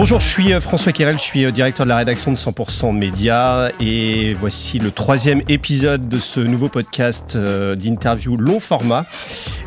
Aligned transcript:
Bonjour, 0.00 0.18
je 0.18 0.26
suis 0.26 0.54
euh, 0.54 0.62
François 0.62 0.92
Querel, 0.92 1.18
je 1.18 1.22
suis 1.22 1.44
euh, 1.44 1.50
directeur 1.50 1.84
de 1.84 1.90
la 1.90 1.98
rédaction 1.98 2.32
de 2.32 2.38
100% 2.38 2.96
Média 2.96 3.70
et 3.80 4.32
voici 4.32 4.78
le 4.78 4.90
troisième 4.90 5.42
épisode 5.46 6.08
de 6.08 6.18
ce 6.18 6.40
nouveau 6.40 6.70
podcast 6.70 7.36
euh, 7.36 7.76
d'interview 7.76 8.34
long 8.34 8.60
format, 8.60 9.04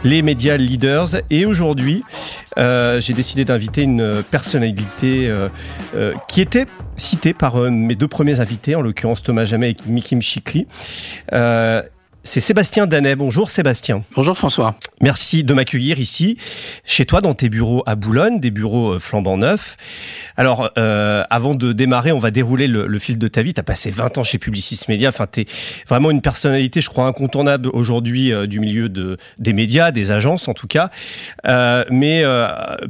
les 0.04 0.24
médias 0.24 0.58
leaders. 0.58 1.22
Et 1.30 1.46
aujourd'hui, 1.46 2.04
j'ai 2.58 3.14
décidé 3.14 3.46
d'inviter 3.46 3.84
une 3.84 4.24
personnalité 4.24 5.32
qui 6.28 6.42
était 6.42 6.66
citée 6.98 7.36
par 7.36 7.58
mes 7.70 7.96
deux 7.96 8.08
premiers 8.08 8.40
invités, 8.40 8.76
en 8.76 8.82
l'occurrence 8.82 9.22
Thomas 9.22 9.46
Jamet 9.46 9.72
et 9.72 9.76
Mikim 9.86 10.22
Chikli. 10.22 10.66
C'est 12.26 12.40
Sébastien 12.40 12.88
Danet. 12.88 13.16
Bonjour 13.16 13.50
Sébastien. 13.50 14.06
Bonjour 14.16 14.38
François. 14.38 14.76
Merci 15.02 15.44
de 15.44 15.54
m'accueillir 15.54 16.00
ici, 16.00 16.38
chez 16.86 17.06
toi, 17.06 17.20
dans 17.20 17.34
tes 17.34 17.50
bureaux 17.50 17.84
à 17.86 17.96
Boulogne, 17.96 18.40
des 18.40 18.50
bureaux 18.50 18.98
flambant 18.98 19.36
neufs. 19.36 19.76
Alors, 20.38 20.72
euh, 20.78 21.24
avant 21.30 21.54
de 21.54 21.74
démarrer, 21.74 22.14
on 22.14 22.18
va 22.18 22.32
dérouler 22.32 22.68
le, 22.68 23.00
fil 23.00 23.18
de 23.18 23.28
ta 23.28 23.42
vie. 23.42 23.54
Tu 23.54 23.60
as 23.60 23.64
passé 23.64 23.92
20 23.92 24.18
ans 24.18 24.24
chez 24.24 24.38
Publicis 24.38 24.80
Media. 24.88 25.10
Enfin, 25.10 25.28
tu 25.32 25.42
es 25.42 25.46
vraiment 25.88 26.10
une 26.12 26.22
personnalité, 26.22 26.80
je 26.80 26.90
crois, 26.90 27.06
incontournable 27.06 27.70
aujourd'hui 27.74 28.32
euh, 28.32 28.48
du 28.48 28.62
milieu 28.62 28.88
de, 28.88 29.18
des 29.38 29.52
médias, 29.52 29.92
des 29.92 30.12
agences 30.12 30.48
en 30.48 30.54
tout 30.54 30.68
cas. 30.68 30.90
Euh, 31.46 31.84
mais 31.90 32.24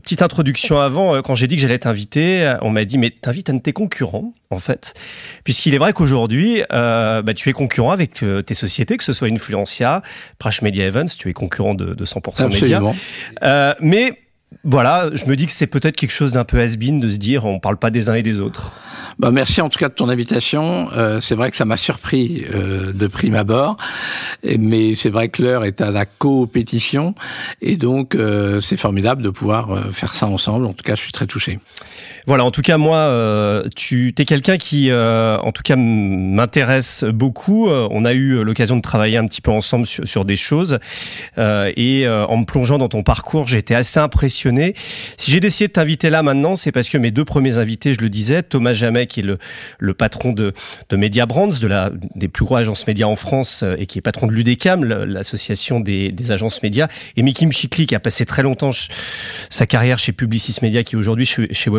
petite 0.03 0.21
introduction 0.21 0.77
avant, 0.77 1.21
quand 1.21 1.33
j'ai 1.33 1.47
dit 1.47 1.55
que 1.55 1.61
j'allais 1.61 1.79
t'inviter, 1.79 2.55
on 2.61 2.69
m'a 2.69 2.85
dit, 2.85 2.97
mais 2.97 3.09
t'invites 3.09 3.49
un 3.49 3.55
de 3.55 3.61
tes 3.61 3.73
concurrents, 3.73 4.33
en 4.51 4.59
fait. 4.59 4.93
Puisqu'il 5.43 5.73
est 5.73 5.77
vrai 5.79 5.93
qu'aujourd'hui, 5.93 6.61
bah, 6.69 7.23
tu 7.35 7.49
es 7.49 7.53
concurrent 7.53 7.91
avec 7.91 8.23
tes 8.45 8.53
sociétés, 8.53 8.97
que 8.97 9.03
ce 9.03 9.13
soit 9.13 9.22
Influencia, 9.27 10.01
Prash 10.37 10.61
Media 10.61 10.85
Events, 10.85 11.15
tu 11.17 11.29
es 11.29 11.33
concurrent 11.33 11.75
de, 11.75 11.93
de 11.93 12.05
100% 12.05 12.43
Absolument. 12.43 12.93
Média. 13.41 13.75
mais 13.79 14.17
voilà, 14.63 15.09
je 15.13 15.25
me 15.25 15.35
dis 15.35 15.45
que 15.45 15.51
c'est 15.51 15.67
peut-être 15.67 15.95
quelque 15.95 16.11
chose 16.11 16.31
d'un 16.31 16.43
peu 16.43 16.59
has-been 16.59 16.99
de 16.99 17.09
se 17.09 17.17
dire 17.17 17.45
on 17.45 17.59
parle 17.59 17.77
pas 17.77 17.89
des 17.89 18.09
uns 18.09 18.15
et 18.15 18.23
des 18.23 18.39
autres. 18.39 18.71
Bah 19.19 19.29
merci 19.29 19.61
en 19.61 19.69
tout 19.69 19.77
cas 19.77 19.89
de 19.89 19.93
ton 19.93 20.09
invitation. 20.09 20.89
Euh, 20.93 21.19
c'est 21.19 21.35
vrai 21.35 21.51
que 21.51 21.57
ça 21.57 21.65
m'a 21.65 21.77
surpris 21.77 22.45
euh, 22.51 22.93
de 22.93 23.07
prime 23.07 23.35
abord, 23.35 23.77
mais 24.43 24.95
c'est 24.95 25.09
vrai 25.09 25.29
que 25.29 25.43
l'heure 25.43 25.65
est 25.65 25.81
à 25.81 25.91
la 25.91 26.05
co-pétition 26.05 27.13
et 27.61 27.75
donc 27.75 28.15
euh, 28.15 28.59
c'est 28.59 28.77
formidable 28.77 29.21
de 29.21 29.29
pouvoir 29.29 29.91
faire 29.91 30.13
ça 30.13 30.27
ensemble. 30.27 30.65
En 30.65 30.73
tout 30.73 30.83
cas, 30.83 30.95
je 30.95 31.01
suis 31.01 31.11
très 31.11 31.27
touché. 31.27 31.59
Voilà, 32.25 32.45
en 32.45 32.51
tout 32.51 32.61
cas, 32.61 32.77
moi, 32.77 32.97
euh, 32.97 33.67
tu 33.75 34.13
es 34.17 34.25
quelqu'un 34.25 34.57
qui, 34.57 34.89
euh, 34.89 35.37
en 35.39 35.51
tout 35.51 35.61
cas, 35.61 35.75
m'intéresse 35.75 37.03
beaucoup. 37.03 37.69
Euh, 37.69 37.89
on 37.91 38.05
a 38.05 38.13
eu 38.13 38.43
l'occasion 38.43 38.77
de 38.77 38.81
travailler 38.81 39.17
un 39.17 39.25
petit 39.25 39.41
peu 39.41 39.51
ensemble 39.51 39.85
sur, 39.85 40.23
des 40.23 40.35
choses. 40.37 40.79
et 41.37 42.07
en 42.07 42.37
me 42.37 42.45
plongeant 42.45 42.77
dans 42.77 42.87
ton 42.87 43.03
parcours, 43.03 43.47
j'ai 43.47 43.57
été 43.57 43.75
assez 43.75 43.99
impressionné. 43.99 44.73
Si 45.17 45.31
j'ai 45.31 45.39
décidé 45.39 45.67
de 45.67 45.73
t'inviter 45.73 46.09
là 46.09 46.23
maintenant, 46.23 46.55
c'est 46.55 46.71
parce 46.71 46.87
que 46.87 46.97
mes 46.97 47.11
deux 47.11 47.25
premiers 47.25 47.57
invités, 47.57 47.93
je 47.93 47.99
le 47.99 48.09
disais, 48.09 48.41
Thomas 48.41 48.73
Jamet, 48.73 49.07
qui 49.07 49.19
est 49.19 49.23
le, 49.77 49.93
patron 49.93 50.31
de, 50.31 50.53
Media 50.93 51.25
Brands, 51.25 51.47
de 51.47 51.69
des 52.15 52.27
plus 52.27 52.45
grosses 52.45 52.61
agences 52.61 52.87
médias 52.87 53.07
en 53.07 53.15
France, 53.15 53.65
et 53.77 53.85
qui 53.85 53.97
est 53.97 54.01
patron 54.01 54.27
de 54.27 54.31
l'UDECAM, 54.31 54.85
l'association 54.85 55.79
des, 55.79 56.13
agences 56.31 56.63
médias, 56.63 56.87
et 57.17 57.23
Mikim 57.23 57.51
Chikli, 57.51 57.85
qui 57.85 57.95
a 57.95 57.99
passé 57.99 58.25
très 58.25 58.43
longtemps 58.43 58.69
sa 59.49 59.65
carrière 59.65 59.99
chez 59.99 60.13
Publicis 60.13 60.57
Media, 60.61 60.83
qui 60.83 60.95
est 60.95 60.99
aujourd'hui 60.99 61.25
chez, 61.25 61.53
chez 61.53 61.69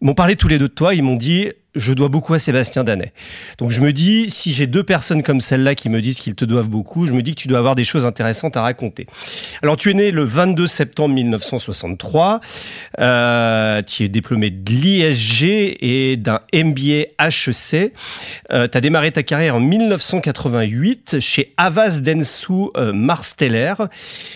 M'ont 0.00 0.14
parlé 0.14 0.36
tous 0.36 0.48
les 0.48 0.58
deux 0.58 0.68
de 0.68 0.74
toi. 0.74 0.94
Ils 0.94 1.02
m'ont 1.02 1.16
dit 1.16 1.50
je 1.74 1.92
dois 1.92 2.08
beaucoup 2.08 2.34
à 2.34 2.38
Sébastien 2.38 2.84
Danet. 2.84 3.12
Donc 3.58 3.70
je 3.70 3.80
me 3.80 3.92
dis, 3.92 4.30
si 4.30 4.52
j'ai 4.52 4.66
deux 4.66 4.82
personnes 4.82 5.22
comme 5.22 5.40
celle-là 5.40 5.74
qui 5.74 5.88
me 5.88 6.00
disent 6.00 6.20
qu'ils 6.20 6.34
te 6.34 6.44
doivent 6.44 6.70
beaucoup, 6.70 7.06
je 7.06 7.12
me 7.12 7.22
dis 7.22 7.34
que 7.34 7.40
tu 7.40 7.48
dois 7.48 7.58
avoir 7.58 7.74
des 7.74 7.84
choses 7.84 8.06
intéressantes 8.06 8.56
à 8.56 8.62
raconter. 8.62 9.06
Alors 9.62 9.76
tu 9.76 9.90
es 9.90 9.94
né 9.94 10.10
le 10.10 10.24
22 10.24 10.66
septembre 10.66 11.14
1963, 11.14 12.40
euh, 13.00 13.82
tu 13.82 14.04
es 14.04 14.08
diplômé 14.08 14.50
de 14.50 14.72
l'ISG 14.72 15.76
et 15.80 16.16
d'un 16.16 16.40
MBA 16.54 17.06
HEC. 17.18 17.92
Euh, 18.52 18.66
tu 18.66 18.78
as 18.78 18.80
démarré 18.80 19.12
ta 19.12 19.22
carrière 19.22 19.56
en 19.56 19.60
1988 19.60 21.20
chez 21.20 21.54
Avas 21.56 22.00
Densu 22.00 22.70
euh, 22.76 22.92
Marsteller. 22.92 23.74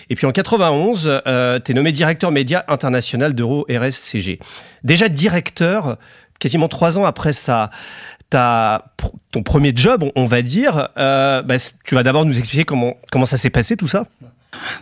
Et 0.09 0.15
puis 0.15 0.27
en 0.27 0.31
91, 0.31 1.21
euh, 1.27 1.59
tu 1.63 1.71
es 1.71 1.75
nommé 1.75 1.91
directeur 1.91 2.31
média 2.31 2.63
international 2.67 3.33
d'Euro 3.33 3.65
RSCG. 3.69 4.39
Déjà 4.83 5.09
directeur, 5.09 5.97
quasiment 6.43 6.67
trois 6.67 6.99
ans 6.99 7.05
après 7.05 7.31
ça, 7.31 7.69
ton 8.29 9.43
premier 9.43 9.71
job, 9.73 10.03
on, 10.15 10.25
va 10.25 10.41
dire, 10.41 10.89
euh, 10.97 11.41
bah, 11.41 11.55
tu 11.85 11.95
vas 11.95 12.03
d'abord 12.03 12.25
nous 12.25 12.37
expliquer 12.37 12.65
comment, 12.65 12.95
comment 13.11 13.25
ça 13.25 13.37
s'est 13.37 13.49
passé 13.49 13.77
tout 13.77 13.87
ça? 13.87 14.07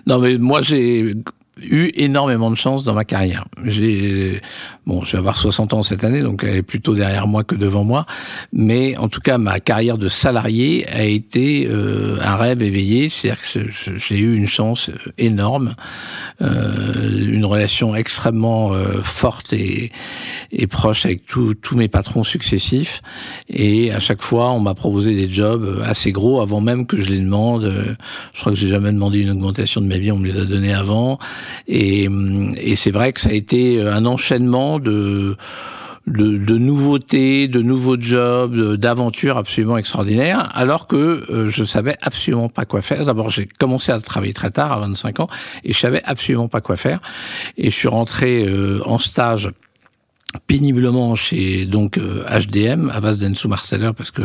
Non, 0.08 0.18
mais 0.18 0.40
moi 0.40 0.64
j'ai 0.64 1.14
eu 1.60 1.92
énormément 1.96 2.50
de 2.50 2.56
chance 2.56 2.84
dans 2.84 2.94
ma 2.94 3.04
carrière. 3.04 3.46
J'ai 3.66 4.42
bon, 4.86 5.04
je 5.04 5.12
vais 5.12 5.18
avoir 5.18 5.38
60 5.38 5.74
ans 5.74 5.84
cette 5.84 6.04
année, 6.04 6.22
donc 6.22 6.44
elle 6.44 6.56
est 6.56 6.62
plutôt 6.64 6.96
derrière 6.96 7.28
moi 7.28 7.44
que 7.44 7.56
devant 7.56 7.84
moi. 7.84 8.06
Mais 8.54 8.98
en 8.98 9.10
tout 9.10 9.20
cas, 9.20 9.38
ma 9.38 9.60
carrière 9.60 9.98
de 9.98 10.08
salarié 10.08 10.88
a 10.88 11.04
été 11.04 11.68
euh, 11.68 12.18
un 12.22 12.36
rêve 12.36 12.64
éveillé. 12.64 13.10
C'est-à-dire 13.10 13.42
que 13.42 13.98
j'ai 13.98 14.18
eu 14.18 14.36
une 14.36 14.48
chance 14.48 14.92
énorme, 15.18 15.76
euh, 16.42 17.28
une 17.28 17.46
relation 17.46 17.96
extrêmement 17.96 18.74
euh, 18.74 19.02
forte 19.02 19.54
et, 19.54 19.92
et 20.52 20.68
proche 20.68 21.06
avec 21.06 21.26
tous 21.26 21.76
mes 21.76 21.90
patrons 21.90 22.24
successifs. 22.24 23.02
Et 23.50 23.92
à 23.92 24.00
chaque 24.00 24.22
fois, 24.22 24.52
on 24.52 24.60
m'a 24.60 24.74
proposé 24.74 25.16
des 25.16 25.30
jobs 25.30 25.82
assez 25.86 26.12
gros 26.12 26.42
avant 26.42 26.62
même 26.62 26.86
que 26.86 27.00
je 27.00 27.10
les 27.10 27.20
demande. 27.20 27.98
Je 28.34 28.40
crois 28.40 28.54
que 28.54 28.58
j'ai 28.58 28.70
jamais 28.70 28.92
demandé 28.92 29.20
une 29.20 29.32
augmentation 29.32 29.82
de 29.82 29.88
ma 29.88 29.98
vie, 29.98 30.12
on 30.12 30.18
me 30.18 30.28
les 30.28 30.40
a 30.40 30.46
donnés 30.46 30.74
avant. 30.74 31.20
Et, 31.68 32.08
et 32.58 32.76
c'est 32.76 32.92
vrai 32.92 33.14
que 33.14 33.22
ça 33.22 33.30
a 33.30 33.34
été 33.34 33.82
un 33.82 34.06
enchaînement 34.06 34.80
de 34.80 35.36
de, 36.08 36.38
de, 36.38 36.58
nouveautés, 36.58 37.48
de 37.48 37.62
nouveaux 37.62 38.00
jobs, 38.00 38.76
d'aventures 38.76 39.38
absolument 39.38 39.78
extraordinaires, 39.78 40.50
alors 40.54 40.88
que 40.88 40.96
euh, 41.30 41.48
je 41.48 41.64
savais 41.64 41.96
absolument 42.02 42.50
pas 42.50 42.66
quoi 42.66 42.82
faire. 42.82 43.06
D'abord, 43.06 43.30
j'ai 43.30 43.48
commencé 43.60 43.92
à 43.92 44.00
travailler 44.00 44.34
très 44.34 44.52
tard, 44.52 44.72
à 44.72 44.80
25 44.80 45.20
ans, 45.20 45.30
et 45.64 45.74
je 45.74 45.78
savais 45.78 46.02
absolument 46.04 46.48
pas 46.48 46.62
quoi 46.62 46.76
faire. 46.76 47.02
Et 47.58 47.70
je 47.70 47.76
suis 47.76 47.88
rentré 47.88 48.44
euh, 48.44 48.82
en 48.86 48.98
stage 48.98 49.50
péniblement 50.48 51.16
chez 51.16 51.66
donc 51.66 51.98
HDM, 51.98 52.90
euh, 52.90 52.94
Avas 52.94 53.16
Densu 53.16 53.48
Marceller, 53.48 53.92
parce 53.96 54.12
que 54.12 54.24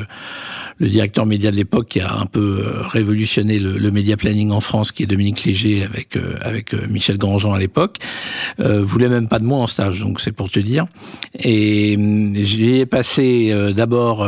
le 0.79 0.89
directeur 0.89 1.27
média 1.27 1.51
de 1.51 1.57
l'époque 1.57 1.89
qui 1.89 2.01
a 2.01 2.19
un 2.19 2.27
peu 2.27 2.63
euh, 2.65 2.83
révolutionné 2.83 3.59
le, 3.59 3.79
le 3.79 3.91
média 3.91 4.17
planning 4.17 4.51
en 4.51 4.61
France, 4.61 4.93
qui 4.93 5.03
est 5.03 5.07
Dominique 5.07 5.45
Léger 5.45 5.85
avec 5.85 6.17
euh, 6.17 6.37
avec 6.41 6.75
Michel 6.89 7.19
Grandjean 7.19 7.53
à 7.53 7.59
l'époque, 7.59 7.99
euh, 8.61 8.83
voulait 8.83 9.09
même 9.09 9.29
pas 9.29 9.39
de 9.39 9.45
moi 9.45 9.59
en 9.59 9.67
stage, 9.67 10.01
donc 10.01 10.21
c'est 10.21 10.33
pour 10.33 10.51
te 10.51 10.61
dire. 10.61 10.87
Et 11.39 11.97
j'ai 12.35 12.87
passé 12.87 13.53
d'abord 13.75 14.27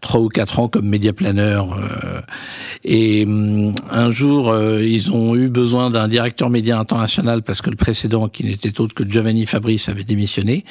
trois 0.00 0.20
ou 0.20 0.28
quatre 0.28 0.58
ans 0.60 0.68
comme 0.68 0.88
média 0.88 1.12
planeur. 1.12 1.76
et 2.84 3.26
un 3.90 4.10
jour, 4.10 4.54
ils 4.80 5.12
ont 5.12 5.34
eu 5.34 5.48
besoin 5.48 5.90
d'un 5.90 6.08
directeur 6.08 6.50
média 6.50 6.78
international 6.78 7.42
parce 7.42 7.62
que 7.62 7.70
le 7.70 7.76
précédent, 7.76 8.28
qui 8.28 8.44
n'était 8.44 8.80
autre 8.80 8.94
que 8.94 9.08
Giovanni 9.08 9.46
Fabrice, 9.46 9.88
avait 9.88 10.04
démissionné. 10.04 10.64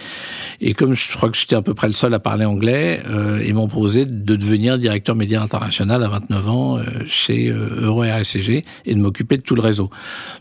Et 0.59 0.73
comme 0.73 0.93
je 0.93 1.15
crois 1.15 1.29
que 1.29 1.37
j'étais 1.37 1.55
à 1.55 1.61
peu 1.61 1.73
près 1.73 1.87
le 1.87 1.93
seul 1.93 2.13
à 2.13 2.19
parler 2.19 2.45
anglais, 2.45 3.01
euh, 3.09 3.43
ils 3.45 3.53
m'ont 3.53 3.67
proposé 3.67 4.05
de 4.05 4.35
devenir 4.35 4.77
directeur 4.81 5.15
média 5.15 5.41
international 5.41 6.03
à 6.03 6.07
29 6.09 6.49
ans 6.49 6.77
euh, 6.77 6.83
chez 7.05 7.49
euh, 7.49 7.81
Euro 7.81 8.01
RSCG 8.01 8.65
et 8.85 8.95
de 8.95 8.99
m'occuper 8.99 9.37
de 9.37 9.41
tout 9.41 9.55
le 9.55 9.61
réseau. 9.61 9.89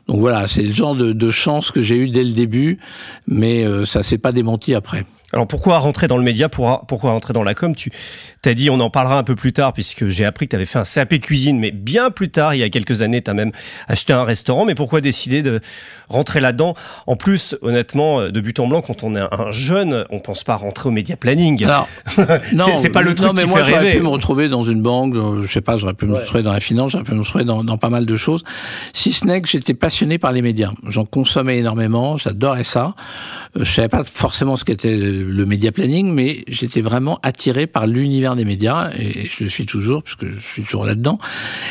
Donc 0.09 0.21
voilà, 0.21 0.49
c'est 0.49 0.63
le 0.63 0.73
genre 0.73 0.97
de, 0.97 1.31
chance 1.31 1.71
que 1.71 1.81
j'ai 1.81 1.97
eu 1.97 2.11
dès 2.11 2.25
le 2.25 2.33
début, 2.33 2.79
mais 3.29 3.65
euh, 3.65 3.85
ça 3.85 4.03
s'est 4.03 4.19
pas 4.19 4.33
démenti 4.33 4.75
après. 4.75 5.05
Alors 5.33 5.47
pourquoi 5.47 5.79
rentrer 5.79 6.09
dans 6.09 6.17
le 6.17 6.25
média 6.25 6.49
Pourquoi 6.49 7.13
rentrer 7.13 7.33
dans 7.33 7.43
la 7.43 7.55
com? 7.55 7.75
Tu 7.75 7.91
t'as 8.43 8.55
dit, 8.55 8.71
on 8.71 8.81
en 8.81 8.91
parlera 8.91 9.19
un 9.19 9.23
peu 9.23 9.37
plus 9.37 9.53
tard, 9.53 9.73
puisque 9.73 10.07
j'ai 10.07 10.25
appris 10.25 10.47
que 10.47 10.51
tu 10.51 10.57
avais 10.57 10.65
fait 10.65 10.79
un 10.79 10.85
CAP 10.85 11.21
cuisine, 11.21 11.59
mais 11.59 11.71
bien 11.71 12.11
plus 12.11 12.31
tard, 12.31 12.55
il 12.55 12.59
y 12.59 12.63
a 12.63 12.71
quelques 12.71 13.03
années, 13.03 13.23
tu 13.23 13.31
as 13.31 13.35
même 13.35 13.53
acheté 13.87 14.13
un 14.13 14.25
restaurant. 14.25 14.65
Mais 14.65 14.75
pourquoi 14.75 15.01
décider 15.01 15.43
de 15.43 15.61
rentrer 16.09 16.41
là-dedans? 16.41 16.75
En 17.07 17.17
plus, 17.17 17.57
honnêtement, 17.63 18.29
de 18.29 18.41
but 18.41 18.59
en 18.61 18.67
blanc, 18.67 18.81
quand 18.81 19.05
on 19.05 19.15
est 19.15 19.21
un 19.21 19.51
jeune, 19.51 20.05
on 20.11 20.21
pense 20.21 20.43
pas 20.43 20.57
rentrer 20.57 20.89
au 20.89 20.93
média 20.93 21.17
planning. 21.17 21.65
non, 22.53 22.67
c'est 22.77 22.89
pas 22.89 23.03
le 23.03 23.15
truc 23.15 23.29
non, 23.29 23.35
mais 23.35 23.47
moi, 23.47 23.63
J'aurais 23.63 23.93
pu 23.93 24.01
me 24.01 24.09
retrouver 24.09 24.49
dans 24.49 24.63
une 24.63 24.83
banque, 24.83 25.15
je 25.43 25.51
sais 25.51 25.61
pas, 25.61 25.77
j'aurais 25.77 25.95
pu 25.95 26.07
me 26.07 26.17
retrouver 26.17 26.43
dans 26.43 26.53
la 26.53 26.61
finance, 26.61 26.93
j'aurais 26.93 27.05
pu 27.05 27.13
me 27.13 27.21
retrouver 27.21 27.45
dans, 27.45 27.63
dans, 27.63 27.79
pas 27.79 27.91
mal 27.91 28.07
de 28.07 28.17
choses. 28.17 28.43
Si 28.93 29.13
ce 29.13 29.27
n'est 29.27 29.41
que 29.41 29.49
j'étais 29.49 29.75
passionné 29.75 30.19
par 30.19 30.33
les 30.33 30.43
médias. 30.43 30.73
J'en 30.87 31.05
consommais 31.05 31.59
énormément, 31.59 32.17
j'adorais 32.17 32.65
ça. 32.65 32.95
Euh, 33.57 33.65
je 33.65 33.71
savais 33.71 33.89
pas 33.89 34.05
forcément 34.05 34.57
ce 34.57 34.65
qu'était 34.65 34.97
le 35.23 35.47
média 35.47 35.73
planning, 35.73 36.13
mais 36.13 36.45
j'étais 36.49 36.81
vraiment 36.81 37.19
attiré 37.23 37.67
par 37.67 37.87
l'univers 37.87 38.37
des 38.37 38.45
médias 38.45 38.91
et 38.99 39.29
je 39.31 39.45
le 39.45 39.51
suis 39.51 39.67
toujours 39.67 40.03
puisque 40.03 40.27
je 40.27 40.41
suis 40.41 40.63
toujours 40.63 40.85
là-dedans. 40.85 41.19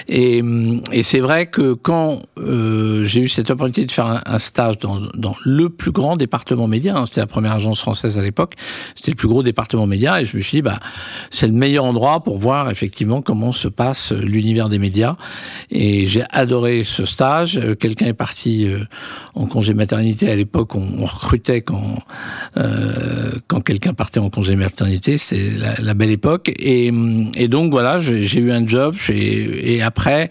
Et, 0.07 0.41
et 0.91 1.03
c'est 1.03 1.19
vrai 1.19 1.47
que 1.47 1.73
quand 1.73 2.21
euh, 2.37 3.03
j'ai 3.03 3.21
eu 3.21 3.27
cette 3.27 3.49
opportunité 3.49 3.85
de 3.85 3.91
faire 3.91 4.21
un, 4.25 4.39
stage 4.39 4.77
dans, 4.77 4.99
le 5.45 5.69
plus 5.69 5.91
grand 5.91 6.17
département 6.17 6.67
média, 6.67 6.95
hein, 6.97 7.05
c'était 7.05 7.21
la 7.21 7.27
première 7.27 7.53
agence 7.53 7.79
française 7.79 8.17
à 8.17 8.21
l'époque, 8.21 8.53
c'était 8.95 9.11
le 9.11 9.17
plus 9.17 9.27
gros 9.27 9.43
département 9.43 9.85
média, 9.85 10.21
et 10.21 10.25
je 10.25 10.35
me 10.35 10.41
suis 10.41 10.57
dit 10.57 10.61
bah 10.61 10.79
c'est 11.29 11.47
le 11.47 11.53
meilleur 11.53 11.85
endroit 11.85 12.23
pour 12.23 12.37
voir 12.37 12.69
effectivement 12.69 13.21
comment 13.21 13.51
se 13.51 13.67
passe 13.67 14.11
l'univers 14.11 14.69
des 14.69 14.79
médias. 14.79 15.15
Et 15.71 16.07
j'ai 16.07 16.23
adoré 16.29 16.83
ce 16.83 17.05
stage. 17.05 17.57
Euh, 17.57 17.75
quelqu'un 17.75 18.07
est 18.07 18.13
parti 18.13 18.65
euh, 18.67 18.83
en 19.35 19.45
congé 19.45 19.73
maternité 19.73 20.29
à 20.29 20.35
l'époque, 20.35 20.75
on, 20.75 20.87
on, 20.99 21.05
recrutait 21.05 21.61
quand 21.61 21.99
quand 23.47 23.61
quelqu'un 23.61 23.93
partait 23.93 24.19
en 24.19 24.29
congé 24.29 24.55
maternité, 24.55 25.17
c'est 25.17 25.49
la, 25.57 25.75
la, 25.81 25.93
belle 25.93 26.11
époque. 26.11 26.51
Et, 26.57 26.91
et 27.35 27.47
donc 27.47 27.71
voilà, 27.71 27.99
j'ai 27.99 28.39
eu 28.39 28.51
un 28.51 28.65
job. 28.65 28.95
Et 29.09 29.81
après, 29.81 30.29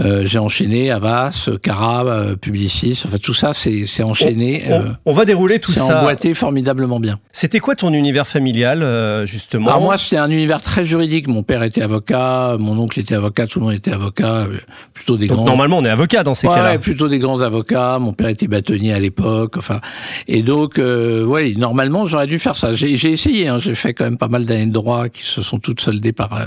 euh, 0.00 0.22
j'ai 0.24 0.38
enchaîné 0.38 0.90
Avas, 0.90 1.48
Cara, 1.62 2.04
euh, 2.06 2.36
Publicis. 2.36 3.02
Enfin 3.04 3.18
tout 3.18 3.34
ça, 3.34 3.52
c'est 3.52 4.02
enchaîné. 4.02 4.64
On, 4.68 4.74
on, 4.74 4.96
on, 5.06 5.12
va 5.12 5.24
dérouler 5.24 5.58
tout 5.58 5.72
ça. 5.72 5.80
C'est 5.80 5.92
emboîté 5.92 6.34
formidablement 6.34 7.00
bien. 7.00 7.18
C'était 7.32 7.60
quoi 7.60 7.74
ton 7.74 7.92
univers 7.92 8.26
familial 8.26 9.26
justement 9.26 9.68
Alors 9.68 9.80
moi, 9.80 9.98
c'était 9.98 10.18
un 10.18 10.30
univers 10.30 10.62
très 10.62 10.84
juridique. 10.84 11.28
Mon 11.28 11.42
père 11.42 11.62
était 11.62 11.82
avocat, 11.82 12.56
mon 12.58 12.78
oncle 12.78 13.00
était 13.00 13.14
avocat, 13.14 13.46
tout 13.46 13.60
le 13.60 13.66
monde 13.66 13.74
était 13.74 13.92
avocat, 13.92 14.46
plutôt 14.94 15.16
des 15.16 15.26
donc 15.26 15.38
grands. 15.38 15.46
Normalement, 15.46 15.78
on 15.78 15.84
est 15.84 15.90
avocat 15.90 16.22
dans 16.22 16.34
ces 16.34 16.48
ouais, 16.48 16.54
cas-là. 16.54 16.78
plutôt 16.78 17.08
des 17.08 17.18
grands 17.18 17.42
avocats. 17.42 17.98
Mon 17.98 18.12
père 18.12 18.28
était 18.28 18.48
bâtonnier 18.48 18.92
à 18.92 19.00
l'époque. 19.00 19.56
Enfin, 19.56 19.80
et 20.26 20.42
donc, 20.42 20.78
euh, 20.78 21.24
ouais, 21.24 21.54
normalement, 21.56 22.06
j'aurais 22.06 22.26
dû 22.26 22.37
faire 22.38 22.56
ça. 22.56 22.74
J'ai 22.74 22.92
essayé. 22.92 23.48
Hein, 23.48 23.58
j'ai 23.58 23.74
fait 23.74 23.94
quand 23.94 24.04
même 24.04 24.18
pas 24.18 24.28
mal 24.28 24.44
d'années 24.44 24.66
de 24.66 24.72
droit 24.72 25.08
qui 25.08 25.24
se 25.24 25.42
sont 25.42 25.58
toutes 25.58 25.80
soldées 25.80 26.12
par 26.12 26.32
euh, 26.32 26.46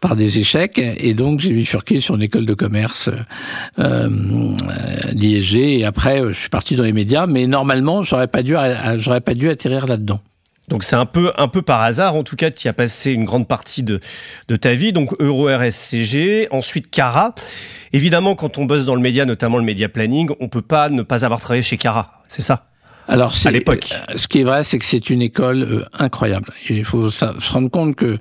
par 0.00 0.16
des 0.16 0.38
échecs. 0.38 0.78
Et 0.78 1.14
donc, 1.14 1.40
j'ai 1.40 1.52
bifurqué 1.52 2.00
sur 2.00 2.14
une 2.14 2.22
école 2.22 2.46
de 2.46 2.54
commerce 2.54 3.10
euh, 3.78 4.08
l'ISG. 5.12 5.56
Et 5.56 5.84
après, 5.84 6.22
je 6.28 6.38
suis 6.38 6.48
parti 6.48 6.76
dans 6.76 6.84
les 6.84 6.92
médias. 6.92 7.26
Mais 7.26 7.46
normalement, 7.46 8.02
j'aurais 8.02 8.28
pas 8.28 8.42
dû, 8.42 8.54
j'aurais 8.96 9.20
pas 9.20 9.34
dû 9.34 9.48
atterrir 9.48 9.86
là-dedans. 9.86 10.20
Donc 10.68 10.84
c'est 10.84 10.96
un 10.96 11.06
peu, 11.06 11.32
un 11.36 11.48
peu 11.48 11.62
par 11.62 11.80
hasard, 11.82 12.14
en 12.14 12.22
tout 12.22 12.36
cas, 12.36 12.50
tu 12.50 12.68
as 12.68 12.72
passé 12.72 13.12
une 13.12 13.24
grande 13.24 13.48
partie 13.48 13.82
de, 13.82 14.00
de 14.48 14.56
ta 14.56 14.74
vie. 14.74 14.92
Donc 14.92 15.14
Euro 15.18 15.48
RSCG, 15.48 16.48
ensuite 16.50 16.90
Cara. 16.90 17.34
Évidemment, 17.92 18.34
quand 18.34 18.58
on 18.58 18.66
bosse 18.66 18.84
dans 18.84 18.94
le 18.94 19.00
média, 19.00 19.24
notamment 19.24 19.56
le 19.56 19.64
média 19.64 19.88
planning, 19.88 20.30
on 20.40 20.48
peut 20.48 20.62
pas 20.62 20.90
ne 20.90 21.02
pas 21.02 21.24
avoir 21.24 21.40
travaillé 21.40 21.62
chez 21.62 21.78
Cara. 21.78 22.22
C'est 22.28 22.42
ça? 22.42 22.66
Alors, 23.08 23.32
à 23.44 23.50
l'époque. 23.50 23.88
Ce 24.16 24.28
qui 24.28 24.40
est 24.40 24.44
vrai, 24.44 24.64
c'est 24.64 24.78
que 24.78 24.84
c'est 24.84 25.08
une 25.08 25.22
école 25.22 25.62
euh, 25.62 25.84
incroyable. 25.98 26.52
Il 26.68 26.84
faut 26.84 27.08
ça, 27.08 27.34
se 27.38 27.50
rendre 27.50 27.70
compte 27.70 27.96
que, 27.96 28.18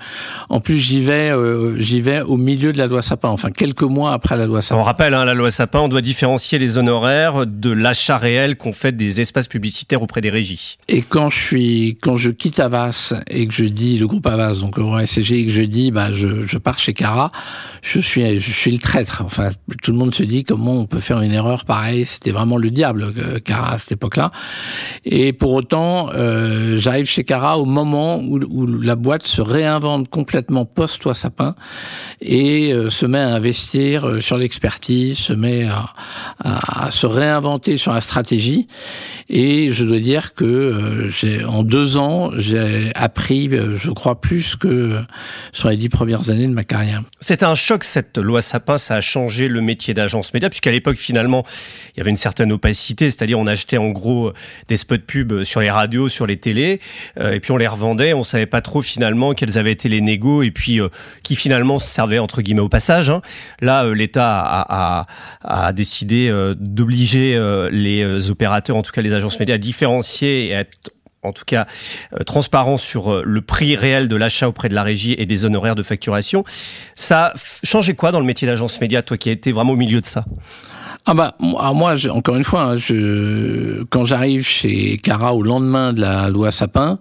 en 0.47 0.61
plus, 0.61 0.77
j'y 0.77 1.01
vais, 1.01 1.29
euh, 1.29 1.77
j'y 1.77 1.99
vais 1.99 2.21
au 2.21 2.37
milieu 2.37 2.71
de 2.71 2.77
la 2.77 2.87
loi 2.87 3.01
Sapin, 3.01 3.27
enfin 3.27 3.51
quelques 3.51 3.83
mois 3.83 4.13
après 4.13 4.37
la 4.37 4.45
loi 4.45 4.61
Sapin. 4.61 4.79
On 4.79 4.83
rappelle, 4.83 5.13
hein, 5.13 5.25
la 5.25 5.33
loi 5.33 5.49
Sapin, 5.49 5.79
on 5.79 5.89
doit 5.89 6.01
différencier 6.01 6.57
les 6.57 6.77
honoraires 6.77 7.45
de 7.45 7.69
l'achat 7.69 8.17
réel 8.17 8.55
qu'on 8.55 8.71
fait 8.71 8.93
des 8.93 9.19
espaces 9.19 9.49
publicitaires 9.49 10.01
auprès 10.01 10.21
des 10.21 10.29
régies. 10.29 10.77
Et 10.87 11.01
quand 11.01 11.27
je 11.27 11.37
suis, 11.37 11.97
quand 12.01 12.15
je 12.15 12.31
quitte 12.31 12.61
Avas 12.61 13.13
et 13.29 13.45
que 13.45 13.53
je 13.53 13.65
dis 13.65 13.99
le 13.99 14.07
groupe 14.07 14.25
Avas, 14.25 14.61
donc 14.61 14.77
le 14.77 15.05
SCG, 15.05 15.39
et 15.41 15.45
que 15.45 15.51
je 15.51 15.63
dis, 15.63 15.91
bah, 15.91 16.13
je, 16.13 16.47
je 16.47 16.57
pars 16.57 16.79
chez 16.79 16.93
Cara, 16.93 17.29
je 17.81 17.99
suis, 17.99 18.39
je 18.39 18.51
suis 18.51 18.71
le 18.71 18.79
traître. 18.79 19.21
Enfin, 19.25 19.49
tout 19.83 19.91
le 19.91 19.97
monde 19.97 20.15
se 20.15 20.23
dit 20.23 20.45
comment 20.45 20.73
on 20.73 20.85
peut 20.85 21.01
faire 21.01 21.21
une 21.21 21.33
erreur 21.33 21.65
pareille? 21.65 22.05
C'était 22.05 22.31
vraiment 22.31 22.57
le 22.57 22.69
diable, 22.69 23.13
euh, 23.17 23.39
Cara 23.39 23.73
à 23.73 23.77
cette 23.77 23.91
époque-là. 23.91 24.31
Et 25.05 25.33
pour 25.33 25.53
autant, 25.53 26.09
euh, 26.13 26.77
j'arrive 26.77 27.05
chez 27.05 27.23
Cara 27.23 27.57
au 27.57 27.65
moment 27.65 28.17
où, 28.17 28.39
où, 28.49 28.65
la 28.65 28.95
boîte 28.95 29.25
se 29.25 29.41
réinvente 29.41 30.09
complètement 30.09 30.65
post-Toit 30.65 31.13
Sapin 31.13 31.55
et 32.21 32.71
euh, 32.71 32.89
se 32.89 33.05
met 33.05 33.19
à 33.19 33.29
investir 33.29 34.07
euh, 34.07 34.19
sur 34.19 34.37
l'expertise, 34.37 35.17
se 35.17 35.33
met 35.33 35.65
à, 35.65 35.93
à, 36.43 36.91
se 36.91 37.05
réinventer 37.05 37.77
sur 37.77 37.93
la 37.93 38.01
stratégie. 38.01 38.67
Et 39.29 39.71
je 39.71 39.83
dois 39.83 39.99
dire 39.99 40.33
que 40.33 40.45
euh, 40.45 41.47
en 41.47 41.63
deux 41.63 41.97
ans, 41.97 42.31
j'ai 42.37 42.91
appris, 42.95 43.49
euh, 43.49 43.75
je 43.75 43.91
crois, 43.91 44.21
plus 44.21 44.55
que 44.55 45.01
sur 45.51 45.69
les 45.69 45.77
dix 45.77 45.89
premières 45.89 46.29
années 46.29 46.47
de 46.47 46.53
ma 46.53 46.63
carrière. 46.63 47.03
C'était 47.19 47.45
un 47.45 47.55
choc, 47.55 47.83
cette 47.83 48.17
loi 48.17 48.41
Sapin. 48.41 48.77
Ça 48.77 48.95
a 48.95 49.01
changé 49.01 49.49
le 49.49 49.61
métier 49.61 49.93
d'agence 49.93 50.33
média, 50.33 50.49
puisqu'à 50.49 50.71
l'époque, 50.71 50.97
finalement, 50.97 51.43
il 51.93 51.97
y 51.97 52.01
avait 52.01 52.09
une 52.09 52.15
certaine 52.15 52.51
opacité, 52.51 53.09
c'est-à-dire 53.09 53.39
on 53.39 53.47
achetait 53.47 53.77
en 53.77 53.89
gros 53.89 54.31
des 54.67 54.77
spots 54.77 54.97
pub 55.05 55.43
sur 55.43 55.61
les 55.61 55.71
radios, 55.71 56.09
sur 56.09 56.25
les 56.25 56.37
télés, 56.37 56.79
euh, 57.19 57.33
et 57.33 57.39
puis 57.39 57.51
on 57.51 57.57
les 57.57 57.67
revendait. 57.67 58.13
On 58.13 58.23
savait 58.23 58.45
pas 58.45 58.61
trop 58.61 58.81
finalement 58.81 59.33
quels 59.33 59.57
avaient 59.57 59.71
été 59.71 59.89
les 59.89 60.01
négos 60.01 60.43
et 60.43 60.51
puis 60.51 60.81
euh, 60.81 60.89
qui 61.23 61.35
finalement 61.35 61.79
servait 61.79 62.19
entre 62.19 62.41
guillemets 62.41 62.61
au 62.61 62.69
passage. 62.69 63.09
Hein. 63.09 63.21
Là, 63.61 63.85
euh, 63.85 63.93
l'État 63.93 65.05
a, 65.43 65.73
décidé 65.73 66.33
d'obliger 66.57 67.37
les 67.71 68.29
opérateurs, 68.29 68.75
en 68.75 68.81
tout 68.81 68.91
cas 68.91 69.01
les 69.01 69.13
agences 69.13 69.39
médias, 69.39 69.55
à 69.55 69.57
différencier 69.57 70.47
et 70.47 70.55
à 70.55 70.59
être 70.61 70.91
en 71.23 71.33
tout 71.33 71.43
cas 71.45 71.67
transparent 72.25 72.77
sur 72.77 73.23
le 73.23 73.41
prix 73.41 73.75
réel 73.75 74.07
de 74.07 74.15
l'achat 74.15 74.47
auprès 74.47 74.69
de 74.69 74.75
la 74.75 74.83
régie 74.83 75.15
et 75.17 75.25
des 75.25 75.45
honoraires 75.45 75.75
de 75.75 75.83
facturation. 75.83 76.43
Ça 76.95 77.27
a 77.27 77.33
changé 77.63 77.95
quoi 77.95 78.11
dans 78.11 78.19
le 78.19 78.25
métier 78.25 78.47
d'agence 78.47 78.79
média, 78.81 79.01
toi 79.01 79.17
qui 79.17 79.29
as 79.29 79.33
été 79.33 79.51
vraiment 79.51 79.73
au 79.73 79.77
milieu 79.77 80.01
de 80.01 80.05
ça? 80.05 80.25
Ah 81.09 81.13
bah 81.13 81.37
moi 81.39 81.95
encore 82.11 82.35
une 82.35 82.43
fois 82.43 82.75
je 82.75 83.83
quand 83.85 84.03
j'arrive 84.03 84.45
chez 84.45 84.97
Cara 84.97 85.33
au 85.33 85.41
lendemain 85.41 85.93
de 85.93 86.01
la 86.01 86.29
loi 86.29 86.51
Sapin 86.51 86.99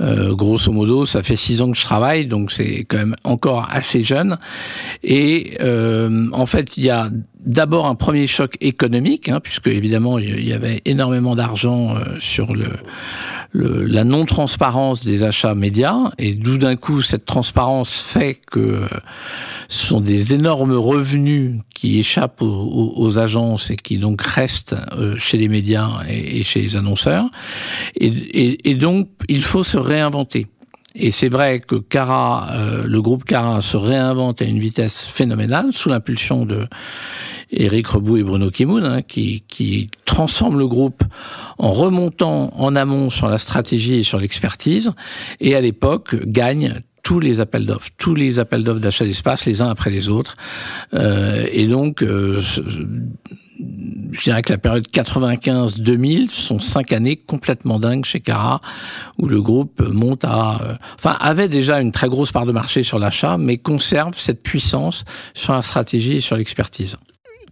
euh, 0.00 0.32
grosso 0.36 0.70
modo 0.70 1.04
ça 1.04 1.24
fait 1.24 1.34
six 1.34 1.60
ans 1.60 1.72
que 1.72 1.76
je 1.76 1.82
travaille 1.82 2.26
donc 2.26 2.52
c'est 2.52 2.84
quand 2.88 2.98
même 2.98 3.16
encore 3.24 3.66
assez 3.68 4.04
jeune. 4.04 4.38
Et 5.02 5.56
euh, 5.60 6.28
en 6.32 6.46
fait 6.46 6.76
il 6.76 6.84
y 6.84 6.90
a 6.90 7.08
d'abord 7.44 7.86
un 7.86 7.94
premier 7.94 8.26
choc 8.26 8.56
économique 8.60 9.28
hein, 9.28 9.40
puisque 9.40 9.68
évidemment 9.68 10.18
il 10.18 10.46
y 10.46 10.52
avait 10.52 10.82
énormément 10.84 11.34
d'argent 11.34 11.96
euh, 11.96 12.18
sur 12.18 12.54
le, 12.54 12.68
le 13.52 13.84
la 13.84 14.04
non 14.04 14.24
transparence 14.26 15.02
des 15.02 15.24
achats 15.24 15.54
médias 15.54 16.10
et 16.18 16.34
d'où 16.34 16.58
d'un 16.58 16.76
coup 16.76 17.02
cette 17.02 17.24
transparence 17.24 18.00
fait 18.00 18.40
que 18.50 18.82
ce 19.68 19.86
sont 19.86 20.00
des 20.00 20.34
énormes 20.34 20.74
revenus 20.74 21.60
qui 21.74 21.98
échappent 21.98 22.42
aux, 22.42 22.46
aux, 22.46 22.92
aux 22.96 23.18
agences 23.18 23.70
et 23.70 23.76
qui 23.76 23.98
donc 23.98 24.20
restent 24.20 24.76
euh, 24.92 25.16
chez 25.16 25.38
les 25.38 25.48
médias 25.48 25.90
et, 26.08 26.40
et 26.40 26.44
chez 26.44 26.60
les 26.60 26.76
annonceurs. 26.76 27.26
Et, 27.96 28.06
et, 28.08 28.70
et, 28.70 28.74
donc, 28.74 29.08
il 29.28 29.42
faut 29.42 29.62
se 29.62 29.78
réinventer. 29.78 30.46
Et 30.94 31.10
c'est 31.12 31.28
vrai 31.28 31.60
que 31.60 31.76
Cara, 31.76 32.48
euh, 32.52 32.84
le 32.86 33.00
groupe 33.00 33.24
Cara 33.24 33.60
se 33.60 33.76
réinvente 33.76 34.42
à 34.42 34.44
une 34.44 34.58
vitesse 34.58 35.04
phénoménale 35.04 35.72
sous 35.72 35.88
l'impulsion 35.88 36.44
de 36.44 36.66
Eric 37.52 37.86
Rebou 37.88 38.16
et 38.16 38.22
Bruno 38.22 38.50
Kimoun, 38.50 38.84
hein, 38.84 39.02
qui, 39.02 39.44
qui 39.48 39.88
transforment 40.04 40.58
le 40.58 40.66
groupe 40.66 41.02
en 41.58 41.70
remontant 41.70 42.52
en 42.56 42.74
amont 42.74 43.08
sur 43.08 43.28
la 43.28 43.38
stratégie 43.38 43.96
et 43.96 44.02
sur 44.02 44.18
l'expertise, 44.18 44.92
et 45.40 45.54
à 45.54 45.60
l'époque 45.60 46.16
gagne 46.26 46.82
tous 47.02 47.20
les 47.20 47.40
appels 47.40 47.66
d'offres, 47.66 47.88
tous 47.98 48.14
les 48.14 48.38
appels 48.38 48.62
d'offres 48.62 48.80
d'achat 48.80 49.04
d'espace, 49.04 49.46
les 49.46 49.62
uns 49.62 49.68
après 49.68 49.90
les 49.90 50.10
autres. 50.10 50.36
Euh, 50.94 51.46
et 51.52 51.66
donc, 51.66 52.02
euh, 52.02 52.40
je 54.12 54.22
dirais 54.22 54.42
que 54.42 54.52
la 54.52 54.58
période 54.58 54.86
95-2000 54.88 56.30
sont 56.30 56.58
cinq 56.58 56.92
années 56.92 57.16
complètement 57.16 57.78
dingues 57.78 58.04
chez 58.04 58.20
Cara, 58.20 58.60
où 59.18 59.26
le 59.26 59.40
groupe 59.40 59.80
monte 59.80 60.24
à, 60.24 60.62
euh, 60.62 60.74
enfin, 60.96 61.16
avait 61.20 61.48
déjà 61.48 61.80
une 61.80 61.92
très 61.92 62.08
grosse 62.08 62.32
part 62.32 62.46
de 62.46 62.52
marché 62.52 62.82
sur 62.82 62.98
l'achat, 62.98 63.38
mais 63.38 63.58
conserve 63.58 64.16
cette 64.16 64.42
puissance 64.42 65.04
sur 65.34 65.52
la 65.52 65.62
stratégie 65.62 66.16
et 66.16 66.20
sur 66.20 66.36
l'expertise. 66.36 66.96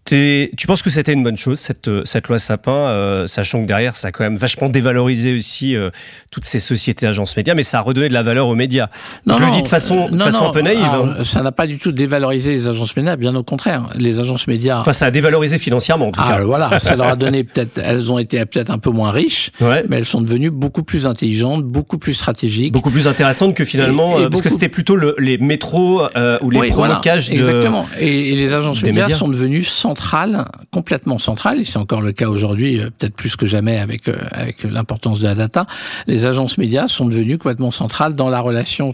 Tu 0.09 0.67
penses 0.67 0.81
que 0.81 0.89
c'était 0.89 1.13
une 1.13 1.23
bonne 1.23 1.37
chose, 1.37 1.59
cette, 1.59 1.91
cette 2.07 2.29
loi 2.29 2.39
Sapin, 2.39 2.73
euh, 2.73 3.27
sachant 3.27 3.61
que 3.61 3.67
derrière, 3.67 3.95
ça 3.95 4.09
a 4.09 4.13
quand 4.13 4.25
même 4.25 4.37
vachement 4.37 4.71
dévalorisé 4.71 5.35
aussi 5.35 5.77
euh, 5.77 5.91
toutes 6.31 6.47
ces 6.47 6.61
sociétés 6.61 7.07
agences 7.07 7.37
médias, 7.37 7.55
mais 7.55 7.63
ça 7.63 7.79
a 7.79 7.81
redonné 7.83 8.09
de 8.09 8.15
la 8.15 8.23
valeur 8.23 8.49
aux 8.49 8.55
médias. 8.55 8.89
Non, 9.27 9.35
Je 9.35 9.41
non, 9.41 9.47
le 9.49 9.53
dis 9.53 9.63
de 9.63 9.69
façon, 9.69 10.09
de 10.09 10.17
non, 10.17 10.25
façon 10.25 10.49
un 10.49 10.53
peu 10.53 10.63
naïve. 10.63 10.83
alors, 10.83 11.09
hein. 11.09 11.25
Ça 11.25 11.43
n'a 11.43 11.53
pas 11.53 11.67
du 11.67 11.77
tout 11.77 11.93
dévalorisé 11.93 12.53
les 12.53 12.69
agences 12.69 12.97
médias, 12.97 13.17
bien 13.17 13.35
au 13.35 13.43
contraire. 13.43 13.87
Les 13.97 14.19
agences 14.19 14.47
médias. 14.47 14.79
Enfin, 14.79 14.95
ça 14.95 15.07
a 15.07 15.11
dévalorisé 15.11 15.59
financièrement, 15.59 16.09
en 16.09 16.13
tout 16.13 16.23
ah, 16.25 16.39
cas. 16.39 16.45
Voilà, 16.45 16.79
ça 16.79 16.97
leur 16.97 17.09
a 17.09 17.17
donné 17.17 17.45
peut-être. 17.45 17.79
Elles 17.85 18.11
ont 18.11 18.19
été 18.19 18.43
peut-être 18.47 18.71
un 18.71 18.79
peu 18.79 18.91
moins 18.91 19.11
riches, 19.11 19.51
ouais. 19.61 19.85
mais 19.91 19.99
elles 19.99 20.07
sont 20.07 20.23
devenues 20.23 20.51
beaucoup 20.51 20.85
plus 20.85 21.05
intelligentes, 21.07 21.65
beaucoup 21.65 21.99
plus 21.99 22.15
stratégiques. 22.15 22.73
Beaucoup 22.73 22.91
plus 22.91 23.09
intéressantes 23.09 23.55
que 23.55 23.65
finalement. 23.65 24.17
Et, 24.19 24.23
et 24.23 24.25
euh, 24.25 24.29
parce 24.31 24.41
que 24.41 24.49
c'était 24.49 24.71
plutôt 24.71 24.97
le, 24.97 25.15
les 25.19 25.37
métros 25.37 26.03
euh, 26.17 26.39
ou 26.41 26.49
les 26.49 26.61
oui, 26.61 26.71
voilà, 26.71 27.01
de. 27.05 27.33
Exactement. 27.33 27.87
Et, 28.01 28.33
et 28.33 28.37
les 28.37 28.55
agences 28.55 28.83
médias, 28.83 29.03
médias, 29.03 29.17
sont 29.19 29.29
devenues 29.29 29.65
centrales 29.65 29.98
centrale, 29.99 30.45
complètement 30.71 31.19
centrale, 31.19 31.61
et 31.61 31.65
c'est 31.65 31.79
encore 31.79 32.03
le 32.03 32.13
cas 32.13 32.29
aujourd'hui, 32.29 32.79
euh, 32.79 32.91
peut-être 32.97 33.15
plus 33.15 33.35
que 33.35 33.47
jamais 33.47 33.79
avec, 33.79 34.07
euh, 34.09 34.17
avec 34.31 34.63
l'importance 34.63 35.19
de 35.19 35.25
la 35.25 35.35
data, 35.35 35.67
les 36.07 36.25
agences 36.25 36.57
médias 36.57 36.87
sont 36.87 37.07
devenues 37.07 37.37
complètement 37.37 37.73
centrales 37.73 38.15
dans 38.15 38.29
la 38.29 38.41
relation 38.41 38.93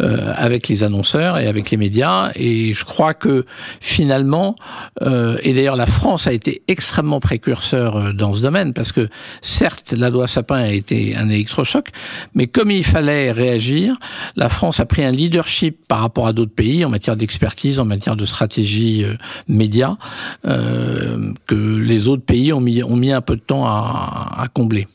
euh, 0.00 0.32
avec 0.36 0.66
les 0.68 0.82
annonceurs 0.82 1.38
et 1.38 1.46
avec 1.46 1.70
les 1.70 1.76
médias. 1.76 2.32
Et 2.34 2.74
je 2.74 2.84
crois 2.84 3.14
que 3.14 3.46
finalement, 3.80 4.56
euh, 5.02 5.38
et 5.44 5.54
d'ailleurs 5.54 5.76
la 5.76 5.86
France 5.86 6.26
a 6.26 6.32
été 6.32 6.62
extrêmement 6.66 7.20
précurseur 7.20 8.12
dans 8.12 8.34
ce 8.34 8.42
domaine, 8.42 8.72
parce 8.72 8.90
que 8.90 9.08
certes, 9.42 9.94
la 9.96 10.10
loi 10.10 10.26
Sapin 10.26 10.56
a 10.56 10.68
été 10.68 11.16
un 11.16 11.28
électrochoc, 11.28 11.90
mais 12.34 12.48
comme 12.48 12.72
il 12.72 12.84
fallait 12.84 13.30
réagir, 13.30 13.94
la 14.34 14.48
France 14.48 14.80
a 14.80 14.86
pris 14.86 15.04
un 15.04 15.12
leadership 15.12 15.86
par 15.86 16.00
rapport 16.00 16.26
à 16.26 16.32
d'autres 16.32 16.54
pays 16.54 16.84
en 16.84 16.90
matière 16.90 17.16
d'expertise, 17.16 17.78
en 17.78 17.84
matière 17.84 18.16
de 18.16 18.24
stratégie 18.24 19.04
euh, 19.04 19.14
média, 19.48 19.96
euh, 20.44 21.32
que 21.46 21.54
les 21.54 22.08
autres 22.08 22.24
pays 22.24 22.52
ont 22.52 22.60
mis, 22.60 23.12
un 23.12 23.20
peu 23.20 23.36
de 23.36 23.40
temps 23.40 23.66
à, 23.66 24.46
combler. 24.52 24.86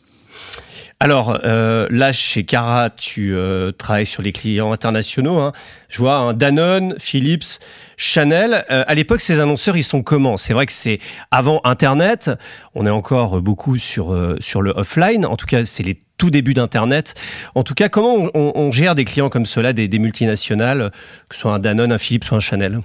Alors 1.00 1.40
euh, 1.46 1.88
là, 1.90 2.12
chez 2.12 2.44
Cara, 2.44 2.92
tu 2.92 3.34
euh, 3.34 3.72
travailles 3.72 4.06
sur 4.06 4.22
les 4.22 4.32
clients 4.32 4.72
internationaux. 4.72 5.40
Hein. 5.40 5.52
Je 5.90 5.98
vois 5.98 6.16
un 6.16 6.34
Danone, 6.34 6.94
Philips, 7.00 7.60
Chanel. 7.98 8.66
À 8.70 8.94
l'époque, 8.94 9.22
ces 9.22 9.40
annonceurs, 9.40 9.78
ils 9.78 9.84
sont 9.84 10.04
comment? 10.04 10.38
C'est 10.38 10.54
vrai 10.54 10.68
que 10.68 10.72
c'est 10.72 11.00
avant 11.32 11.60
Internet. 11.64 12.30
On 12.76 12.86
est 12.86 12.92
encore 12.92 13.42
beaucoup 13.42 13.78
sur 13.78 14.16
sur 14.40 14.62
le 14.62 14.72
offline. 14.72 15.26
En 15.26 15.38
tout 15.38 15.48
cas, 15.48 15.66
c'est 15.66 15.84
les 15.84 16.00
tout 16.22 16.30
débuts 16.30 16.54
d'Internet. 16.54 17.16
En 17.56 17.64
tout 17.64 17.74
cas, 17.74 17.90
comment 17.90 18.30
on, 18.36 18.72
gère 18.72 18.94
des 18.94 19.06
clients 19.06 19.30
comme 19.30 19.48
cela, 19.48 19.74
des, 19.74 19.90
multinationales, 19.98 20.92
que 21.28 21.36
ce 21.36 21.42
soit 21.42 21.56
un 21.56 21.58
Danone, 21.58 21.92
un 21.92 21.98
Philips 21.98 22.30
ou 22.32 22.36
un 22.36 22.40
Chanel? 22.40 22.82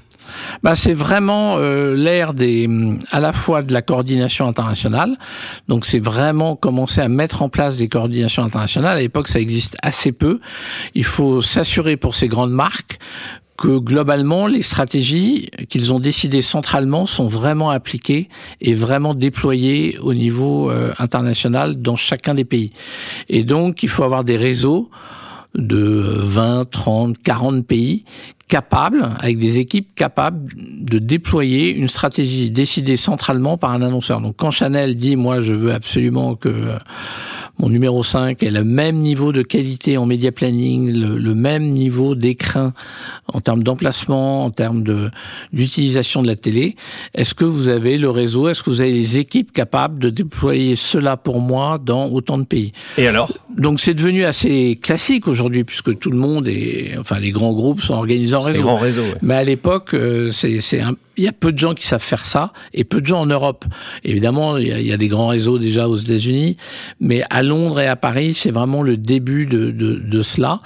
Bah, 0.62 0.74
c'est 0.74 0.94
vraiment 0.94 1.56
euh, 1.58 1.94
l'ère 1.94 2.32
des, 2.32 2.66
à 3.10 3.20
la 3.20 3.34
fois 3.34 3.60
de 3.60 3.74
la 3.74 3.82
coordination 3.82 4.48
internationale. 4.48 5.10
Donc, 5.68 5.84
c'est 5.84 5.98
vraiment 5.98 6.56
commencer 6.56 7.02
à 7.02 7.08
mettre 7.08 7.42
en 7.42 7.50
place 7.50 7.76
des 7.76 7.88
coordinations 7.88 8.42
internationales. 8.42 8.96
À 8.96 9.00
l'époque, 9.02 9.28
ça 9.28 9.38
existe 9.38 9.76
assez 9.82 10.12
peu. 10.12 10.40
Il 10.94 11.04
faut 11.04 11.42
s'assurer 11.42 11.98
pour 11.98 12.14
ces 12.14 12.28
grandes 12.28 12.52
marques 12.52 12.98
que 13.56 13.78
globalement, 13.78 14.46
les 14.46 14.62
stratégies 14.62 15.50
qu'ils 15.68 15.92
ont 15.92 16.00
décidées 16.00 16.42
centralement 16.42 17.06
sont 17.06 17.26
vraiment 17.26 17.70
appliquées 17.70 18.28
et 18.60 18.74
vraiment 18.74 19.14
déployées 19.14 19.98
au 20.00 20.14
niveau 20.14 20.70
euh, 20.70 20.92
international 20.98 21.80
dans 21.80 21.96
chacun 21.96 22.34
des 22.34 22.44
pays. 22.44 22.72
Et 23.28 23.44
donc, 23.44 23.82
il 23.82 23.88
faut 23.88 24.04
avoir 24.04 24.24
des 24.24 24.36
réseaux 24.36 24.90
de 25.54 26.18
20, 26.22 26.70
30, 26.70 27.16
40 27.22 27.66
pays 27.66 28.04
capables, 28.48 29.08
avec 29.18 29.38
des 29.38 29.58
équipes 29.58 29.94
capables 29.94 30.52
de 30.56 30.98
déployer 30.98 31.74
une 31.74 31.88
stratégie 31.88 32.50
décidée 32.50 32.96
centralement 32.96 33.56
par 33.58 33.72
un 33.72 33.82
annonceur. 33.82 34.20
Donc 34.20 34.36
quand 34.36 34.52
Chanel 34.52 34.94
dit, 34.94 35.16
moi 35.16 35.40
je 35.40 35.52
veux 35.52 35.72
absolument 35.72 36.36
que 36.36 36.52
mon 37.58 37.68
numéro 37.68 38.02
5 38.02 38.42
ait 38.42 38.50
le 38.50 38.64
même 38.64 38.98
niveau 38.98 39.32
de 39.32 39.42
qualité 39.42 39.96
en 39.96 40.06
média 40.06 40.32
planning, 40.32 40.92
le, 40.92 41.34
même 41.34 41.68
niveau 41.68 42.14
d'écrin 42.14 42.72
en 43.32 43.40
termes 43.40 43.62
d'emplacement, 43.62 44.44
en 44.44 44.50
termes 44.50 44.82
de 44.82 45.10
d'utilisation 45.52 46.22
de 46.22 46.26
la 46.26 46.36
télé. 46.36 46.76
Est-ce 47.14 47.34
que 47.34 47.44
vous 47.44 47.68
avez 47.68 47.98
le 47.98 48.10
réseau, 48.10 48.48
est-ce 48.48 48.62
que 48.62 48.70
vous 48.70 48.80
avez 48.80 48.92
les 48.92 49.18
équipes 49.18 49.52
capables 49.52 49.98
de 49.98 50.10
déployer 50.10 50.76
cela 50.76 51.16
pour 51.16 51.40
moi 51.40 51.78
dans 51.82 52.08
autant 52.08 52.38
de 52.38 52.44
pays? 52.44 52.72
Et 52.98 53.06
alors? 53.06 53.32
Donc 53.56 53.80
c'est 53.80 53.94
devenu 53.94 54.24
assez 54.24 54.78
classique 54.80 55.28
aujourd'hui 55.28 55.64
puisque 55.64 55.98
tout 55.98 56.10
le 56.10 56.18
monde 56.18 56.48
est, 56.48 56.96
enfin 56.98 57.18
les 57.18 57.30
grands 57.30 57.52
groupes 57.52 57.80
sont 57.80 57.94
organisés 57.94 58.34
en 58.34 58.40
réseau. 58.40 58.62
Grand 58.62 58.76
réseau 58.76 59.02
ouais. 59.02 59.18
Mais 59.22 59.34
à 59.34 59.44
l'époque, 59.44 59.94
euh, 59.94 60.30
c'est 60.30 60.80
un 60.80 60.94
il 61.16 61.24
y 61.24 61.28
a 61.28 61.32
peu 61.32 61.52
de 61.52 61.58
gens 61.58 61.74
qui 61.74 61.86
savent 61.86 62.02
faire 62.02 62.24
ça 62.24 62.52
et 62.74 62.84
peu 62.84 63.00
de 63.00 63.06
gens 63.06 63.20
en 63.20 63.26
Europe. 63.26 63.64
Évidemment, 64.04 64.56
il 64.56 64.68
y 64.68 64.72
a, 64.72 64.80
il 64.80 64.86
y 64.86 64.92
a 64.92 64.96
des 64.96 65.08
grands 65.08 65.28
réseaux 65.28 65.58
déjà 65.58 65.88
aux 65.88 65.96
États-Unis, 65.96 66.56
mais 67.00 67.22
à 67.30 67.42
Londres 67.42 67.80
et 67.80 67.86
à 67.86 67.96
Paris, 67.96 68.34
c'est 68.34 68.50
vraiment 68.50 68.82
le 68.82 68.96
début 68.96 69.46
de, 69.46 69.70
de, 69.70 69.94
de, 69.94 70.22
cela. 70.22 70.60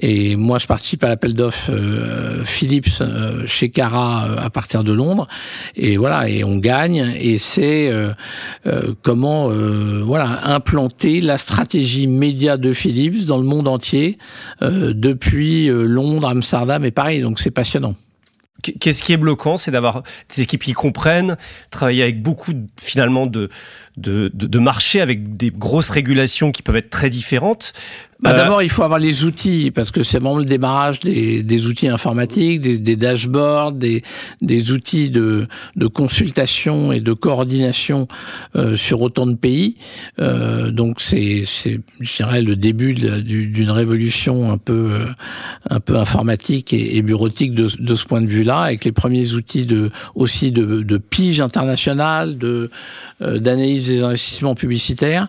Et 0.00 0.36
moi, 0.36 0.58
je 0.58 0.66
participe 0.66 1.04
à 1.04 1.08
l'appel 1.08 1.34
d'offres 1.34 1.70
euh, 1.70 2.44
Philips 2.44 3.00
euh, 3.00 3.46
chez 3.46 3.70
Cara 3.70 4.26
euh, 4.26 4.36
à 4.38 4.50
partir 4.50 4.84
de 4.84 4.92
Londres. 4.92 5.26
Et 5.76 5.96
voilà, 5.96 6.28
et 6.28 6.44
on 6.44 6.56
gagne. 6.56 7.14
Et 7.18 7.38
c'est 7.38 7.90
euh, 7.90 8.12
euh, 8.66 8.94
comment 9.02 9.48
voilà 10.04 10.40
implanter 10.44 11.20
la 11.20 11.38
stratégie 11.38 12.06
média 12.06 12.56
de 12.56 12.72
Philips 12.72 13.26
dans 13.26 13.38
le 13.38 13.44
monde 13.44 13.68
entier 13.68 14.18
depuis 14.60 15.68
Londres, 15.68 16.28
Amsterdam 16.28 16.84
et 16.84 16.90
Paris. 16.90 17.20
Donc 17.20 17.38
c'est 17.38 17.50
passionnant. 17.50 17.94
Qu'est-ce 18.72 19.02
qui 19.02 19.12
est 19.12 19.16
bloquant 19.16 19.56
C'est 19.56 19.70
d'avoir 19.70 20.02
des 20.34 20.42
équipes 20.42 20.62
qui 20.62 20.72
comprennent, 20.72 21.36
travailler 21.70 22.02
avec 22.02 22.22
beaucoup 22.22 22.52
finalement 22.80 23.26
de, 23.26 23.48
de, 23.96 24.30
de, 24.32 24.46
de 24.46 24.58
marchés, 24.58 25.00
avec 25.00 25.34
des 25.34 25.50
grosses 25.50 25.90
régulations 25.90 26.52
qui 26.52 26.62
peuvent 26.62 26.76
être 26.76 26.90
très 26.90 27.10
différentes. 27.10 27.72
Bah, 28.24 28.30
euh... 28.30 28.36
D'abord, 28.38 28.62
il 28.62 28.70
faut 28.70 28.82
avoir 28.82 28.98
les 28.98 29.24
outils, 29.24 29.70
parce 29.70 29.90
que 29.90 30.02
c'est 30.02 30.18
vraiment 30.18 30.38
le 30.38 30.46
démarrage 30.46 31.00
des, 31.00 31.42
des 31.42 31.66
outils 31.66 31.88
informatiques, 31.88 32.62
des, 32.62 32.78
des 32.78 32.96
dashboards, 32.96 33.72
des, 33.72 34.02
des, 34.40 34.72
outils 34.72 35.10
de, 35.10 35.46
de, 35.76 35.86
consultation 35.86 36.90
et 36.90 37.00
de 37.00 37.12
coordination 37.12 38.08
euh, 38.56 38.76
sur 38.76 39.02
autant 39.02 39.26
de 39.26 39.34
pays. 39.34 39.76
Euh, 40.20 40.70
donc, 40.70 41.02
c'est, 41.02 41.44
je 41.44 42.16
dirais, 42.16 42.40
le 42.40 42.56
début 42.56 42.94
d'une 42.94 43.70
révolution 43.70 44.50
un 44.50 44.56
peu, 44.56 44.88
euh, 44.90 45.06
un 45.68 45.80
peu 45.80 45.96
informatique 45.98 46.72
et, 46.72 46.96
et 46.96 47.02
bureautique 47.02 47.52
de, 47.52 47.68
de, 47.78 47.94
ce 47.94 48.06
point 48.06 48.22
de 48.22 48.26
vue-là, 48.26 48.60
avec 48.60 48.86
les 48.86 48.92
premiers 48.92 49.34
outils 49.34 49.66
de, 49.66 49.90
aussi 50.14 50.50
de, 50.50 50.82
de 50.82 50.96
pige 50.96 51.42
internationale, 51.42 52.38
de, 52.38 52.70
euh, 53.20 53.38
d'analyse 53.38 53.88
des 53.88 54.02
investissements 54.02 54.54
publicitaires. 54.54 55.28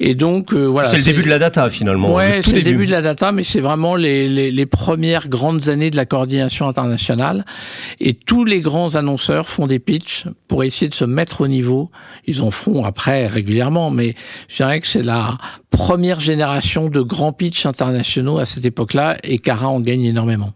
Et 0.00 0.16
donc, 0.16 0.52
euh, 0.52 0.64
voilà. 0.64 0.88
C'est 0.88 0.96
le 0.96 1.04
début 1.04 1.22
de 1.22 1.28
la 1.28 1.38
data, 1.38 1.70
finalement. 1.70 2.12
Ouais, 2.12 2.23
c'est 2.42 2.52
le 2.52 2.62
début 2.62 2.86
de 2.86 2.90
la 2.90 3.02
data, 3.02 3.32
mais 3.32 3.44
c'est 3.44 3.60
vraiment 3.60 3.96
les, 3.96 4.28
les, 4.28 4.50
les, 4.50 4.66
premières 4.66 5.28
grandes 5.28 5.68
années 5.68 5.90
de 5.90 5.96
la 5.96 6.06
coordination 6.06 6.68
internationale. 6.68 7.44
Et 8.00 8.14
tous 8.14 8.44
les 8.44 8.60
grands 8.60 8.96
annonceurs 8.96 9.48
font 9.48 9.66
des 9.66 9.78
pitchs 9.78 10.26
pour 10.48 10.64
essayer 10.64 10.88
de 10.88 10.94
se 10.94 11.04
mettre 11.04 11.42
au 11.42 11.48
niveau. 11.48 11.90
Ils 12.26 12.42
en 12.42 12.50
font 12.50 12.84
après 12.84 13.26
régulièrement, 13.26 13.90
mais 13.90 14.14
je 14.48 14.56
dirais 14.56 14.80
que 14.80 14.86
c'est 14.86 15.02
la 15.02 15.38
première 15.70 16.20
génération 16.20 16.88
de 16.88 17.00
grands 17.00 17.32
pitchs 17.32 17.66
internationaux 17.66 18.38
à 18.38 18.44
cette 18.44 18.64
époque-là, 18.64 19.18
et 19.22 19.38
Cara 19.38 19.68
en 19.68 19.80
gagne 19.80 20.04
énormément 20.04 20.52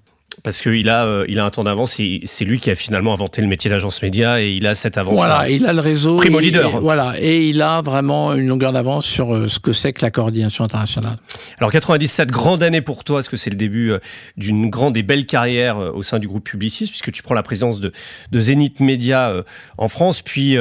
parce 0.49 0.62
qu'il 0.62 0.88
a, 0.88 1.05
euh, 1.05 1.26
il 1.28 1.38
a 1.40 1.45
un 1.45 1.50
temps 1.50 1.62
d'avance. 1.62 2.00
C'est 2.25 2.45
lui 2.47 2.59
qui 2.59 2.71
a 2.71 2.75
finalement 2.75 3.12
inventé 3.12 3.43
le 3.43 3.49
métier 3.49 3.69
d'agence 3.69 4.00
média 4.00 4.40
et 4.40 4.50
il 4.50 4.67
a 4.67 4.75
cette 4.75 4.97
avance. 4.97 5.14
Voilà, 5.14 5.50
il 5.50 5.67
a 5.67 5.75
le 5.75 5.81
réseau. 5.81 6.17
Primo 6.17 6.40
leader. 6.40 6.76
Et, 6.76 6.81
voilà, 6.81 7.12
et 7.21 7.47
il 7.47 7.61
a 7.61 7.83
vraiment 7.83 8.33
une 8.33 8.47
longueur 8.47 8.73
d'avance 8.73 9.05
sur 9.05 9.35
euh, 9.35 9.47
ce 9.47 9.59
que 9.59 9.75
c'est 9.75 9.93
que 9.93 10.00
la 10.00 10.11
coordination 10.11 10.64
internationale. 10.64 11.19
Alors 11.59 11.71
97, 11.71 12.31
grande 12.31 12.62
année 12.62 12.81
pour 12.81 13.05
toi. 13.05 13.21
Est-ce 13.21 13.28
que 13.28 13.37
c'est 13.37 13.50
le 13.50 13.57
début 13.57 13.90
euh, 13.90 13.99
d'une 14.38 14.71
grande 14.71 14.97
et 14.97 15.02
belle 15.02 15.26
carrière 15.26 15.76
au 15.76 16.02
sein 16.02 16.19
du 16.19 16.26
groupe 16.26 16.45
Publicis, 16.45 16.87
puisque 16.87 17.12
tu 17.12 17.23
prends 17.23 17.35
la 17.35 17.43
présidence 17.43 17.78
de, 17.78 17.93
de 18.33 18.40
Zénith 18.40 18.81
Média 18.81 19.45
en 19.76 19.88
France, 19.88 20.23
puis 20.23 20.57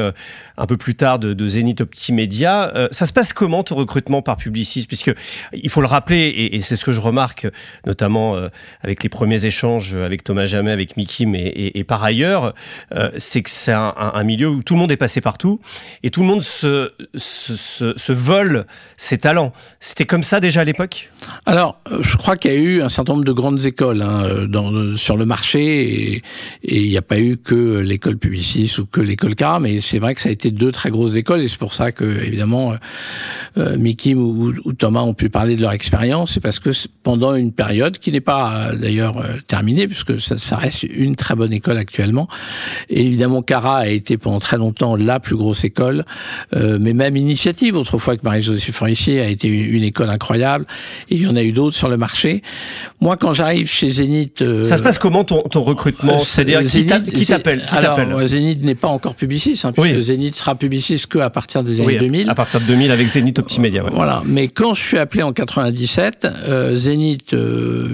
un 0.58 0.66
peu 0.66 0.78
plus 0.78 0.96
tard 0.96 1.20
de, 1.20 1.34
de 1.34 1.48
Zénith 1.48 1.82
Optimédia. 1.82 2.72
ça 2.92 3.06
se 3.06 3.14
passe 3.14 3.34
comment 3.34 3.64
ton 3.64 3.76
recrutement 3.76 4.22
par 4.22 4.38
Publicis, 4.38 4.86
puisque 4.88 5.14
il 5.54 5.70
faut 5.70 5.82
le 5.82 5.88
rappeler, 5.88 6.50
et, 6.54 6.60
c'est 6.62 6.76
ce 6.76 6.86
que 6.86 6.92
je 6.92 7.00
remarque, 7.00 7.48
notamment 7.86 8.36
avec 8.82 9.04
les 9.04 9.10
premiers 9.10 9.46
échanges 9.46 9.96
avec 9.96 10.24
Thomas 10.24 10.46
Jamais, 10.46 10.72
avec 10.72 10.98
Mickey, 10.98 11.26
mais 11.26 11.52
et, 11.56 11.84
par 11.84 12.04
ailleurs, 12.04 12.54
euh, 12.94 13.12
c'est 13.18 13.42
que 13.42 13.50
c'est 13.50 13.72
un, 13.72 14.24
milieu 14.24 14.50
où 14.50 14.64
tout 14.64 14.74
le 14.74 14.80
monde 14.80 14.92
est 14.92 14.98
passé 14.98 15.22
partout 15.22 15.60
et 16.04 16.10
tout 16.10 16.22
le 16.22 16.28
monde 16.28 16.42
se, 16.42 16.92
se, 17.16 17.94
se, 17.96 18.12
vole 18.12 18.66
ses 18.98 19.18
talents. 19.18 19.54
C'était 19.80 20.06
comme 20.06 20.24
ça 20.24 20.40
déjà 20.40 20.62
à 20.62 20.64
l'époque? 20.64 21.12
Alors, 21.46 21.80
je 22.00 22.18
crois 22.18 22.36
qu'il 22.36 22.52
y 22.52 22.56
a 22.56 22.58
eu 22.58 22.82
un 22.82 22.90
certain 22.90 23.14
nombre 23.14 23.26
de 23.26 23.32
grandes 23.32 23.66
écoles 23.66 24.02
hein, 24.02 24.48
sur 24.96 25.18
le 25.18 25.26
marché 25.26 26.16
et 26.18 26.24
il 26.64 26.90
n'y 26.90 26.98
a 26.98 27.02
pas 27.02 27.20
eu 27.20 27.38
que 27.38 27.80
l'école 27.80 28.18
Publicis 28.18 28.76
ou 28.80 28.86
que 28.86 29.02
l'école 29.02 29.36
Car, 29.36 29.60
mais 29.60 29.82
c'est 29.82 30.00
vrai 30.00 30.14
que 30.16 30.22
ça 30.22 30.30
a 30.30 30.32
été 30.32 30.47
deux 30.52 30.72
très 30.72 30.90
grosses 30.90 31.16
écoles 31.16 31.42
et 31.42 31.48
c'est 31.48 31.60
pour 31.60 31.74
ça 31.74 31.92
que, 31.92 32.04
évidemment, 32.04 32.74
euh, 33.58 33.78
Mickey 33.78 34.14
ou, 34.14 34.54
ou, 34.64 34.74
Thomas 34.74 35.02
ont 35.02 35.14
pu 35.14 35.30
parler 35.30 35.56
de 35.56 35.62
leur 35.62 35.72
expérience. 35.72 36.34
C'est 36.34 36.40
parce 36.40 36.60
que 36.60 36.70
pendant 37.04 37.36
une 37.36 37.52
période 37.52 37.98
qui 37.98 38.12
n'est 38.12 38.22
pas 38.22 38.72
d'ailleurs 38.80 39.24
terminée, 39.48 39.88
puisque 39.88 40.20
ça, 40.20 40.38
ça, 40.38 40.58
reste 40.58 40.84
une 40.84 41.16
très 41.16 41.36
bonne 41.36 41.54
école 41.54 41.78
actuellement. 41.78 42.28
Et 42.90 43.06
évidemment, 43.06 43.42
Cara 43.42 43.78
a 43.78 43.88
été 43.88 44.18
pendant 44.18 44.40
très 44.40 44.58
longtemps 44.58 44.96
la 44.96 45.20
plus 45.20 45.36
grosse 45.36 45.64
école, 45.64 46.06
euh, 46.56 46.78
mais 46.80 46.94
même 46.94 47.16
Initiative, 47.18 47.76
autrefois 47.76 48.18
que 48.18 48.24
Marie-Josée 48.24 48.72
Forissier, 48.72 49.22
a 49.22 49.30
été 49.30 49.48
une, 49.48 49.76
une, 49.76 49.84
école 49.84 50.10
incroyable. 50.10 50.66
Et 51.10 51.16
il 51.16 51.22
y 51.22 51.28
en 51.28 51.36
a 51.36 51.44
eu 51.44 51.52
d'autres 51.52 51.76
sur 51.76 51.90
le 51.90 51.98
marché. 51.98 52.42
Moi, 53.02 53.18
quand 53.18 53.34
j'arrive 53.34 53.70
chez 53.70 53.90
Zénith... 53.90 54.42
Euh, 54.42 54.64
ça 54.64 54.78
se 54.78 54.84
passe 54.84 55.00
comment 55.00 55.24
ton, 55.24 55.42
ton 55.42 55.64
recrutement? 55.64 56.16
Euh, 56.16 56.20
C'est-à-dire 56.20 56.62
qui 56.64 57.26
t'appelle? 57.26 57.66
Alors, 57.70 58.26
Zénith 58.26 58.64
n'est 58.64 58.76
pas 58.76 58.88
encore 58.88 59.16
publiciste, 59.16 59.66
hein, 59.66 59.72
puisque 59.72 59.96
oui. 59.96 60.02
Zénith 60.02 60.36
sera 60.38 60.56
publiciste 60.56 61.12
qu'à 61.12 61.30
partir 61.30 61.64
des 61.64 61.82
années 61.82 61.88
oui, 61.88 61.98
2000. 61.98 62.30
À 62.30 62.36
partir 62.36 62.60
de 62.60 62.66
2000 62.66 62.92
avec 62.92 63.08
Zénith 63.08 63.40
Optimédia. 63.40 63.84
Ouais. 63.84 63.92
Voilà. 63.94 64.22
Mais 64.26 64.48
quand 64.48 64.74
je 64.74 64.82
suis 64.82 64.98
appelé 64.98 65.24
en 65.24 65.34
97, 65.34 66.28
euh, 66.28 66.76
Zénith, 66.76 67.36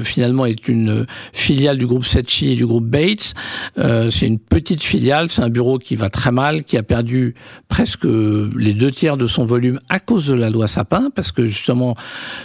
finalement, 0.03 0.45
est 0.45 0.67
une 0.67 1.05
filiale 1.31 1.53
filiale 1.53 1.77
du 1.77 1.85
groupe 1.85 2.03
Setchi 2.03 2.51
et 2.51 2.55
du 2.55 2.65
groupe 2.65 2.85
Bates. 2.85 3.35
Euh, 3.77 4.09
c'est 4.09 4.25
une 4.25 4.39
petite 4.39 4.83
filiale, 4.83 5.29
c'est 5.29 5.43
un 5.43 5.49
bureau 5.49 5.77
qui 5.77 5.93
va 5.93 6.09
très 6.09 6.31
mal, 6.31 6.63
qui 6.63 6.77
a 6.77 6.83
perdu 6.83 7.35
presque 7.67 8.05
les 8.05 8.73
deux 8.73 8.89
tiers 8.89 9.17
de 9.17 9.27
son 9.27 9.43
volume 9.43 9.77
à 9.87 9.99
cause 9.99 10.25
de 10.25 10.33
la 10.33 10.49
loi 10.49 10.67
Sapin, 10.67 11.11
parce 11.13 11.31
que 11.31 11.45
justement, 11.45 11.95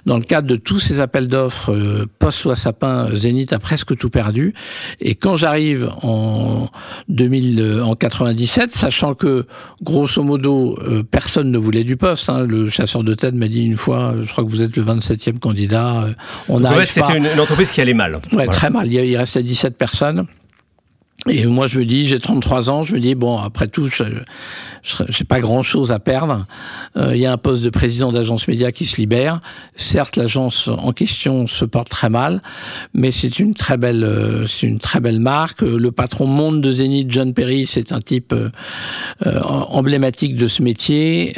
dans 0.05 0.19
le 0.19 0.23
cadre 0.23 0.47
de 0.47 0.57
tous 0.57 0.79
ces 0.79 1.01
appels 1.01 1.27
d'offres 1.27 1.73
euh, 1.73 2.07
post-loi 2.19 2.55
Sapin, 2.55 3.09
Zénith 3.15 3.55
a 3.55 3.59
presque 3.59 3.97
tout 3.97 4.11
perdu. 4.11 4.53
Et 5.01 5.15
quand 5.15 5.37
j'arrive 5.37 5.91
en 6.03 6.69
2000, 7.09 7.81
en 7.83 7.95
97, 7.95 8.71
sachant 8.71 9.15
que 9.15 9.47
grosso 9.89 10.23
modo 10.23 10.79
personne 11.11 11.51
ne 11.51 11.59
voulait 11.59 11.85
du 11.85 11.97
poste, 11.97 12.29
hein, 12.29 12.45
le 12.47 12.69
chasseur 12.69 13.03
de 13.03 13.15
tête 13.15 13.35
m'a 13.35 13.49
dit 13.49 13.65
une 13.65 13.77
fois, 13.77 14.15
je 14.23 14.31
crois 14.31 14.45
que 14.45 14.51
vous 14.51 14.63
êtes 14.63 14.77
le 14.77 14.85
27e 14.85 15.39
candidat. 15.39 16.09
On 16.49 16.63
en 16.65 16.75
fait, 16.75 16.87
c'était 16.87 17.17
une, 17.17 17.41
entreprise 17.41 17.71
qui 17.71 17.81
allait 17.81 17.95
mal. 17.95 18.21
Ouais, 18.33 18.47
très 18.47 18.71
mal. 18.71 18.87
Il, 18.87 18.95
il 18.95 19.17
restait 19.17 19.43
17 19.43 19.77
personnes. 19.77 20.27
Et 21.27 21.47
moi, 21.47 21.67
je 21.67 21.81
me 21.81 21.85
dis, 21.85 22.07
j'ai 22.07 22.21
33 22.21 22.71
ans, 22.71 22.83
je 22.85 22.95
me 22.95 23.01
dis, 23.01 23.15
bon, 23.17 23.39
après 23.39 23.67
tout, 23.67 23.89
je 23.89 24.05
n'ai 24.05 25.25
pas 25.29 25.41
grand-chose 25.41 25.91
à 25.91 25.99
perdre. 25.99 26.47
Euh, 26.97 27.15
il 27.15 27.21
y 27.21 27.27
a 27.27 27.33
un 27.33 27.37
poste 27.37 27.65
de 27.65 27.71
président 27.71 28.13
d'agence 28.13 28.47
média 28.47 28.71
qui 28.71 28.87
se 28.87 28.99
libère. 28.99 29.41
Certes, 29.75 30.17
l'agence 30.17 30.69
en 30.69 30.93
question 30.93 31.49
se 31.49 31.65
porte 31.65 31.89
très 31.89 32.09
mal, 32.09 32.41
mais 32.95 33.11
c'est 33.11 33.41
une 33.41 33.55
très 33.55 33.77
belle, 33.77 34.05
euh, 34.05 34.47
c'est 34.47 34.69
une 34.69 34.79
très 34.79 35.01
belle 35.01 35.19
marque. 35.19 35.63
Le 35.63 35.91
patron 35.91 36.27
monde 36.27 36.61
de 36.61 36.71
Zénith, 36.71 37.11
John 37.11 37.35
Perry, 37.35 37.67
c'est 37.67 37.91
un 37.91 38.01
type 38.01 38.33
euh, 38.33 39.41
emblématique 39.43 40.37
de 40.37 40.47
ce 40.47 40.63
métier. 40.63 41.37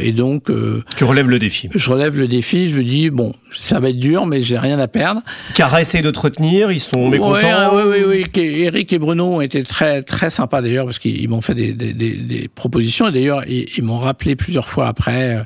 et 0.00 0.12
donc... 0.12 0.50
tu 0.96 1.04
relèves 1.04 1.30
le 1.30 1.38
défi. 1.38 1.68
Je 1.74 1.90
relève 1.90 2.18
le 2.18 2.26
défi. 2.26 2.66
Je 2.66 2.76
me 2.76 2.82
dis, 2.82 3.08
bon, 3.08 3.32
ça 3.54 3.78
va 3.78 3.90
être 3.90 3.98
dur, 3.98 4.26
mais 4.26 4.42
j'ai 4.42 4.58
rien 4.58 4.80
à 4.80 4.88
perdre. 4.88 5.22
Cara 5.54 5.80
essaye 5.80 6.02
de 6.02 6.10
te 6.10 6.18
retenir, 6.18 6.72
ils 6.72 6.80
sont 6.80 7.08
mécontents. 7.08 7.76
Oui, 7.76 7.82
oui, 7.86 8.24
oui. 8.34 8.42
Eric 8.42 8.92
et 8.92 8.98
Bruno 8.98 9.11
ont 9.20 9.40
été 9.40 9.62
très 9.62 10.02
très 10.02 10.30
sympas 10.30 10.62
d'ailleurs 10.62 10.84
parce 10.84 10.98
qu'ils 10.98 11.28
m'ont 11.28 11.40
fait 11.40 11.54
des, 11.54 11.72
des, 11.72 11.92
des, 11.92 12.48
propositions 12.48 13.08
et 13.08 13.12
d'ailleurs 13.12 13.44
ils, 13.48 13.82
m'ont 13.82 13.98
rappelé 13.98 14.36
plusieurs 14.36 14.68
fois 14.68 14.86
après 14.86 15.36
euh, 15.36 15.42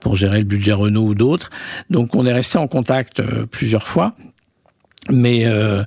pour 0.00 0.16
gérer 0.16 0.38
le 0.38 0.44
budget 0.44 0.72
Renault 0.72 1.08
ou 1.08 1.14
d'autres. 1.14 1.50
Donc 1.90 2.14
on 2.14 2.26
est 2.26 2.32
resté 2.32 2.58
en 2.58 2.68
contact 2.68 3.20
euh, 3.20 3.46
plusieurs 3.46 3.86
fois. 3.86 4.12
Mais 5.10 5.44
euh, 5.44 5.82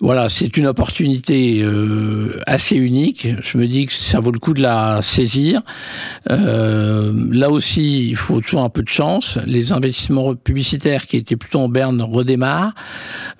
voilà, 0.00 0.28
c'est 0.28 0.56
une 0.56 0.66
opportunité 0.66 1.60
euh, 1.62 2.40
assez 2.46 2.76
unique. 2.76 3.28
Je 3.42 3.58
me 3.58 3.66
dis 3.66 3.86
que 3.86 3.92
ça 3.92 4.20
vaut 4.20 4.30
le 4.30 4.38
coup 4.38 4.54
de 4.54 4.62
la 4.62 5.02
saisir. 5.02 5.62
Euh, 6.30 7.12
là 7.30 7.50
aussi, 7.50 8.08
il 8.08 8.16
faut 8.16 8.40
toujours 8.40 8.62
un 8.62 8.68
peu 8.68 8.82
de 8.82 8.88
chance. 8.88 9.38
Les 9.46 9.72
investissements 9.72 10.34
publicitaires 10.34 11.06
qui 11.06 11.16
étaient 11.16 11.36
plutôt 11.36 11.60
en 11.60 11.68
berne 11.68 12.00
redémarrent. 12.02 12.74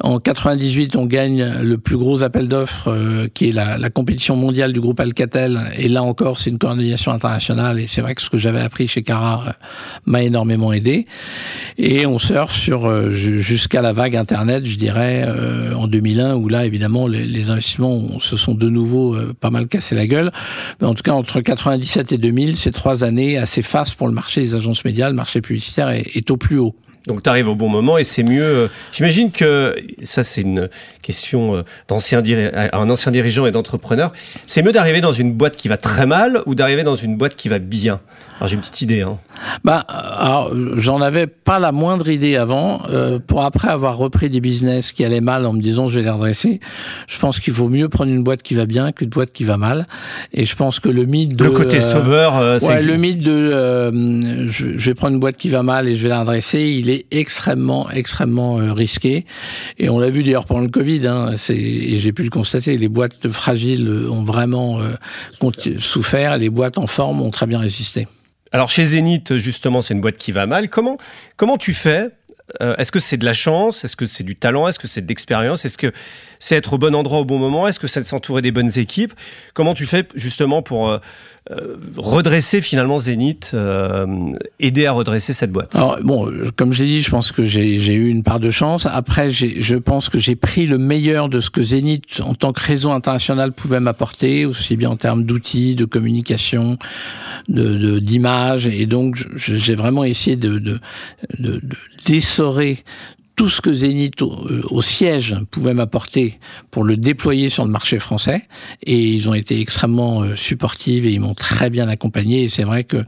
En 0.02 0.18
98, 0.18 0.96
on 0.96 1.06
gagne 1.06 1.60
le 1.62 1.78
plus 1.78 1.96
gros 1.96 2.22
appel 2.22 2.48
d'offres, 2.48 2.88
euh, 2.88 3.28
qui 3.32 3.48
est 3.48 3.52
la, 3.52 3.78
la, 3.78 3.90
compétition 3.90 4.36
mondiale 4.36 4.72
du 4.72 4.80
groupe 4.80 4.98
Alcatel. 4.98 5.60
Et 5.78 5.88
là 5.88 6.02
encore, 6.02 6.38
c'est 6.38 6.50
une 6.50 6.58
coordination 6.58 7.12
internationale. 7.12 7.78
Et 7.80 7.86
c'est 7.86 8.00
vrai 8.00 8.14
que 8.14 8.22
ce 8.22 8.30
que 8.30 8.38
j'avais 8.38 8.60
appris 8.60 8.88
chez 8.88 9.02
Cara 9.02 9.44
euh, 9.46 9.52
m'a 10.06 10.22
énormément 10.22 10.72
aidé. 10.72 11.06
Et 11.78 12.06
on 12.06 12.18
surfe 12.18 12.54
sur 12.54 12.86
euh, 12.86 13.10
jusqu'à 13.10 13.82
la 13.82 13.92
vague 13.92 14.16
Internet, 14.16 14.64
je 14.64 14.76
dirais 14.76 15.19
euh, 15.22 15.74
en 15.74 15.86
2001 15.86 16.34
où 16.34 16.48
là 16.48 16.66
évidemment 16.66 17.06
les, 17.06 17.50
investissements 17.50 18.18
se 18.18 18.36
sont 18.36 18.54
de 18.54 18.68
nouveau 18.68 19.14
euh, 19.14 19.34
pas 19.38 19.50
mal 19.50 19.66
cassés 19.68 19.94
la 19.94 20.06
gueule. 20.06 20.30
Mais 20.80 20.86
en 20.86 20.94
tout 20.94 21.02
cas 21.02 21.12
entre 21.12 21.40
97 21.40 22.12
et 22.12 22.18
2000, 22.18 22.56
ces 22.56 22.72
trois 22.72 23.04
années 23.04 23.38
assez 23.38 23.62
fastes 23.62 23.94
pour 23.94 24.08
le 24.08 24.14
marché 24.14 24.40
des 24.40 24.54
agences 24.54 24.84
médias, 24.84 25.08
le 25.08 25.14
marché 25.14 25.40
publicitaire 25.40 25.90
est, 25.90 26.30
au 26.30 26.36
plus 26.36 26.58
haut. 26.58 26.74
Donc 27.06 27.22
tu 27.22 27.30
arrives 27.30 27.48
au 27.48 27.54
bon 27.54 27.68
moment 27.68 27.98
et 27.98 28.04
c'est 28.04 28.22
mieux. 28.22 28.42
Euh, 28.42 28.68
j'imagine 28.92 29.30
que 29.30 29.74
ça 30.02 30.22
c'est 30.22 30.42
une 30.42 30.68
question 31.02 31.64
d'ancien 31.88 32.22
un 32.72 32.90
ancien 32.90 33.12
dirigeant 33.12 33.46
et 33.46 33.52
d'entrepreneur. 33.52 34.12
C'est 34.46 34.62
mieux 34.62 34.72
d'arriver 34.72 35.00
dans 35.00 35.12
une 35.12 35.32
boîte 35.32 35.56
qui 35.56 35.68
va 35.68 35.76
très 35.76 36.06
mal 36.06 36.42
ou 36.46 36.54
d'arriver 36.54 36.82
dans 36.82 36.94
une 36.94 37.16
boîte 37.16 37.36
qui 37.36 37.48
va 37.48 37.58
bien? 37.58 38.00
Alors 38.40 38.48
j'ai 38.48 38.54
une 38.54 38.60
petite 38.60 38.80
idée. 38.80 39.02
Hein. 39.02 39.18
Bah, 39.64 39.80
alors, 39.80 40.50
j'en 40.74 41.02
avais 41.02 41.26
pas 41.26 41.58
la 41.58 41.72
moindre 41.72 42.08
idée 42.08 42.36
avant. 42.36 42.80
Euh, 42.88 43.18
pour 43.18 43.44
après 43.44 43.68
avoir 43.68 43.98
repris 43.98 44.30
des 44.30 44.40
business 44.40 44.92
qui 44.92 45.04
allaient 45.04 45.20
mal 45.20 45.44
en 45.44 45.52
me 45.52 45.60
disant 45.60 45.86
je 45.86 45.96
vais 45.96 46.04
les 46.04 46.10
redresser, 46.10 46.60
je 47.06 47.18
pense 47.18 47.38
qu'il 47.38 47.52
vaut 47.52 47.68
mieux 47.68 47.88
prendre 47.88 48.10
une 48.10 48.22
boîte 48.22 48.42
qui 48.42 48.54
va 48.54 48.64
bien 48.64 48.92
qu'une 48.92 49.10
boîte 49.10 49.32
qui 49.32 49.44
va 49.44 49.56
mal. 49.58 49.86
Et 50.32 50.44
je 50.44 50.56
pense 50.56 50.80
que 50.80 50.88
le 50.88 51.04
mythe 51.04 51.36
de 51.36 51.44
le 51.44 51.50
côté 51.50 51.78
euh, 51.78 51.80
sauveur, 51.80 52.36
euh, 52.38 52.58
ouais, 52.60 52.82
le 52.82 52.96
mythe 52.96 53.22
de 53.22 53.30
euh, 53.30 54.46
je, 54.48 54.78
je, 54.78 54.86
vais 54.86 54.94
prendre 54.94 55.14
une 55.14 55.20
boîte 55.20 55.36
qui 55.36 55.48
va 55.48 55.62
mal 55.62 55.88
et 55.88 55.94
je 55.94 56.02
vais 56.04 56.08
la 56.08 56.20
redresser, 56.20 56.60
il 56.60 56.89
extrêmement 57.10 57.90
extrêmement 57.90 58.58
euh, 58.58 58.72
risqué. 58.72 59.26
Et 59.78 59.88
on 59.88 59.98
l'a 59.98 60.10
vu 60.10 60.22
d'ailleurs 60.22 60.46
pendant 60.46 60.60
le 60.60 60.68
Covid. 60.68 61.06
Hein, 61.06 61.34
et 61.48 61.98
j'ai 61.98 62.12
pu 62.12 62.22
le 62.22 62.30
constater. 62.30 62.76
Les 62.76 62.88
boîtes 62.88 63.28
fragiles 63.28 63.88
ont 64.10 64.22
vraiment 64.22 64.80
souffert 65.78 66.34
et 66.34 66.38
les 66.38 66.50
boîtes 66.50 66.78
en 66.78 66.86
forme 66.86 67.20
ont 67.22 67.30
très 67.30 67.46
bien 67.46 67.58
résisté. 67.58 68.06
Alors 68.52 68.68
chez 68.68 68.84
Zénith, 68.84 69.36
justement, 69.36 69.80
c'est 69.80 69.94
une 69.94 70.00
boîte 70.00 70.16
qui 70.16 70.32
va 70.32 70.46
mal. 70.46 70.68
Comment, 70.68 70.98
comment 71.36 71.56
tu 71.56 71.72
fais 71.72 72.10
euh, 72.60 72.76
Est-ce 72.76 72.92
que 72.92 72.98
c'est 72.98 73.16
de 73.16 73.24
la 73.24 73.32
chance? 73.32 73.84
Est-ce 73.84 73.96
que 73.96 74.06
c'est 74.06 74.24
du 74.24 74.36
talent? 74.36 74.68
Est-ce 74.68 74.78
que 74.78 74.88
c'est 74.88 75.02
de 75.02 75.08
l'expérience? 75.08 75.64
Est-ce 75.64 75.78
que 75.78 75.92
c'est 76.38 76.56
être 76.56 76.72
au 76.72 76.78
bon 76.78 76.94
endroit 76.94 77.20
au 77.20 77.24
bon 77.24 77.38
moment? 77.38 77.68
Est-ce 77.68 77.80
que 77.80 77.86
c'est 77.86 78.02
s'entourer 78.02 78.42
des 78.42 78.52
bonnes 78.52 78.78
équipes? 78.78 79.12
Comment 79.54 79.74
tu 79.74 79.86
fais 79.86 80.06
justement 80.14 80.62
pour 80.62 80.88
euh, 80.88 80.98
euh, 81.50 81.76
redresser 81.96 82.60
finalement 82.60 82.98
Zénith, 82.98 83.56
aider 84.58 84.86
à 84.86 84.92
redresser 84.92 85.32
cette 85.32 85.52
boîte? 85.52 85.74
Alors, 85.76 85.98
bon, 86.02 86.32
comme 86.56 86.72
j'ai 86.72 86.86
dit, 86.86 87.00
je 87.00 87.10
pense 87.10 87.32
que 87.32 87.44
j'ai 87.44 87.94
eu 87.94 88.08
une 88.08 88.22
part 88.22 88.40
de 88.40 88.50
chance. 88.50 88.86
Après, 88.86 89.30
je 89.30 89.76
pense 89.76 90.08
que 90.08 90.18
j'ai 90.18 90.36
pris 90.36 90.66
le 90.66 90.78
meilleur 90.78 91.28
de 91.28 91.40
ce 91.40 91.50
que 91.50 91.62
Zénith, 91.62 92.20
en 92.22 92.34
tant 92.34 92.52
que 92.52 92.62
réseau 92.62 92.90
international, 92.90 93.52
pouvait 93.52 93.80
m'apporter, 93.80 94.46
aussi 94.46 94.76
bien 94.76 94.90
en 94.90 94.96
termes 94.96 95.24
d'outils, 95.24 95.74
de 95.74 95.84
communication, 95.84 96.76
de 97.48 97.98
d'image. 97.98 98.66
Et 98.66 98.86
donc, 98.86 99.16
j'ai 99.36 99.74
vraiment 99.74 100.04
essayé 100.04 100.36
de, 100.36 100.58
de, 100.58 100.80
de, 101.38 101.60
de 101.62 101.76
d'essorer 102.06 102.82
tout 103.40 103.48
ce 103.48 103.62
que 103.62 103.72
Zénith 103.72 104.20
euh, 104.20 104.60
au, 104.68 104.82
siège 104.82 105.34
pouvait 105.50 105.72
m'apporter 105.72 106.38
pour 106.70 106.84
le 106.84 106.98
déployer 106.98 107.48
sur 107.48 107.64
le 107.64 107.70
marché 107.70 107.98
français. 107.98 108.42
Et 108.82 108.98
ils 108.98 109.30
ont 109.30 109.34
été 109.34 109.62
extrêmement 109.62 110.20
euh, 110.20 110.36
supportifs 110.36 111.06
et 111.06 111.12
ils 111.12 111.20
m'ont 111.20 111.32
très 111.32 111.70
bien 111.70 111.88
accompagné. 111.88 112.42
Et 112.42 112.48
c'est 112.50 112.64
vrai 112.64 112.84
que 112.84 113.02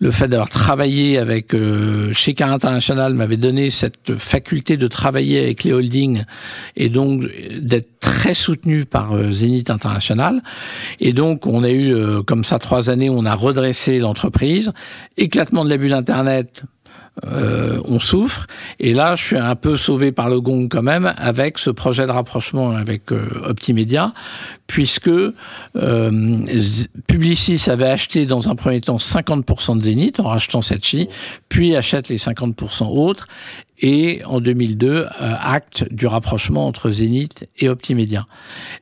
le 0.00 0.10
fait 0.10 0.26
d'avoir 0.26 0.50
travaillé 0.50 1.16
avec 1.16 1.54
euh, 1.54 2.12
chez 2.12 2.34
Car 2.34 2.52
International 2.52 3.14
m'avait 3.14 3.38
donné 3.38 3.70
cette 3.70 4.14
faculté 4.18 4.76
de 4.76 4.86
travailler 4.86 5.42
avec 5.42 5.64
les 5.64 5.72
holdings 5.72 6.24
et 6.76 6.90
donc 6.90 7.24
d'être 7.58 8.00
très 8.00 8.34
soutenu 8.34 8.84
par 8.84 9.16
Zénith 9.32 9.70
International. 9.70 10.42
Et 11.00 11.14
donc 11.14 11.46
on 11.46 11.64
a 11.64 11.70
eu 11.70 11.94
comme 12.26 12.44
ça 12.44 12.58
trois 12.58 12.90
années, 12.90 13.08
où 13.08 13.16
on 13.16 13.24
a 13.24 13.34
redressé 13.34 13.98
l'entreprise, 13.98 14.72
éclatement 15.16 15.64
de 15.64 15.70
la 15.70 15.78
bulle 15.78 15.94
Internet 15.94 16.64
euh, 17.24 17.80
on 17.84 18.00
souffre. 18.00 18.46
Et 18.80 18.92
là, 18.92 19.14
je 19.14 19.24
suis 19.24 19.36
un 19.36 19.54
peu 19.54 19.76
sauvé 19.76 20.10
par 20.10 20.28
le 20.28 20.40
gong 20.40 20.66
quand 20.68 20.82
même 20.82 21.14
avec 21.16 21.58
ce 21.58 21.70
projet 21.70 22.06
de 22.06 22.10
rapprochement 22.10 22.70
avec 22.72 23.12
euh, 23.12 23.28
Optimédia, 23.44 24.12
puisque 24.66 25.08
euh, 25.08 25.32
Publicis 27.06 27.70
avait 27.70 27.88
acheté 27.88 28.26
dans 28.26 28.48
un 28.48 28.56
premier 28.56 28.80
temps 28.80 28.96
50% 28.96 29.78
de 29.78 29.82
Zénith 29.82 30.18
en 30.18 30.24
rachetant 30.24 30.60
Setchi, 30.60 31.08
puis 31.48 31.76
achète 31.76 32.08
les 32.08 32.18
50% 32.18 32.86
autres, 32.86 33.28
et 33.80 34.22
en 34.24 34.40
2002 34.40 34.88
euh, 34.88 35.06
acte 35.20 35.86
du 35.90 36.06
rapprochement 36.06 36.66
entre 36.66 36.90
Zénith 36.90 37.48
et 37.58 37.68
Optimédia. 37.68 38.26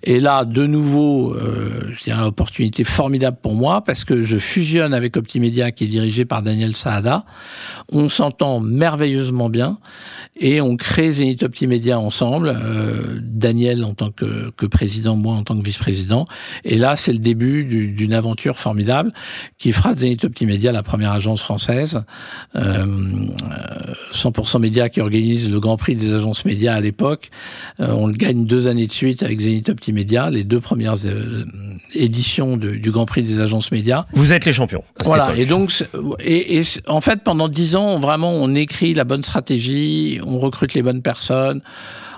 Et 0.03 0.21
là, 0.21 0.45
de 0.45 0.67
nouveau, 0.67 1.35
euh, 1.35 1.91
je 1.97 2.05
dirais 2.05 2.19
une 2.19 2.27
opportunité 2.27 2.85
formidable 2.85 3.39
pour 3.41 3.55
moi 3.55 3.83
parce 3.83 4.05
que 4.05 4.23
je 4.23 4.37
fusionne 4.37 4.95
avec 4.95 5.17
Optimédia 5.17 5.73
qui 5.73 5.85
est 5.85 5.89
dirigé 5.89 6.25
par 6.25 6.43
Daniel 6.43 6.77
Saada. 6.77 7.25
On 7.91 8.09
s'entend 8.09 8.61
merveilleusement 8.61 9.49
bien 9.49 9.79
et 10.39 10.61
on 10.61 10.77
crée 10.77 11.11
Zénith 11.11 11.43
Optimédia 11.43 11.99
ensemble. 11.99 12.55
Euh, 12.55 13.19
Daniel 13.23 13.85
en 13.85 13.95
tant 13.95 14.11
que, 14.11 14.51
que, 14.57 14.67
président, 14.67 15.17
moi 15.17 15.35
en 15.35 15.43
tant 15.43 15.59
que 15.59 15.65
vice-président. 15.65 16.27
Et 16.65 16.77
là, 16.77 16.97
c'est 16.97 17.13
le 17.13 17.19
début 17.19 17.65
d'une 17.65 18.13
aventure 18.13 18.59
formidable 18.59 19.13
qui 19.59 19.73
fera 19.73 19.95
de 19.95 20.01
Zénith 20.01 20.25
Optimédia 20.25 20.73
la 20.73 20.83
première 20.83 21.13
agence 21.13 21.41
française, 21.41 22.03
euh, 22.57 22.87
100% 24.13 24.61
média 24.61 24.89
qui 24.93 25.01
organise 25.01 25.51
le 25.51 25.59
Grand 25.59 25.77
Prix 25.77 25.97
des 25.97 26.15
agences 26.15 26.45
médias 26.45 26.75
à 26.75 26.81
l'époque. 26.81 27.31
Euh, 27.81 27.89
on 27.97 28.07
le 28.07 28.13
gagne 28.13 28.45
deux 28.45 28.69
années 28.69 28.87
de 28.87 28.93
suite 28.93 29.23
avec 29.23 29.41
Zenith 29.41 29.69
Optimédia, 29.69 30.31
les 30.31 30.45
deux 30.45 30.61
premières 30.61 30.97
euh, 31.05 31.45
éditions 31.95 32.57
du 32.57 32.91
Grand 32.91 33.07
Prix 33.07 33.23
des 33.23 33.41
agences 33.41 33.73
médias. 33.73 34.07
Vous 34.13 34.33
êtes 34.33 34.45
les 34.45 34.53
champions. 34.53 34.85
Voilà. 35.05 35.35
Et 35.37 35.47
donc, 35.47 35.73
et, 36.21 36.59
et, 36.59 36.63
en 36.87 37.01
fait, 37.01 37.23
pendant 37.25 37.49
dix 37.49 37.77
ans, 37.77 37.99
vraiment, 37.99 38.33
on 38.33 38.55
écrit 38.55 38.95
la 38.95 39.05
bonne 39.05 39.23
stratégie, 39.23 40.21
on 40.25 40.39
recrute 40.39 40.75
les 40.75 40.83
bonnes 40.83 41.03
personnes 41.03 41.63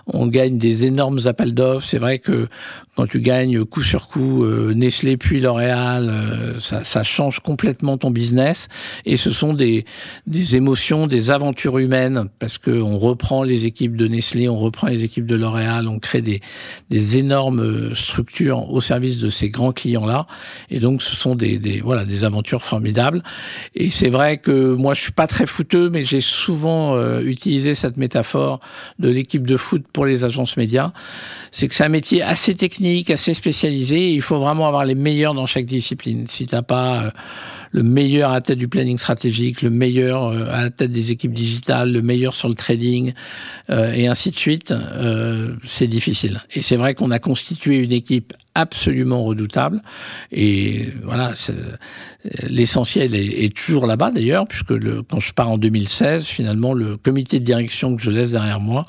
on 0.07 0.27
gagne 0.27 0.59
des 0.59 0.85
énormes 0.85 1.21
appels 1.27 1.55
d'offres. 1.55 1.87
C'est 1.87 1.99
vrai 1.99 2.19
que 2.19 2.49
quand 2.97 3.07
tu 3.07 3.21
gagnes 3.21 3.65
coup 3.65 3.83
sur 3.83 4.09
coup 4.09 4.45
Nestlé 4.75 5.17
puis 5.17 5.41
L'Oréal, 5.41 6.55
ça, 6.59 6.85
ça, 6.85 7.03
change 7.03 7.41
complètement 7.41 7.99
ton 7.99 8.11
business. 8.11 8.69
Et 9.05 9.17
ce 9.17 9.31
sont 9.31 9.53
des, 9.53 9.85
des 10.27 10.57
émotions, 10.57 11.07
des 11.07 11.31
aventures 11.31 11.79
humaines, 11.79 12.29
parce 12.39 12.59
que 12.59 12.71
on 12.71 12.99
reprend 12.99 13.43
les 13.43 13.67
équipes 13.67 13.97
de 13.97 14.07
Nestlé, 14.07 14.49
on 14.49 14.57
reprend 14.57 14.89
les 14.89 15.05
équipes 15.05 15.27
de 15.27 15.35
L'Oréal, 15.35 15.89
on 15.89 15.99
crée 15.99 16.23
des, 16.23 16.41
des 16.91 17.19
énormes 17.19 17.95
structures 17.95 18.71
au 18.71 18.81
service 18.81 19.21
de 19.21 19.29
ces 19.29 19.51
grands 19.51 19.73
clients-là. 19.73 20.27
Et 20.71 20.81
donc, 20.81 21.03
ce 21.03 21.15
sont 21.17 21.35
des, 21.35 21.59
des, 21.59 21.81
voilà, 21.81 22.05
des 22.05 22.25
aventures 22.25 22.63
formidables. 22.63 23.23
Et 23.75 23.91
c'est 23.91 24.09
vrai 24.09 24.39
que 24.39 24.75
moi, 24.75 24.95
je 24.95 25.01
suis 25.01 25.13
pas 25.13 25.27
très 25.27 25.47
fouteux, 25.47 25.91
mais 25.91 26.05
j'ai 26.05 26.21
souvent 26.21 26.97
euh, 26.97 27.23
utilisé 27.23 27.75
cette 27.75 27.97
métaphore 27.97 28.61
de 28.99 29.09
l'équipe 29.09 29.47
de 29.47 29.57
foot 29.57 29.85
pour 29.93 30.07
les 30.07 30.25
agences 30.25 30.57
médias. 30.57 30.93
C'est 31.51 31.69
que 31.69 31.75
c'est 31.75 31.85
un 31.85 31.89
métier 31.89 32.23
assez 32.23 32.55
technique, 32.55 32.84
assez 33.09 33.35
spécialisé. 33.35 34.13
il 34.13 34.21
faut 34.21 34.39
vraiment 34.39 34.67
avoir 34.67 34.85
les 34.85 34.95
meilleurs 34.95 35.35
dans 35.35 35.47
chaque 35.47 35.65
discipline. 35.65 36.27
Si 36.29 36.47
t'as 36.47 36.63
pas 36.63 37.05
euh, 37.05 37.11
le 37.73 37.83
meilleur 37.83 38.31
à 38.31 38.35
la 38.35 38.41
tête 38.41 38.59
du 38.59 38.69
planning 38.69 38.99
stratégique, 38.99 39.63
le 39.63 39.71
meilleur 39.71 40.25
euh, 40.25 40.47
à 40.51 40.63
la 40.63 40.71
tête 40.71 40.93
des 40.93 41.11
équipes 41.11 41.33
digitales, 41.33 41.93
le 41.93 42.03
meilleur 42.03 42.35
sur 42.35 42.49
le 42.49 42.55
trading, 42.55 43.15
euh, 43.71 43.93
et 43.93 44.07
ainsi 44.07 44.31
de 44.31 44.37
suite, 44.37 44.75
c'est 45.65 45.87
difficile. 45.87 46.43
Et 46.55 46.63
c'est 46.63 46.77
vrai 46.77 46.95
qu'on 46.95 47.11
a 47.11 47.19
constitué 47.19 47.79
une 47.79 47.93
équipe 47.93 48.35
absolument 48.55 49.23
redoutable. 49.23 49.83
Et 50.31 50.89
voilà, 51.03 51.33
l'essentiel 52.49 53.15
est, 53.15 53.57
toujours 53.57 53.87
là-bas 53.87 54.11
d'ailleurs, 54.11 54.47
puisque 54.47 54.75
quand 55.09 55.21
je 55.21 55.33
pars 55.33 55.51
en 55.51 55.59
2016, 55.59 56.27
finalement, 56.27 56.75
le 56.75 56.97
comité 56.97 57.41
de 57.41 57.45
direction 57.45 57.97
que 57.97 58.03
je 58.03 58.11
laisse 58.11 58.33
derrière 58.33 58.61
moi 58.61 58.85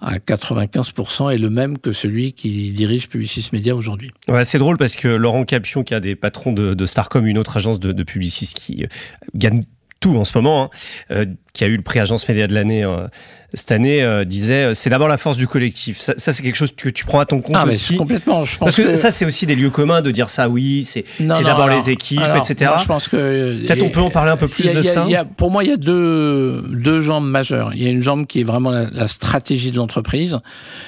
à 0.00 0.18
95% 0.18 1.32
est 1.32 1.38
le 1.38 1.50
même 1.50 1.78
que 1.78 1.92
celui 1.92 2.32
qui 2.32 2.72
dirige 2.72 3.08
Publicis 3.08 3.50
Media 3.52 3.74
aujourd'hui. 3.74 4.10
C'est 4.44 4.58
drôle 4.58 4.76
parce 4.76 4.96
que 4.96 5.08
Laurent 5.08 5.44
Capion, 5.44 5.82
qui 5.82 5.94
a 5.94 6.00
des 6.00 6.16
patrons 6.16 6.52
de, 6.52 6.74
de 6.74 6.86
Starcom, 6.86 7.26
une 7.26 7.38
autre 7.38 7.56
agence 7.56 7.78
de, 7.80 7.92
de 7.92 8.02
Publicis 8.02 8.52
qui 8.54 8.84
euh, 8.84 8.86
gagne 9.34 9.64
tout 10.00 10.16
en 10.16 10.24
ce 10.24 10.36
moment, 10.36 10.64
hein, 10.64 10.70
euh, 11.10 11.26
qui 11.52 11.64
a 11.64 11.66
eu 11.66 11.76
le 11.76 11.82
prix 11.82 12.00
Agence 12.00 12.26
Média 12.28 12.46
de 12.46 12.54
l'année 12.54 12.82
euh, 12.82 13.06
cette 13.54 13.72
année, 13.72 14.02
euh, 14.02 14.24
disait 14.24 14.66
euh, 14.66 14.74
c'est 14.74 14.90
d'abord 14.90 15.08
la 15.08 15.16
force 15.16 15.36
du 15.36 15.46
collectif. 15.46 15.98
Ça, 16.00 16.14
ça 16.16 16.32
c'est 16.32 16.42
quelque 16.42 16.56
chose 16.56 16.72
que 16.76 16.88
tu 16.88 17.04
prends 17.04 17.20
à 17.20 17.26
ton 17.26 17.40
compte 17.40 17.56
ah, 17.58 17.66
aussi. 17.66 17.96
Complètement. 17.96 18.44
Je 18.44 18.56
pense 18.58 18.66
Parce 18.66 18.76
que, 18.76 18.94
ça, 18.94 19.10
c'est 19.10 19.24
aussi 19.24 19.46
des 19.46 19.56
lieux 19.56 19.70
communs 19.70 20.02
de 20.02 20.10
dire 20.10 20.30
ça. 20.30 20.48
Oui, 20.48 20.84
c'est 20.84 21.04
d'abord 21.18 21.68
les 21.68 21.90
équipes, 21.90 22.20
etc. 22.36 22.72
je 22.80 22.86
pense 22.86 23.08
que 23.08 23.66
peut-être 23.66 23.82
on 23.82 23.90
peut 23.90 24.00
en 24.00 24.10
parler 24.10 24.30
un 24.30 24.36
peu 24.36 24.48
plus 24.48 24.72
de 24.72 24.82
ça. 24.82 25.06
A, 25.16 25.24
pour 25.24 25.50
moi, 25.50 25.64
il 25.64 25.70
y 25.70 25.72
a 25.72 25.76
deux 25.76 26.62
deux 26.70 27.00
jambes 27.00 27.28
majeures. 27.28 27.72
Il 27.74 27.82
y 27.82 27.86
a 27.86 27.90
une 27.90 28.02
jambe 28.02 28.26
qui 28.26 28.40
est 28.40 28.44
vraiment 28.44 28.70
la, 28.70 28.88
la 28.90 29.08
stratégie 29.08 29.70
de 29.70 29.76
l'entreprise. 29.76 30.38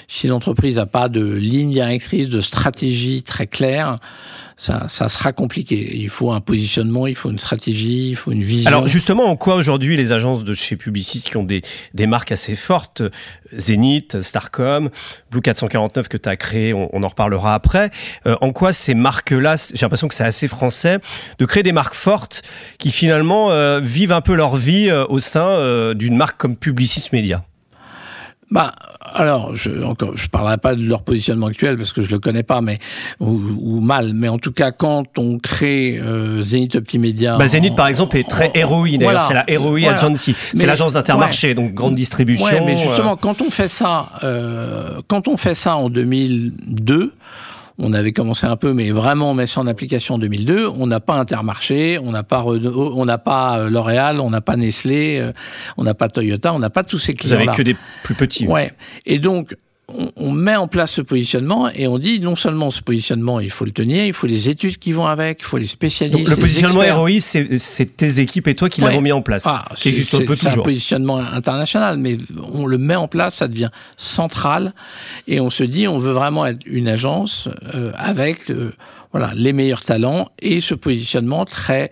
Si 0.08 0.28
l'entreprise 0.28 0.76
n'a 0.76 0.86
pas 0.86 1.08
de 1.08 1.24
ligne 1.24 1.72
directrice, 1.72 2.28
de 2.28 2.40
stratégie 2.40 3.22
très 3.22 3.46
claire 3.46 3.96
ça, 4.62 4.86
ça 4.86 5.08
sera 5.08 5.32
compliqué. 5.32 5.96
Il 5.96 6.08
faut 6.08 6.30
un 6.30 6.40
positionnement, 6.40 7.08
il 7.08 7.16
faut 7.16 7.30
une 7.30 7.38
stratégie, 7.40 8.10
il 8.10 8.14
faut 8.14 8.30
une 8.30 8.44
vision. 8.44 8.68
Alors 8.68 8.86
justement, 8.86 9.24
en 9.24 9.34
quoi 9.34 9.56
aujourd'hui 9.56 9.96
les 9.96 10.12
agences 10.12 10.44
de 10.44 10.54
chez 10.54 10.76
Publicis 10.76 11.22
qui 11.22 11.36
ont 11.36 11.42
des, 11.42 11.62
des 11.94 12.06
marques 12.06 12.30
assez 12.30 12.54
fortes, 12.54 13.02
Zenith, 13.52 14.20
Starcom, 14.20 14.88
Blue 15.32 15.40
449 15.40 16.06
que 16.06 16.16
tu 16.16 16.28
as 16.28 16.36
créé, 16.36 16.72
on, 16.74 16.88
on, 16.92 17.02
en 17.02 17.08
reparlera 17.08 17.56
après, 17.56 17.90
euh, 18.26 18.36
en 18.40 18.52
quoi 18.52 18.72
ces 18.72 18.94
marques-là, 18.94 19.56
j'ai 19.74 19.84
l'impression 19.84 20.06
que 20.06 20.14
c'est 20.14 20.22
assez 20.22 20.46
français, 20.46 21.00
de 21.40 21.44
créer 21.44 21.64
des 21.64 21.72
marques 21.72 21.94
fortes 21.94 22.42
qui 22.78 22.92
finalement 22.92 23.50
euh, 23.50 23.80
vivent 23.80 24.12
un 24.12 24.20
peu 24.20 24.36
leur 24.36 24.54
vie 24.54 24.90
euh, 24.90 25.04
au 25.08 25.18
sein 25.18 25.48
euh, 25.48 25.92
d'une 25.92 26.16
marque 26.16 26.38
comme 26.38 26.56
Publicis 26.56 27.08
Media? 27.12 27.44
Bah, 28.52 28.74
alors, 29.14 29.56
je 29.56 29.82
encore, 29.82 30.14
je 30.14 30.28
parlerai 30.28 30.58
pas 30.58 30.74
de 30.74 30.82
leur 30.82 31.02
positionnement 31.02 31.46
actuel 31.46 31.78
parce 31.78 31.94
que 31.94 32.02
je 32.02 32.10
le 32.10 32.18
connais 32.18 32.42
pas, 32.42 32.60
mais 32.60 32.80
ou, 33.18 33.80
mal. 33.80 34.12
Mais 34.14 34.28
en 34.28 34.38
tout 34.38 34.52
cas, 34.52 34.72
quand 34.72 35.18
on 35.18 35.38
crée 35.38 35.98
euh, 35.98 36.42
Zenith 36.42 36.76
Optimedia, 36.76 37.38
bah, 37.38 37.46
Zenith 37.46 37.74
par 37.74 37.86
exemple 37.86 38.18
est 38.18 38.28
très 38.28 38.50
héroïne. 38.54 38.98
D'ailleurs, 38.98 39.22
c'est 39.22 39.32
la 39.32 39.50
héroïne 39.50 39.88
Agency. 39.88 40.36
C'est 40.54 40.66
l'agence 40.66 40.92
d'Intermarché, 40.92 41.54
donc 41.54 41.72
grande 41.72 41.94
distribution. 41.94 42.44
Ouais, 42.44 42.60
mais 42.60 42.76
justement, 42.76 43.14
euh. 43.14 43.20
quand 43.20 43.40
on 43.40 43.50
fait 43.50 43.68
ça, 43.68 44.10
euh, 44.22 45.00
quand 45.08 45.28
on 45.28 45.38
fait 45.38 45.54
ça 45.54 45.76
en 45.76 45.88
2002 45.88 47.14
on 47.82 47.92
avait 47.92 48.12
commencé 48.12 48.46
un 48.46 48.56
peu, 48.56 48.72
mais 48.72 48.92
vraiment 48.92 49.32
on 49.32 49.34
met 49.34 49.46
ça 49.46 49.60
en 49.60 49.66
application 49.66 50.14
en 50.14 50.18
2002. 50.18 50.68
On 50.68 50.86
n'a 50.86 51.00
pas 51.00 51.14
Intermarché, 51.14 51.98
on 51.98 52.12
n'a 52.12 52.22
pas 52.22 52.44
on 52.44 53.04
n'a 53.04 53.18
pas 53.18 53.58
euh, 53.58 53.70
L'Oréal, 53.70 54.20
on 54.20 54.30
n'a 54.30 54.40
pas 54.40 54.56
Nestlé, 54.56 55.18
euh, 55.18 55.32
on 55.76 55.82
n'a 55.82 55.92
pas 55.92 56.08
Toyota, 56.08 56.54
on 56.54 56.60
n'a 56.60 56.70
pas 56.70 56.84
tous 56.84 56.98
ces 56.98 57.14
clients. 57.14 57.36
Vous 57.36 57.42
avez 57.42 57.56
que 57.56 57.62
des 57.62 57.76
plus 58.04 58.14
petits. 58.14 58.46
Ouais. 58.46 58.72
Et 59.04 59.18
donc 59.18 59.56
on, 60.16 60.32
met 60.32 60.56
en 60.56 60.68
place 60.68 60.92
ce 60.92 61.02
positionnement 61.02 61.68
et 61.70 61.86
on 61.86 61.98
dit 61.98 62.20
non 62.20 62.34
seulement 62.34 62.70
ce 62.70 62.82
positionnement, 62.82 63.40
il 63.40 63.50
faut 63.50 63.64
le 63.64 63.70
tenir, 63.70 64.04
il 64.04 64.12
faut 64.12 64.26
les 64.26 64.48
études 64.48 64.78
qui 64.78 64.92
vont 64.92 65.06
avec, 65.06 65.40
il 65.40 65.44
faut 65.44 65.58
les 65.58 65.66
spécialistes. 65.66 66.30
le 66.30 66.36
positionnement 66.36 66.82
ROI, 66.96 67.20
c'est 67.20 67.96
tes 67.96 68.20
équipes 68.20 68.48
et 68.48 68.54
toi 68.54 68.68
qui 68.68 68.80
l'avons 68.80 69.00
mis 69.00 69.12
en 69.12 69.22
place. 69.22 69.44
Ah, 69.46 69.66
c'est 69.74 70.46
un 70.46 70.56
positionnement 70.56 71.18
international, 71.18 71.98
mais 71.98 72.16
on 72.52 72.66
le 72.66 72.78
met 72.78 72.96
en 72.96 73.08
place, 73.08 73.36
ça 73.36 73.48
devient 73.48 73.70
central 73.96 74.74
et 75.28 75.40
on 75.40 75.50
se 75.50 75.64
dit 75.64 75.88
on 75.88 75.98
veut 75.98 76.12
vraiment 76.12 76.46
être 76.46 76.60
une 76.66 76.88
agence 76.88 77.48
euh, 77.74 77.92
avec 77.96 78.50
euh, 78.50 78.72
voilà 79.12 79.32
les 79.34 79.52
meilleurs 79.52 79.82
talents 79.82 80.28
et 80.40 80.60
ce 80.60 80.74
positionnement 80.74 81.44
très 81.44 81.90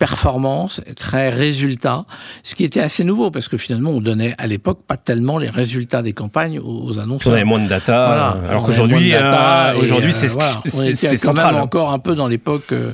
performance, 0.00 0.80
très 0.96 1.28
résultat, 1.28 2.06
ce 2.42 2.54
qui 2.54 2.64
était 2.64 2.80
assez 2.80 3.04
nouveau 3.04 3.30
parce 3.30 3.48
que 3.48 3.58
finalement 3.58 3.90
on 3.90 4.00
donnait 4.00 4.34
à 4.38 4.46
l'époque 4.46 4.80
pas 4.86 4.96
tellement 4.96 5.36
les 5.36 5.50
résultats 5.50 6.00
des 6.00 6.14
campagnes 6.14 6.58
aux, 6.58 6.98
annonceurs. 6.98 7.32
On 7.32 7.36
avait 7.36 7.44
moins 7.44 7.60
de 7.60 7.68
data, 7.68 8.34
alors 8.48 8.64
qu'aujourd'hui, 8.64 9.12
euh, 9.12 9.74
aujourd'hui 9.78 10.14
c'est 10.14 10.28
voilà, 10.28 10.58
c'est 10.64 11.20
quand 11.20 11.34
même 11.34 11.56
encore 11.56 11.92
un 11.92 11.98
peu 11.98 12.14
dans 12.14 12.28
l'époque 12.28 12.72
euh, 12.72 12.80
euh, 12.80 12.92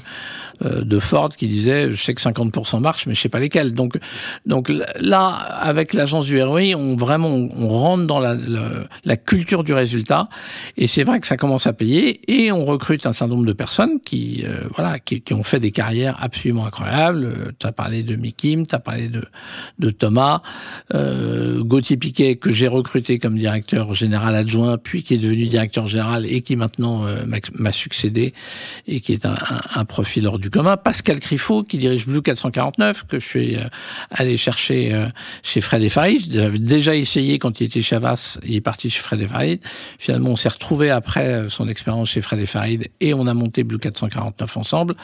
de 0.61 0.99
Ford 0.99 1.31
qui 1.37 1.47
disait 1.47 1.91
je 1.91 2.03
sais 2.03 2.15
que 2.15 2.21
50% 2.21 2.81
marche 2.81 3.07
mais 3.07 3.15
je 3.15 3.21
sais 3.21 3.29
pas 3.29 3.41
lesquels. 3.41 3.73
Donc 3.73 3.99
donc 4.45 4.73
là 5.01 5.29
avec 5.29 5.93
l'agence 5.93 6.27
du 6.27 6.43
ROI, 6.43 6.75
on 6.77 6.97
vraiment 6.97 7.29
on 7.29 7.69
rentre 7.69 8.07
dans 8.07 8.19
la, 8.19 8.37
la, 9.05 9.17
culture 9.17 9.65
du 9.65 9.73
résultat 9.73 10.29
et 10.77 10.87
c'est 10.87 11.03
vrai 11.03 11.21
que 11.21 11.27
ça 11.27 11.37
commence 11.37 11.67
à 11.67 11.73
payer 11.73 12.21
et 12.31 12.53
on 12.53 12.65
recrute 12.65 13.07
un 13.07 13.13
certain 13.13 13.35
nombre 13.35 13.47
de 13.47 13.53
personnes 13.53 14.01
qui 14.01 14.45
euh, 14.45 14.61
voilà 14.75 14.99
qui, 14.99 15.23
ont 15.33 15.43
fait 15.43 15.61
des 15.61 15.71
carrières 15.71 16.17
absolument 16.21 16.67
incroyables. 16.67 17.25
Euh, 17.25 17.53
tu 17.59 17.67
as 17.67 17.73
parlé 17.73 18.03
de 18.03 18.17
Mikim, 18.17 18.67
tu 18.67 18.75
as 18.75 18.79
parlé 18.79 19.09
de 19.09 19.25
de 19.79 19.91
Thomas, 19.91 20.43
euh, 20.95 21.63
Gauthier 21.63 21.97
Piquet 21.97 22.37
que 22.37 22.51
j'ai 22.51 22.69
recruté 22.69 23.19
comme 23.19 23.39
directeur 23.39 23.93
général 23.95 24.35
adjoint 24.35 24.79
puis 24.79 25.03
qui 25.03 25.15
est 25.15 25.19
devenu 25.19 25.47
directeur 25.47 25.87
général 25.87 26.27
et 26.27 26.43
qui 26.43 26.57
maintenant 26.57 27.05
m'a 27.55 27.73
succédé 27.73 28.35
et 28.87 29.01
qui 29.01 29.13
est 29.13 29.27
un, 29.27 29.37
un 29.75 29.85
profil 29.85 30.27
hors 30.27 30.39
du 30.39 30.46
commun. 30.51 30.77
Pascal 30.77 31.21
Criffaut, 31.21 31.63
qui 31.63 31.79
dirige 31.79 32.07
Blue 32.07 32.23
449, 32.23 33.05
que 33.07 33.19
je 33.19 33.27
suis 33.27 33.57
euh, 33.57 33.61
allé 34.11 34.37
chercher 34.37 34.95
euh, 34.95 35.07
chez 35.43 35.61
Fred 35.61 35.83
et 35.83 35.89
Farid. 35.89 36.33
J'avais 36.33 36.59
déjà 36.59 36.95
essayé 36.95 37.39
quand 37.39 37.61
il 37.61 37.65
était 37.65 37.81
chez 37.81 37.97
Avas, 37.97 38.39
il 38.45 38.57
est 38.57 38.61
parti 38.61 38.91
chez 38.91 39.01
Fred 39.01 39.21
et 39.21 39.27
Farid. 39.27 39.61
Finalement, 39.99 40.31
on 40.31 40.37
s'est 40.37 40.49
retrouvé 40.49 40.91
après 40.91 41.27
euh, 41.27 41.49
son 41.49 41.69
expérience 41.69 42.11
chez 42.11 42.21
Fred 42.21 42.41
et 42.41 42.47
Farid 42.47 42.89
et 43.01 43.15
on 43.15 43.27
a 43.27 43.35
monté 43.35 43.65
Blue 43.65 43.79
449 43.79 44.57
ensemble 44.57 44.95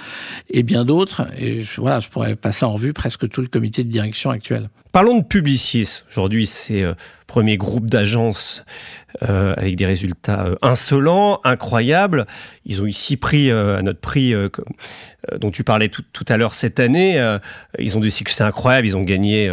et 0.51 0.63
bien 0.63 0.85
d'autres. 0.85 1.27
Et 1.39 1.63
voilà, 1.77 2.01
je 2.01 2.09
pourrais 2.09 2.37
passer 2.37 2.65
en 2.65 2.73
revue 2.73 2.93
presque 2.93 3.29
tout 3.29 3.41
le 3.41 3.49
comité 3.49 3.85
de 3.85 3.91
direction 3.91 4.31
actuel. 4.31 4.69
Parlons 4.93 5.19
de 5.19 5.25
Publicis. 5.25 6.03
Aujourd'hui, 6.11 6.47
c'est 6.47 6.85
premier 7.33 7.57
groupe 7.57 7.87
d'agences 7.87 8.63
euh, 9.23 9.55
avec 9.57 9.77
des 9.77 9.87
résultats 9.87 10.49
euh, 10.49 10.55
insolents, 10.61 11.41
incroyables. 11.45 12.27
Ils 12.67 12.83
ont 12.83 12.87
ici 12.87 13.17
pris 13.17 13.51
euh, 13.51 13.79
à 13.79 13.83
notre 13.83 14.01
prix 14.01 14.35
euh, 14.35 14.51
euh, 15.33 15.39
dont 15.39 15.51
tu 15.51 15.65
parlais 15.65 15.89
tout, 15.89 16.25
à 16.29 16.37
l'heure 16.37 16.53
cette 16.53 16.79
année. 16.79 17.19
Euh, 17.19 17.39
ils 17.79 17.97
ont 17.97 18.01
des 18.01 18.11
succès 18.11 18.45
incroyables. 18.45 18.87
Ils 18.87 18.97
ont 18.99 19.03
gagné 19.03 19.51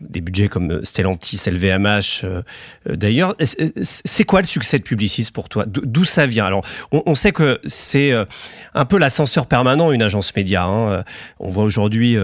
des 0.00 0.20
budgets 0.20 0.48
comme 0.48 0.84
Stellantis, 0.84 1.40
LVMH. 1.46 2.24
D'ailleurs, 2.86 3.36
c'est 3.82 4.24
quoi 4.24 4.40
le 4.40 4.46
succès 4.46 4.78
de 4.78 4.84
Publicis 4.84 5.28
pour 5.32 5.48
toi? 5.48 5.64
D'où 5.66 6.04
ça 6.04 6.26
vient? 6.26 6.46
Alors, 6.46 6.64
on, 6.92 7.14
sait 7.14 7.32
que 7.32 7.60
c'est 7.64 8.12
un 8.74 8.84
peu 8.84 8.98
l'ascenseur 8.98 9.46
permanent 9.46 9.92
une 9.92 10.02
agence 10.02 10.34
média. 10.34 10.64
Hein. 10.64 11.02
On 11.38 11.50
voit 11.50 11.64
aujourd'hui 11.64 12.16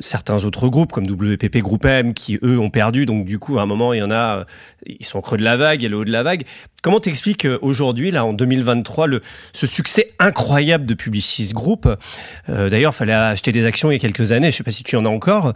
certains 0.00 0.44
autres 0.44 0.68
groupes 0.68 0.92
comme 0.92 1.06
WPP 1.06 1.58
Group 1.58 1.84
M 1.84 2.14
qui 2.14 2.38
eux 2.42 2.58
ont 2.58 2.70
perdu. 2.70 3.06
Donc 3.06 3.26
du 3.26 3.38
coup, 3.38 3.58
à 3.58 3.62
un 3.62 3.66
moment, 3.66 3.92
il 3.92 3.98
y 3.98 4.02
en 4.02 4.10
a, 4.10 4.46
ils 4.86 5.04
sont 5.04 5.18
au 5.18 5.22
creux 5.22 5.38
de 5.38 5.44
la 5.44 5.56
vague 5.56 5.84
et 5.84 5.88
le 5.88 5.96
haut 5.96 6.04
de 6.04 6.12
la 6.12 6.22
vague. 6.22 6.44
Comment 6.82 7.00
t'expliques 7.00 7.48
aujourd'hui, 7.62 8.12
là, 8.12 8.24
en 8.24 8.32
2023, 8.32 9.08
le, 9.08 9.20
ce 9.52 9.66
succès 9.66 10.12
incroyable 10.20 10.86
de 10.86 10.94
Publicis 10.94 11.52
Group? 11.52 11.88
Euh, 12.48 12.68
D'ailleurs, 12.68 12.92
il 12.92 12.96
fallait 12.96 13.12
acheter 13.12 13.50
des 13.50 13.66
actions 13.66 13.90
il 13.90 13.94
y 13.94 13.96
a 13.96 13.98
quelques 13.98 14.30
années, 14.30 14.52
je 14.52 14.54
ne 14.54 14.58
sais 14.58 14.62
pas 14.62 14.70
si 14.70 14.84
tu 14.84 14.94
en 14.94 15.04
as 15.04 15.08
encore, 15.08 15.52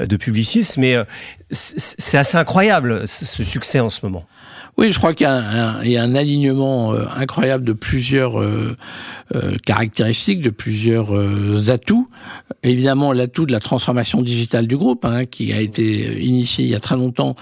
euh, 0.00 0.06
de 0.06 0.16
Publicis, 0.16 0.53
mais 0.76 0.94
euh, 0.94 1.04
c'est 1.50 2.18
assez 2.18 2.36
incroyable, 2.36 3.06
ce 3.06 3.42
succès 3.42 3.80
en 3.80 3.90
ce 3.90 4.00
moment. 4.02 4.26
Oui, 4.76 4.92
je 4.92 4.98
crois 4.98 5.14
qu'il 5.14 5.26
y, 5.26 5.90
y, 5.90 5.96
a 5.96 6.02
un 6.02 6.14
alignement 6.14 6.92
incroyable 7.16 7.64
de 7.64 7.72
plusieurs 7.72 8.40
euh, 9.34 9.56
caractéristiques, 9.64 10.42
de 10.42 10.50
plusieurs 10.50 11.16
euh, 11.16 11.70
atouts. 11.70 12.10
Évidemment, 12.62 13.10
l'atout 13.12 13.46
de 13.46 13.52
la 13.52 13.58
transformation 13.60 14.20
digitale 14.20 14.66
du 14.66 14.76
groupe, 14.76 15.06
hein, 15.06 15.24
qui 15.24 15.50
a 15.54 15.60
été 15.60 16.22
initié 16.22 16.66
il 16.66 16.70
y 16.70 16.74
a 16.74 16.80
très 16.80 16.94
longtemps, 16.94 17.34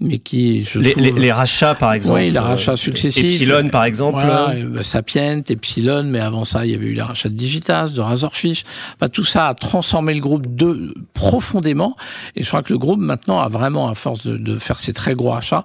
mais 0.00 0.18
qui... 0.18 0.64
Je 0.64 0.78
les, 0.78 0.90
trouve, 0.92 1.02
les, 1.02 1.12
les, 1.12 1.32
rachats, 1.32 1.74
par 1.74 1.94
exemple. 1.94 2.20
Oui, 2.20 2.30
les 2.30 2.38
rachats 2.38 2.76
successifs. 2.76 3.24
Epsilon, 3.24 3.70
par 3.70 3.84
exemple. 3.84 4.22
Voilà, 4.22 4.54
Sapient, 4.82 5.40
Epsilon, 5.48 6.04
mais 6.04 6.20
avant 6.20 6.44
ça, 6.44 6.66
il 6.66 6.72
y 6.72 6.74
avait 6.74 6.88
eu 6.88 6.92
les 6.92 7.00
rachats 7.02 7.30
de 7.30 7.34
Digitas, 7.34 7.88
de 7.88 8.02
Razorfish. 8.02 8.64
Enfin, 8.96 9.08
tout 9.08 9.24
ça 9.24 9.48
a 9.48 9.54
transformé 9.54 10.12
le 10.12 10.20
groupe 10.20 10.54
de, 10.54 10.94
profondément. 11.14 11.96
Et 12.36 12.42
je 12.42 12.48
crois 12.48 12.62
que 12.62 12.72
le 12.72 12.78
groupe, 12.78 13.00
maintenant, 13.00 13.40
a 13.40 13.48
vraiment, 13.48 13.88
à 13.88 13.94
force 13.94 14.26
de, 14.26 14.36
de 14.36 14.58
faire 14.58 14.78
ces 14.78 14.92
très 14.92 15.14
gros 15.14 15.32
achats, 15.32 15.64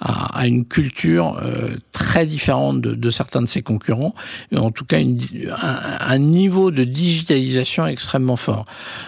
a, 0.00 0.38
a 0.38 0.46
une 0.46 0.65
culture 0.68 1.38
euh, 1.42 1.76
très 1.92 2.26
différente 2.26 2.80
de, 2.80 2.94
de 2.94 3.10
certains 3.10 3.42
de 3.42 3.46
ses 3.46 3.62
concurrents. 3.62 4.14
Et 4.52 4.58
en 4.58 4.70
tout 4.70 4.84
cas, 4.84 4.98
une 4.98 5.18
un, 5.60 6.18
niveau 6.18 6.70
de 6.70 6.84
digitalisation 6.84 7.86
extrêmement 7.86 8.36
fort. 8.36 8.66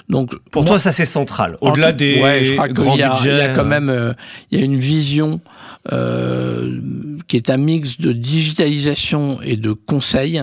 Donc 0.09 0.35
pour 0.51 0.64
toi, 0.64 0.79
ça 0.79 0.92
c'est 0.92 1.05
central. 1.05 1.57
Au-delà 1.61 1.92
des 1.92 2.21
grands 2.71 2.97
budgets, 2.97 3.33
il 3.33 3.38
y 3.38 3.40
a 3.40 3.55
quand 3.55 3.64
même 3.64 3.88
euh, 3.88 4.12
il 4.51 4.59
y 4.59 4.62
a 4.62 4.64
une 4.64 4.79
vision 4.79 5.40
euh, 5.92 6.81
qui 7.29 7.37
est 7.37 7.51
un 7.51 7.57
mix 7.57 7.99
de 7.99 8.12
digitalisation 8.12 9.40
et 9.42 9.57
de 9.57 9.73
conseil 9.73 10.42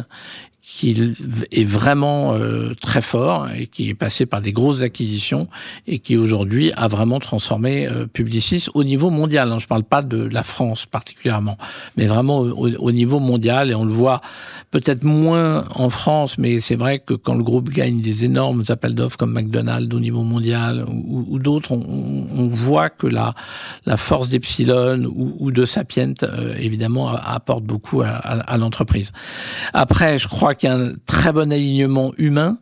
qui 0.65 1.15
est 1.51 1.63
vraiment 1.63 2.33
euh, 2.33 2.73
très 2.81 3.01
fort 3.01 3.47
et 3.55 3.67
qui 3.67 3.87
est 3.89 3.93
passé 3.93 4.25
par 4.25 4.41
des 4.41 4.51
grosses 4.51 4.81
acquisitions 4.81 5.47
et 5.85 5.99
qui 5.99 6.17
aujourd'hui 6.17 6.71
a 6.75 6.87
vraiment 6.87 7.19
transformé 7.19 7.87
euh, 7.87 8.07
Publicis 8.07 8.65
au 8.73 8.83
niveau 8.83 9.11
mondial. 9.11 9.51
Hein. 9.51 9.59
Je 9.59 9.65
ne 9.65 9.67
parle 9.67 9.83
pas 9.83 10.01
de 10.01 10.17
la 10.17 10.41
France 10.41 10.87
particulièrement, 10.87 11.57
mais 11.97 12.07
vraiment 12.07 12.39
au, 12.39 12.67
au 12.77 12.91
niveau 12.91 13.19
mondial 13.19 13.69
et 13.69 13.75
on 13.75 13.85
le 13.85 13.91
voit 13.91 14.21
peut-être 14.71 15.03
moins 15.03 15.65
en 15.75 15.89
France, 15.91 16.39
mais 16.39 16.59
c'est 16.61 16.75
vrai 16.75 16.97
que 16.97 17.13
quand 17.13 17.35
le 17.35 17.43
groupe 17.43 17.69
gagne 17.69 18.01
des 18.01 18.25
énormes 18.25 18.63
appels 18.69 18.95
d'offres 18.95 19.17
comme 19.17 19.33
McDonald's 19.33 19.95
au 19.95 19.99
niveau 19.99 20.23
mondial 20.23 20.83
ou, 20.89 21.25
ou 21.29 21.37
d'autres, 21.37 21.73
on, 21.73 22.27
on, 22.35 22.47
voit 22.47 22.89
que 22.89 23.05
la, 23.05 23.35
la 23.85 23.97
force 23.97 24.29
d'Epsilon 24.29 25.03
ou, 25.05 25.35
ou, 25.39 25.51
de 25.51 25.63
Sapient, 25.63 26.13
euh, 26.23 26.55
évidemment, 26.57 27.07
apporte 27.07 27.63
beaucoup 27.63 28.01
à, 28.01 28.07
à, 28.07 28.39
à 28.39 28.57
l'entreprise. 28.57 29.11
Après, 29.73 30.17
je 30.17 30.27
crois 30.27 30.54
qu'il 30.55 30.69
y 30.69 30.71
a 30.71 30.75
un 30.75 30.93
très 31.05 31.31
bon 31.31 31.51
alignement 31.51 32.13
humain. 32.17 32.57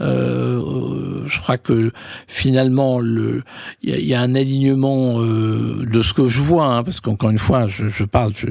Euh, 0.00 1.22
je 1.26 1.38
crois 1.38 1.58
que 1.58 1.90
finalement, 2.28 3.00
le, 3.00 3.42
il 3.82 3.98
y, 3.98 4.06
y, 4.06 4.14
a 4.14 4.20
un 4.20 4.34
alignement 4.34 5.20
euh, 5.20 5.84
de 5.90 6.02
ce 6.02 6.12
que 6.14 6.28
je 6.28 6.40
vois, 6.40 6.66
hein, 6.66 6.84
parce 6.84 7.00
qu'encore 7.00 7.30
une 7.30 7.38
fois, 7.38 7.66
je, 7.66 7.88
je 7.88 8.04
parle, 8.04 8.32
je 8.36 8.46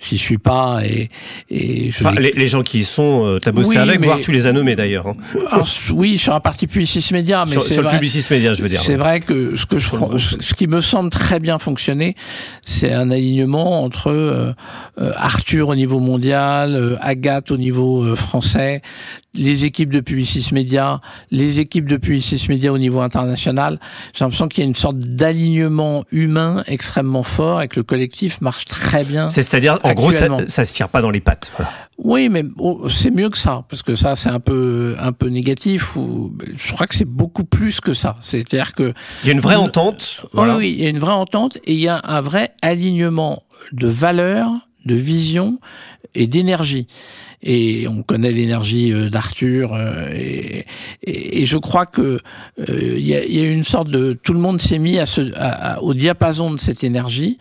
j'y 0.00 0.18
suis 0.18 0.38
pas 0.38 0.82
et, 0.84 1.10
et 1.50 1.90
je 1.90 2.04
enfin, 2.04 2.14
les, 2.20 2.32
les, 2.32 2.48
gens 2.48 2.62
qui 2.62 2.80
y 2.80 2.84
sont, 2.84 3.26
euh, 3.26 3.38
t'as 3.38 3.50
bossé 3.52 3.70
oui, 3.70 3.76
avec, 3.78 4.00
mais... 4.00 4.06
voire 4.06 4.20
tu 4.20 4.30
les 4.30 4.46
as 4.46 4.52
nommés 4.52 4.76
d'ailleurs. 4.76 5.08
Hein. 5.08 5.16
Alors, 5.50 5.66
oui, 5.92 6.18
sur 6.18 6.32
la 6.32 6.40
partie 6.40 6.66
Publicis 6.66 7.12
Média, 7.12 7.44
mais 7.46 7.52
sur, 7.52 7.62
sur 7.62 7.82
vrai, 7.82 7.92
le 7.92 7.98
Publicis 7.98 8.26
Média, 8.30 8.52
je 8.52 8.62
veux 8.62 8.68
dire. 8.68 8.80
C'est 8.80 8.96
vrai 8.96 9.20
que 9.20 9.56
ce 9.56 9.66
que 9.66 9.78
je, 9.78 9.88
ce 10.18 10.54
qui 10.54 10.68
me 10.68 10.80
semble 10.80 11.10
très 11.10 11.40
bien 11.40 11.58
fonctionner, 11.58 12.14
c'est 12.64 12.92
un 12.92 13.10
alignement 13.10 13.82
entre 13.82 14.10
euh, 14.10 14.52
Arthur 15.16 15.70
au 15.70 15.74
niveau 15.74 15.98
mondial, 15.98 16.98
Agathe 17.00 17.50
au 17.50 17.56
niveau 17.56 18.09
français, 18.14 18.82
les 19.34 19.64
équipes 19.64 19.92
de 19.92 20.00
Publicis 20.00 20.52
Média, 20.52 21.00
les 21.30 21.60
équipes 21.60 21.88
de 21.88 21.96
Publicis 21.96 22.46
Média 22.48 22.72
au 22.72 22.78
niveau 22.78 23.00
international. 23.00 23.78
J'ai 24.12 24.24
l'impression 24.24 24.48
qu'il 24.48 24.62
y 24.62 24.66
a 24.66 24.68
une 24.68 24.74
sorte 24.74 24.98
d'alignement 24.98 26.04
humain 26.10 26.64
extrêmement 26.66 27.22
fort 27.22 27.62
et 27.62 27.68
que 27.68 27.80
le 27.80 27.84
collectif 27.84 28.40
marche 28.40 28.64
très 28.64 29.04
bien. 29.04 29.30
C'est-à-dire, 29.30 29.78
en 29.82 29.92
gros, 29.94 30.12
ça, 30.12 30.28
ça 30.46 30.64
se 30.64 30.74
tire 30.74 30.88
pas 30.88 31.02
dans 31.02 31.10
les 31.10 31.20
pattes. 31.20 31.50
Voilà. 31.56 31.70
Oui, 32.02 32.30
mais 32.30 32.44
oh, 32.58 32.88
c'est 32.88 33.10
mieux 33.10 33.28
que 33.28 33.36
ça, 33.36 33.64
parce 33.68 33.82
que 33.82 33.94
ça, 33.94 34.16
c'est 34.16 34.30
un 34.30 34.40
peu, 34.40 34.96
un 34.98 35.12
peu 35.12 35.28
négatif. 35.28 35.96
Ou 35.96 36.32
je 36.56 36.72
crois 36.72 36.86
que 36.86 36.94
c'est 36.94 37.04
beaucoup 37.04 37.44
plus 37.44 37.80
que 37.80 37.92
ça. 37.92 38.16
C'est-à-dire 38.20 38.72
que 38.72 38.94
il 39.22 39.26
y 39.26 39.30
a 39.30 39.32
une 39.32 39.40
vraie 39.40 39.56
entente. 39.56 40.24
Voilà. 40.32 40.56
Oui, 40.56 40.60
oui, 40.60 40.74
il 40.78 40.82
y 40.82 40.86
a 40.86 40.88
une 40.88 40.98
vraie 40.98 41.12
entente 41.12 41.58
et 41.64 41.74
il 41.74 41.80
y 41.80 41.88
a 41.88 42.00
un 42.04 42.20
vrai 42.20 42.52
alignement 42.62 43.42
de 43.72 43.86
valeurs, 43.86 44.50
de 44.86 44.94
vision 44.94 45.60
et 46.14 46.26
d'énergie 46.26 46.86
et 47.42 47.88
on 47.88 48.02
connaît 48.02 48.32
l'énergie 48.32 48.92
euh, 48.92 49.08
d'Arthur 49.08 49.74
euh, 49.74 50.08
et, 50.12 50.66
et, 51.02 51.42
et, 51.42 51.46
je 51.46 51.56
crois 51.56 51.86
que 51.86 52.20
il 52.58 52.64
euh, 52.70 52.98
y, 52.98 53.14
a, 53.14 53.24
y, 53.24 53.40
a, 53.40 53.44
une 53.44 53.62
sorte 53.62 53.88
de 53.88 54.12
tout 54.12 54.34
le 54.34 54.40
monde 54.40 54.60
s'est 54.60 54.78
mis 54.78 54.98
à 54.98 55.06
ce, 55.06 55.32
à, 55.36 55.82
au 55.82 55.94
diapason 55.94 56.50
de 56.50 56.58
cette 56.58 56.84
énergie. 56.84 57.38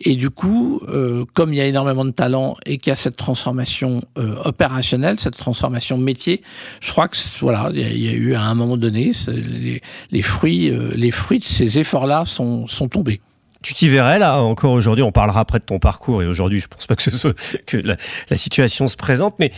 Et 0.00 0.16
du 0.16 0.30
coup 0.30 0.80
euh, 0.88 1.24
comme 1.34 1.52
il 1.52 1.56
y 1.56 1.60
a 1.60 1.66
énormément 1.66 2.04
de 2.04 2.10
talent 2.10 2.56
et 2.64 2.78
qu'il 2.78 2.90
y 2.90 2.92
a 2.92 2.96
cette 2.96 3.16
transformation 3.16 4.02
euh, 4.18 4.36
opérationnelle 4.44 5.18
cette 5.18 5.36
transformation 5.36 5.98
métier 5.98 6.42
je 6.80 6.90
crois 6.90 7.08
que 7.08 7.16
voilà 7.40 7.70
il 7.74 7.98
y, 7.98 8.08
a 8.08 8.12
eu 8.12 8.34
à 8.34 8.42
un 8.42 8.54
moment 8.54 8.76
donné 8.76 9.12
les, 9.28 9.82
les 10.10 10.22
fruits 10.22 10.72
les 10.94 11.10
fruits 11.10 11.38
de 11.38 11.44
ces 11.44 11.78
efforts 11.78 12.06
là 12.06 12.24
sont, 12.24 12.66
sont 12.66 12.88
tombés 12.88 13.20
tu 13.62 13.74
t'y 13.74 13.88
verrais 13.88 14.18
là 14.18 14.40
encore 14.42 14.72
aujourd'hui? 14.72 15.02
On 15.02 15.12
parlera 15.12 15.40
après 15.40 15.58
de 15.58 15.64
ton 15.64 15.78
parcours 15.78 16.22
et 16.22 16.26
aujourd'hui, 16.26 16.60
je 16.60 16.68
pense 16.68 16.86
pas 16.86 16.96
que, 16.96 17.02
ce 17.02 17.10
soit, 17.10 17.34
que 17.66 17.76
la, 17.76 17.96
la, 18.30 18.36
situation 18.36 18.88
se 18.88 18.96
présente, 18.96 19.36
mais 19.38 19.52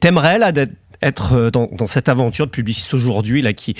t'aimerais 0.00 0.38
là 0.38 0.52
être 1.00 1.34
euh, 1.34 1.50
dans, 1.50 1.68
dans, 1.72 1.86
cette 1.86 2.08
aventure 2.08 2.46
de 2.46 2.50
Publicis 2.50 2.94
aujourd'hui 2.94 3.42
là 3.42 3.52
qui 3.52 3.74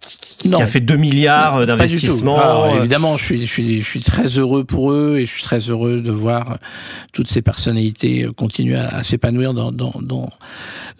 qui, 0.00 0.36
qui 0.48 0.54
a 0.54 0.66
fait 0.66 0.80
2 0.80 0.96
milliards 0.96 1.66
d'investissement. 1.66 2.76
évidemment, 2.76 3.16
je 3.16 3.24
suis, 3.24 3.46
je, 3.46 3.52
suis, 3.52 3.82
je 3.82 3.86
suis 3.86 4.00
très 4.00 4.26
heureux 4.38 4.64
pour 4.64 4.92
eux 4.92 5.18
et 5.18 5.26
je 5.26 5.30
suis 5.32 5.42
très 5.42 5.58
heureux 5.58 6.00
de 6.00 6.12
voir 6.12 6.58
toutes 7.12 7.28
ces 7.28 7.42
personnalités 7.42 8.28
continuer 8.36 8.76
à, 8.76 8.88
à 8.88 9.02
s'épanouir 9.02 9.54
dans, 9.54 9.72
dans, 9.72 9.94
dans, 10.00 10.30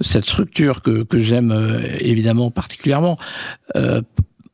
cette 0.01 0.25
structure 0.25 0.83
que, 0.83 1.03
que 1.03 1.19
j'aime 1.19 1.53
euh, 1.53 1.81
évidemment 2.01 2.51
particulièrement. 2.51 3.19
Euh, 3.77 4.03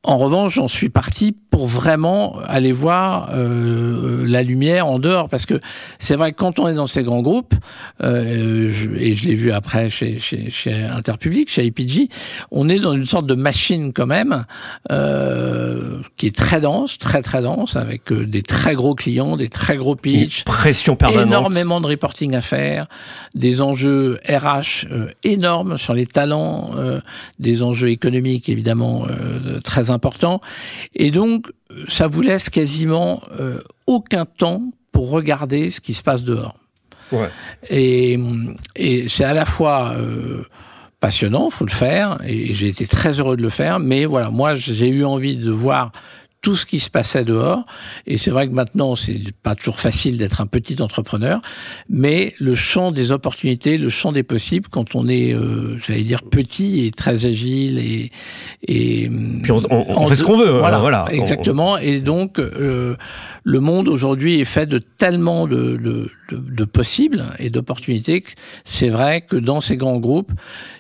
en 0.05 0.19
revanche, 0.19 0.55
j'en 0.55 0.69
suis 0.69 0.91
parti 0.91 1.35
pour 1.51 1.67
vraiment 1.67 2.39
aller 2.47 2.73
voir 2.73 3.31
euh, 3.33 4.25
la 4.27 4.43
lumière 4.43 4.87
en 4.87 4.99
dehors, 4.99 5.29
parce 5.29 5.47
que 5.47 5.61
c'est 5.99 6.17
vrai 6.17 6.33
que 6.33 6.37
quand 6.37 6.59
on 6.59 6.69
est 6.69 6.75
dans 6.75 6.87
ces 6.87 7.03
grands 7.03 7.23
groupes, 7.23 7.55
euh, 8.03 8.71
je, 8.73 8.91
et 8.91 9.15
je 9.15 9.27
l'ai 9.27 9.35
vu 9.35 9.53
après 9.53 9.89
chez, 9.89 10.19
chez, 10.19 10.51
chez 10.51 10.75
Interpublic, 10.75 11.49
chez 11.49 11.65
IPG, 11.65 12.11
on 12.51 12.69
est 12.69 12.79
dans 12.79 12.93
une 12.93 13.05
sorte 13.05 13.27
de 13.27 13.35
machine 13.35 13.93
quand 13.93 14.07
même 14.07 14.45
euh, 14.91 16.01
qui 16.17 16.27
est 16.27 16.37
très 16.37 16.61
dense, 16.61 16.99
très 16.99 17.23
très 17.23 17.43
dense, 17.43 17.77
avec 17.77 18.11
euh, 18.13 18.27
des 18.27 18.43
très 18.43 18.75
gros 18.75 18.95
clients, 18.95 19.37
des 19.37 19.49
très 19.49 19.77
gros 19.77 19.97
pitch, 19.97 20.41
une 20.41 20.45
pression 20.45 20.97
permanente, 20.97 21.29
énormément 21.29 21.81
de 21.81 21.87
reporting 21.87 22.35
à 22.35 22.41
faire, 22.41 22.87
des 23.35 23.63
enjeux 23.63 24.19
RH 24.29 24.87
euh, 24.91 25.07
énormes 25.23 25.79
sur 25.79 25.95
les 25.95 26.07
talents, 26.07 26.73
euh, 26.77 27.01
des 27.39 27.63
enjeux 27.63 27.91
économiques 27.91 28.49
évidemment 28.49 29.07
très 29.63 29.91
importants, 29.91 29.94
et 30.95 31.11
donc 31.11 31.53
ça 31.89 32.07
vous 32.07 32.23
laisse 32.23 32.51
quasiment 32.51 33.23
euh, 33.39 33.61
aucun 33.87 34.25
temps 34.25 34.63
pour 34.93 35.11
regarder 35.11 35.71
ce 35.71 35.81
qui 35.81 35.95
se 35.95 36.03
passe 36.03 36.23
dehors. 36.23 36.57
Ouais. 37.13 37.29
Et, 37.69 38.19
et 38.77 39.09
c'est 39.09 39.25
à 39.25 39.35
la 39.35 39.45
fois 39.45 39.95
euh, 39.97 40.43
passionnant, 41.01 41.51
faut 41.51 41.67
le 41.67 41.71
faire, 41.71 42.19
et 42.25 42.55
j'ai 42.55 42.69
été 42.69 42.87
très 42.87 43.21
heureux 43.21 43.37
de 43.37 43.43
le 43.43 43.51
faire, 43.51 43.79
mais 43.79 44.07
voilà, 44.07 44.31
moi 44.31 44.55
j'ai 44.55 44.89
eu 44.89 45.05
envie 45.05 45.37
de 45.37 45.51
voir 45.51 45.93
tout 46.45 46.57
ce 46.57 46.67
qui 46.67 46.79
se 46.79 46.91
passait 46.91 47.25
dehors. 47.25 47.65
Et 48.07 48.19
c'est 48.19 48.31
vrai 48.31 48.47
que 48.47 48.53
maintenant, 48.53 48.95
c'est 48.97 49.19
pas 49.43 49.55
toujours 49.55 49.81
facile 49.81 50.19
d'être 50.19 50.43
un 50.43 50.47
petit 50.47 50.83
entrepreneur, 50.83 51.41
mais 51.89 52.35
le 52.39 52.55
champ 52.55 52.93
des 52.93 53.13
opportunités, 53.13 53.79
le 53.79 53.89
champ 53.89 54.13
des 54.13 54.23
possibles, 54.23 54.69
quand 54.71 54.95
on 54.95 55.09
est, 55.09 55.33
euh, 55.33 55.79
j'allais 55.79 56.05
dire, 56.05 56.23
petit 56.23 56.85
et 56.85 56.91
très 56.91 57.25
agile 57.25 57.79
et, 57.79 58.13
et 58.69 59.11
puis 59.43 59.53
on, 59.53 59.63
on, 59.71 60.03
on 60.03 60.07
fait 60.07 60.17
ce 60.17 60.23
qu'on 60.23 60.37
veut. 60.37 60.59
Voilà, 60.59 60.81
voilà. 60.81 61.07
exactement. 61.11 61.79
Et 61.79 62.01
donc, 62.01 62.39
euh, 62.39 62.95
le 63.43 63.61
monde 63.61 63.89
aujourd'hui 63.89 64.39
est 64.39 64.45
fait 64.45 64.67
de 64.67 64.77
tellement 64.77 65.47
de, 65.47 65.79
de, 65.79 66.11
de, 66.31 66.39
de 66.39 66.65
possibles 66.65 67.25
et 67.39 67.51
d'opportunités 67.51 68.25
c'est 68.65 68.89
vrai 68.89 69.21
que 69.21 69.37
dans 69.37 69.61
ces 69.61 69.77
grands 69.77 69.99
groupes, 69.99 70.33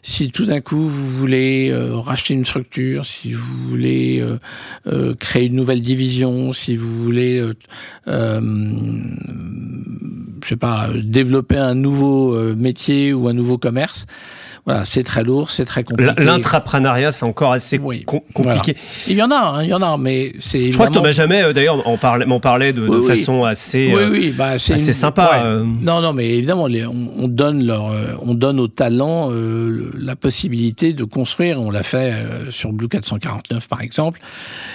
si 0.02 0.30
tout 0.30 0.46
d'un 0.46 0.60
coup 0.60 0.86
vous 0.86 1.06
voulez 1.06 1.70
euh, 1.70 1.96
racheter 1.96 2.34
une 2.34 2.44
structure, 2.44 3.04
si 3.04 3.32
vous 3.32 3.68
voulez 3.68 4.20
euh, 4.20 4.38
euh, 4.86 5.14
créer 5.14 5.46
une 5.46 5.56
nouvelle 5.56 5.82
division, 5.82 6.52
si 6.52 6.76
vous 6.76 7.02
voulez, 7.02 7.38
euh, 7.38 7.54
euh, 8.08 8.40
je 10.42 10.48
sais 10.48 10.56
pas, 10.56 10.88
développer 10.94 11.56
un 11.56 11.74
nouveau 11.74 12.34
euh, 12.34 12.54
métier 12.54 13.12
ou 13.12 13.28
un 13.28 13.32
nouveau 13.32 13.58
commerce. 13.58 14.06
Voilà, 14.66 14.84
c'est 14.84 15.02
très 15.02 15.22
lourd, 15.22 15.50
c'est 15.50 15.66
très 15.66 15.84
compliqué. 15.84 16.12
L'intrapreneuriat, 16.18 17.12
c'est 17.12 17.26
encore 17.26 17.52
assez 17.52 17.78
oui. 17.78 18.04
com 18.04 18.20
compliqué. 18.32 18.76
Voilà. 18.76 19.08
Il 19.08 19.16
y 19.16 19.22
en 19.22 19.30
a, 19.30 19.36
hein, 19.36 19.62
il 19.62 19.68
y 19.68 19.74
en 19.74 19.82
a, 19.82 19.96
mais 19.98 20.32
c'est. 20.40 20.72
Je 20.72 20.76
crois 20.76 20.88
que 20.88 20.92
Thomas 20.92 21.12
Jamais, 21.12 21.52
d'ailleurs, 21.52 21.86
on 21.86 21.98
parlait, 21.98 22.26
m'en 22.26 22.40
parlait 22.40 22.72
de, 22.72 22.80
oui, 22.80 22.90
de 22.90 22.96
oui. 22.96 23.06
façon 23.06 23.44
assez, 23.44 23.92
oui, 23.94 24.04
oui, 24.10 24.34
bah, 24.36 24.50
assez 24.50 24.72
une... 24.72 24.92
sympa. 24.92 25.42
Ouais. 25.44 25.66
Non, 25.82 26.00
non, 26.00 26.12
mais 26.12 26.30
évidemment, 26.30 26.66
les, 26.66 26.86
on, 26.86 26.94
on, 27.18 27.28
donne 27.28 27.66
leur, 27.66 27.92
on 28.22 28.34
donne 28.34 28.58
aux 28.58 28.68
talents 28.68 29.30
euh, 29.30 29.90
la 29.98 30.16
possibilité 30.16 30.92
de 30.92 31.04
construire. 31.04 31.60
On 31.60 31.70
l'a 31.70 31.82
fait 31.82 32.12
euh, 32.12 32.50
sur 32.50 32.72
Blue 32.72 32.88
449, 32.88 33.68
par 33.68 33.80
exemple. 33.80 34.20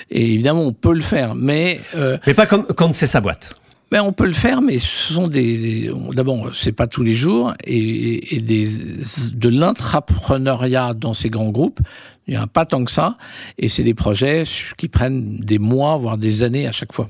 Et 0.10 0.34
évidemment, 0.34 0.64
on 0.64 0.74
peut 0.74 0.94
le 0.94 1.02
faire, 1.02 1.36
mais. 1.36 1.82
Euh, 1.96 2.18
mais 2.28 2.34
pas 2.34 2.46
comme 2.46 2.66
quand 2.66 2.94
c'est 2.94 3.08
sa 3.08 3.22
boîte. 3.22 3.52
Ben, 3.92 4.02
on 4.02 4.14
peut 4.14 4.26
le 4.26 4.34
faire, 4.34 4.62
mais 4.62 4.78
ce 4.78 5.14
sont 5.14 5.28
des. 5.28 5.92
D'abord, 6.14 6.54
c'est 6.54 6.72
pas 6.72 6.88
tous 6.88 7.04
les 7.04 7.14
jours, 7.14 7.54
et, 7.64 8.40
de 8.40 9.50
l'intrapreneuriat 9.50 10.94
dans 10.94 11.14
ces 11.14 11.30
grands 11.30 11.50
groupes, 11.50 11.80
il 12.28 12.32
n'y 12.32 12.38
a 12.38 12.46
pas 12.46 12.66
tant 12.66 12.86
que 12.86 12.92
ça, 12.92 13.18
et 13.58 13.68
c'est 13.68 13.84
des 13.84 13.96
projets 13.96 14.44
qui 14.78 14.88
prennent 14.88 15.38
des 15.38 15.58
mois, 15.58 15.98
voire 15.98 16.18
des 16.18 16.44
années 16.44 16.68
à 16.68 16.72
chaque 16.72 16.94
fois. 16.94 17.08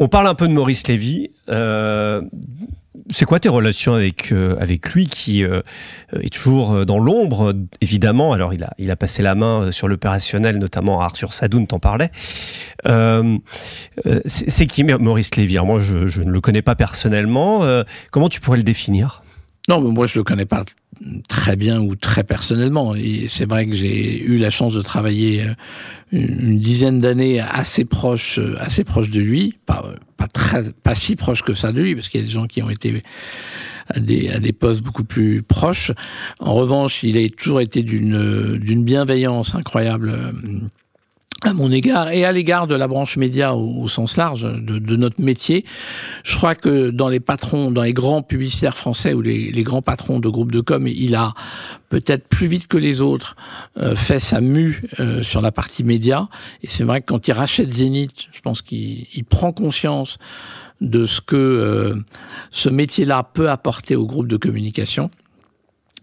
On 0.00 0.08
parle 0.08 0.26
un 0.26 0.34
peu 0.34 0.48
de 0.48 0.52
Maurice 0.52 0.88
Lévy. 0.88 1.30
Euh, 1.50 2.22
c'est 3.08 3.24
quoi 3.24 3.38
tes 3.38 3.48
relations 3.48 3.94
avec 3.94 4.32
euh, 4.32 4.56
avec 4.58 4.90
lui 4.90 5.06
qui 5.06 5.44
euh, 5.44 5.62
est 6.12 6.32
toujours 6.32 6.84
dans 6.84 6.98
l'ombre 6.98 7.54
évidemment? 7.80 8.32
Alors 8.32 8.52
il 8.52 8.64
a 8.64 8.70
il 8.78 8.90
a 8.90 8.96
passé 8.96 9.22
la 9.22 9.34
main 9.34 9.70
sur 9.70 9.88
l'opérationnel 9.88 10.58
notamment 10.58 11.00
Arthur 11.00 11.32
Sadoun 11.32 11.66
t'en 11.66 11.78
parlait 11.78 12.10
c'est 14.24 14.66
qui 14.66 14.84
Maurice 14.84 15.36
Lévy 15.36 15.58
moi 15.58 15.80
je, 15.80 16.06
je, 16.06 16.22
ne 16.22 16.30
le 16.30 16.40
connais 16.40 16.62
pas 16.62 16.74
personnellement. 16.74 17.64
Comment 18.10 18.28
tu 18.28 18.40
pourrais 18.40 18.56
le 18.56 18.62
définir? 18.62 19.22
Non, 19.68 19.80
mais 19.80 19.90
moi 19.90 20.06
je 20.06 20.18
le 20.18 20.24
connais 20.24 20.46
pas 20.46 20.64
très 21.28 21.56
bien 21.56 21.80
ou 21.80 21.96
très 21.96 22.24
personnellement. 22.24 22.94
C'est 23.28 23.48
vrai 23.48 23.66
que 23.66 23.74
j'ai 23.74 24.20
eu 24.20 24.38
la 24.38 24.50
chance 24.50 24.74
de 24.74 24.82
travailler 24.82 25.42
euh, 25.42 25.54
une 26.12 26.58
dizaine 26.58 27.00
d'années 27.00 27.40
assez 27.40 27.84
proche, 27.84 28.38
euh, 28.38 28.56
assez 28.58 28.84
proche 28.84 29.10
de 29.10 29.20
lui, 29.20 29.54
pas 29.66 29.94
pas 30.16 30.26
très, 30.26 30.72
pas 30.72 30.94
si 30.94 31.16
proche 31.16 31.42
que 31.42 31.54
ça 31.54 31.72
de 31.72 31.80
lui, 31.80 31.94
parce 31.94 32.10
qu'il 32.10 32.20
y 32.20 32.22
a 32.22 32.26
des 32.26 32.32
gens 32.32 32.46
qui 32.46 32.62
ont 32.62 32.68
été 32.68 33.02
à 33.88 33.98
des, 33.98 34.28
à 34.28 34.38
des 34.38 34.52
postes 34.52 34.82
beaucoup 34.82 35.04
plus 35.04 35.42
proches. 35.42 35.92
En 36.38 36.52
revanche, 36.54 37.02
il 37.02 37.16
a 37.16 37.26
toujours 37.30 37.60
été 37.60 37.82
d'une 37.82 38.58
d'une 38.58 38.84
bienveillance 38.84 39.54
incroyable 39.54 40.10
euh, 40.10 40.32
à 41.42 41.54
mon 41.54 41.72
égard 41.72 42.10
et 42.10 42.24
à 42.24 42.32
l'égard 42.32 42.66
de 42.66 42.74
la 42.74 42.86
branche 42.86 43.16
média 43.16 43.54
au, 43.54 43.88
sens 43.88 44.16
large 44.16 44.42
de, 44.42 44.78
de, 44.78 44.96
notre 44.96 45.22
métier. 45.22 45.64
Je 46.22 46.36
crois 46.36 46.54
que 46.54 46.90
dans 46.90 47.08
les 47.08 47.20
patrons, 47.20 47.70
dans 47.70 47.82
les 47.82 47.94
grands 47.94 48.22
publicitaires 48.22 48.76
français 48.76 49.14
ou 49.14 49.22
les, 49.22 49.50
les 49.50 49.62
grands 49.62 49.80
patrons 49.80 50.20
de 50.20 50.28
groupes 50.28 50.52
de 50.52 50.60
com, 50.60 50.86
il 50.86 51.14
a 51.14 51.32
peut-être 51.88 52.28
plus 52.28 52.46
vite 52.46 52.68
que 52.68 52.76
les 52.76 53.00
autres 53.00 53.36
euh, 53.78 53.96
fait 53.96 54.20
sa 54.20 54.40
mue 54.40 54.82
euh, 55.00 55.22
sur 55.22 55.40
la 55.40 55.50
partie 55.50 55.82
média. 55.82 56.28
Et 56.62 56.68
c'est 56.68 56.84
vrai 56.84 57.00
que 57.00 57.06
quand 57.06 57.26
il 57.26 57.32
rachète 57.32 57.70
Zénith, 57.70 58.28
je 58.32 58.40
pense 58.40 58.60
qu'il 58.60 59.24
prend 59.28 59.52
conscience 59.52 60.18
de 60.80 61.04
ce 61.04 61.20
que 61.20 61.36
euh, 61.36 61.94
ce 62.50 62.68
métier-là 62.68 63.28
peut 63.34 63.50
apporter 63.50 63.96
au 63.96 64.06
groupe 64.06 64.28
de 64.28 64.36
communication. 64.36 65.10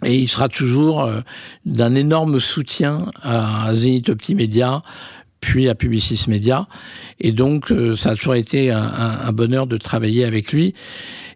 Et 0.05 0.15
il 0.15 0.27
sera 0.27 0.47
toujours 0.47 1.09
d'un 1.65 1.95
énorme 1.95 2.39
soutien 2.39 3.11
à 3.23 3.73
Zenith 3.73 4.09
Optimédia, 4.09 4.83
puis 5.39 5.69
à 5.69 5.75
Publicis 5.75 6.25
Media. 6.27 6.67
Et 7.19 7.31
donc, 7.31 7.71
euh, 7.71 7.95
ça 7.95 8.11
a 8.11 8.15
toujours 8.15 8.35
été 8.35 8.71
un, 8.71 9.31
bonheur 9.31 9.67
de 9.67 9.77
travailler 9.77 10.25
avec 10.25 10.51
lui. 10.51 10.73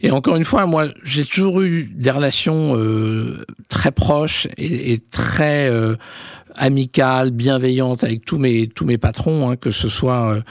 Et 0.01 0.11
encore 0.11 0.35
une 0.35 0.43
fois, 0.43 0.65
moi, 0.65 0.87
j'ai 1.03 1.25
toujours 1.25 1.61
eu 1.61 1.89
des 1.93 2.11
relations 2.11 2.75
euh, 2.75 3.45
très 3.69 3.91
proches 3.91 4.47
et, 4.57 4.99
très 5.11 5.69
euh, 5.69 5.95
amicales, 6.55 7.31
bienveillantes 7.31 8.03
avec 8.03 8.25
tous 8.25 8.37
mes 8.37 8.67
tous 8.67 8.85
mes 8.85 8.97
patrons, 8.97 9.49
hein, 9.49 9.55
que 9.55 9.71
ce 9.71 9.87
soit 9.87 10.33
euh, 10.33 10.41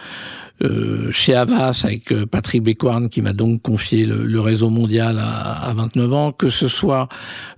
euh, 0.62 1.10
chez 1.10 1.34
Avas 1.34 1.82
avec 1.84 2.12
euh, 2.12 2.26
Patrick 2.26 2.62
Bécoirne 2.62 3.08
qui 3.08 3.22
m'a 3.22 3.32
donc 3.32 3.62
confié 3.62 4.04
le, 4.04 4.40
réseau 4.40 4.68
mondial 4.68 5.18
à, 5.18 5.72
29 5.74 6.12
ans, 6.12 6.32
que 6.32 6.50
ce 6.50 6.68
soit 6.68 7.08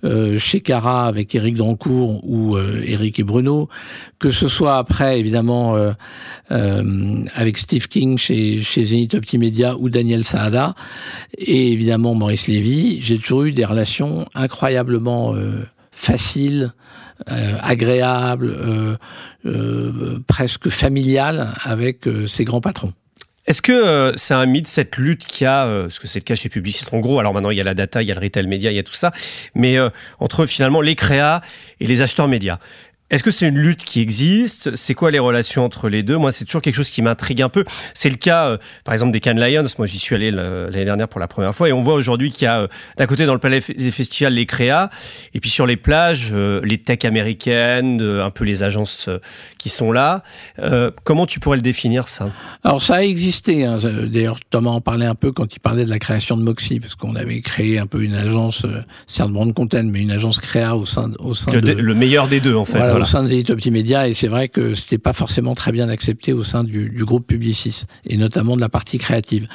euh, 0.04 0.38
chez 0.38 0.60
Cara 0.60 1.06
avec 1.08 1.34
Eric 1.34 1.56
Dancourt 1.56 2.20
ou 2.24 2.56
Eric 2.58 3.18
et 3.18 3.24
Bruno, 3.24 3.68
que 4.20 4.30
ce 4.30 4.46
soit 4.46 4.76
après 4.76 5.18
évidemment 5.18 5.76
avec 6.48 7.58
Steve 7.58 7.88
King 7.88 8.18
chez, 8.18 8.62
chez 8.62 8.84
Zenith 8.84 9.14
Optimedia 9.14 9.76
ou 9.76 9.88
Daniel 9.88 10.24
Saada. 10.24 10.74
Et 11.38 11.72
évidemment 11.72 12.14
Maurice 12.14 12.46
Lévy, 12.46 13.00
j'ai 13.00 13.18
toujours 13.18 13.44
eu 13.44 13.52
des 13.52 13.64
relations 13.64 14.26
incroyablement 14.34 15.34
faciles, 15.90 16.72
euh, 17.30 17.56
agréable, 17.62 18.46
euh, 18.48 18.96
euh, 19.46 20.18
presque 20.26 20.68
familial 20.68 21.48
avec 21.64 22.08
ces 22.26 22.44
grands 22.44 22.60
patrons. 22.60 22.92
Est-ce 23.46 23.60
que 23.60 24.12
c'est 24.16 24.34
un 24.34 24.46
mythe 24.46 24.68
cette 24.68 24.96
lutte 24.96 25.26
qu'il 25.26 25.44
y 25.44 25.48
a, 25.48 25.66
parce 25.82 25.98
que 25.98 26.06
c'est 26.06 26.20
le 26.20 26.24
cas 26.24 26.36
chez 26.36 26.48
Publicis 26.48 26.84
en 26.92 27.00
gros, 27.00 27.18
alors 27.18 27.34
maintenant 27.34 27.50
il 27.50 27.58
y 27.58 27.60
a 27.60 27.64
la 27.64 27.74
data, 27.74 28.00
il 28.00 28.06
y 28.06 28.12
a 28.12 28.14
le 28.14 28.20
retail 28.20 28.46
média, 28.46 28.70
il 28.70 28.76
y 28.76 28.78
a 28.78 28.84
tout 28.84 28.92
ça, 28.92 29.10
mais 29.56 29.76
entre 30.20 30.46
finalement 30.46 30.80
les 30.80 30.94
créas 30.94 31.40
et 31.80 31.88
les 31.88 32.02
acheteurs 32.02 32.28
médias. 32.28 32.58
Est-ce 33.12 33.22
que 33.22 33.30
c'est 33.30 33.46
une 33.46 33.58
lutte 33.58 33.84
qui 33.84 34.00
existe? 34.00 34.74
C'est 34.74 34.94
quoi 34.94 35.10
les 35.10 35.18
relations 35.18 35.66
entre 35.66 35.90
les 35.90 36.02
deux? 36.02 36.16
Moi, 36.16 36.32
c'est 36.32 36.46
toujours 36.46 36.62
quelque 36.62 36.76
chose 36.76 36.90
qui 36.90 37.02
m'intrigue 37.02 37.42
un 37.42 37.50
peu. 37.50 37.62
C'est 37.92 38.08
le 38.08 38.16
cas, 38.16 38.46
euh, 38.46 38.58
par 38.84 38.94
exemple, 38.94 39.12
des 39.12 39.20
Cannes 39.20 39.38
Lions. 39.38 39.66
Moi, 39.76 39.86
j'y 39.86 39.98
suis 39.98 40.14
allé 40.14 40.30
l'année 40.30 40.86
dernière 40.86 41.08
pour 41.08 41.20
la 41.20 41.28
première 41.28 41.54
fois, 41.54 41.68
et 41.68 41.74
on 41.74 41.82
voit 41.82 41.92
aujourd'hui 41.92 42.30
qu'il 42.30 42.46
y 42.46 42.48
a 42.48 42.60
euh, 42.60 42.68
d'un 42.96 43.04
côté 43.04 43.26
dans 43.26 43.34
le 43.34 43.38
palais 43.38 43.60
des 43.60 43.90
festivals 43.90 44.32
les 44.32 44.46
créas, 44.46 44.88
et 45.34 45.40
puis 45.40 45.50
sur 45.50 45.66
les 45.66 45.76
plages 45.76 46.30
euh, 46.32 46.62
les 46.64 46.78
tech 46.78 47.04
américaines, 47.04 48.00
un 48.00 48.30
peu 48.30 48.44
les 48.44 48.62
agences 48.62 49.10
qui 49.58 49.68
sont 49.68 49.92
là. 49.92 50.22
comment 51.04 51.26
tu 51.26 51.38
pourrais 51.38 51.58
le 51.58 51.62
définir 51.62 52.08
ça? 52.08 52.30
Alors 52.64 52.80
ça 52.80 52.94
a 52.94 53.02
existé. 53.02 53.66
Hein. 53.66 53.76
D'ailleurs, 54.06 54.38
Thomas 54.48 54.70
en 54.70 54.80
parlait 54.80 55.04
un 55.04 55.14
peu 55.14 55.32
quand 55.32 55.54
il 55.54 55.60
parlait 55.60 55.84
de 55.84 55.90
la 55.90 55.98
création 55.98 56.38
de 56.38 56.42
Moxie, 56.42 56.80
parce 56.80 56.94
qu'on 56.94 57.14
avait 57.14 57.42
créé 57.42 57.78
un 57.78 57.86
peu 57.86 58.02
une 58.02 58.14
agence, 58.14 58.64
certes 59.06 59.32
brand 59.32 59.52
content, 59.52 59.84
mais 59.84 60.00
une 60.00 60.12
agence 60.12 60.38
créa 60.38 60.76
au 60.76 60.86
sein, 60.86 61.10
au 61.18 61.34
sein 61.34 61.52
le, 61.52 61.60
de... 61.60 61.72
le 61.72 61.94
meilleur 61.94 62.26
des 62.28 62.40
deux 62.40 62.54
en 62.54 62.64
fait 62.64 63.01
au 63.02 63.04
sein 63.04 63.24
de 63.24 63.52
Optimédia 63.52 64.08
et 64.08 64.14
c'est 64.14 64.28
vrai 64.28 64.48
que 64.48 64.74
c'était 64.74 64.98
pas 64.98 65.12
forcément 65.12 65.54
très 65.54 65.72
bien 65.72 65.88
accepté 65.88 66.32
au 66.32 66.42
sein 66.42 66.64
du, 66.64 66.88
du, 66.88 67.04
groupe 67.04 67.26
Publicis 67.26 67.84
et 68.06 68.16
notamment 68.16 68.56
de 68.56 68.60
la 68.60 68.68
partie 68.68 68.98
créative. 68.98 69.48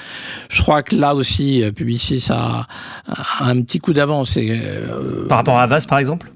Je 0.50 0.62
crois 0.62 0.84
que 0.84 0.96
là 0.96 1.16
aussi 1.16 1.64
euh, 1.64 1.72
Publicis 1.72 2.28
a, 2.30 2.68
a 3.08 3.46
un 3.46 3.62
petit 3.62 3.80
coup 3.80 3.94
d'avance. 3.94 4.38
Euh, 4.38 5.28
par 5.28 5.40
rapport 5.40 5.58
à 5.58 5.64
Avas 5.64 5.86
par 5.88 6.00
exemple? 6.00 6.32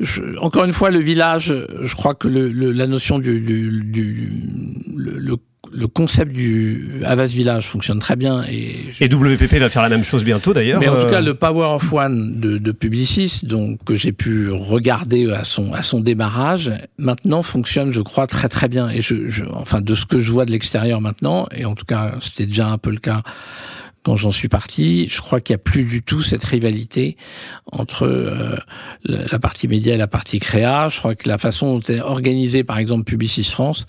je, 0.00 0.38
encore 0.38 0.64
une 0.64 0.72
fois, 0.72 0.90
le 0.90 1.00
village, 1.00 1.54
je 1.82 1.94
crois 1.94 2.14
que 2.14 2.28
le, 2.28 2.50
le, 2.50 2.72
la 2.72 2.86
notion 2.86 3.18
du, 3.18 3.40
du, 3.40 3.82
du 3.82 4.30
le, 4.96 5.18
le 5.18 5.36
le 5.76 5.86
concept 5.86 6.32
du 6.32 7.02
Havas 7.04 7.26
Village 7.26 7.66
fonctionne 7.66 7.98
très 7.98 8.16
bien. 8.16 8.44
Et, 8.50 8.86
et 9.00 9.08
WPP 9.12 9.54
va 9.56 9.68
faire 9.68 9.82
la 9.82 9.88
même 9.88 10.04
chose 10.04 10.24
bientôt 10.24 10.54
d'ailleurs. 10.54 10.80
Mais 10.80 10.88
en 10.88 10.96
tout 10.96 11.10
cas, 11.10 11.20
euh, 11.20 11.24
le 11.24 11.34
Power 11.34 11.66
of 11.74 11.92
One 11.92 12.40
de, 12.40 12.58
de 12.58 12.72
Publicis, 12.72 13.40
donc 13.42 13.84
que 13.84 13.94
j'ai 13.94 14.12
pu 14.12 14.50
regarder 14.50 15.30
à 15.32 15.44
son 15.44 15.72
à 15.72 15.82
son 15.82 16.00
démarrage, 16.00 16.72
maintenant 16.98 17.42
fonctionne, 17.42 17.92
je 17.92 18.00
crois, 18.00 18.26
très 18.26 18.48
très 18.48 18.68
bien. 18.68 18.88
Et 18.88 19.02
je, 19.02 19.28
je 19.28 19.44
enfin 19.52 19.80
de 19.80 19.94
ce 19.94 20.06
que 20.06 20.18
je 20.18 20.30
vois 20.30 20.46
de 20.46 20.52
l'extérieur 20.52 21.00
maintenant, 21.00 21.46
et 21.54 21.64
en 21.64 21.74
tout 21.74 21.84
cas, 21.84 22.14
c'était 22.20 22.46
déjà 22.46 22.68
un 22.68 22.78
peu 22.78 22.90
le 22.90 22.98
cas 22.98 23.22
quand 24.06 24.14
j'en 24.14 24.30
suis 24.30 24.46
parti, 24.46 25.08
je 25.08 25.20
crois 25.20 25.40
qu'il 25.40 25.52
n'y 25.54 25.60
a 25.60 25.64
plus 25.64 25.82
du 25.82 26.00
tout 26.00 26.22
cette 26.22 26.44
rivalité 26.44 27.16
entre 27.72 28.06
euh, 28.06 28.54
la 29.04 29.40
partie 29.40 29.66
média 29.66 29.94
et 29.94 29.96
la 29.96 30.06
partie 30.06 30.38
créa. 30.38 30.88
Je 30.88 31.00
crois 31.00 31.16
que 31.16 31.28
la 31.28 31.38
façon 31.38 31.76
dont 31.76 31.80
est 31.92 32.00
organisée, 32.00 32.62
par 32.62 32.78
exemple, 32.78 33.02
Publicis 33.02 33.42
France, 33.42 33.84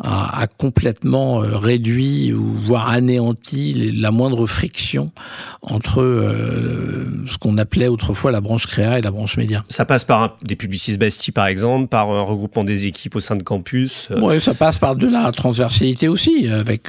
a, 0.00 0.40
a 0.40 0.46
complètement 0.46 1.42
euh, 1.42 1.56
réduit 1.56 2.32
ou 2.32 2.44
voire 2.44 2.90
anéanti 2.90 3.72
la 3.92 4.12
moindre 4.12 4.46
friction 4.46 5.10
entre 5.62 6.00
euh, 6.00 7.06
ce 7.26 7.36
qu'on 7.36 7.58
appelait 7.58 7.88
autrefois 7.88 8.30
la 8.30 8.40
branche 8.40 8.68
créa 8.68 9.00
et 9.00 9.02
la 9.02 9.10
branche 9.10 9.36
média. 9.36 9.64
Ça 9.68 9.84
passe 9.84 10.04
par 10.04 10.38
des 10.44 10.54
Publicis 10.54 10.96
Bastille, 10.96 11.32
par 11.32 11.48
exemple, 11.48 11.88
par 11.88 12.08
un 12.08 12.22
regroupement 12.22 12.62
des 12.62 12.86
équipes 12.86 13.16
au 13.16 13.20
sein 13.20 13.34
de 13.34 13.42
campus. 13.42 14.10
Oui, 14.22 14.40
ça 14.40 14.54
passe 14.54 14.78
par 14.78 14.94
de 14.94 15.08
la 15.08 15.32
transversalité 15.32 16.06
aussi, 16.06 16.46
avec 16.46 16.88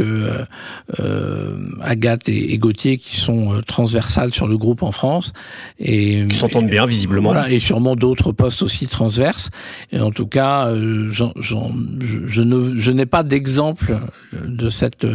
Agathe 1.82 2.30
et, 2.30 2.54
et 2.54 2.60
qui 2.72 3.16
sont 3.16 3.54
euh, 3.54 3.62
transversales 3.62 4.34
sur 4.34 4.48
le 4.48 4.58
groupe 4.58 4.84
en 4.84 4.92
France 4.92 5.34
et 5.80 6.26
qui 6.28 6.36
s'entendent 6.36 6.70
bien 6.70 6.86
visiblement. 6.86 7.32
Voilà, 7.32 7.50
et 7.50 7.60
sûrement 7.60 7.96
d'autres 7.96 8.32
postes 8.32 8.62
aussi 8.62 8.88
transverses. 8.88 9.50
Et 9.92 10.00
en 10.00 10.12
tout 10.12 10.28
cas, 10.28 10.68
euh, 10.68 11.10
je, 11.12 11.26
je, 11.40 12.42
ne, 12.42 12.76
je 12.76 12.92
n'ai 12.92 13.06
pas 13.06 13.24
d'exemple 13.24 14.00
de 14.34 14.70
cette 14.70 15.06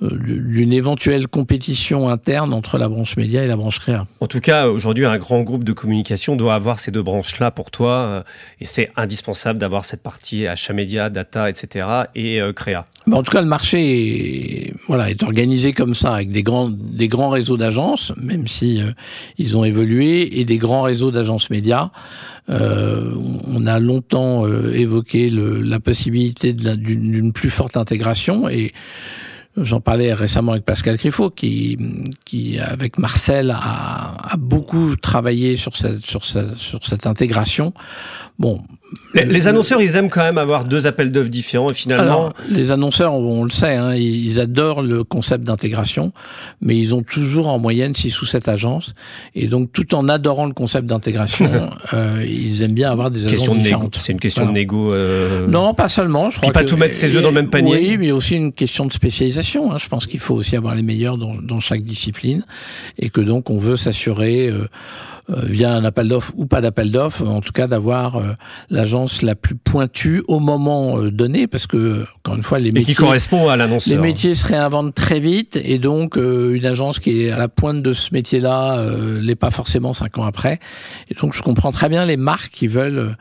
d'une 0.00 0.72
euh, 0.72 0.76
éventuelle 0.76 1.28
compétition 1.28 2.08
interne 2.08 2.52
entre 2.52 2.78
la 2.78 2.88
branche 2.88 3.16
média 3.16 3.44
et 3.44 3.46
la 3.46 3.56
branche 3.56 3.78
créa. 3.78 4.06
En 4.20 4.26
tout 4.26 4.40
cas, 4.40 4.68
aujourd'hui, 4.68 5.06
un 5.06 5.18
grand 5.18 5.42
groupe 5.42 5.64
de 5.64 5.72
communication 5.72 6.36
doit 6.36 6.54
avoir 6.54 6.78
ces 6.78 6.90
deux 6.90 7.02
branches-là 7.02 7.50
pour 7.50 7.70
toi, 7.70 7.92
euh, 7.92 8.22
et 8.60 8.64
c'est 8.64 8.90
indispensable 8.96 9.58
d'avoir 9.58 9.84
cette 9.84 10.02
partie 10.02 10.46
achat 10.46 10.72
média, 10.72 11.10
data, 11.10 11.48
etc., 11.48 11.86
et 12.14 12.40
euh, 12.40 12.52
créa. 12.52 12.84
en 13.10 13.22
tout 13.22 13.32
cas, 13.32 13.40
le 13.40 13.46
marché 13.46 14.68
est, 14.68 14.74
voilà, 14.88 15.10
est 15.10 15.22
organisé 15.22 15.72
comme 15.72 15.94
ça, 15.94 16.14
avec 16.14 16.30
des 16.30 16.42
grands, 16.42 16.70
des 16.70 17.08
grands 17.08 17.30
réseaux 17.30 17.56
d'agences, 17.56 18.12
même 18.16 18.46
si 18.46 18.80
ils 19.38 19.56
ont 19.56 19.64
évolué, 19.64 20.40
et 20.40 20.44
des 20.44 20.58
grands 20.58 20.82
réseaux 20.82 21.10
d'agences 21.10 21.50
médias. 21.50 21.90
on 22.48 23.66
a 23.66 23.78
longtemps 23.78 24.46
évoqué 24.46 25.30
le, 25.30 25.60
la 25.60 25.80
possibilité 25.80 26.52
d'une 26.52 27.32
plus 27.32 27.50
forte 27.50 27.76
intégration, 27.76 28.48
et 28.48 28.72
J'en 29.56 29.80
parlais 29.80 30.12
récemment 30.12 30.52
avec 30.52 30.64
Pascal 30.64 30.96
Griffo, 30.96 31.30
qui, 31.30 31.78
qui 32.24 32.58
avec 32.58 32.98
Marcel, 32.98 33.54
a, 33.56 34.36
beaucoup 34.36 34.96
travaillé 34.96 35.56
sur, 35.56 35.76
cette, 35.76 36.04
sur 36.04 36.24
cette 36.24 37.06
intégration. 37.06 37.72
Bon, 38.38 38.60
les, 39.14 39.46
annonceurs, 39.46 39.80
ils 39.80 39.94
aiment 39.94 40.10
quand 40.10 40.22
même 40.22 40.38
avoir 40.38 40.64
deux 40.64 40.86
appels 40.88 41.12
d'offres 41.12 41.30
différents 41.30 41.70
et 41.70 41.74
finalement. 41.74 42.32
les 42.50 42.72
annonceurs, 42.72 43.14
on, 43.14 43.44
le 43.44 43.50
sait, 43.50 43.76
hein, 43.76 43.94
ils, 43.94 44.40
adorent 44.40 44.82
le 44.82 45.04
concept 45.04 45.44
d'intégration, 45.44 46.12
mais 46.60 46.76
ils 46.76 46.94
ont 46.94 47.02
toujours 47.02 47.48
en 47.48 47.58
moyenne 47.58 47.94
6 47.94 48.22
ou 48.22 48.26
7 48.26 48.48
agences. 48.48 48.94
Et 49.34 49.46
donc, 49.46 49.72
tout 49.72 49.94
en 49.94 50.08
adorant 50.08 50.46
le 50.46 50.52
concept 50.52 50.86
d'intégration, 50.86 51.70
euh, 51.92 52.24
ils 52.26 52.62
aiment 52.62 52.72
bien 52.72 52.90
avoir 52.90 53.10
des 53.10 53.26
agences 53.26 53.56
différentes. 53.56 53.96
C'est 53.98 54.12
une 54.12 54.20
question 54.20 54.46
de 54.46 54.50
négo. 54.50 54.92
Euh... 54.92 55.46
Non, 55.46 55.72
pas 55.74 55.88
seulement. 55.88 56.30
Je 56.30 56.38
crois 56.38 56.52
pas 56.52 56.64
tout 56.64 56.76
mettre 56.76 56.94
ses 56.94 57.16
œufs 57.16 57.22
dans 57.22 57.28
le 57.28 57.34
même 57.34 57.50
panier. 57.50 57.76
Oui, 57.76 57.96
mais 57.98 58.10
aussi 58.10 58.34
une 58.34 58.52
question 58.52 58.84
de 58.86 58.92
spécialisation. 58.92 59.72
Hein. 59.72 59.78
Je 59.78 59.88
pense 59.88 60.06
qu'il 60.06 60.20
faut 60.20 60.34
aussi 60.34 60.56
avoir 60.56 60.74
les 60.74 60.82
meilleurs 60.82 61.18
dans, 61.18 61.34
dans, 61.34 61.60
chaque 61.60 61.84
discipline 61.84 62.44
et 62.98 63.10
que 63.10 63.20
donc 63.20 63.48
on 63.48 63.58
veut 63.58 63.76
s'assurer. 63.76 64.48
Euh, 64.48 64.66
via 65.28 65.74
un 65.74 65.84
appel 65.84 66.08
d'offres 66.08 66.32
ou 66.36 66.46
pas 66.46 66.60
d'appel 66.60 66.90
d'offres, 66.90 67.26
en 67.26 67.40
tout 67.40 67.52
cas 67.52 67.66
d'avoir 67.66 68.16
euh, 68.16 68.32
l'agence 68.70 69.22
la 69.22 69.34
plus 69.34 69.54
pointue 69.54 70.22
au 70.28 70.38
moment 70.38 70.98
euh, 70.98 71.10
donné, 71.10 71.46
parce 71.46 71.66
que 71.66 72.04
encore 72.18 72.36
une 72.36 72.42
fois 72.42 72.58
les 72.58 72.72
métiers 72.72 72.94
qui 72.94 73.00
correspond 73.00 73.48
à 73.48 73.56
l'annonceur. 73.56 73.96
Les 73.96 74.02
métiers 74.02 74.34
se 74.34 74.46
réinventent 74.46 74.94
très 74.94 75.20
vite 75.20 75.58
et 75.62 75.78
donc 75.78 76.16
une 76.16 76.66
agence 76.66 76.98
qui 76.98 77.22
est 77.22 77.30
à 77.30 77.38
la 77.38 77.48
pointe 77.48 77.82
de 77.82 77.92
ce 77.92 78.12
métier-là 78.12 78.84
l'est 79.20 79.34
pas 79.34 79.50
forcément 79.50 79.92
cinq 79.92 80.18
ans 80.18 80.24
après. 80.24 80.58
Et 81.10 81.14
donc 81.14 81.34
je 81.34 81.42
comprends 81.42 81.72
très 81.72 81.88
bien 81.88 82.04
les 82.04 82.16
marques 82.16 82.52
qui 82.52 82.66
veulent 82.66 83.16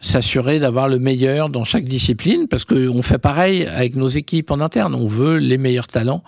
s'assurer 0.00 0.58
d'avoir 0.58 0.88
le 0.88 0.98
meilleur 0.98 1.48
dans 1.48 1.64
chaque 1.64 1.84
discipline, 1.84 2.48
parce 2.48 2.64
que 2.64 2.88
on 2.88 3.02
fait 3.02 3.18
pareil 3.18 3.66
avec 3.66 3.96
nos 3.96 4.08
équipes 4.08 4.50
en 4.50 4.60
interne. 4.60 4.94
On 4.94 5.06
veut 5.06 5.36
les 5.36 5.58
meilleurs 5.58 5.88
talents 5.88 6.22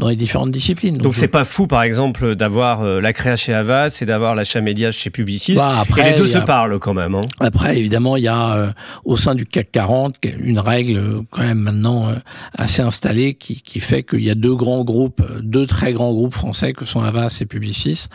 dans 0.00 0.08
les 0.08 0.16
différentes 0.16 0.50
disciplines. 0.50 0.96
Donc 0.96 1.14
c'est 1.14 1.28
pas 1.28 1.44
fou, 1.44 1.66
par 1.66 1.82
exemple, 1.82 2.34
d'avoir 2.34 2.84
la 2.84 3.12
créa 3.12 3.36
chez 3.36 3.54
Avas 3.54 3.98
et 4.00 4.06
d'avoir 4.06 4.34
l'achat 4.34 4.60
médias 4.60 4.90
chez 4.90 5.10
Publicis. 5.10 5.54
Bah, 5.54 5.78
après, 5.80 6.08
et 6.08 6.12
les 6.12 6.18
deux 6.18 6.26
se 6.26 6.38
parlent 6.38 6.78
quand 6.78 6.94
même. 6.94 7.14
Hein. 7.14 7.20
Après, 7.38 7.78
évidemment, 7.78 8.16
il 8.16 8.24
y 8.24 8.28
a 8.28 8.56
euh, 8.56 8.72
au 9.04 9.16
sein 9.16 9.34
du 9.34 9.46
CAC 9.46 9.70
40 9.72 10.16
une 10.38 10.58
règle 10.58 10.96
euh, 10.96 11.20
quand 11.30 11.42
même 11.42 11.58
maintenant 11.58 12.08
euh, 12.08 12.14
assez 12.56 12.82
installée 12.82 13.34
qui, 13.34 13.62
qui 13.62 13.80
fait 13.80 14.02
qu'il 14.02 14.22
y 14.22 14.30
a 14.30 14.34
deux 14.34 14.54
grands 14.54 14.84
groupes, 14.84 15.22
deux 15.42 15.66
très 15.66 15.92
grands 15.92 16.12
groupes 16.12 16.34
français 16.34 16.72
que 16.72 16.84
sont 16.84 17.02
Avas 17.02 17.38
et 17.40 17.46
Publicis. 17.46 18.06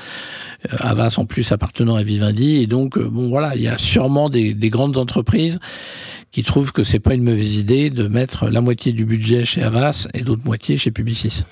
Avas 0.80 1.16
en 1.18 1.26
plus 1.26 1.52
appartenant 1.52 1.96
à 1.96 2.04
Vivendi. 2.04 2.58
Et 2.58 2.68
donc, 2.68 2.98
bon 3.00 3.30
voilà, 3.30 3.56
il 3.56 3.62
y 3.62 3.68
a 3.68 3.78
sûrement 3.78 4.30
des, 4.30 4.54
des 4.54 4.70
grandes 4.70 4.98
entreprises 4.98 5.60
qui 6.32 6.44
trouvent 6.44 6.72
que 6.72 6.84
c'est 6.84 7.00
pas 7.00 7.14
une 7.14 7.24
mauvaise 7.24 7.56
idée 7.56 7.90
de 7.90 8.08
mettre 8.08 8.50
la 8.50 8.62
moitié 8.62 8.92
du 8.92 9.06
budget 9.06 9.46
chez 9.46 9.64
Avas 9.64 10.08
et 10.14 10.22
l'autre 10.22 10.44
moitié 10.46 10.78
chez 10.78 10.92
Publicis. 10.92 11.44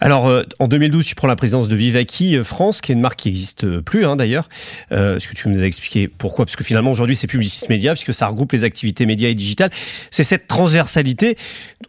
Alors, 0.00 0.26
euh, 0.26 0.42
en 0.58 0.66
2012, 0.66 1.06
tu 1.06 1.14
prends 1.14 1.28
la 1.28 1.36
présidence 1.36 1.68
de 1.68 1.76
Vivaki 1.76 2.36
euh, 2.36 2.42
France, 2.42 2.80
qui 2.80 2.90
est 2.90 2.94
une 2.96 3.00
marque 3.00 3.20
qui 3.20 3.28
n'existe 3.28 3.80
plus 3.80 4.04
hein, 4.04 4.16
d'ailleurs. 4.16 4.48
Euh, 4.90 5.16
Est-ce 5.16 5.28
que 5.28 5.34
tu 5.34 5.48
nous 5.48 5.62
as 5.62 5.66
expliqué 5.66 6.08
pourquoi? 6.08 6.44
Parce 6.44 6.56
que 6.56 6.64
finalement, 6.64 6.90
aujourd'hui, 6.90 7.14
c'est 7.14 7.28
Publicis 7.28 7.66
Média, 7.68 7.92
puisque 7.92 8.12
ça 8.12 8.26
regroupe 8.26 8.50
les 8.50 8.64
activités 8.64 9.06
médias 9.06 9.28
et 9.28 9.34
digitales. 9.34 9.70
C'est 10.10 10.24
cette 10.24 10.48
transversalité. 10.48 11.36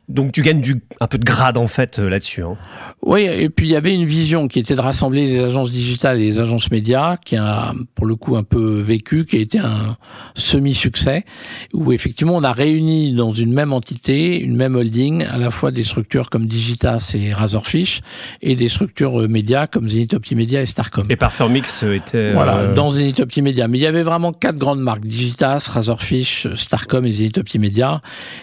Donc, 0.10 0.32
tu 0.32 0.44
gagnes 0.44 0.62
du, 0.62 0.80
un 1.00 1.08
peu 1.08 1.18
de 1.18 1.26
grade, 1.26 1.58
en 1.58 1.66
fait, 1.66 1.98
euh, 1.98 2.10
là-dessus. 2.10 2.44
Hein. 2.44 2.58
Oui, 3.02 3.22
et 3.22 3.50
puis 3.50 3.66
il 3.66 3.72
y 3.72 3.76
avait 3.76 3.94
une 3.94 4.06
vision 4.06 4.48
qui 4.48 4.60
était 4.60 4.76
de 4.76 4.82
rassembler 4.82 5.28
les 5.28 5.44
agences 5.44 5.72
digitales 5.72 6.22
et 6.22 6.26
les 6.26 6.40
agences 6.40 6.70
médias, 6.70 7.18
qui 7.18 7.36
a, 7.36 7.74
pour 7.96 8.06
le 8.06 8.16
coup, 8.16 8.36
un 8.36 8.44
peu 8.44 8.80
vécu, 8.80 9.26
qui 9.26 9.38
a 9.38 9.40
été 9.40 9.60
un 9.60 9.98
semi-succès, 10.36 11.26
où 11.74 11.92
effectivement, 11.92 12.36
on 12.36 12.43
a 12.44 12.52
réuni 12.52 13.14
dans 13.14 13.32
une 13.32 13.54
même 13.54 13.74
entité, 13.74 14.40
une 14.40 14.56
même 14.56 14.76
holding, 14.76 15.26
à 15.26 15.38
la 15.38 15.50
fois 15.50 15.72
des 15.72 15.84
structures 15.84 16.30
comme 16.30 16.48
Digitas 16.48 17.16
et 17.16 17.34
Razorfish, 17.34 18.02
et 18.42 18.56
des 18.56 18.68
structures 18.68 19.22
euh, 19.22 19.28
médias 19.28 19.68
comme 19.68 19.88
Zenith 19.88 20.14
Optimedia 20.14 20.62
et 20.62 20.66
Starcom. 20.66 21.06
Et 21.10 21.16
Parfumix 21.16 21.84
euh, 21.84 21.96
était... 21.96 22.34
Voilà, 22.34 22.58
euh, 22.58 22.74
dans 22.74 22.90
Zenith 22.90 23.20
Optimedia. 23.20 23.68
Mais 23.68 23.78
il 23.78 23.82
y 23.82 23.88
avait 23.88 24.04
vraiment 24.04 24.32
quatre 24.32 24.58
grandes 24.58 24.82
marques, 24.82 25.06
Digitas, 25.06 25.68
Razorfish, 25.72 26.48
Starcom 26.56 27.06
et 27.06 27.12
Zenith 27.12 27.38
Optimedia. 27.38 28.02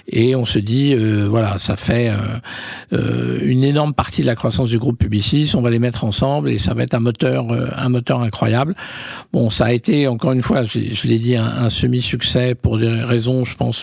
Et 0.09 0.35
on 0.37 0.45
se 0.45 0.59
dit, 0.59 0.95
voilà, 1.29 1.59
ça 1.59 1.77
fait 1.77 2.13
une 2.93 3.63
énorme 3.63 3.95
partie 3.95 4.23
de 4.23 4.27
la 4.27 4.35
croissance 4.35 4.69
du 4.69 4.79
groupe 4.79 4.99
Publicis, 4.99 5.53
on 5.55 5.61
va 5.61 5.71
les 5.71 5.79
mettre 5.79 6.05
ensemble 6.05 6.51
et 6.51 6.59
ça 6.59 6.75
va 6.75 6.83
être 6.83 6.95
un 6.95 7.01
moteur, 7.01 7.47
un 7.77 7.89
moteur 7.89 8.21
incroyable. 8.21 8.75
Bon, 9.33 9.51
ça 9.51 9.67
a 9.67 9.73
été, 9.73 10.07
encore 10.09 10.33
une 10.33 10.43
fois, 10.43 10.65
je 10.65 11.07
l'ai 11.07 11.19
dit, 11.19 11.37
un, 11.37 11.45
un 11.47 11.69
semi-succès 11.69 12.55
pour 12.55 12.79
des 12.79 12.89
raisons, 12.89 13.45
je 13.45 13.57
pense, 13.57 13.80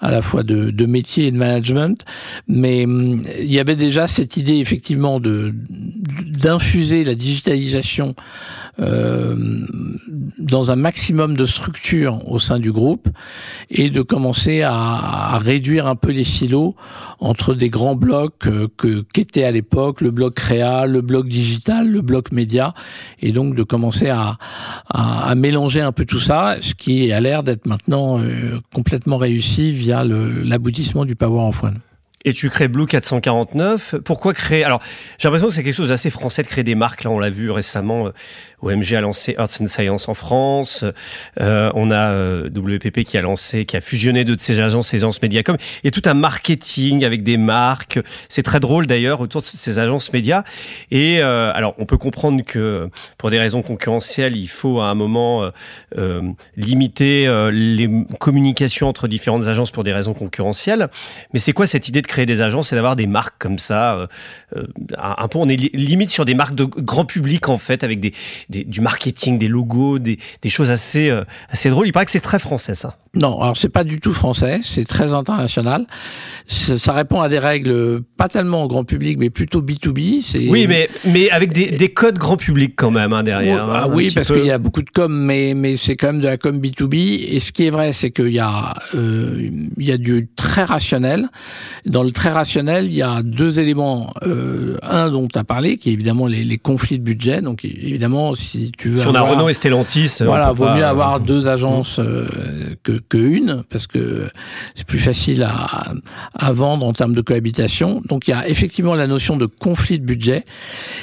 à 0.00 0.10
la 0.10 0.22
fois 0.22 0.42
de, 0.42 0.86
métier 0.86 1.28
et 1.28 1.30
de 1.30 1.36
management. 1.36 2.04
Mais 2.48 2.84
hum, 2.84 3.22
il 3.38 3.52
y 3.52 3.60
avait 3.60 3.76
déjà 3.76 4.06
cette 4.06 4.36
idée, 4.36 4.56
effectivement, 4.56 5.20
de 5.20 5.54
d'infuser 6.42 7.04
la 7.04 7.14
digitalisation 7.14 8.14
euh, 8.80 9.36
dans 10.38 10.70
un 10.70 10.76
maximum 10.76 11.36
de 11.36 11.44
structures 11.44 12.26
au 12.26 12.38
sein 12.38 12.58
du 12.58 12.72
groupe 12.72 13.06
et 13.68 13.90
de 13.90 14.00
commencer 14.00 14.62
à, 14.62 15.38
réduire 15.38 15.86
un 15.86 15.94
peu 15.94 16.10
les 16.10 16.24
silos 16.24 16.74
entre 17.20 17.52
des 17.52 17.68
grands 17.68 17.94
blocs 17.94 18.46
euh, 18.46 18.68
que 18.78 19.04
qu'était 19.12 19.44
à 19.44 19.50
l'époque 19.50 20.00
le 20.00 20.10
bloc 20.10 20.34
créa, 20.34 20.86
le 20.86 21.02
bloc 21.02 21.28
digital, 21.28 21.90
le 21.90 22.00
bloc 22.00 22.32
média, 22.32 22.72
et 23.20 23.32
donc 23.32 23.54
de 23.54 23.62
commencer 23.62 24.08
à, 24.08 24.38
à, 24.88 25.28
à 25.28 25.34
mélanger 25.34 25.82
un 25.82 25.92
peu 25.92 26.06
tout 26.06 26.18
ça, 26.18 26.56
ce 26.60 26.74
qui 26.74 27.12
a 27.12 27.20
l'air 27.20 27.42
d'être 27.42 27.66
maintenant 27.66 28.20
euh, 28.20 28.58
complètement 28.72 29.18
réussi 29.22 29.70
via 29.70 30.04
l'aboutissement 30.04 31.04
du 31.04 31.16
Power 31.16 31.50
One. 31.62 31.80
Et 32.24 32.32
tu 32.32 32.50
crées 32.50 32.68
Blue 32.68 32.86
449. 32.86 33.96
Pourquoi 34.04 34.32
créer? 34.32 34.62
Alors, 34.62 34.80
j'ai 35.18 35.26
l'impression 35.26 35.48
que 35.48 35.54
c'est 35.54 35.64
quelque 35.64 35.74
chose 35.74 35.88
d'assez 35.88 36.08
français 36.08 36.42
de 36.42 36.48
créer 36.48 36.62
des 36.62 36.76
marques. 36.76 37.02
Là, 37.02 37.10
on 37.10 37.18
l'a 37.18 37.30
vu 37.30 37.50
récemment. 37.50 38.10
Euh, 38.62 38.72
OMG 38.72 38.94
a 38.94 39.00
lancé 39.00 39.34
Arts 39.38 39.60
and 39.60 39.66
Science 39.66 40.08
en 40.08 40.14
France. 40.14 40.84
Euh, 41.40 41.70
on 41.74 41.90
a 41.90 42.12
euh, 42.12 42.48
WPP 42.48 43.04
qui 43.04 43.18
a 43.18 43.22
lancé, 43.22 43.64
qui 43.64 43.76
a 43.76 43.80
fusionné 43.80 44.24
deux 44.24 44.36
de 44.36 44.40
ses 44.40 44.60
agences, 44.60 44.92
agences 44.94 45.20
Mediacom. 45.20 45.56
Et 45.84 45.90
tout 45.90 46.02
un 46.06 46.14
marketing 46.14 47.04
avec 47.04 47.22
des 47.22 47.36
marques. 47.36 48.00
C'est 48.28 48.42
très 48.42 48.60
drôle 48.60 48.86
d'ailleurs 48.86 49.20
autour 49.20 49.42
de 49.42 49.46
ces 49.46 49.78
agences 49.78 50.12
médias. 50.12 50.44
Et 50.90 51.20
euh, 51.20 51.52
alors, 51.54 51.74
on 51.78 51.86
peut 51.86 51.98
comprendre 51.98 52.42
que 52.44 52.88
pour 53.18 53.30
des 53.30 53.38
raisons 53.38 53.62
concurrentielles, 53.62 54.36
il 54.36 54.48
faut 54.48 54.80
à 54.80 54.86
un 54.86 54.94
moment 54.94 55.50
euh, 55.98 56.22
limiter 56.56 57.28
les 57.52 57.88
communications 58.18 58.88
entre 58.88 59.08
différentes 59.08 59.48
agences 59.48 59.70
pour 59.70 59.84
des 59.84 59.92
raisons 59.92 60.14
concurrentielles. 60.14 60.88
Mais 61.32 61.38
c'est 61.38 61.52
quoi 61.52 61.66
cette 61.66 61.88
idée 61.88 62.02
de 62.02 62.06
créer 62.06 62.26
des 62.26 62.42
agences 62.42 62.72
et 62.72 62.76
d'avoir 62.76 62.96
des 62.96 63.06
marques 63.06 63.36
comme 63.38 63.58
ça. 63.58 63.94
Euh, 63.94 64.06
euh, 64.56 64.66
un 64.98 65.28
peu, 65.28 65.38
on 65.38 65.48
est 65.48 65.56
limite 65.56 66.10
sur 66.10 66.24
des 66.24 66.34
marques 66.34 66.54
de 66.54 66.64
grand 66.64 67.04
public 67.04 67.48
en 67.48 67.58
fait, 67.58 67.84
avec 67.84 68.00
des, 68.00 68.12
du 68.52 68.80
marketing, 68.80 69.38
des 69.38 69.48
logos, 69.48 69.98
des, 69.98 70.18
des 70.42 70.50
choses 70.50 70.70
assez, 70.70 71.10
euh, 71.10 71.24
assez 71.50 71.70
drôles. 71.70 71.86
Il 71.86 71.92
paraît 71.92 72.06
que 72.06 72.10
c'est 72.10 72.20
très 72.20 72.38
français 72.38 72.74
ça. 72.74 72.98
Non, 73.14 73.38
alors 73.42 73.58
c'est 73.58 73.68
pas 73.68 73.84
du 73.84 74.00
tout 74.00 74.14
français, 74.14 74.60
c'est 74.62 74.86
très 74.86 75.12
international. 75.12 75.86
Ça, 76.46 76.92
répond 76.92 77.20
à 77.20 77.28
des 77.28 77.38
règles 77.38 78.02
pas 78.16 78.28
tellement 78.28 78.64
au 78.64 78.68
grand 78.68 78.84
public, 78.84 79.18
mais 79.18 79.28
plutôt 79.28 79.60
B2B. 79.60 80.48
Oui, 80.48 80.66
mais, 80.66 80.88
mais 81.04 81.30
avec 81.30 81.52
des, 81.52 81.72
des 81.72 81.88
codes 81.90 82.18
grand 82.18 82.38
public 82.38 82.72
quand 82.74 82.90
même 82.90 83.12
hein, 83.12 83.22
derrière. 83.22 83.68
Ah, 83.68 83.88
oui, 83.88 84.10
parce 84.14 84.32
qu'il 84.32 84.46
y 84.46 84.50
a 84.50 84.56
beaucoup 84.56 84.82
de 84.82 84.88
com, 84.88 85.12
mais, 85.12 85.52
mais 85.54 85.76
c'est 85.76 85.94
quand 85.94 86.08
même 86.08 86.20
de 86.20 86.26
la 86.26 86.38
com 86.38 86.58
B2B. 86.58 87.26
Et 87.28 87.38
ce 87.40 87.52
qui 87.52 87.66
est 87.66 87.70
vrai, 87.70 87.92
c'est 87.92 88.10
qu'il 88.10 88.32
y, 88.32 88.38
a, 88.38 88.74
euh, 88.94 89.50
il 89.76 89.84
y 89.84 89.92
a 89.92 89.98
du 89.98 90.28
très 90.34 90.64
rationnel. 90.64 91.28
Dans 91.84 92.02
le 92.02 92.12
très 92.12 92.30
rationnel, 92.30 92.86
il 92.86 92.94
y 92.94 93.02
a 93.02 93.22
deux 93.22 93.60
éléments. 93.60 94.10
Euh, 94.26 94.78
un 94.82 95.10
dont 95.10 95.28
tu 95.28 95.38
as 95.38 95.44
parlé, 95.44 95.76
qui 95.76 95.90
est 95.90 95.92
évidemment 95.92 96.26
les, 96.26 96.44
les, 96.44 96.58
conflits 96.58 96.98
de 96.98 97.04
budget. 97.04 97.42
Donc 97.42 97.64
évidemment, 97.64 98.32
si 98.42 98.72
tu 98.76 98.88
veux... 98.88 99.00
Si 99.00 99.06
on 99.06 99.14
a 99.14 99.22
Renault 99.22 99.48
et 99.48 99.52
Stellantis... 99.52 100.18
Voilà, 100.20 100.52
vaut 100.52 100.70
mieux 100.74 100.84
avoir 100.84 101.20
deux 101.20 101.48
agences 101.48 101.98
euh, 101.98 102.26
que 102.82 103.00
que 103.08 103.18
une, 103.18 103.62
parce 103.70 103.86
que 103.86 104.28
c'est 104.74 104.86
plus 104.86 104.98
facile 104.98 105.42
à, 105.42 105.94
à 106.34 106.52
vendre 106.52 106.86
en 106.86 106.92
termes 106.92 107.14
de 107.14 107.20
cohabitation. 107.20 108.02
Donc 108.08 108.28
il 108.28 108.32
y 108.32 108.34
a 108.34 108.48
effectivement 108.48 108.94
la 108.94 109.06
notion 109.06 109.36
de 109.36 109.46
conflit 109.46 109.98
de 109.98 110.04
budget. 110.04 110.44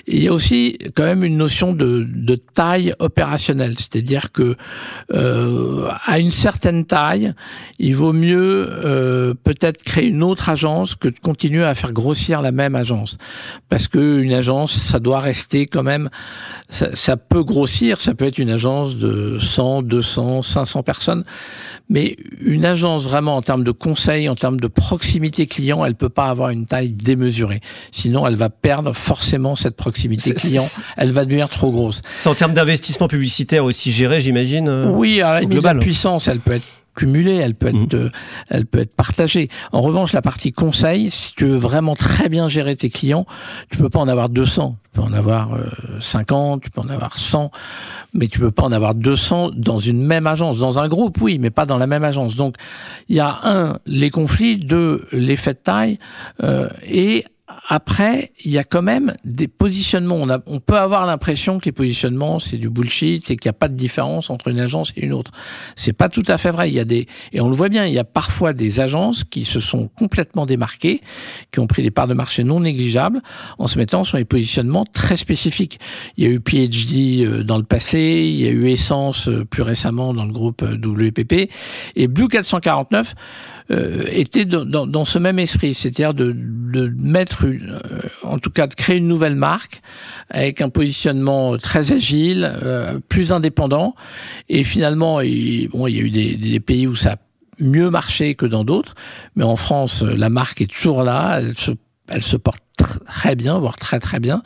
Et 0.07 0.17
il 0.17 0.23
y 0.23 0.27
a 0.27 0.33
aussi 0.33 0.77
quand 0.95 1.03
même 1.03 1.23
une 1.23 1.37
notion 1.37 1.73
de, 1.73 2.05
de 2.07 2.35
taille 2.35 2.93
opérationnelle, 2.99 3.75
c'est-à-dire 3.77 4.31
que 4.31 4.55
euh, 5.13 5.87
à 6.05 6.19
une 6.19 6.31
certaine 6.31 6.85
taille, 6.85 7.33
il 7.77 7.95
vaut 7.95 8.13
mieux 8.13 8.69
euh, 8.69 9.33
peut-être 9.43 9.83
créer 9.83 10.07
une 10.07 10.23
autre 10.23 10.49
agence 10.49 10.95
que 10.95 11.07
de 11.09 11.19
continuer 11.19 11.63
à 11.63 11.75
faire 11.75 11.93
grossir 11.93 12.41
la 12.41 12.51
même 12.51 12.75
agence, 12.75 13.17
parce 13.69 13.87
que 13.87 14.19
une 14.19 14.33
agence, 14.33 14.71
ça 14.71 14.99
doit 14.99 15.19
rester 15.19 15.67
quand 15.67 15.83
même, 15.83 16.09
ça, 16.69 16.95
ça 16.95 17.17
peut 17.29 17.43
grossir, 17.43 18.01
ça 18.01 18.13
peut 18.15 18.25
être 18.25 18.39
une 18.39 18.49
agence 18.49 18.97
de 18.97 19.37
100, 19.39 19.83
200, 19.83 20.41
500 20.41 20.83
personnes, 20.83 21.23
mais 21.89 22.17
une 22.41 22.65
agence 22.65 23.03
vraiment 23.03 23.37
en 23.37 23.41
termes 23.41 23.63
de 23.63 23.71
conseil, 23.71 24.27
en 24.27 24.35
termes 24.35 24.59
de 24.59 24.67
proximité 24.67 25.45
client, 25.45 25.85
elle 25.85 25.95
peut 25.95 26.09
pas 26.09 26.25
avoir 26.25 26.49
une 26.49 26.65
taille 26.65 26.89
démesurée. 26.89 27.61
Sinon, 27.91 28.27
elle 28.27 28.35
va 28.35 28.49
perdre 28.49 28.93
forcément 28.93 29.55
cette 29.55 29.75
proximité 29.75 30.33
client. 30.33 30.65
Elle 30.97 31.11
va 31.11 31.25
devenir 31.25 31.49
trop 31.49 31.71
grosse. 31.71 32.01
C'est 32.15 32.29
en 32.29 32.35
termes 32.35 32.53
d'investissement 32.53 33.07
publicitaire 33.07 33.63
aussi 33.63 33.91
géré, 33.91 34.19
j'imagine. 34.21 34.67
Euh, 34.67 34.89
oui, 34.89 35.21
à 35.21 35.33
la 35.33 35.41
limite, 35.41 35.63
la 35.63 35.75
puissance, 35.75 36.27
elle 36.27 36.39
peut 36.39 36.53
être 36.53 36.65
cumulée, 36.99 37.35
elle 37.35 37.55
peut 37.55 37.67
être, 37.67 37.95
mmh. 37.95 38.11
elle 38.49 38.65
peut 38.65 38.79
être 38.79 38.93
partagée. 38.93 39.47
En 39.71 39.79
revanche, 39.79 40.11
la 40.11 40.21
partie 40.21 40.51
conseil, 40.51 41.09
si 41.09 41.33
tu 41.33 41.45
veux 41.45 41.57
vraiment 41.57 41.95
très 41.95 42.27
bien 42.27 42.49
gérer 42.49 42.75
tes 42.75 42.89
clients, 42.89 43.25
tu 43.71 43.77
peux 43.77 43.89
pas 43.89 43.99
en 43.99 44.07
avoir 44.09 44.27
200. 44.27 44.75
Tu 44.83 44.99
peux 44.99 45.05
en 45.05 45.13
avoir 45.13 45.51
50, 45.99 46.61
tu 46.63 46.71
peux 46.71 46.81
en 46.81 46.89
avoir 46.89 47.17
100, 47.17 47.51
mais 48.13 48.27
tu 48.27 48.39
peux 48.39 48.51
pas 48.51 48.63
en 48.63 48.71
avoir 48.71 48.95
200 48.95 49.51
dans 49.55 49.77
une 49.77 50.03
même 50.03 50.27
agence. 50.27 50.57
Dans 50.59 50.79
un 50.79 50.87
groupe, 50.87 51.21
oui, 51.21 51.37
mais 51.39 51.51
pas 51.51 51.65
dans 51.65 51.77
la 51.77 51.87
même 51.87 52.03
agence. 52.03 52.35
Donc, 52.35 52.55
il 53.07 53.15
y 53.15 53.19
a 53.19 53.39
un, 53.43 53.77
les 53.85 54.09
conflits, 54.09 54.57
deux, 54.57 55.07
l'effet 55.11 55.53
de 55.53 55.59
taille, 55.59 55.99
euh, 56.43 56.67
et 56.83 57.25
après, 57.71 58.31
il 58.43 58.49
y 58.49 58.57
a 58.57 58.63
quand 58.63 58.81
même 58.81 59.13
des 59.23 59.47
positionnements. 59.47 60.15
On, 60.15 60.27
a, 60.27 60.39
on 60.47 60.59
peut 60.59 60.77
avoir 60.77 61.05
l'impression 61.05 61.59
que 61.59 61.65
les 61.65 61.71
positionnements, 61.71 62.39
c'est 62.39 62.57
du 62.57 62.67
bullshit 62.67 63.29
et 63.29 63.35
qu'il 63.35 63.47
n'y 63.47 63.51
a 63.51 63.53
pas 63.53 63.67
de 63.67 63.75
différence 63.75 64.31
entre 64.31 64.47
une 64.47 64.59
agence 64.59 64.91
et 64.97 65.05
une 65.05 65.13
autre. 65.13 65.31
C'est 65.75 65.93
pas 65.93 66.09
tout 66.09 66.23
à 66.27 66.39
fait 66.39 66.49
vrai. 66.49 66.71
Il 66.71 66.73
y 66.73 66.79
a 66.79 66.83
des, 66.83 67.05
et 67.31 67.41
on 67.41 67.47
le 67.47 67.55
voit 67.55 67.69
bien, 67.69 67.85
il 67.85 67.93
y 67.93 67.99
a 67.99 68.03
parfois 68.03 68.53
des 68.53 68.79
agences 68.79 69.23
qui 69.23 69.45
se 69.45 69.59
sont 69.59 69.87
complètement 69.87 70.47
démarquées, 70.47 71.01
qui 71.51 71.59
ont 71.59 71.67
pris 71.67 71.83
des 71.83 71.91
parts 71.91 72.07
de 72.07 72.15
marché 72.15 72.43
non 72.43 72.61
négligeables 72.61 73.21
en 73.59 73.67
se 73.67 73.77
mettant 73.77 74.03
sur 74.03 74.17
des 74.17 74.25
positionnements 74.25 74.85
très 74.85 75.15
spécifiques. 75.15 75.79
Il 76.17 76.23
y 76.23 76.27
a 76.27 76.31
eu 76.31 76.39
PhD 76.39 77.23
euh, 77.23 77.43
dans 77.43 77.57
le 77.57 77.63
passé, 77.63 77.99
il 77.99 78.39
y 78.39 78.47
a 78.47 78.49
eu 78.49 78.67
Essence 78.69 79.27
euh, 79.27 79.45
plus 79.45 79.61
récemment 79.61 80.15
dans 80.15 80.25
le 80.25 80.31
groupe 80.31 80.63
euh, 80.63 80.75
WPP 80.75 81.51
et 81.95 82.07
Blue 82.07 82.29
449 82.29 83.13
euh, 83.71 84.03
était 84.11 84.45
dans, 84.45 84.65
dans, 84.65 84.87
dans, 84.87 85.05
ce 85.05 85.19
même 85.19 85.37
esprit, 85.37 85.73
c'est-à-dire 85.73 86.13
de, 86.13 86.33
de, 86.35 86.91
mettre, 86.97 87.45
une, 87.45 87.79
euh, 87.91 88.01
en 88.23 88.39
tout 88.39 88.49
cas 88.49 88.65
de 88.65 88.73
créer 88.73 88.97
une 88.97 89.07
nouvelle 89.07 89.35
marque 89.35 89.81
avec 90.29 90.61
un 90.61 90.69
positionnement 90.69 91.55
très 91.57 91.91
agile, 91.91 92.51
euh, 92.63 92.99
plus 93.09 93.31
indépendant. 93.31 93.95
Et 94.49 94.63
finalement, 94.63 95.21
il, 95.21 95.69
bon, 95.69 95.87
il 95.87 95.95
y 95.95 95.99
a 95.99 96.03
eu 96.03 96.09
des, 96.09 96.35
des 96.35 96.59
pays 96.59 96.87
où 96.87 96.95
ça 96.95 97.13
a 97.13 97.15
mieux 97.59 97.89
marché 97.89 98.35
que 98.35 98.45
dans 98.45 98.63
d'autres, 98.63 98.95
mais 99.35 99.43
en 99.43 99.55
France, 99.55 100.01
la 100.01 100.29
marque 100.29 100.61
est 100.61 100.71
toujours 100.71 101.03
là, 101.03 101.39
elle 101.39 101.55
se 101.55 101.71
elle 102.09 102.23
se 102.23 102.37
porte 102.37 102.63
très 102.77 103.35
bien, 103.35 103.59
voire 103.59 103.77
très 103.77 103.99
très 103.99 104.19
bien. 104.19 104.41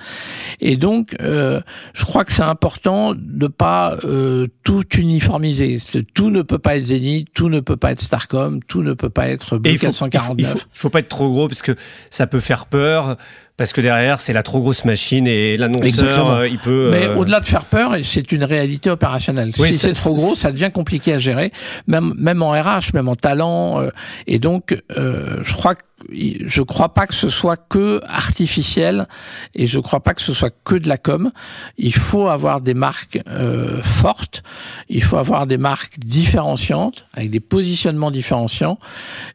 Et 0.60 0.76
donc, 0.76 1.16
euh, 1.22 1.62
je 1.94 2.04
crois 2.04 2.26
que 2.26 2.32
c'est 2.32 2.42
important 2.42 3.14
de 3.16 3.48
pas 3.48 3.98
euh, 4.04 4.48
tout 4.64 4.84
uniformiser. 4.98 5.80
Tout 6.14 6.30
ne 6.30 6.42
peut 6.42 6.60
pas 6.60 6.78
être 6.78 6.86
Zenith, 6.86 7.30
tout 7.34 7.50
ne 7.50 7.60
peut 7.60 7.78
pas 7.78 7.92
être 7.92 8.02
Starcom, 8.02 8.62
tout 8.64 8.82
ne 8.82 8.94
peut 8.94 9.10
pas 9.10 9.28
être 9.28 9.58
B449. 9.58 10.10
Il 10.14 10.20
faut, 10.20 10.36
il, 10.38 10.46
faut, 10.46 10.58
il 10.58 10.80
faut 10.80 10.90
pas 10.90 11.00
être 11.00 11.10
trop 11.10 11.30
gros 11.30 11.48
parce 11.48 11.62
que 11.62 11.76
ça 12.10 12.28
peut 12.28 12.40
faire 12.40 12.66
peur 12.66 13.18
parce 13.56 13.72
que 13.72 13.82
derrière 13.82 14.20
c'est 14.20 14.34
la 14.34 14.42
trop 14.42 14.62
grosse 14.62 14.84
machine 14.84 15.28
et 15.28 15.58
l'annonceur 15.58 16.32
euh, 16.32 16.48
il 16.48 16.58
peut. 16.58 16.90
Mais 16.92 17.08
au-delà 17.10 17.40
de 17.40 17.46
faire 17.46 17.66
peur, 17.66 17.96
c'est 18.02 18.32
une 18.32 18.44
réalité 18.44 18.90
opérationnelle. 18.90 19.52
si 19.56 19.74
c'est 19.74 19.92
trop 19.92 20.16
gros, 20.16 20.34
ça 20.34 20.52
devient 20.52 20.72
compliqué 20.74 21.14
à 21.14 21.20
gérer, 21.20 21.52
même 21.86 22.16
même 22.18 22.42
en 22.42 22.50
RH, 22.50 22.94
même 22.96 23.10
en 23.10 23.16
talent. 23.16 23.88
Et 24.26 24.40
donc, 24.40 24.76
je 24.98 25.54
crois 25.54 25.76
que 25.76 25.84
je 26.12 26.62
crois 26.62 26.94
pas 26.94 27.08
que 27.08 27.14
ce 27.14 27.30
soit 27.30 27.58
que 27.58 28.02
artificiel 28.08 29.08
et 29.56 29.68
je 29.68 29.80
crois 29.80 30.02
pas 30.02 30.14
que 30.14 30.22
ce 30.22 30.34
soit 30.34 30.54
que 30.64 30.76
de 30.76 30.88
la 30.88 30.98
com. 30.98 31.32
Il 31.78 31.94
faut 31.94 32.28
avoir 32.28 32.62
des 32.62 32.74
marques 32.74 33.20
euh, 33.28 33.82
fortes, 33.82 34.44
il 34.90 35.04
faut 35.04 35.18
avoir 35.18 35.48
des 35.48 35.58
marques 35.58 36.00
différenciantes 36.00 37.06
avec 37.14 37.30
des 37.30 37.40
positionnements 37.40 38.12
différenciants 38.12 38.78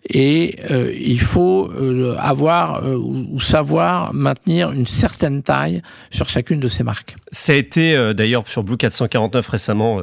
et 0.09 0.59
euh, 0.71 0.93
il 0.99 1.21
faut 1.21 1.71
euh, 1.71 2.16
avoir 2.19 2.85
ou 2.85 3.41
savoir 3.41 4.14
maintenir 4.14 4.73
une 4.73 4.87
certaine 4.87 5.43
taille 5.43 5.83
sur 6.11 6.29
chacune 6.29 6.61
de 6.61 6.69
ces 6.69 6.83
marques. 6.83 7.16
Ça 7.31 7.53
a 7.53 7.57
été 7.57 8.12
d'ailleurs 8.14 8.49
sur 8.49 8.62
Blue 8.62 8.77
449 8.77 9.49
récemment 9.49 10.01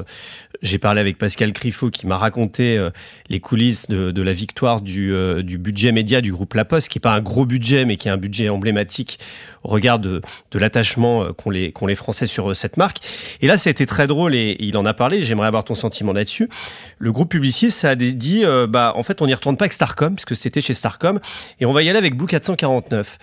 j'ai 0.61 0.77
parlé 0.77 1.01
avec 1.01 1.17
Pascal 1.17 1.53
Criffaut 1.53 1.89
qui 1.89 2.07
m'a 2.07 2.17
raconté 2.17 2.77
euh, 2.77 2.89
les 3.29 3.39
coulisses 3.39 3.87
de, 3.87 4.21
la 4.21 4.33
victoire 4.33 4.81
euh, 4.87 5.41
du, 5.41 5.57
budget 5.57 5.91
média 5.91 6.21
du 6.21 6.31
groupe 6.31 6.53
La 6.53 6.65
Poste, 6.65 6.89
qui 6.89 6.97
n'est 6.97 7.01
pas 7.01 7.13
un 7.13 7.21
gros 7.21 7.45
budget, 7.45 7.85
mais 7.85 7.97
qui 7.97 8.07
est 8.07 8.11
un 8.11 8.17
budget 8.17 8.49
emblématique 8.49 9.19
au 9.63 9.69
regard 9.69 9.99
de, 9.99 10.21
l'attachement 10.53 11.23
euh, 11.23 11.31
qu'ont 11.33 11.49
les, 11.49 11.95
Français 11.95 12.27
sur 12.27 12.55
cette 12.55 12.77
marque. 12.77 12.97
Et 13.41 13.47
là, 13.47 13.57
ça 13.57 13.69
a 13.69 13.71
été 13.71 13.85
très 13.85 14.07
drôle 14.07 14.35
et, 14.35 14.57
il 14.59 14.77
en 14.77 14.85
a 14.85 14.93
parlé. 14.93 15.23
J'aimerais 15.23 15.47
avoir 15.47 15.63
ton 15.63 15.75
sentiment 15.75 16.13
là-dessus. 16.13 16.49
Le 16.99 17.11
groupe 17.11 17.31
publiciste 17.31 17.85
a 17.85 17.95
dit, 17.95 18.43
bah, 18.69 18.93
en 18.95 19.03
fait, 19.03 19.21
on 19.21 19.27
n'y 19.27 19.33
retourne 19.33 19.57
pas 19.57 19.65
avec 19.65 19.73
Starcom, 19.73 20.15
parce 20.15 20.25
que 20.25 20.35
c'était 20.35 20.61
chez 20.61 20.73
Starcom, 20.73 21.19
et 21.59 21.65
on 21.65 21.71
va 21.71 21.83
y 21.83 21.89
aller 21.89 21.97
avec 21.97 22.17
Blue 22.17 22.27
449 22.27 23.17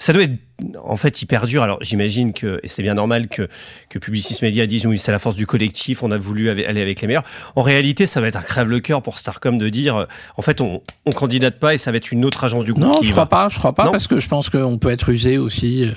ça 0.00 0.14
doit 0.14 0.22
être 0.22 0.38
en 0.82 0.96
fait 0.96 1.22
hyper 1.22 1.46
dur. 1.46 1.62
Alors 1.62 1.78
j'imagine 1.82 2.32
que, 2.32 2.60
et 2.62 2.68
c'est 2.68 2.82
bien 2.82 2.94
normal 2.94 3.28
que, 3.28 3.48
que 3.88 3.98
Publicis 3.98 4.38
Media 4.42 4.66
dise 4.66 4.86
oui, 4.86 4.98
c'est 4.98 5.12
la 5.12 5.18
force 5.18 5.36
du 5.36 5.46
collectif, 5.46 6.02
on 6.02 6.10
a 6.10 6.18
voulu 6.18 6.50
aller 6.50 6.80
avec 6.80 7.00
les 7.00 7.06
meilleurs. 7.06 7.24
En 7.56 7.62
réalité, 7.62 8.06
ça 8.06 8.20
va 8.20 8.28
être 8.28 8.36
un 8.36 8.42
crève-le-cœur 8.42 9.02
pour 9.02 9.18
Starcom 9.18 9.58
de 9.58 9.68
dire 9.68 9.96
euh, 9.96 10.04
en 10.36 10.42
fait, 10.42 10.60
on, 10.60 10.82
on 11.06 11.10
candidate 11.12 11.58
pas 11.58 11.74
et 11.74 11.78
ça 11.78 11.90
va 11.90 11.96
être 11.96 12.12
une 12.12 12.24
autre 12.24 12.44
agence 12.44 12.64
du 12.64 12.72
groupe. 12.72 12.86
Non, 12.86 13.02
je 13.02 13.10
crois 13.12 13.26
pas, 13.26 13.48
je 13.48 13.58
crois 13.58 13.74
pas, 13.74 13.90
parce 13.90 14.06
que 14.06 14.18
je 14.18 14.28
pense 14.28 14.50
qu'on 14.50 14.78
peut 14.78 14.90
être 14.90 15.08
usé 15.08 15.38
aussi. 15.38 15.84
Euh, 15.84 15.92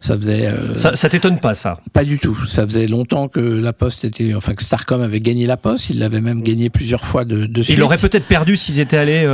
ça 0.00 0.14
faisait. 0.14 0.46
Euh, 0.46 0.76
ça, 0.76 0.96
ça 0.96 1.08
t'étonne 1.08 1.38
pas, 1.38 1.54
ça? 1.54 1.80
Pas 1.92 2.04
du 2.04 2.18
tout. 2.18 2.38
Ça 2.46 2.64
faisait 2.64 2.86
longtemps 2.86 3.28
que 3.28 3.40
la 3.40 3.72
Poste 3.72 4.04
était. 4.04 4.34
Enfin, 4.34 4.52
que 4.54 4.62
Starcom 4.62 5.02
avait 5.02 5.20
gagné 5.20 5.46
la 5.46 5.56
Poste, 5.56 5.90
il 5.90 5.98
l'avait 5.98 6.20
même 6.20 6.42
gagné 6.42 6.70
plusieurs 6.70 7.04
fois 7.04 7.24
de, 7.24 7.46
de 7.46 7.62
suite. 7.62 7.76
Il 7.76 7.80
l'aurait 7.80 7.98
peut-être 7.98 8.26
perdu 8.26 8.56
s'ils 8.56 8.80
étaient 8.80 8.96
allés. 8.96 9.26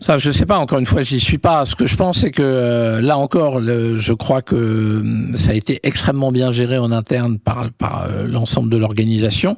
Ça, 0.00 0.16
je 0.16 0.30
sais 0.30 0.46
pas, 0.46 0.58
encore 0.58 0.78
une 0.78 0.86
fois, 0.86 1.02
j'y 1.02 1.20
suis 1.20 1.38
pas. 1.38 1.64
Ce 1.64 1.74
que 1.74 1.86
je 1.86 1.96
pense, 1.96 2.20
c'est 2.20 2.30
que 2.30 3.00
là 3.02 3.16
encore, 3.18 3.60
je 3.62 4.09
crois 4.12 4.42
que 4.42 4.54
euh, 4.54 5.36
ça 5.36 5.52
a 5.52 5.54
été 5.54 5.80
extrêmement 5.82 6.32
bien 6.32 6.50
géré 6.50 6.78
en 6.78 6.92
interne 6.92 7.38
par, 7.38 7.68
euh, 8.06 8.26
l'ensemble 8.26 8.70
de 8.70 8.76
l'organisation. 8.76 9.56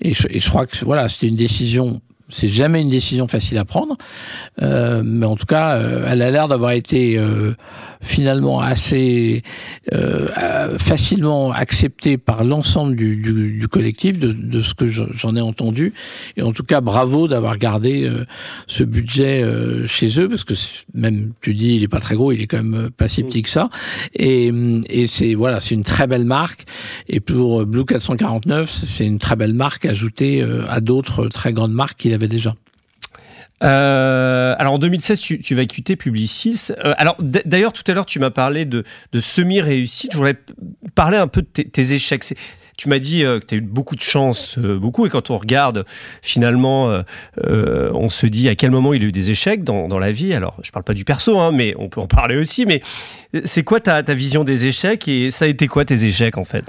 Et 0.00 0.14
je, 0.14 0.26
et 0.30 0.40
je 0.40 0.48
crois 0.48 0.66
que 0.66 0.84
voilà, 0.84 1.08
c'était 1.08 1.28
une 1.28 1.36
décision 1.36 2.00
c'est 2.32 2.48
jamais 2.48 2.80
une 2.80 2.90
décision 2.90 3.28
facile 3.28 3.58
à 3.58 3.64
prendre, 3.64 3.96
euh, 4.62 5.02
mais 5.04 5.26
en 5.26 5.36
tout 5.36 5.46
cas, 5.46 5.76
euh, 5.76 6.06
elle 6.08 6.22
a 6.22 6.30
l'air 6.30 6.48
d'avoir 6.48 6.72
été 6.72 7.18
euh, 7.18 7.52
finalement 8.00 8.60
assez 8.60 9.42
euh, 9.92 10.78
facilement 10.78 11.52
acceptée 11.52 12.16
par 12.16 12.44
l'ensemble 12.44 12.96
du, 12.96 13.16
du, 13.16 13.58
du, 13.58 13.68
collectif, 13.68 14.18
de, 14.18 14.32
de 14.32 14.62
ce 14.62 14.74
que 14.74 14.86
j'en 14.88 15.36
ai 15.36 15.40
entendu. 15.40 15.92
Et 16.36 16.42
en 16.42 16.52
tout 16.52 16.64
cas, 16.64 16.80
bravo 16.80 17.28
d'avoir 17.28 17.58
gardé 17.58 18.10
ce 18.66 18.82
budget 18.82 19.44
chez 19.86 20.20
eux, 20.20 20.28
parce 20.28 20.44
que 20.44 20.54
même 20.94 21.32
tu 21.40 21.54
dis, 21.54 21.76
il 21.76 21.82
est 21.82 21.88
pas 21.88 22.00
très 22.00 22.14
gros, 22.14 22.32
il 22.32 22.40
est 22.40 22.46
quand 22.46 22.62
même 22.62 22.90
pas 22.90 23.08
si 23.08 23.22
petit 23.22 23.42
que 23.42 23.48
ça. 23.48 23.68
Et, 24.14 24.50
et 24.88 25.06
c'est 25.06 25.34
voilà, 25.34 25.60
c'est 25.60 25.74
une 25.74 25.82
très 25.82 26.06
belle 26.06 26.24
marque. 26.24 26.64
Et 27.08 27.20
pour 27.20 27.64
Blue 27.66 27.84
449, 27.84 28.70
c'est 28.70 29.06
une 29.06 29.18
très 29.18 29.36
belle 29.36 29.54
marque 29.54 29.84
ajoutée 29.86 30.44
à 30.68 30.80
d'autres 30.80 31.28
très 31.28 31.52
grandes 31.52 31.72
marques 31.72 31.98
qu'il 31.98 32.14
avait 32.14 32.21
déjà. 32.28 32.54
Euh, 33.62 34.54
alors 34.58 34.74
en 34.74 34.78
2016, 34.78 35.20
tu, 35.20 35.54
vas 35.54 35.64
quitter 35.66 35.96
Publicis. 35.96 36.68
Euh, 36.84 36.94
alors 36.96 37.16
d'ailleurs, 37.20 37.72
tout 37.72 37.84
à 37.86 37.94
l'heure, 37.94 38.06
tu 38.06 38.18
m'as 38.18 38.30
parlé 38.30 38.64
de, 38.64 38.84
semi-réussite. 39.18 40.12
Je 40.12 40.16
voudrais 40.16 40.38
parler 40.94 41.16
un 41.16 41.28
peu 41.28 41.42
de 41.42 41.62
tes, 41.62 41.92
échecs. 41.92 42.24
Tu 42.78 42.88
m'as 42.88 42.98
dit 42.98 43.22
euh, 43.22 43.38
que 43.38 43.46
tu 43.46 43.54
as 43.54 43.58
eu 43.58 43.60
beaucoup 43.60 43.94
de 43.94 44.00
chance, 44.00 44.58
beaucoup, 44.58 45.06
et 45.06 45.10
quand 45.10 45.30
on 45.30 45.38
regarde, 45.38 45.84
finalement, 46.22 47.02
on 47.38 48.08
se 48.08 48.26
dit 48.26 48.48
à 48.48 48.54
quel 48.54 48.70
moment 48.70 48.92
il 48.92 49.02
a 49.02 49.06
eu 49.06 49.12
des 49.12 49.30
échecs 49.30 49.62
dans, 49.62 49.88
dans 49.88 49.98
la 49.98 50.10
vie. 50.10 50.34
Alors, 50.34 50.56
je 50.62 50.70
parle 50.70 50.84
pas 50.84 50.94
du 50.94 51.04
perso, 51.04 51.38
hein, 51.38 51.52
mais 51.52 51.74
on 51.78 51.88
peut 51.88 52.00
en 52.00 52.08
parler 52.08 52.36
aussi. 52.36 52.66
Mais 52.66 52.82
c'est 53.44 53.62
quoi 53.62 53.80
ta, 53.80 54.02
ta, 54.02 54.14
vision 54.14 54.44
des 54.44 54.66
échecs 54.66 55.08
et 55.08 55.30
ça 55.30 55.46
a 55.46 55.48
été 55.48 55.66
quoi 55.66 55.84
tes 55.84 56.04
échecs 56.04 56.36
en 56.36 56.44
fait? 56.44 56.64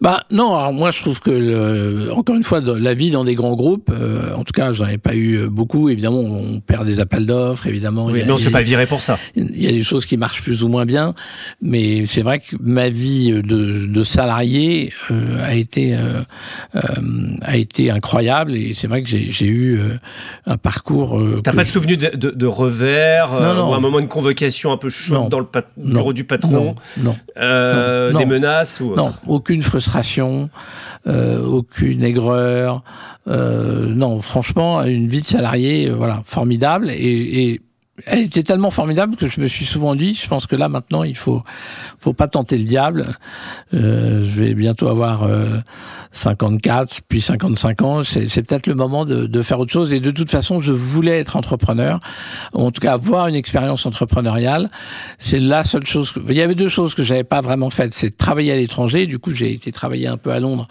Bah 0.00 0.24
non, 0.30 0.56
alors 0.56 0.72
moi 0.72 0.90
je 0.90 1.00
trouve 1.00 1.20
que 1.20 1.30
le, 1.30 2.12
encore 2.12 2.36
une 2.36 2.42
fois 2.42 2.60
la 2.60 2.94
vie 2.94 3.10
dans 3.10 3.24
des 3.24 3.34
grands 3.34 3.54
groupes, 3.54 3.90
euh, 3.90 4.34
en 4.34 4.44
tout 4.44 4.52
cas 4.52 4.72
j'en 4.72 4.86
ai 4.86 4.98
pas 4.98 5.14
eu 5.14 5.48
beaucoup. 5.48 5.88
Évidemment 5.88 6.20
on 6.20 6.60
perd 6.60 6.86
des 6.86 7.00
appels 7.00 7.26
d'offres, 7.26 7.66
évidemment. 7.66 8.06
Oui, 8.06 8.22
mais 8.24 8.30
on 8.30 8.36
s'est 8.36 8.50
pas 8.50 8.62
viré 8.62 8.86
pour 8.86 9.00
ça. 9.00 9.18
Il 9.36 9.62
y 9.62 9.66
a 9.66 9.72
des 9.72 9.82
choses 9.82 10.06
qui 10.06 10.16
marchent 10.16 10.42
plus 10.42 10.62
ou 10.62 10.68
moins 10.68 10.84
bien, 10.84 11.14
mais 11.60 12.04
c'est 12.06 12.22
vrai 12.22 12.40
que 12.40 12.56
ma 12.60 12.88
vie 12.88 13.32
de, 13.32 13.86
de 13.86 14.02
salarié 14.02 14.92
euh, 15.10 15.44
a 15.44 15.54
été 15.54 15.94
euh, 15.94 16.22
euh, 16.76 16.80
a 17.42 17.56
été 17.56 17.90
incroyable 17.90 18.54
et 18.54 18.74
c'est 18.74 18.86
vrai 18.86 19.02
que 19.02 19.08
j'ai 19.08 19.46
eu 19.46 19.78
euh, 19.78 19.98
un 20.46 20.56
parcours. 20.56 21.20
T'as 21.42 21.52
pas 21.52 21.64
de 21.64 21.68
souvenir 21.68 21.98
de, 21.98 22.16
de, 22.16 22.30
de 22.30 22.46
revers 22.46 23.32
non, 23.32 23.54
non, 23.54 23.70
ou 23.70 23.74
un 23.74 23.80
moment 23.80 24.00
de 24.00 24.06
convocation 24.06 24.72
un 24.72 24.76
peu 24.76 24.88
chaud 24.88 25.28
dans 25.28 25.38
le 25.38 25.46
non 25.76 26.01
du 26.12 26.24
patron 26.24 26.74
Non. 26.98 27.14
Euh, 27.38 28.12
des 28.12 28.26
menaces 28.26 28.80
ou 28.80 28.96
Non, 28.96 29.12
aucune 29.28 29.62
frustration, 29.62 30.50
euh, 31.06 31.40
aucune 31.44 32.02
aigreur. 32.02 32.82
Euh, 33.28 33.86
non, 33.94 34.20
franchement, 34.20 34.82
une 34.82 35.08
vie 35.08 35.20
de 35.20 35.26
salarié, 35.26 35.90
voilà, 35.90 36.22
formidable. 36.24 36.90
Et, 36.90 37.52
et 37.52 37.60
elle 38.06 38.20
était 38.20 38.42
tellement 38.42 38.70
formidable 38.70 39.16
que 39.16 39.28
je 39.28 39.40
me 39.40 39.46
suis 39.46 39.64
souvent 39.64 39.94
dit, 39.94 40.14
je 40.14 40.28
pense 40.28 40.46
que 40.46 40.56
là 40.56 40.68
maintenant 40.68 41.02
il 41.02 41.16
faut, 41.16 41.42
faut 41.98 42.12
pas 42.12 42.28
tenter 42.28 42.58
le 42.58 42.64
diable. 42.64 43.18
Euh, 43.74 44.22
je 44.24 44.42
vais 44.42 44.54
bientôt 44.54 44.88
avoir 44.88 45.26
54 46.12 47.00
puis 47.08 47.20
55 47.20 47.82
ans. 47.82 48.02
C'est 48.02 48.42
peut-être 48.42 48.66
le 48.66 48.74
moment 48.74 49.04
de, 49.04 49.26
de, 49.26 49.42
faire 49.42 49.58
autre 49.58 49.72
chose. 49.72 49.92
Et 49.92 50.00
de 50.00 50.10
toute 50.10 50.30
façon, 50.30 50.60
je 50.60 50.72
voulais 50.72 51.18
être 51.18 51.36
entrepreneur, 51.36 51.98
en 52.52 52.70
tout 52.70 52.80
cas 52.80 52.92
avoir 52.92 53.26
une 53.26 53.34
expérience 53.34 53.86
entrepreneuriale. 53.86 54.70
C'est 55.18 55.40
la 55.40 55.64
seule 55.64 55.86
chose. 55.86 56.12
Que... 56.12 56.20
Il 56.28 56.34
y 56.34 56.42
avait 56.42 56.54
deux 56.54 56.68
choses 56.68 56.94
que 56.94 57.02
j'avais 57.02 57.24
pas 57.24 57.40
vraiment 57.40 57.70
faites, 57.70 57.94
c'est 57.94 58.16
travailler 58.16 58.52
à 58.52 58.56
l'étranger. 58.56 59.06
Du 59.06 59.18
coup, 59.18 59.34
j'ai 59.34 59.52
été 59.52 59.72
travailler 59.72 60.06
un 60.06 60.18
peu 60.18 60.30
à 60.30 60.40
Londres 60.40 60.68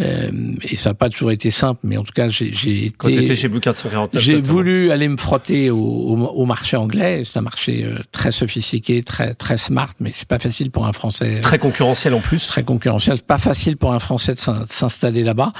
euh, 0.00 0.30
et 0.68 0.76
ça 0.76 0.90
n'a 0.90 0.94
pas 0.94 1.08
toujours 1.08 1.30
été 1.30 1.50
simple, 1.50 1.80
mais 1.84 1.96
en 1.96 2.02
tout 2.02 2.12
cas, 2.12 2.28
j'ai 2.28 2.48
été. 2.48 2.92
Quand 2.96 3.08
tu 3.08 3.18
étais 3.18 3.34
chez 3.34 3.48
Blue 3.48 3.60
449 3.60 4.20
J'ai 4.20 4.40
voulu 4.40 4.90
aller 4.90 5.08
me 5.08 5.16
frotter 5.16 5.70
au, 5.70 5.78
au, 5.78 6.16
au 6.16 6.44
marché 6.44 6.61
anglais. 6.74 7.22
C'est 7.24 7.38
un 7.38 7.42
marché 7.42 7.84
euh, 7.84 7.98
très 8.12 8.32
sophistiqué, 8.32 9.02
très 9.02 9.34
très 9.34 9.56
smart, 9.56 9.92
mais 10.00 10.10
c'est 10.12 10.28
pas 10.28 10.38
facile 10.38 10.70
pour 10.70 10.86
un 10.86 10.92
Français. 10.92 11.40
Très 11.42 11.58
concurrentiel 11.58 12.14
en 12.14 12.20
plus. 12.20 12.46
Très 12.46 12.62
concurrentiel. 12.62 13.16
C'est 13.16 13.26
pas 13.26 13.38
facile 13.38 13.76
pour 13.76 13.92
un 13.92 13.98
Français 13.98 14.34
de 14.34 14.40
s'installer 14.68 15.22
là-bas. 15.22 15.52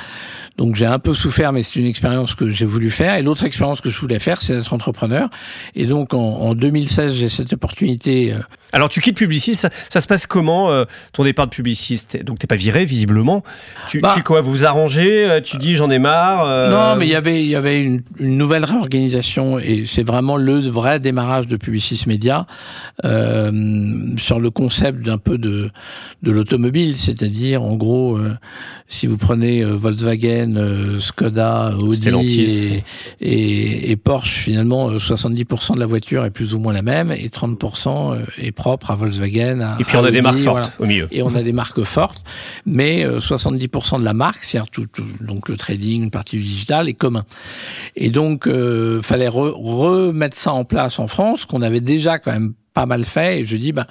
Donc 0.59 0.75
j'ai 0.75 0.87
un 0.87 0.99
peu 0.99 1.15
souffert, 1.15 1.53
mais 1.53 1.63
c'est 1.63 1.81
une 1.81 1.87
expérience 1.87 2.35
que 2.35 2.51
j'ai 2.51 2.67
voulu 2.67 2.91
faire. 2.91 3.17
Et 3.17 3.23
l'autre 3.23 3.45
expérience 3.45 3.81
que 3.81 3.91
je 3.91 3.99
voulais 3.99 4.19
faire, 4.19 4.43
c'est 4.43 4.55
d'être 4.55 4.73
entrepreneur. 4.73 5.29
Et 5.75 5.87
donc 5.87 6.15
en, 6.15 6.19
en 6.19 6.55
2016, 6.55 7.15
j'ai 7.15 7.29
cette 7.29 7.53
opportunité. 7.53 8.33
Euh, 8.33 8.39
Alors 8.73 8.89
tu 8.89 9.01
quittes 9.01 9.17
Publicis, 9.17 9.57
ça, 9.57 9.71
ça 9.89 10.01
se 10.01 10.07
passe 10.07 10.27
comment 10.27 10.71
euh, 10.71 10.85
ton 11.13 11.25
départ 11.25 11.47
de 11.47 11.55
Publicis? 11.55 12.07
Donc 12.25 12.39
t'es 12.39 12.47
pas 12.47 12.57
viré 12.57 12.85
visiblement. 12.85 13.43
Tu, 13.89 14.01
bah, 14.01 14.13
tu 14.15 14.23
quoi 14.23 14.41
vous 14.41 14.65
arrangez 14.65 15.31
euh, 15.31 15.41
Tu 15.41 15.57
dis 15.57 15.75
j'en 15.75 15.91
ai 15.91 15.99
marre 15.99 16.47
euh... 16.47 16.71
Non, 16.71 16.97
mais 16.97 17.07
il 17.07 17.11
y 17.11 17.17
avait 17.17 17.43
il 17.43 17.49
y 17.49 17.57
avait 17.57 17.81
une, 17.81 18.03
une 18.19 18.37
nouvelle 18.37 18.65
réorganisation 18.65 19.59
et 19.59 19.85
c'est 19.87 20.03
vraiment 20.03 20.37
le 20.37 20.61
vrai 20.61 20.82
démarrage 20.99 21.47
de 21.47 21.57
Publicis 21.57 22.05
Media 22.07 22.47
euh, 23.05 24.17
sur 24.17 24.41
le 24.41 24.51
concept 24.51 25.05
d'un 25.05 25.19
peu 25.19 25.39
de 25.39 25.71
de 26.23 26.31
l'automobile, 26.31 26.97
c'est-à-dire 26.97 27.63
en 27.63 27.75
gros 27.75 28.19
si 28.87 29.07
vous 29.07 29.17
prenez 29.17 29.65
Volkswagen, 29.65 30.97
Skoda, 30.99 31.75
Audi 31.81 32.43
et, 32.43 32.85
et, 33.21 33.91
et, 33.91 33.97
Porsche, 33.97 34.31
finalement 34.31 34.93
70% 34.93 35.75
de 35.75 35.81
la 35.81 35.87
voiture 35.87 36.25
est 36.25 36.31
plus 36.31 36.55
ou 36.55 36.61
moins 36.61 36.73
la 36.73 36.83
même 36.83 37.11
et 37.11 37.29
30% 37.29 38.25
est 38.39 38.53
propre 38.53 38.93
à 38.93 38.95
Volkswagen. 38.95 39.61
À, 39.61 39.77
et 39.81 39.85
puis 39.85 39.97
on 39.97 40.01
a 40.01 40.03
Audi, 40.05 40.13
des 40.13 40.23
marques 40.23 40.39
fortes 40.39 40.73
au 40.79 40.87
milieu. 40.87 41.09
Et 41.11 41.23
on 41.23 41.35
a 41.35 41.43
des 41.43 41.53
marques 41.53 41.83
fortes, 41.83 42.23
mais 42.67 43.05
euh, 43.05 43.19
70% 43.19 43.99
de 43.99 44.05
la 44.05 44.15
marque, 44.15 44.45
c'est-à-dire 44.45 44.71
tout, 44.71 44.87
tout, 44.87 45.05
donc 45.21 45.49
le 45.49 45.57
trading, 45.57 46.05
une 46.05 46.11
partie 46.11 46.37
du 46.37 46.43
digital, 46.43 46.89
est 46.89 46.95
commun. 46.95 47.25
Et 47.97 48.11
donc, 48.11 48.47
euh, 48.47 49.03
fallait 49.03 49.29
re, 49.29 49.55
remettre 49.57 50.37
ça 50.37 50.53
en 50.53 50.65
place 50.65 50.72
en 50.77 51.07
France, 51.07 51.45
qu'on 51.45 51.63
avait 51.63 51.81
déjà 51.81 52.19
quand 52.19 52.33
même 52.33 52.55
pas 52.75 52.87
mal 52.87 53.05
fait. 53.05 53.41
Et 53.41 53.45
je 53.45 53.57
dis, 53.57 53.73
bah, 53.73 53.87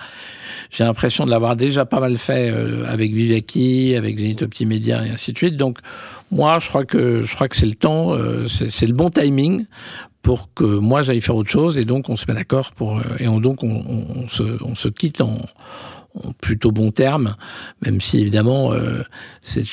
j'ai 0.70 0.84
l'impression 0.84 1.26
de 1.26 1.30
l'avoir 1.30 1.56
déjà 1.56 1.86
pas 1.86 2.00
mal 2.00 2.18
fait 2.18 2.50
euh, 2.50 2.86
avec 2.88 3.14
Viveki, 3.14 3.96
avec 3.96 4.18
Zenith 4.18 4.42
Optimedia 4.42 5.06
et 5.06 5.10
ainsi 5.10 5.34
de 5.34 5.38
suite. 5.38 5.58
Donc, 5.58 5.80
moi, 6.32 6.60
je 6.60 6.68
crois 6.68 6.86
que 6.86 7.22
je 7.22 7.36
crois 7.36 7.48
que 7.48 7.56
c'est 7.56 7.66
le 7.66 7.76
temps, 7.76 8.14
euh, 8.14 8.48
c'est 8.48 8.88
le 8.88 8.94
bon 8.94 9.10
timing 9.10 9.66
pour 10.22 10.54
que 10.54 10.64
moi 10.64 11.02
j'aille 11.02 11.22
faire 11.22 11.36
autre 11.36 11.50
chose 11.50 11.78
et 11.78 11.84
donc 11.84 12.10
on 12.10 12.16
se 12.16 12.26
met 12.28 12.36
d'accord 12.36 12.72
pour 12.72 13.00
euh, 13.00 13.02
et 13.20 13.28
on, 13.28 13.40
donc 13.40 13.64
on, 13.64 13.72
on, 13.72 14.06
on, 14.24 14.28
se, 14.28 14.44
on 14.64 14.76
se 14.76 14.88
quitte 14.88 15.22
en, 15.22 15.38
en 16.16 16.32
plutôt 16.34 16.72
bon 16.72 16.92
terme, 16.92 17.36
même 17.84 18.00
si 18.02 18.20
évidemment 18.20 18.72
euh, 18.72 19.02
c'est 19.42 19.64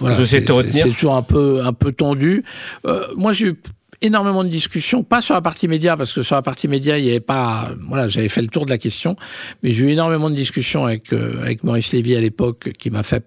voilà, 0.00 0.24
c'est 0.24 0.42
toujours 0.42 1.14
un 1.14 1.22
peu 1.22 1.62
un 1.64 1.72
peu 1.72 1.92
tendu. 1.92 2.44
Euh, 2.86 3.06
moi 3.16 3.32
j'ai 3.32 3.48
eu 3.48 3.60
énormément 4.02 4.44
de 4.44 4.48
discussions, 4.48 5.02
pas 5.02 5.20
sur 5.20 5.34
la 5.34 5.40
partie 5.40 5.68
média, 5.68 5.96
parce 5.96 6.12
que 6.12 6.22
sur 6.22 6.36
la 6.36 6.42
partie 6.42 6.68
média, 6.68 6.98
il 6.98 7.04
n'y 7.04 7.10
avait 7.10 7.20
pas, 7.20 7.70
voilà, 7.88 8.08
j'avais 8.08 8.28
fait 8.28 8.42
le 8.42 8.48
tour 8.48 8.66
de 8.66 8.70
la 8.70 8.78
question, 8.78 9.16
mais 9.62 9.70
j'ai 9.70 9.84
eu 9.84 9.90
énormément 9.90 10.28
de 10.28 10.34
discussions 10.34 10.84
avec, 10.84 11.12
euh, 11.12 11.40
avec 11.42 11.64
Maurice 11.64 11.92
Lévy 11.92 12.14
à 12.16 12.20
l'époque, 12.20 12.72
qui 12.78 12.90
m'a 12.90 13.02
fait 13.02 13.24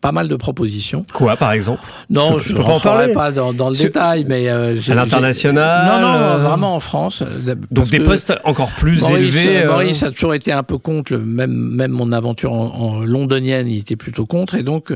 pas 0.00 0.12
mal 0.12 0.28
de 0.28 0.36
propositions. 0.36 1.04
Quoi, 1.12 1.36
par 1.36 1.52
exemple? 1.52 1.82
Non, 2.10 2.38
je 2.38 2.54
ne 2.54 2.60
rentrerai 2.60 3.12
pas 3.12 3.30
dans, 3.30 3.52
dans 3.52 3.68
le 3.68 3.74
Sur... 3.74 3.86
détail, 3.86 4.24
mais 4.28 4.48
euh, 4.48 4.76
à 4.88 4.94
l'international. 4.94 6.00
Non, 6.00 6.08
non, 6.08 6.14
euh... 6.14 6.36
vraiment 6.38 6.74
en 6.74 6.80
France. 6.80 7.22
Donc 7.70 7.88
des 7.90 8.00
postes 8.00 8.34
encore 8.44 8.70
plus 8.72 9.00
Maurice, 9.00 9.36
élevés. 9.36 9.62
Euh... 9.62 9.68
Maurice 9.68 10.02
a 10.02 10.10
toujours 10.10 10.34
été 10.34 10.52
un 10.52 10.62
peu 10.62 10.78
contre, 10.78 11.14
même 11.16 11.52
même 11.52 11.92
mon 11.92 12.12
aventure 12.12 12.52
en, 12.52 12.74
en, 12.74 13.00
londonienne, 13.00 13.68
il 13.68 13.78
était 13.78 13.96
plutôt 13.96 14.26
contre, 14.26 14.54
et 14.54 14.62
donc 14.62 14.94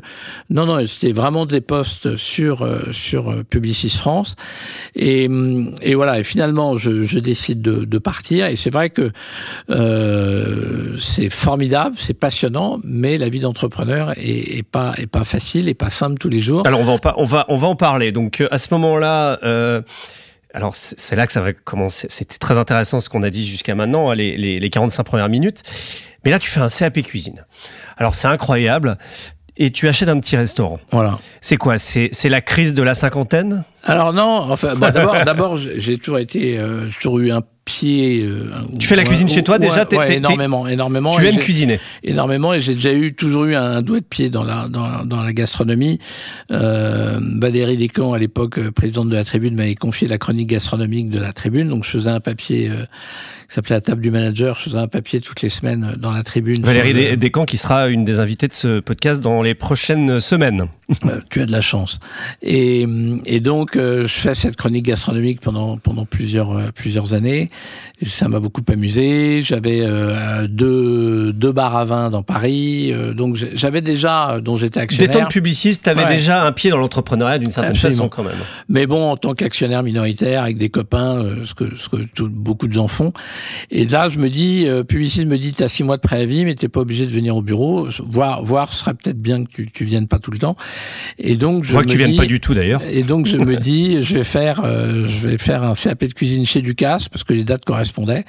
non, 0.51 0.67
non, 0.67 0.87
c'était 0.87 1.13
vraiment 1.13 1.47
des 1.47 1.61
postes 1.61 2.17
sur 2.17 2.63
euh, 2.63 2.81
sur 2.93 3.45
Publicis 3.45 3.91
France, 3.91 4.37
et 4.95 5.29
et 5.83 5.95
voilà, 5.95 6.21
et 6.21 6.25
finalement 6.25 6.77
je, 6.77 7.03
je 7.03 7.19
décide 7.19 7.63
de, 7.63 7.85
de, 7.85 7.99
partir, 7.99 8.47
et 8.47 8.57
c'est 8.57 8.71
vrai 8.71 8.91
que 8.91 9.11
euh, 9.71 10.97
c'est 10.99 11.31
formidable, 11.31 11.97
c'est 11.99 12.15
passionnant, 12.15 12.81
mais 12.85 13.17
la 13.17 13.29
vie 13.29 13.41
d'entrepreneur 13.41 14.13
est, 14.17 14.59
est 14.59 14.66
pas 14.71 14.95
est 14.99 15.07
pas 15.07 15.25
facile 15.25 15.69
et 15.69 15.75
pas 15.75 15.91
simple 15.91 16.19
tous 16.19 16.29
les 16.29 16.41
jours. 16.41 16.67
Alors 16.67 16.81
on 16.81 16.85
va 16.85 16.93
en, 16.93 17.01
on 17.17 17.25
va 17.25 17.45
on 17.49 17.57
va 17.57 17.69
en 17.69 17.77
parler. 17.77 18.13
Donc 18.13 18.43
à 18.51 18.59
ce 18.59 18.69
moment-là. 18.73 19.39
Euh 19.43 19.83
alors 20.55 20.75
c'est 20.75 21.17
là 21.17 21.27
que 21.27 21.33
ça 21.33 21.43
va 21.43 21.53
commencer. 21.53 22.07
C'était 22.09 22.39
très 22.39 22.57
intéressant 22.57 22.99
ce 22.99 23.11
qu'on 23.11 23.23
a 23.23 23.29
dit 23.29 23.47
jusqu'à 23.47 23.75
maintenant, 23.75 24.13
les, 24.13 24.39
les, 24.39 24.59
les 24.59 24.71
45 24.71 25.05
premières 25.05 25.29
minutes. 25.29 25.63
Mais 26.25 26.31
là, 26.31 26.39
tu 26.39 26.49
fais 26.49 26.61
un 26.61 26.69
CAP 26.69 27.03
cuisine. 27.03 27.45
Alors 27.99 28.15
c'est 28.15 28.29
incroyable. 28.29 28.97
Et 29.59 29.71
tu 29.71 29.87
achètes 29.89 30.09
un 30.09 30.19
petit 30.19 30.37
restaurant. 30.37 30.79
Voilà. 30.93 31.19
C'est 31.41 31.57
quoi? 31.57 31.79
C'est 31.79 32.11
la 32.29 32.41
crise 32.41 32.75
de 32.75 32.83
la 32.83 32.95
cinquantaine? 32.95 33.65
Alors 33.87 34.13
non. 34.13 34.47
Enfin, 34.51 34.75
d'abord, 34.75 35.17
d'abord, 35.25 35.57
j'ai 35.57 35.99
toujours 35.99 36.19
été, 36.19 36.59
euh, 36.59 36.87
toujours 36.99 37.19
eu 37.21 37.31
un 37.31 37.43
pied. 37.67 38.23
Euh, 38.23 38.51
tu 38.79 38.87
fais 38.87 38.97
la 38.97 39.05
cuisine 39.05 39.29
chez 39.29 39.43
toi 39.43 39.59
déjà 39.59 39.87
ouais, 39.91 39.97
ouais, 39.97 40.17
Énormément, 40.17 40.67
énormément. 40.67 41.11
Tu 41.11 41.27
aimes 41.27 41.39
cuisiner 41.39 41.81
Énormément, 42.03 42.55
et 42.55 42.61
j'ai 42.61 42.75
déjà 42.75 42.93
eu 42.93 43.15
toujours 43.15 43.45
eu 43.45 43.55
un 43.55 43.83
doigt 43.83 44.01
de 44.01 44.05
pied 44.05 44.31
dans 44.31 44.45
la 44.45 44.69
dans, 44.69 45.05
dans 45.05 45.23
la 45.23 45.33
gastronomie. 45.33 45.99
Euh, 46.53 47.19
Valérie 47.39 47.77
Descamps, 47.77 48.13
à 48.13 48.19
l'époque 48.19 48.61
présidente 48.71 49.09
de 49.09 49.15
la 49.15 49.25
Tribune, 49.25 49.55
m'avait 49.55 49.75
confié 49.75 50.09
la 50.09 50.19
chronique 50.19 50.49
gastronomique 50.49 51.11
de 51.11 51.19
la 51.19 51.33
Tribune, 51.33 51.69
donc 51.69 51.85
je 51.85 51.91
faisais 51.91 52.11
un 52.11 52.21
papier 52.21 52.69
euh, 52.71 52.85
qui 53.49 53.55
s'appelait 53.55 53.77
la 53.77 53.81
table 53.81 54.01
du 54.01 54.11
manager. 54.11 54.55
Je 54.55 54.63
faisais 54.63 54.79
un 54.79 54.89
papier 54.89 55.21
toutes 55.21 55.43
les 55.43 55.49
semaines 55.49 55.97
dans 55.99 56.13
la 56.13 56.23
Tribune. 56.23 56.63
Valérie 56.63 56.93
le... 56.93 57.17
Descamps, 57.17 57.45
qui 57.45 57.59
sera 57.59 57.89
une 57.89 58.05
des 58.05 58.21
invitées 58.21 58.49
de 58.49 58.53
ce 58.53 58.81
podcast 58.81 59.21
dans 59.21 59.43
les 59.43 59.55
prochaines 59.55 60.21
semaines. 60.21 60.67
Euh, 61.05 61.21
tu 61.31 61.41
as 61.41 61.47
de 61.47 61.53
la 61.53 61.61
chance. 61.61 61.99
Et, 62.43 62.87
et 63.27 63.39
donc, 63.39 63.76
je 63.79 64.07
fais 64.07 64.35
cette 64.35 64.57
chronique 64.57 64.85
gastronomique 64.85 65.41
pendant 65.41 65.79
pendant 65.79 66.05
plusieurs 66.05 66.57
euh, 66.57 66.71
plusieurs 66.75 67.15
années. 67.15 67.49
Ça 68.07 68.29
m'a 68.29 68.41
beaucoup 68.41 68.63
amusé. 68.69 69.41
J'avais 69.43 69.81
euh, 69.83 70.47
deux, 70.47 71.33
deux 71.33 71.53
bars 71.53 71.77
à 71.77 71.85
vin 71.85 72.11
dans 72.11 72.23
Paris. 72.23 72.93
Euh, 72.93 73.15
donc 73.15 73.37
j'avais 73.55 73.81
déjà, 73.81 74.41
dont 74.41 74.57
j'étais 74.57 74.81
actionnaire. 74.81 75.09
Des 75.09 75.19
temps 75.19 75.25
de 75.25 75.33
publiciste, 75.33 75.85
tu 75.85 75.91
avais 75.91 76.05
ouais. 76.05 76.09
déjà 76.09 76.45
un 76.45 76.53
pied 76.53 76.71
dans 76.71 76.79
l'entrepreneuriat 76.79 77.39
d'une 77.39 77.51
certaine 77.51 77.73
Absolument. 77.73 77.97
façon 77.97 78.09
quand 78.09 78.23
même. 78.25 78.35
Mais 78.69 78.87
bon, 78.87 79.11
en 79.11 79.17
tant 79.17 79.35
qu'actionnaire 79.35 79.83
minoritaire, 79.83 80.43
avec 80.43 80.59
des 80.59 80.69
copains, 80.69 81.25
ce 81.45 81.55
que, 81.55 81.75
ce 81.77 81.89
que 81.89 81.97
tout, 82.15 82.29
beaucoup 82.29 82.69
de 82.69 82.73
gens 82.73 82.89
font. 82.89 83.13
Et 83.71 83.87
là, 83.87 84.09
je 84.09 84.19
me 84.19 84.29
dis, 84.29 84.67
publiciste 84.89 85.27
me 85.27 85.39
dit, 85.39 85.53
tu 85.53 85.63
as 85.63 85.69
six 85.69 85.85
mois 85.85 85.97
de 85.97 86.03
préavis, 86.03 86.45
mais 86.45 86.55
t'es 86.55 86.69
pas 86.69 86.81
obligé 86.81 87.07
de 87.07 87.13
venir 87.13 87.37
au 87.37 87.43
bureau. 87.43 87.89
Voir, 88.09 88.45
voir, 88.45 88.73
ce 88.73 88.81
serait 88.81 88.95
peut-être 88.95 89.21
bien 89.21 89.45
que 89.45 89.51
tu, 89.51 89.71
tu 89.71 89.85
viennes 89.85 90.09
pas 90.09 90.19
tout 90.19 90.31
le 90.31 90.39
temps. 90.39 90.57
Et 91.19 91.37
donc, 91.37 91.63
je, 91.63 91.69
je 91.69 91.73
vois 91.73 91.83
que 91.83 91.89
tu 91.89 91.97
dis, 91.97 92.05
viennes 92.05 92.17
pas 92.17 92.27
du 92.27 92.41
tout 92.41 92.55
d'ailleurs. 92.55 92.83
Et 92.91 93.03
donc, 93.03 93.27
je 93.27 93.39
me 93.39 93.57
dis, 93.57 93.66
je 94.01 94.15
vais 94.15 94.25
faire, 94.25 94.61
euh, 94.65 95.07
je 95.07 95.29
vais 95.29 95.39
faire 95.39 95.65
un 95.65 95.75
CAP 95.75 96.05
de 96.05 96.13
cuisine 96.13 96.45
chez 96.45 96.63
Ducasse, 96.63 97.09
parce 97.09 97.25
que 97.25 97.33
les 97.33 97.45
dates 97.45 97.65
correspondent 97.65 97.77
correspondait. 97.77 98.25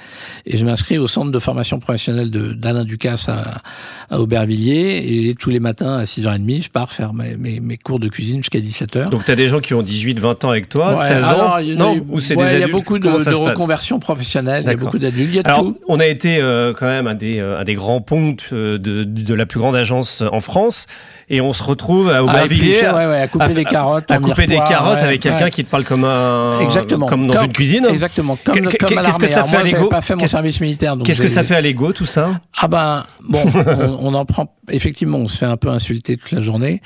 Et 0.46 0.56
je 0.56 0.64
m'inscris 0.64 0.98
au 0.98 1.06
centre 1.06 1.30
de 1.30 1.38
formation 1.38 1.78
professionnelle 1.78 2.30
d'Alain 2.30 2.84
Ducasse 2.84 3.28
à, 3.28 3.62
à, 4.10 4.20
Aubervilliers. 4.20 5.28
Et 5.28 5.34
tous 5.34 5.50
les 5.50 5.60
matins 5.60 5.96
à 5.98 6.04
6h30, 6.04 6.64
je 6.64 6.68
pars 6.70 6.92
faire 6.92 7.14
mes, 7.14 7.36
mes, 7.36 7.60
mes 7.60 7.76
cours 7.76 7.98
de 7.98 8.08
cuisine 8.08 8.38
jusqu'à 8.38 8.60
17h. 8.60 9.08
Donc 9.08 9.24
tu 9.24 9.30
as 9.30 9.36
des 9.36 9.48
gens 9.48 9.60
qui 9.60 9.74
ont 9.74 9.82
18, 9.82 10.18
20 10.20 10.44
ans 10.44 10.50
avec 10.50 10.68
toi, 10.68 10.98
ouais, 10.98 11.06
16 11.06 11.24
alors, 11.24 11.54
ans 11.54 11.62
Non, 11.62 12.04
ou 12.08 12.20
c'est 12.20 12.34
ouais, 12.34 12.44
des 12.44 12.50
adultes 12.50 12.58
Il 12.58 12.60
y 12.60 12.70
a 12.70 12.78
beaucoup 12.78 12.98
de, 12.98 13.08
de 13.08 13.34
reconversion 13.34 13.98
professionnelle, 13.98 14.64
il 14.64 14.68
y 14.68 14.72
a 14.72 14.76
beaucoup 14.76 14.98
d'adultes, 14.98 15.30
il 15.30 15.36
y 15.36 15.38
a 15.38 15.42
alors, 15.44 15.60
tout. 15.60 15.78
On 15.88 15.98
a 15.98 16.06
été 16.06 16.38
euh, 16.40 16.72
quand 16.72 16.86
même 16.86 17.06
un 17.06 17.14
des, 17.14 17.38
euh, 17.38 17.60
un 17.60 17.64
des 17.64 17.74
grands 17.74 18.00
ponts 18.00 18.36
de, 18.50 18.76
de, 18.76 19.04
de 19.04 19.34
la 19.34 19.46
plus 19.46 19.60
grande 19.60 19.76
agence 19.76 20.22
en 20.30 20.40
France 20.40 20.86
et 21.30 21.40
on 21.40 21.52
se 21.52 21.62
retrouve 21.62 22.10
à 22.10 22.22
Aubervilliers 22.22 22.84
ah, 22.84 22.96
ouais, 22.96 23.06
ouais, 23.06 23.20
à 23.20 23.28
couper 23.28 23.44
à, 23.44 23.48
des 23.48 23.64
carottes, 23.64 24.10
à, 24.10 24.18
couper 24.18 24.46
des 24.46 24.56
carottes 24.56 24.98
avec 24.98 25.20
quelqu'un 25.20 25.50
qui 25.50 25.64
te 25.64 25.70
parle 25.70 25.84
comme 25.84 26.04
un 26.04 26.60
exactement 26.60 27.06
comme 27.06 27.26
dans 27.26 27.34
comme, 27.34 27.44
une 27.46 27.52
cuisine. 27.52 27.86
Exactement. 27.86 28.38
Comme, 28.44 28.54
comme 28.60 29.02
Qu'est-ce 29.02 29.18
que 29.18 29.26
ça 29.26 29.44
fait 29.44 29.56
à 29.56 29.62
l'ego 29.62 29.88
pas 29.88 30.00
fait 30.00 30.14
mon 30.14 30.26
service 30.26 30.60
militaire. 30.60 30.96
Qu'est-ce 31.04 31.22
que 31.22 31.28
ça 31.28 31.42
fait 31.42 31.56
à 31.56 31.60
l'ego 31.60 31.92
tout 31.92 32.06
ça 32.06 32.40
Ah 32.56 32.68
ben 32.68 33.04
bon, 33.28 33.42
on, 33.54 34.08
on, 34.08 34.14
en 34.14 34.24
prend 34.24 34.54
effectivement, 34.70 35.18
on 35.18 35.26
se 35.26 35.38
fait 35.38 35.46
un 35.46 35.56
peu 35.56 35.68
insulter 35.68 36.16
toute 36.16 36.32
la 36.32 36.40
journée 36.40 36.80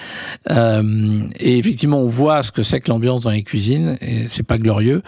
euh, 0.50 1.22
et 1.38 1.58
effectivement 1.58 2.00
on 2.00 2.06
voit 2.06 2.42
ce 2.42 2.52
que 2.52 2.62
c'est 2.62 2.80
que 2.80 2.90
l'ambiance 2.90 3.22
dans 3.22 3.30
les 3.30 3.42
cuisines 3.42 3.96
et 4.00 4.28
c'est 4.28 4.42
pas 4.42 4.58
glorieux. 4.58 5.02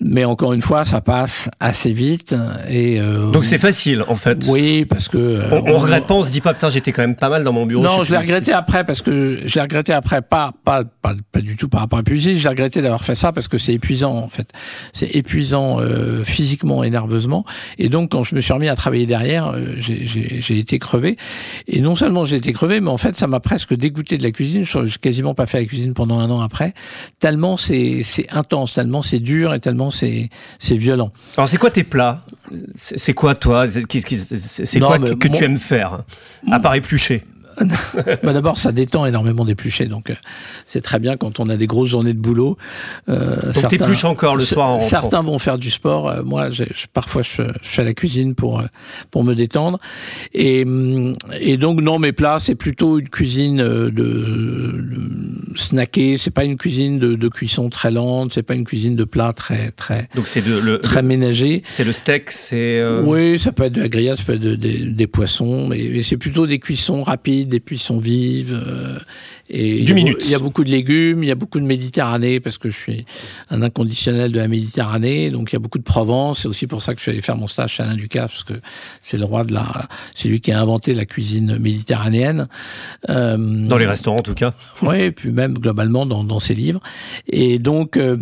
Mais 0.00 0.24
encore 0.24 0.52
une 0.52 0.60
fois, 0.60 0.84
ça 0.84 1.00
passe 1.00 1.48
assez 1.60 1.92
vite 1.92 2.34
et 2.68 3.00
euh, 3.00 3.30
donc 3.30 3.44
c'est 3.44 3.58
facile 3.58 4.04
en 4.08 4.14
fait. 4.14 4.44
Oui, 4.48 4.84
parce 4.84 5.08
que 5.08 5.18
euh, 5.18 5.48
on, 5.52 5.74
on, 5.74 5.78
regrette 5.78 6.06
pas, 6.06 6.14
on 6.14 6.22
se 6.22 6.30
dit 6.30 6.40
pas 6.40 6.54
putain 6.54 6.68
j'étais 6.68 6.92
quand 6.92 7.02
même 7.02 7.16
pas 7.16 7.28
mal 7.28 7.44
dans 7.44 7.52
mon 7.52 7.66
bureau. 7.66 7.82
Non, 7.82 8.02
je 8.04 8.12
l'ai 8.12 8.18
regretté 8.18 8.52
après 8.52 8.65
parce 8.84 9.02
que 9.02 9.40
je 9.44 9.54
l'ai 9.54 9.60
regretté 9.60 9.92
après 9.92 10.22
pas, 10.22 10.52
pas 10.64 10.84
pas 10.84 11.14
pas 11.32 11.40
du 11.40 11.56
tout 11.56 11.68
par 11.68 11.80
rapport 11.80 11.98
à 11.98 12.02
Publicis, 12.02 12.38
j'ai 12.38 12.48
regretté 12.48 12.82
d'avoir 12.82 13.02
fait 13.04 13.14
ça 13.14 13.32
parce 13.32 13.48
que 13.48 13.58
c'est 13.58 13.74
épuisant 13.74 14.14
en 14.14 14.28
fait. 14.28 14.50
C'est 14.92 15.14
épuisant 15.14 15.80
euh, 15.80 16.24
physiquement 16.24 16.84
et 16.84 16.90
nerveusement. 16.90 17.44
Et 17.78 17.88
donc, 17.88 18.12
quand 18.12 18.22
je 18.22 18.34
me 18.34 18.40
suis 18.40 18.52
remis 18.52 18.68
à 18.68 18.76
travailler 18.76 19.06
derrière, 19.06 19.52
euh, 19.54 19.74
j'ai 19.78 20.58
été 20.58 20.78
crevé. 20.78 21.16
Et 21.66 21.80
non 21.80 21.94
seulement 21.94 22.24
j'ai 22.24 22.36
été 22.36 22.52
crevé, 22.52 22.80
mais 22.80 22.90
en 22.90 22.96
fait, 22.96 23.14
ça 23.14 23.26
m'a 23.26 23.40
presque 23.40 23.74
dégoûté 23.74 24.18
de 24.18 24.22
la 24.22 24.30
cuisine. 24.30 24.64
Je 24.64 24.78
n'ai 24.78 24.90
quasiment 25.00 25.34
pas 25.34 25.46
fait 25.46 25.60
la 25.60 25.66
cuisine 25.66 25.94
pendant 25.94 26.18
un 26.18 26.30
an 26.30 26.40
après. 26.40 26.74
Tellement 27.18 27.56
c'est 27.56 28.02
intense, 28.30 28.74
tellement 28.74 29.02
c'est 29.02 29.20
dur 29.20 29.54
et 29.54 29.60
tellement 29.60 29.90
c'est 29.90 30.30
violent. 30.70 31.12
Alors, 31.36 31.48
c'est 31.48 31.58
quoi 31.58 31.70
tes 31.70 31.84
plats? 31.84 32.22
C'est 32.74 33.14
quoi, 33.14 33.34
toi? 33.34 33.66
C'est 33.68 34.80
quoi 34.80 34.98
que, 34.98 35.28
tu 35.28 35.44
aimes 35.44 35.58
faire? 35.58 36.04
À 36.50 36.60
part 36.60 36.74
éplucher 36.74 37.24
bah 38.22 38.32
D'abord, 38.32 38.58
ça 38.58 38.72
détend 38.72 39.06
énormément 39.06 39.44
d'éplucher, 39.44 39.86
donc 39.86 40.10
euh, 40.10 40.14
c'est 40.66 40.80
très 40.82 40.98
bien 40.98 41.16
quand 41.16 41.40
on 41.40 41.48
a 41.48 41.56
des 41.56 41.66
grosses 41.66 41.88
journées 41.88 42.12
de 42.12 42.18
boulot. 42.18 42.56
Euh, 43.08 43.52
donc 43.52 43.68
t'épluches 43.68 44.04
encore 44.04 44.36
le 44.36 44.44
soir 44.44 44.68
en 44.68 44.80
Certains 44.80 45.22
vont 45.22 45.38
faire 45.38 45.58
du 45.58 45.70
sport. 45.70 46.08
Euh, 46.08 46.22
moi, 46.22 46.50
je, 46.50 46.64
parfois, 46.92 47.22
je, 47.22 47.42
je, 47.62 47.68
fais 47.68 47.84
la 47.84 47.94
cuisine 47.94 48.34
pour 48.34 48.60
euh, 48.60 48.64
pour 49.10 49.24
me 49.24 49.34
détendre. 49.34 49.78
Et, 50.34 50.64
mm, 50.64 51.14
et 51.40 51.56
donc, 51.56 51.80
non, 51.80 51.98
mes 51.98 52.12
plats, 52.12 52.38
c'est 52.40 52.54
plutôt 52.54 52.98
une 52.98 53.08
cuisine 53.08 53.58
de, 53.58 53.90
de 53.90 54.74
snacker. 55.54 56.18
C'est 56.18 56.30
pas 56.30 56.44
une 56.44 56.56
cuisine 56.56 56.98
de, 56.98 57.14
de 57.14 57.28
cuisson 57.28 57.70
très 57.70 57.90
lente. 57.90 58.32
C'est 58.34 58.42
pas 58.42 58.54
une 58.54 58.64
cuisine 58.64 58.96
de 58.96 59.04
plat 59.04 59.32
très 59.32 59.70
très. 59.70 60.08
Donc 60.14 60.28
c'est 60.28 60.44
le 60.46 60.78
très 60.78 61.02
ménager. 61.02 61.62
C'est 61.68 61.84
le 61.84 61.92
steak, 61.92 62.30
c'est. 62.30 62.84
Oui, 63.02 63.38
ça 63.38 63.52
peut 63.52 63.64
être 63.64 63.72
de 63.72 63.80
la 63.80 63.88
grillade, 63.88 64.16
ça 64.16 64.24
peut 64.24 64.34
être 64.34 64.40
de, 64.40 64.56
des 64.56 65.06
poissons, 65.06 65.68
mais, 65.68 65.88
mais 65.92 66.02
c'est 66.02 66.16
plutôt 66.16 66.46
des 66.46 66.58
cuissons 66.58 67.02
rapides 67.02 67.45
des 67.46 67.60
puissons 67.60 67.98
vives. 67.98 68.54
Euh, 68.54 68.98
et 69.48 69.82
du 69.82 69.92
il, 69.98 70.16
il 70.20 70.30
y 70.30 70.34
a 70.34 70.38
beaucoup 70.38 70.64
de 70.64 70.70
légumes, 70.70 71.22
il 71.22 71.28
y 71.28 71.32
a 71.32 71.36
beaucoup 71.36 71.60
de 71.60 71.64
Méditerranée 71.64 72.40
parce 72.40 72.58
que 72.58 72.68
je 72.68 72.76
suis 72.76 73.06
un 73.50 73.62
inconditionnel 73.62 74.32
de 74.32 74.38
la 74.38 74.48
Méditerranée, 74.48 75.30
donc 75.30 75.52
il 75.52 75.54
y 75.54 75.56
a 75.56 75.60
beaucoup 75.60 75.78
de 75.78 75.84
Provence. 75.84 76.40
C'est 76.40 76.48
aussi 76.48 76.66
pour 76.66 76.82
ça 76.82 76.94
que 76.94 76.98
je 76.98 77.02
suis 77.02 77.12
allé 77.12 77.22
faire 77.22 77.36
mon 77.36 77.46
stage 77.46 77.74
chez 77.74 77.82
Alain 77.82 77.94
Ducasse 77.94 78.32
parce 78.32 78.44
que 78.44 78.54
c'est 79.02 79.18
le 79.18 79.24
roi 79.24 79.44
de 79.44 79.54
la, 79.54 79.88
c'est 80.14 80.28
lui 80.28 80.40
qui 80.40 80.52
a 80.52 80.60
inventé 80.60 80.94
la 80.94 81.04
cuisine 81.04 81.58
méditerranéenne. 81.58 82.48
Euh, 83.08 83.36
dans 83.38 83.78
les 83.78 83.86
restaurants 83.86 84.18
en 84.18 84.22
tout 84.22 84.34
cas. 84.34 84.54
Oui, 84.82 85.00
et 85.00 85.10
puis 85.10 85.30
même 85.30 85.58
globalement 85.58 86.06
dans, 86.06 86.22
dans 86.22 86.38
ses 86.38 86.54
livres. 86.54 86.80
Et 87.28 87.58
donc 87.58 87.96
euh, 87.96 88.16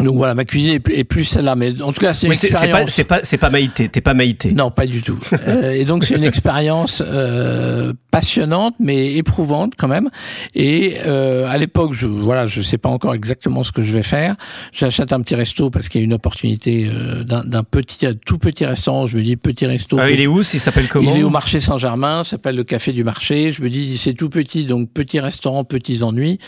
donc 0.00 0.16
voilà, 0.16 0.34
ma 0.34 0.44
cuisine 0.44 0.80
est 0.90 1.04
plus 1.04 1.24
celle-là, 1.24 1.56
mais 1.56 1.80
en 1.82 1.92
tout 1.92 2.00
cas 2.00 2.12
c'est 2.12 2.26
une 2.26 2.32
expérience. 2.32 2.90
C'est 2.90 3.04
pas, 3.04 3.20
c'est 3.22 3.38
pas, 3.38 3.50
Maïté, 3.50 3.88
t'es 3.88 4.00
pas 4.00 4.14
Maïté. 4.14 4.52
Non, 4.52 4.70
pas 4.70 4.86
du 4.86 5.02
tout. 5.02 5.18
euh, 5.46 5.72
et 5.72 5.84
donc 5.84 6.04
c'est 6.04 6.14
une 6.14 6.24
expérience 6.24 7.02
euh, 7.04 7.92
passionnante, 8.10 8.74
mais 8.78 9.14
éprouvante 9.14 9.74
quand 9.76 9.88
même. 9.88 10.10
Et 10.54 10.98
euh, 11.06 11.48
à 11.48 11.58
l'époque, 11.58 11.92
je 11.92 12.06
voilà, 12.06 12.46
je 12.46 12.62
sais 12.62 12.78
pas 12.78 12.88
encore 12.88 13.14
exactement 13.14 13.62
ce 13.62 13.72
que 13.72 13.82
je 13.82 13.92
vais 13.92 14.02
faire. 14.02 14.36
J'achète 14.72 15.12
un 15.12 15.20
petit 15.20 15.34
resto 15.34 15.70
parce 15.70 15.88
qu'il 15.88 16.00
y 16.00 16.04
a 16.04 16.06
une 16.06 16.14
opportunité 16.14 16.88
euh, 16.88 17.24
d'un 17.24 17.64
petit, 17.64 18.06
tout 18.24 18.38
petit 18.38 18.64
restaurant. 18.64 19.06
Je 19.06 19.16
me 19.16 19.22
dis 19.22 19.36
petit 19.36 19.66
resto. 19.66 19.98
Ah, 20.00 20.10
il 20.10 20.20
est 20.20 20.26
où? 20.26 20.42
Il 20.42 20.60
s'appelle 20.60 20.88
comment? 20.88 21.12
Il 21.12 21.20
est 21.20 21.22
au 21.22 21.30
marché 21.30 21.60
Saint-Germain. 21.60 22.24
S'appelle 22.24 22.56
le 22.56 22.64
Café 22.64 22.92
du 22.92 23.04
Marché. 23.04 23.52
Je 23.52 23.62
me 23.62 23.70
dis 23.70 23.96
c'est 23.98 24.14
tout 24.14 24.28
petit, 24.28 24.64
donc 24.64 24.90
petit 24.90 25.20
restaurant, 25.20 25.64
petits 25.64 26.02
ennuis, 26.02 26.38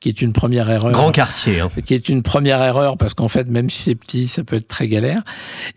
qui 0.00 0.08
est 0.08 0.22
une 0.22 0.32
première 0.32 0.70
erreur. 0.70 0.92
Grand 0.92 1.12
quartier. 1.12 1.60
Hein. 1.60 1.70
Qui 1.84 1.94
est 1.94 2.08
une 2.08 2.22
première 2.22 2.62
erreur 2.62 2.91
parce 2.96 3.14
qu'en 3.14 3.28
fait, 3.28 3.48
même 3.48 3.70
si 3.70 3.82
c'est 3.82 3.94
petit, 3.94 4.28
ça 4.28 4.44
peut 4.44 4.56
être 4.56 4.68
très 4.68 4.88
galère. 4.88 5.22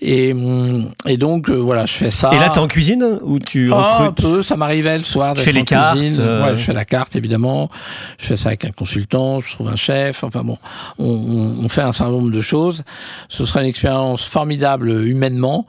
Et, 0.01 0.33
hum, 0.33 0.89
et 1.07 1.17
donc, 1.17 1.49
euh, 1.49 1.55
voilà, 1.55 1.85
je 1.85 1.93
fais 1.93 2.11
ça. 2.11 2.31
Et 2.33 2.39
là, 2.39 2.49
t'es 2.49 2.59
en 2.59 2.67
cuisine 2.67 3.19
ou 3.21 3.39
tu 3.39 3.71
ah, 3.73 3.97
recrutes 3.99 4.19
Un 4.19 4.29
peu, 4.29 4.43
ça 4.43 4.55
m'arrivait 4.55 4.97
le 4.97 5.03
soir 5.03 5.33
d'être 5.33 5.47
en 5.47 5.51
les 5.51 5.63
cartes. 5.63 5.97
Euh... 6.19 6.45
Ouais, 6.45 6.57
je 6.57 6.63
fais 6.63 6.73
la 6.73 6.85
carte, 6.85 7.15
évidemment. 7.15 7.69
Je 8.17 8.25
fais 8.25 8.35
ça 8.35 8.49
avec 8.49 8.65
un 8.65 8.71
consultant, 8.71 9.39
je 9.39 9.53
trouve 9.53 9.67
un 9.67 9.75
chef. 9.75 10.23
Enfin 10.23 10.43
bon, 10.43 10.57
on, 10.99 11.55
on 11.63 11.69
fait 11.69 11.81
un 11.81 11.93
certain 11.93 12.11
nombre 12.11 12.31
de 12.31 12.41
choses. 12.41 12.83
Ce 13.29 13.45
sera 13.45 13.61
une 13.61 13.67
expérience 13.67 14.25
formidable 14.25 14.89
humainement, 15.05 15.65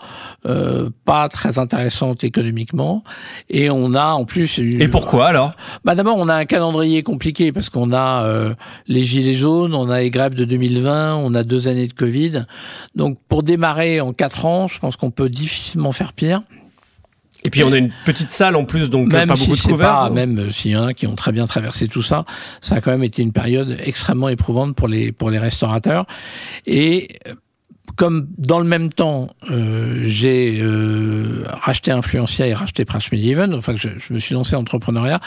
euh, 0.46 0.90
pas 1.04 1.28
très 1.28 1.58
intéressante 1.58 2.24
économiquement. 2.24 3.02
Et 3.48 3.70
on 3.70 3.94
a 3.94 4.08
en 4.08 4.24
plus... 4.24 4.58
Une... 4.58 4.82
Et 4.82 4.88
pourquoi 4.88 5.26
alors? 5.26 5.52
Bah 5.84 5.94
D'abord, 5.94 6.16
on 6.18 6.28
a 6.28 6.34
un 6.34 6.44
calendrier 6.44 7.02
compliqué 7.02 7.52
parce 7.52 7.70
qu'on 7.70 7.92
a 7.92 8.24
euh, 8.24 8.54
les 8.86 9.04
gilets 9.04 9.34
jaunes, 9.34 9.74
on 9.74 9.88
a 9.88 10.00
les 10.00 10.10
grèves 10.10 10.34
de 10.34 10.44
2020, 10.44 11.16
on 11.16 11.34
a 11.36 11.44
deux 11.44 11.68
années 11.68 11.86
de 11.86 11.92
Covid. 11.92 12.46
Donc 12.96 13.18
pour 13.28 13.42
démarrer 13.42 14.00
en 14.00 14.12
quatre 14.12 14.44
ans, 14.44 14.66
je 14.66 14.78
pense 14.78 14.96
qu'on 14.96 15.10
peut 15.10 15.28
difficilement 15.28 15.92
faire 15.92 16.12
pire. 16.12 16.42
Et 17.44 17.50
puis 17.50 17.62
on 17.62 17.70
a 17.70 17.78
une 17.78 17.92
petite 18.04 18.32
salle 18.32 18.56
en 18.56 18.64
plus, 18.64 18.90
donc 18.90 19.12
même 19.12 19.28
pas 19.28 19.34
beaucoup 19.34 19.54
si 19.54 19.66
de 19.68 19.72
couverts. 19.72 20.10
même 20.10 20.50
s'il 20.50 20.72
y 20.72 20.76
en 20.76 20.86
a 20.86 20.94
qui 20.94 21.06
ont 21.06 21.14
très 21.14 21.30
bien 21.30 21.46
traversé 21.46 21.86
tout 21.86 22.02
ça, 22.02 22.24
ça 22.60 22.76
a 22.76 22.80
quand 22.80 22.90
même 22.90 23.04
été 23.04 23.22
une 23.22 23.32
période 23.32 23.76
extrêmement 23.84 24.28
éprouvante 24.28 24.74
pour 24.74 24.88
les 24.88 25.12
pour 25.12 25.30
les 25.30 25.38
restaurateurs. 25.38 26.06
Et 26.66 27.20
comme 27.94 28.28
dans 28.36 28.58
le 28.58 28.64
même 28.64 28.92
temps, 28.92 29.30
euh, 29.50 30.02
j'ai 30.04 30.58
euh, 30.60 31.44
racheté 31.46 31.92
Influencia 31.92 32.46
et 32.46 32.54
racheté 32.54 32.84
Media 33.12 33.32
Event, 33.32 33.52
enfin 33.54 33.74
je, 33.76 33.88
je, 33.96 34.12
me 34.12 34.18
suis 34.18 34.34
lancé 34.34 34.56
en 34.56 34.60
entrepreneuriat, 34.60 35.20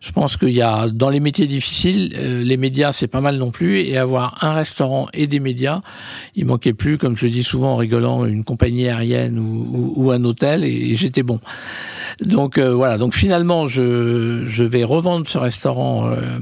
je 0.00 0.12
pense 0.12 0.36
qu'il 0.36 0.50
y 0.50 0.62
a 0.62 0.88
dans 0.88 1.10
les 1.10 1.20
métiers 1.20 1.46
difficiles, 1.46 2.14
euh, 2.16 2.42
les 2.42 2.56
médias 2.56 2.92
c'est 2.92 3.08
pas 3.08 3.20
mal 3.20 3.36
non 3.36 3.50
plus, 3.50 3.80
et 3.80 3.98
avoir 3.98 4.38
un 4.42 4.52
restaurant 4.52 5.08
et 5.12 5.26
des 5.26 5.40
médias, 5.40 5.80
il 6.34 6.46
manquait 6.46 6.72
plus, 6.72 6.98
comme 6.98 7.16
je 7.16 7.24
le 7.24 7.30
dis 7.30 7.42
souvent 7.42 7.72
en 7.72 7.76
rigolant, 7.76 8.24
une 8.24 8.44
compagnie 8.44 8.88
aérienne 8.88 9.38
ou, 9.38 9.68
ou, 9.72 10.06
ou 10.06 10.10
un 10.10 10.22
hôtel, 10.24 10.64
et, 10.64 10.94
j'étais 10.94 11.22
bon. 11.22 11.40
Donc 12.20 12.58
euh, 12.58 12.72
voilà, 12.72 12.96
donc 12.96 13.14
finalement 13.14 13.66
je, 13.66 14.44
je 14.46 14.64
vais 14.64 14.84
revendre 14.84 15.26
ce 15.26 15.38
restaurant 15.38 16.06
euh, 16.06 16.38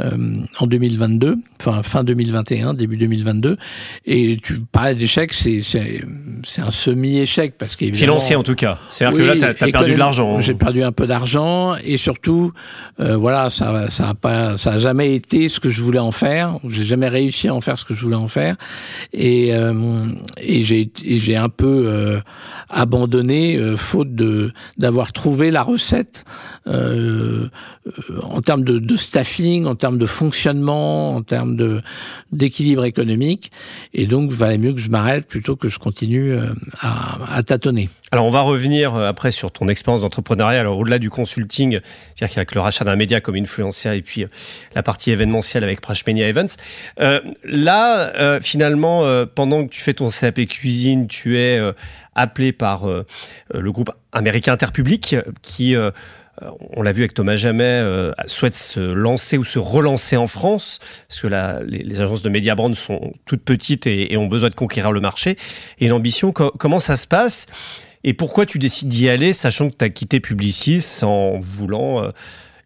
euh, 0.00 0.40
en 0.58 0.66
2022, 0.66 1.36
enfin 1.60 1.82
fin 1.82 2.04
2021, 2.04 2.74
début 2.74 2.96
2022, 2.96 3.56
et 4.04 4.36
tu 4.42 4.60
parlais 4.60 4.94
d'échec, 4.96 5.32
c'est 5.32 5.62
c'est 5.62 6.60
un 6.60 6.70
semi-échec 6.70 7.54
parce 7.58 7.76
financier 7.76 8.36
en 8.36 8.42
tout 8.42 8.54
cas. 8.54 8.78
C'est-à-dire 8.90 9.18
que 9.18 9.22
là 9.22 9.36
tu 9.36 9.64
as, 9.64 9.68
perdu 9.68 9.94
de 9.94 9.98
l'argent. 9.98 10.40
J'ai 10.40 10.54
perdu 10.54 10.82
un 10.82 10.92
peu 10.92 11.06
d'argent 11.06 11.76
et 11.82 11.96
surtout 11.96 12.52
euh, 13.00 13.16
voilà 13.16 13.50
ça 13.50 13.88
ça 13.90 14.10
a 14.10 14.14
pas 14.14 14.56
ça 14.56 14.72
a 14.72 14.78
jamais 14.78 15.14
été 15.14 15.48
ce 15.48 15.60
que 15.60 15.70
je 15.70 15.82
voulais 15.82 15.98
en 15.98 16.12
faire. 16.12 16.58
J'ai 16.64 16.84
jamais 16.84 17.08
réussi 17.08 17.48
à 17.48 17.54
en 17.54 17.60
faire 17.60 17.78
ce 17.78 17.84
que 17.84 17.94
je 17.94 18.02
voulais 18.02 18.16
en 18.16 18.28
faire 18.28 18.56
et 19.12 19.54
euh, 19.54 20.08
et 20.38 20.62
j'ai 20.64 21.36
un 21.36 21.48
peu 21.48 21.84
euh, 21.86 22.20
abandonné 22.70 23.58
faute 23.76 24.14
de 24.14 24.52
d'avoir 24.78 25.12
trouvé 25.12 25.50
la 25.50 25.62
recette 25.62 26.24
en 26.66 28.40
termes 28.40 28.64
de, 28.64 28.78
de 28.78 28.96
staffing, 28.96 29.66
en 29.66 29.76
termes 29.76 29.98
de 29.98 30.06
fonctionnement, 30.06 31.14
en 31.14 31.22
termes 31.22 31.56
de 31.56 31.82
d'équilibre 32.32 32.84
économique. 32.84 33.50
Et 33.94 34.06
donc, 34.06 34.30
il 34.30 34.36
valait 34.36 34.58
mieux 34.58 34.72
que 34.72 34.80
je 34.80 34.85
m'arrête 34.90 35.26
plutôt 35.26 35.56
que 35.56 35.68
je 35.68 35.78
continue 35.78 36.32
euh, 36.32 36.52
à, 36.80 37.42
tâtonner. 37.42 37.88
Alors, 38.10 38.26
on 38.26 38.30
va 38.30 38.40
revenir 38.40 38.94
euh, 38.94 39.08
après 39.08 39.30
sur 39.30 39.50
ton 39.50 39.68
expérience 39.68 40.00
d'entrepreneuriat. 40.00 40.60
Alors, 40.60 40.78
au-delà 40.78 40.98
du 40.98 41.10
consulting, 41.10 41.78
c'est-à-dire 42.14 42.34
qu'avec 42.34 42.54
le 42.54 42.60
rachat 42.60 42.84
d'un 42.84 42.96
média 42.96 43.20
comme 43.20 43.36
Influencia 43.36 43.94
et 43.94 44.02
puis 44.02 44.24
euh, 44.24 44.28
la 44.74 44.82
partie 44.82 45.10
événementielle 45.10 45.64
avec 45.64 45.80
Prashmenia 45.80 46.28
Events, 46.28 46.56
là, 47.44 48.40
finalement, 48.40 49.26
pendant 49.34 49.66
que 49.66 49.70
tu 49.70 49.80
fais 49.80 49.94
ton 49.94 50.08
CAP 50.08 50.46
cuisine, 50.46 51.06
tu 51.08 51.38
es 51.38 51.60
appelé 52.14 52.52
par 52.52 52.86
le 52.86 53.72
groupe 53.72 53.90
américain 54.12 54.52
Interpublic 54.52 55.16
qui 55.42 55.74
on 56.74 56.82
l'a 56.82 56.92
vu 56.92 57.02
avec 57.02 57.14
Thomas 57.14 57.36
Jamais, 57.36 57.64
euh, 57.64 58.12
souhaite 58.26 58.54
se 58.54 58.80
lancer 58.80 59.38
ou 59.38 59.44
se 59.44 59.58
relancer 59.58 60.16
en 60.16 60.26
France, 60.26 60.78
parce 61.08 61.20
que 61.20 61.28
les, 61.66 62.00
agences 62.00 62.22
de 62.22 62.28
média 62.28 62.54
brand 62.54 62.74
sont 62.74 63.12
toutes 63.24 63.42
petites 63.42 63.86
et, 63.86 64.16
ont 64.16 64.26
besoin 64.26 64.48
de 64.48 64.54
conquérir 64.54 64.92
le 64.92 65.00
marché. 65.00 65.36
Et 65.78 65.88
l'ambition, 65.88 66.32
co 66.32 66.50
comment 66.58 66.80
ça 66.80 66.96
se 66.96 67.06
passe? 67.06 67.46
Et 68.04 68.14
pourquoi 68.14 68.46
tu 68.46 68.58
décides 68.58 68.88
d'y 68.88 69.08
aller, 69.08 69.32
sachant 69.32 69.70
que 69.70 69.76
tu 69.76 69.84
as 69.84 69.88
quitté 69.88 70.20
Publicis 70.20 71.00
en 71.02 71.38
voulant 71.40 72.04
euh, 72.04 72.10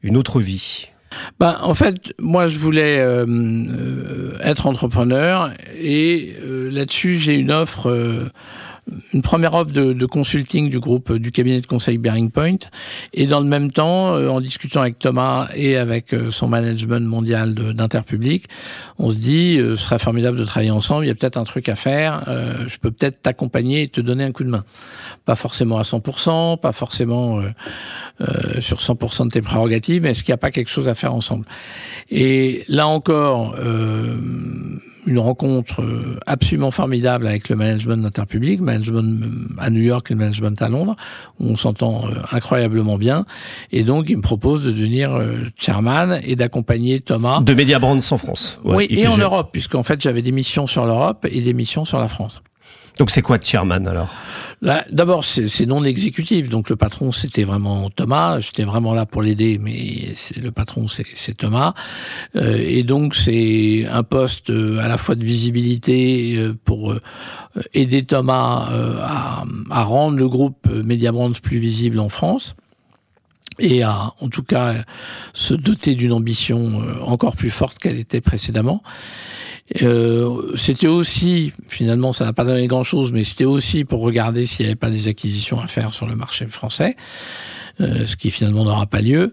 une 0.03 0.17
autre 0.17 0.41
vie? 0.41 0.91
Ben, 1.39 1.57
en 1.63 1.75
fait, 1.75 2.13
moi, 2.19 2.47
je 2.47 2.59
voulais 2.59 2.99
euh, 2.99 3.27
euh, 3.27 4.39
être 4.43 4.67
entrepreneur 4.67 5.51
et 5.79 6.37
euh, 6.43 6.71
là-dessus, 6.71 7.19
j'ai 7.19 7.35
une 7.35 7.51
offre 7.51 7.91
une 9.13 9.23
première 9.23 9.55
offre 9.55 9.73
de, 9.73 9.93
de, 9.93 10.07
consulting 10.07 10.71
du 10.71 10.81
groupe 10.81 11.13
du 11.13 11.31
cabinet 11.31 11.61
de 11.61 11.67
conseil 11.67 11.99
Bearing 11.99 12.31
Point. 12.31 12.59
Et 13.13 13.27
dans 13.27 13.41
le 13.41 13.47
même 13.47 13.71
temps 13.71 14.15
euh, 14.15 14.29
en 14.29 14.41
discutant 14.41 14.81
avec 14.81 14.99
Thomas 14.99 15.49
et 15.55 15.77
avec 15.77 16.13
euh, 16.13 16.31
son 16.31 16.49
management 16.49 17.07
mondial 17.07 17.55
d'Interpublic 17.55 18.47
on 18.99 19.11
se 19.11 19.17
dit 19.17 19.59
euh, 19.59 19.77
ce 19.77 19.85
serait 19.85 19.99
formidable 19.99 20.39
de 20.39 20.45
travailler 20.45 20.71
ensemble. 20.71 21.07
Il 21.07 21.09
y 21.09 21.11
a 21.11 21.15
peut-être 21.15 21.39
un 21.39 21.45
truc 21.45 21.69
à 21.69 21.75
faire. 21.75 22.25
Euh, 22.29 22.69
je 22.69 22.79
peux 22.79 22.91
peut-être 22.91 23.23
t'accompagner 23.23 23.83
et 23.83 23.89
te 23.89 24.01
donner 24.01 24.25
un 24.25 24.33
coup 24.33 24.45
de 24.45 24.51
main. 24.51 24.65
Pas 25.25 25.37
forcément 25.37 25.79
à 25.79 25.83
100% 25.83 26.61
pas 26.61 26.73
forcément 26.73 27.41
euh, 27.41 28.61
sur 28.61 28.79
100% 28.79 29.25
de 29.25 29.29
tes 29.31 29.43
prérogatives 29.43 30.03
mais 30.03 30.11
est-ce 30.11 30.23
qu'il 30.23 30.33
n'y 30.33 30.35
a 30.35 30.39
pas 30.39 30.51
quelque 30.51 30.69
chose 30.69 30.89
à 30.89 30.95
faire 30.95 31.15
ensemble? 31.15 31.47
Et 32.11 32.65
là 32.69 32.87
encore 32.87 33.57
une 35.07 35.19
rencontre 35.19 35.83
absolument 36.27 36.71
formidable 36.71 37.27
avec 37.27 37.49
le 37.49 37.57
management 37.57 38.03
d'Interpublic, 38.03 38.61
management 38.61 39.25
à 39.59 39.71
New 39.71 39.83
York 39.83 40.11
et 40.11 40.15
le 40.15 40.19
management 40.19 40.61
à 40.61 40.69
Londres, 40.69 40.97
où 41.39 41.49
on 41.49 41.57
s'entend 41.57 42.05
incroyablement 42.33 42.99
bien. 42.99 43.25
Et 43.73 43.85
donc, 43.85 44.09
il 44.09 44.17
me 44.17 44.23
propose 44.23 44.65
de 44.65 44.71
devenir 44.71 45.19
chairman 45.57 46.21
et 46.23 46.37
d'accompagner 46.37 47.01
Thomas. 47.01 47.41
De 47.41 47.55
Media 47.55 47.79
Brands 47.79 47.99
en 48.11 48.19
France. 48.19 48.61
Ouais, 48.65 48.77
oui, 48.77 48.85
IPG. 48.91 49.01
et 49.01 49.09
en 49.09 49.17
Europe, 49.17 49.51
puisqu'en 49.53 49.83
fait, 49.83 50.01
j'avais 50.01 50.23
des 50.23 50.33
missions 50.33 50.67
sur 50.67 50.87
l'Europe 50.87 51.27
et 51.31 51.41
des 51.41 51.55
missions 51.55 51.85
sur 51.85 51.99
la 51.99 52.09
France. 52.09 52.43
Donc 52.99 53.11
c'est 53.11 53.23
quoi 53.23 53.39
chairman 53.41 53.87
alors? 53.87 54.15
D'abord, 54.63 55.25
c'est 55.25 55.65
non 55.65 55.85
exécutif. 55.85 56.51
Donc 56.51 56.69
le 56.69 56.77
patron, 56.77 57.13
c'était 57.13 57.45
vraiment 57.45 57.89
Thomas. 57.89 58.41
J'étais 58.41 58.65
vraiment 58.65 58.93
là 58.93 59.07
pour 59.07 59.23
l'aider, 59.23 59.59
mais 59.59 60.13
le 60.37 60.51
patron, 60.53 60.87
c'est 60.87 61.37
Thomas. 61.37 61.73
Euh, 62.37 62.59
et 62.59 62.83
donc 62.83 63.15
c'est 63.15 63.87
un 63.91 64.03
poste 64.03 64.51
euh, 64.51 64.79
à 64.81 64.89
la 64.89 64.99
fois 64.99 65.15
de 65.15 65.25
visibilité 65.25 66.37
euh, 66.37 66.55
pour 66.65 66.95
aider 67.73 68.05
Thomas 68.05 68.69
à, 69.01 69.45
à, 69.71 69.83
rendre 69.83 70.19
le 70.19 70.29
groupe 70.29 70.69
Media 70.69 71.11
Brands 71.11 71.33
plus 71.43 71.59
visible 71.59 71.99
en 71.99 72.09
France 72.09 72.55
et 73.59 73.83
à, 73.83 74.13
en 74.21 74.29
tout 74.29 74.43
cas, 74.43 74.85
se 75.33 75.55
doter 75.55 75.95
d'une 75.95 76.13
ambition 76.13 76.83
encore 77.03 77.37
plus 77.37 77.51
forte 77.51 77.79
qu'elle 77.79 77.99
était 77.99 78.21
précédemment. 78.21 78.83
Euh, 79.83 80.53
c'était 80.57 80.89
aussi, 80.89 81.53
finalement, 81.69 82.13
ça 82.13 82.25
n'a 82.25 82.33
pas 82.33 82.45
donné 82.45 82.67
grand-chose, 82.67 83.13
mais 83.13 83.25
c'était 83.25 83.45
aussi 83.45 83.85
pour 83.85 84.03
regarder 84.03 84.47
s'il 84.47 84.67
n'y 84.67 84.71
avait 84.71 84.77
pas 84.77 84.91
des 84.91 85.09
acquisitions 85.09 85.61
à 85.61 85.67
faire 85.67 85.95
sur 85.95 86.07
le 86.07 86.17
marché 86.17 86.47
français, 86.47 86.97
euh, 87.81 88.07
ce 88.07 88.17
qui 88.17 88.31
finalement 88.31 88.65
n'aura 88.65 88.87
pas 88.87 89.01
lieu. 89.01 89.33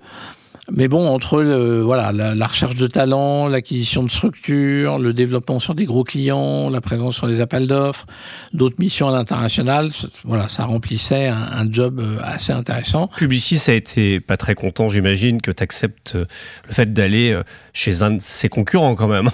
Mais 0.69 0.89
bon, 0.89 1.07
entre 1.07 1.41
le, 1.41 1.81
voilà, 1.81 2.11
la, 2.11 2.45
recherche 2.45 2.75
de 2.75 2.87
talent, 2.87 3.47
l'acquisition 3.47 4.03
de 4.03 4.09
structures, 4.09 4.99
le 4.99 5.13
développement 5.13 5.59
sur 5.59 5.75
des 5.75 5.85
gros 5.85 6.03
clients, 6.03 6.69
la 6.69 6.81
présence 6.81 7.15
sur 7.15 7.27
des 7.27 7.39
appels 7.39 7.67
d'offres, 7.67 8.05
d'autres 8.51 8.75
missions 8.77 9.07
à 9.07 9.11
l'international, 9.13 9.91
voilà, 10.25 10.49
ça 10.49 10.65
remplissait 10.65 11.27
un, 11.27 11.71
job 11.71 12.01
euh, 12.01 12.17
assez 12.21 12.51
intéressant. 12.51 13.09
Publicis 13.15 13.61
a 13.71 13.75
été 13.75 14.19
pas 14.19 14.35
très 14.35 14.55
content, 14.55 14.89
j'imagine, 14.89 15.41
que 15.41 15.51
tu 15.51 15.63
acceptes 15.63 16.15
le 16.15 16.73
fait 16.73 16.91
d'aller 16.91 17.39
chez 17.71 18.03
un 18.03 18.11
de 18.11 18.21
ses 18.21 18.49
concurrents 18.49 18.95
quand 18.95 19.07
même. 19.07 19.31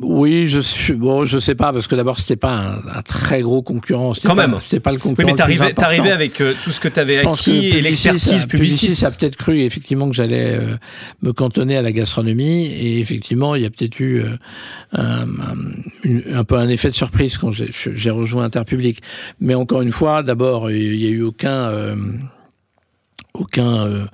Oui, 0.00 0.48
je 0.48 0.58
suis 0.58 0.94
bon, 0.94 1.24
je 1.24 1.38
sais 1.38 1.54
pas 1.54 1.72
parce 1.72 1.86
que 1.86 1.94
d'abord 1.94 2.18
c'était 2.18 2.36
pas 2.36 2.52
un, 2.52 2.98
un, 2.98 3.02
très 3.02 3.42
gros 3.42 3.62
concurrent. 3.62 4.12
Quand 4.24 4.34
même, 4.34 4.56
c'était 4.60 4.80
pas 4.80 4.90
le 4.90 4.98
concurrent. 4.98 5.28
Oui, 5.28 5.58
mais 5.60 5.72
t'arrivais, 5.74 6.10
avec 6.10 6.40
euh, 6.40 6.52
tout 6.64 6.70
ce 6.70 6.80
que 6.80 6.88
t'avais 6.88 7.18
acquis 7.18 7.68
et 7.68 7.80
l'expertise 7.80 8.46
Publicis. 8.46 8.96
Ça 8.96 9.08
a 9.08 9.10
peut-être 9.10 9.36
cru 9.36 9.60
effectivement 9.60 10.08
que 10.08 10.14
j'allais 10.14 10.56
euh, 10.56 10.76
me 11.22 11.32
cantonner 11.32 11.76
à 11.76 11.82
la 11.82 11.92
gastronomie 11.92 12.66
et 12.66 12.98
effectivement 12.98 13.54
il 13.54 13.62
y 13.62 13.66
a 13.66 13.70
peut-être 13.70 14.00
eu 14.00 14.20
euh, 14.20 14.36
un, 14.92 15.26
un, 16.32 16.44
peu 16.44 16.56
un 16.56 16.68
effet 16.68 16.90
de 16.90 16.94
surprise 16.94 17.38
quand 17.38 17.50
j'ai 17.52 18.10
rejoint 18.10 18.44
Interpublic. 18.44 19.00
Mais 19.40 19.54
encore 19.54 19.82
une 19.82 19.92
fois, 19.92 20.22
d'abord 20.22 20.70
il 20.70 20.96
y 20.96 21.06
a 21.06 21.10
eu 21.10 21.22
aucun 21.22 21.70
aucun 23.34 24.08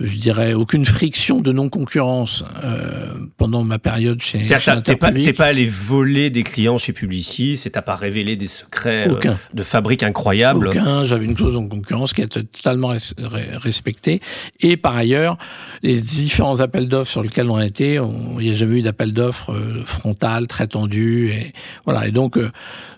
je 0.00 0.18
dirais, 0.18 0.54
aucune 0.54 0.84
friction 0.84 1.40
de 1.40 1.52
non-concurrence 1.52 2.44
euh, 2.64 3.12
pendant 3.36 3.62
ma 3.62 3.78
période 3.78 4.22
chez, 4.22 4.42
chez 4.42 4.82
T'es 4.82 4.96
pas, 4.96 5.12
pas 5.36 5.46
allé 5.46 5.66
voler 5.66 6.30
des 6.30 6.42
clients 6.42 6.78
chez 6.78 6.92
Publicis 6.92 7.60
et 7.66 7.70
t'as 7.70 7.82
pas 7.82 7.96
révélé 7.96 8.36
des 8.36 8.46
secrets 8.46 9.08
euh, 9.08 9.34
de 9.52 9.62
fabrique 9.62 10.02
incroyables 10.02 10.68
Aucun. 10.68 11.04
J'avais 11.04 11.26
une 11.26 11.34
clause 11.34 11.54
de 11.54 11.68
concurrence 11.68 12.14
qui 12.14 12.22
était 12.22 12.42
totalement 12.42 12.94
respectée. 13.18 14.20
Et 14.60 14.78
par 14.78 14.96
ailleurs, 14.96 15.36
les 15.82 16.00
différents 16.00 16.60
appels 16.60 16.88
d'offres 16.88 17.10
sur 17.10 17.22
lesquels 17.22 17.50
on 17.50 17.56
a 17.56 17.66
été, 17.66 17.94
il 17.94 18.44
n'y 18.44 18.50
a 18.50 18.54
jamais 18.54 18.78
eu 18.78 18.82
d'appel 18.82 19.12
d'offres 19.12 19.52
euh, 19.52 19.82
frontal, 19.84 20.46
très 20.46 20.68
tendu. 20.68 21.30
Et 21.30 21.52
voilà. 21.84 22.06
Et 22.06 22.12
donc, 22.12 22.38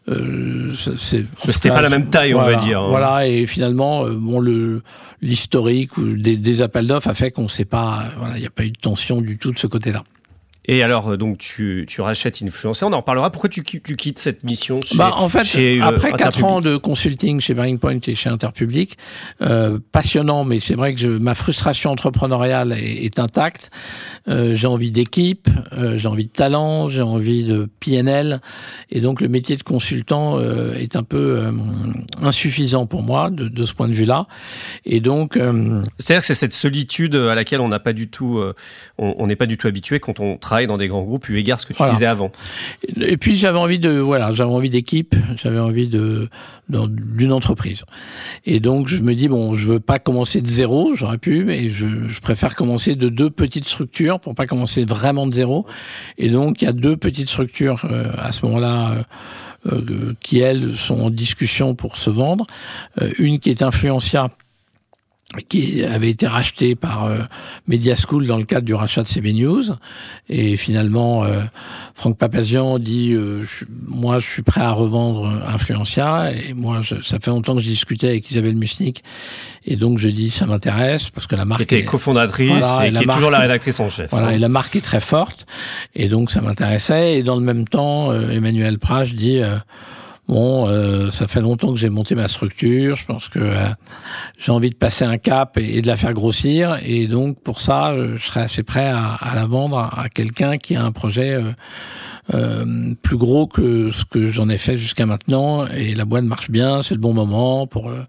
euh, 0.08 0.72
euh 0.72 0.96
c'était 1.38 1.68
pas 1.68 1.82
la 1.82 1.88
même 1.88 2.10
taille, 2.10 2.34
on 2.34 2.42
va 2.42 2.56
dire. 2.56 2.80
Hein. 2.80 2.88
Voilà. 2.88 3.26
Et 3.26 3.46
finalement, 3.46 4.06
bon, 4.08 4.40
le 4.40 4.82
l'historique 5.22 5.92
des, 5.98 6.36
des 6.36 6.62
appels 6.62 6.86
d'offres 6.86 7.08
a 7.08 7.14
fait 7.14 7.30
qu'on 7.30 7.44
ne 7.44 7.48
sait 7.48 7.64
pas, 7.64 8.10
voilà, 8.18 8.36
il 8.36 8.40
n'y 8.40 8.46
a 8.46 8.50
pas 8.50 8.64
eu 8.64 8.70
de 8.70 8.78
tension 8.78 9.20
du 9.22 9.38
tout 9.38 9.52
de 9.52 9.58
ce 9.58 9.66
côté-là. 9.66 10.04
Et 10.66 10.82
alors, 10.82 11.12
euh, 11.12 11.16
donc, 11.16 11.38
tu, 11.38 11.84
tu 11.88 12.00
rachètes 12.00 12.42
Influencer. 12.42 12.84
On 12.84 12.92
en 12.92 12.98
reparlera. 12.98 13.30
Pourquoi 13.30 13.50
tu, 13.50 13.62
tu 13.62 13.80
quittes 13.96 14.18
cette 14.18 14.44
mission 14.44 14.80
chez, 14.82 14.96
bah, 14.96 15.12
En 15.16 15.28
fait, 15.28 15.44
chez, 15.44 15.80
euh, 15.80 15.84
après 15.84 16.12
quatre 16.12 16.44
ans 16.44 16.60
de 16.60 16.76
consulting 16.76 17.40
chez 17.40 17.54
Bearing 17.54 17.78
Point 17.78 18.00
et 18.06 18.14
chez 18.14 18.28
Interpublic, 18.28 18.96
euh, 19.42 19.78
passionnant, 19.92 20.44
mais 20.44 20.60
c'est 20.60 20.74
vrai 20.74 20.94
que 20.94 21.00
je, 21.00 21.10
ma 21.10 21.34
frustration 21.34 21.90
entrepreneuriale 21.90 22.72
est, 22.72 23.04
est 23.04 23.18
intacte. 23.18 23.70
Euh, 24.26 24.54
j'ai 24.54 24.66
envie 24.66 24.90
d'équipe, 24.90 25.48
euh, 25.72 25.98
j'ai 25.98 26.08
envie 26.08 26.24
de 26.24 26.30
talent, 26.30 26.88
j'ai 26.88 27.02
envie 27.02 27.44
de 27.44 27.68
PNL. 27.80 28.40
Et 28.90 29.00
donc, 29.00 29.20
le 29.20 29.28
métier 29.28 29.56
de 29.56 29.62
consultant 29.62 30.38
euh, 30.38 30.72
est 30.74 30.96
un 30.96 31.02
peu 31.02 31.52
insuffisant 32.22 32.86
pour 32.86 33.02
moi 33.02 33.30
de, 33.30 33.48
de, 33.48 33.64
ce 33.64 33.74
point 33.74 33.88
de 33.88 33.92
vue-là. 33.92 34.26
Et 34.84 35.00
donc... 35.00 35.38
C'est-à-dire 35.98 36.20
que 36.20 36.26
c'est 36.26 36.34
cette 36.34 36.54
solitude 36.54 37.14
à 37.14 37.34
laquelle 37.34 37.60
on 37.60 37.68
n'a 37.68 37.80
pas 37.80 37.92
du 37.92 38.08
tout... 38.08 38.40
on 38.98 39.26
n'est 39.26 39.36
pas 39.36 39.46
du 39.46 39.56
tout 39.56 39.66
habitué 39.66 40.00
quand 40.00 40.20
on 40.20 40.36
travaille 40.36 40.53
dans 40.66 40.76
des 40.76 40.88
grands 40.88 41.02
groupes, 41.02 41.28
eu 41.28 41.36
égard 41.36 41.60
ce 41.60 41.66
que 41.66 41.72
tu 41.72 41.84
disais 41.90 42.06
avant. 42.06 42.30
Et 42.96 43.16
puis 43.16 43.36
j'avais 43.36 43.58
envie 43.58 43.78
de 43.78 43.98
voilà, 43.98 44.32
j'avais 44.32 44.52
envie 44.52 44.70
d'équipe, 44.70 45.14
j'avais 45.36 45.58
envie 45.58 45.88
de 45.88 46.28
d'une 46.68 47.32
entreprise. 47.32 47.84
Et 48.46 48.58
donc 48.60 48.88
je 48.88 48.98
me 48.98 49.14
dis 49.14 49.28
bon, 49.28 49.54
je 49.54 49.68
veux 49.68 49.80
pas 49.80 49.98
commencer 49.98 50.40
de 50.40 50.46
zéro, 50.46 50.94
j'aurais 50.94 51.18
pu, 51.18 51.44
mais 51.44 51.68
je, 51.68 51.86
je, 52.08 52.20
préfère 52.20 52.54
commencer 52.54 52.94
de 52.94 53.10
deux 53.10 53.28
petites 53.28 53.68
structures 53.68 54.18
pour 54.18 54.34
pas 54.34 54.46
commencer 54.46 54.84
vraiment 54.84 55.26
de 55.26 55.34
zéro. 55.34 55.66
Et 56.16 56.30
donc 56.30 56.62
il 56.62 56.64
y 56.64 56.68
a 56.68 56.72
deux 56.72 56.96
petites 56.96 57.28
structures 57.28 57.84
euh, 57.90 58.12
à 58.16 58.32
ce 58.32 58.46
moment-là. 58.46 58.92
Euh, 58.92 59.02
euh, 59.66 60.12
qui 60.20 60.40
elles 60.40 60.76
sont 60.76 61.00
en 61.00 61.08
discussion 61.08 61.74
pour 61.74 61.96
se 61.96 62.10
vendre. 62.10 62.46
une 63.18 63.38
qui 63.38 63.48
est 63.48 63.62
Influencia, 63.62 64.28
qui 65.48 65.84
avait 65.84 66.10
été 66.10 66.26
racheté 66.26 66.74
par 66.74 67.04
euh, 67.04 67.18
Media 67.66 67.94
School 67.96 68.26
dans 68.26 68.36
le 68.36 68.44
cadre 68.44 68.66
du 68.66 68.74
rachat 68.74 69.02
de 69.02 69.08
CB 69.08 69.32
News. 69.32 69.64
Et 70.28 70.56
finalement, 70.56 71.24
euh, 71.24 71.42
Franck 71.94 72.18
Papazian 72.18 72.78
dit 72.78 73.12
euh, 73.12 73.44
Moi, 73.86 74.18
je 74.18 74.28
suis 74.28 74.42
prêt 74.42 74.60
à 74.60 74.70
revendre 74.70 75.42
Influencia. 75.46 76.32
Et 76.32 76.54
moi, 76.54 76.80
ça 77.00 77.18
fait 77.20 77.30
longtemps 77.30 77.54
que 77.54 77.62
je 77.62 77.68
discutais 77.68 78.08
avec 78.08 78.30
Isabelle 78.30 78.56
Musnik. 78.56 79.02
Et 79.64 79.76
donc, 79.76 79.98
je 79.98 80.08
dis 80.08 80.30
Ça 80.30 80.46
m'intéresse 80.46 81.10
parce 81.10 81.26
que 81.26 81.36
la 81.36 81.44
marque. 81.44 81.64
Qui 81.64 81.74
était 81.74 81.84
cofondatrice 81.84 82.64
et, 82.84 82.92
qui 82.92 83.04
est 83.04 83.06
toujours 83.06 83.30
la 83.30 83.40
rédactrice 83.40 83.80
en 83.80 83.88
chef. 83.88 84.10
Voilà, 84.10 84.28
hein. 84.28 84.32
et 84.32 84.38
la 84.38 84.48
marque 84.48 84.76
est 84.76 84.84
très 84.84 85.00
forte. 85.00 85.46
Et 85.94 86.08
donc, 86.08 86.30
ça 86.30 86.40
m'intéressait. 86.40 87.18
Et 87.18 87.22
dans 87.22 87.36
le 87.36 87.42
même 87.42 87.66
temps, 87.66 88.12
Emmanuel 88.12 88.78
Prache 88.78 89.14
dit 89.14 89.40
Bon, 90.26 90.66
euh, 90.68 91.10
ça 91.10 91.26
fait 91.26 91.42
longtemps 91.42 91.72
que 91.72 91.78
j'ai 91.78 91.90
monté 91.90 92.14
ma 92.14 92.28
structure. 92.28 92.96
Je 92.96 93.04
pense 93.04 93.28
que 93.28 93.38
euh, 93.38 93.68
j'ai 94.38 94.52
envie 94.52 94.70
de 94.70 94.74
passer 94.74 95.04
un 95.04 95.18
cap 95.18 95.58
et, 95.58 95.82
de 95.82 95.86
la 95.86 95.96
faire 95.96 96.14
grossir. 96.14 96.78
Et 96.82 97.06
donc, 97.06 97.40
pour 97.42 97.60
ça, 97.60 97.90
euh, 97.90 98.16
je 98.16 98.26
serais 98.26 98.40
assez 98.40 98.62
prêt 98.62 98.88
à, 98.88 99.14
à 99.14 99.34
la 99.34 99.44
vendre 99.44 99.78
à, 99.78 100.08
quelqu'un 100.08 100.56
qui 100.56 100.76
a 100.76 100.84
un 100.84 100.92
projet 100.92 101.38
euh, 102.32 102.94
plus 103.02 103.16
gros 103.16 103.46
que 103.46 103.90
ce 103.90 104.04
que 104.04 104.26
j'en 104.26 104.48
ai 104.48 104.56
fait 104.56 104.76
jusqu'à 104.76 105.04
maintenant 105.04 105.66
et 105.66 105.94
la 105.94 106.06
boîte 106.06 106.24
marche 106.24 106.50
bien, 106.50 106.80
c'est 106.80 106.94
le 106.94 107.00
bon 107.00 107.12
moment 107.12 107.66
pour 107.66 107.88
euh, 107.90 108.02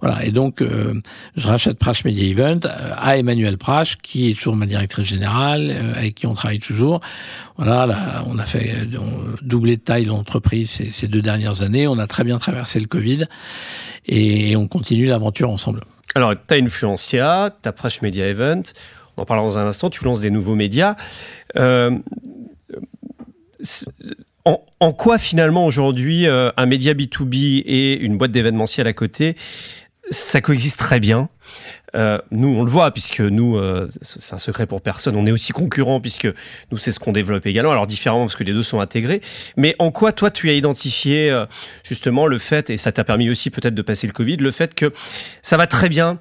voilà 0.00 0.24
et 0.24 0.32
donc 0.32 0.60
euh, 0.60 0.94
je 1.36 1.46
rachète 1.46 1.78
Prash 1.78 2.04
Media 2.04 2.24
Event 2.24 2.60
à 2.96 3.16
Emmanuel 3.16 3.58
Prash 3.58 3.96
qui 3.96 4.30
est 4.30 4.34
toujours 4.34 4.56
ma 4.56 4.66
directrice 4.66 5.06
générale 5.06 5.70
avec 5.94 6.16
qui 6.16 6.26
on 6.26 6.34
travaille 6.34 6.58
toujours. 6.58 7.00
Voilà, 7.56 7.86
là, 7.86 8.24
on 8.26 8.38
a 8.38 8.46
fait 8.46 8.74
doubler 9.42 9.76
de 9.76 9.82
taille 9.82 10.06
l'entreprise 10.06 10.70
ces, 10.90 11.08
deux 11.08 11.22
dernières 11.22 11.62
années, 11.62 11.86
on 11.86 11.98
a 11.98 12.06
très 12.06 12.24
bien 12.24 12.38
traversé 12.38 12.80
le 12.80 12.86
Covid 12.86 13.26
et 14.06 14.56
on 14.56 14.66
continue 14.66 15.06
l'aventure 15.06 15.50
ensemble. 15.50 15.82
Alors, 16.14 16.34
tu 16.34 16.54
as 16.54 16.56
Influencia, 16.56 17.54
tu 17.62 17.68
as 17.68 17.72
Prash 17.72 18.02
Media 18.02 18.26
Event, 18.26 18.62
on 19.16 19.22
en 19.22 19.24
parlera 19.24 19.46
dans 19.46 19.58
un 19.58 19.66
instant, 19.66 19.90
tu 19.90 20.04
lances 20.04 20.20
des 20.20 20.30
nouveaux 20.30 20.54
médias. 20.54 20.96
Euh, 21.56 21.98
en, 24.44 24.92
quoi 24.92 25.18
finalement 25.18 25.66
aujourd'hui 25.66 26.26
euh, 26.26 26.50
un 26.56 26.66
média 26.66 26.94
B2B 26.94 27.62
et 27.64 27.98
une 27.98 28.16
boîte 28.16 28.32
d'événementiel 28.32 28.86
à 28.86 28.92
côté, 28.92 29.36
ça 30.10 30.40
coexiste 30.40 30.78
très 30.78 31.00
bien? 31.00 31.28
Euh, 31.94 32.18
nous, 32.30 32.48
on 32.48 32.62
le 32.62 32.70
voit, 32.70 32.90
puisque 32.90 33.20
nous, 33.20 33.56
euh, 33.56 33.88
c'est 34.02 34.34
un 34.34 34.38
secret 34.38 34.66
pour 34.66 34.80
personne, 34.80 35.16
on 35.16 35.26
est 35.26 35.32
aussi 35.32 35.52
concurrents, 35.52 36.00
puisque 36.00 36.28
nous, 36.70 36.78
c'est 36.78 36.92
ce 36.92 37.00
qu'on 37.00 37.12
développe 37.12 37.46
également, 37.46 37.72
alors 37.72 37.86
différemment, 37.86 38.24
parce 38.24 38.36
que 38.36 38.44
les 38.44 38.52
deux 38.52 38.62
sont 38.62 38.80
intégrés. 38.80 39.20
Mais 39.56 39.74
en 39.78 39.90
quoi, 39.90 40.12
toi, 40.12 40.30
tu 40.30 40.48
as 40.50 40.54
identifié 40.54 41.30
euh, 41.30 41.46
justement 41.84 42.26
le 42.26 42.38
fait, 42.38 42.70
et 42.70 42.76
ça 42.76 42.92
t'a 42.92 43.04
permis 43.04 43.28
aussi 43.30 43.50
peut-être 43.50 43.74
de 43.74 43.82
passer 43.82 44.06
le 44.06 44.12
Covid, 44.12 44.36
le 44.36 44.50
fait 44.50 44.74
que 44.74 44.92
ça 45.42 45.56
va 45.56 45.66
très 45.66 45.88
bien 45.88 46.18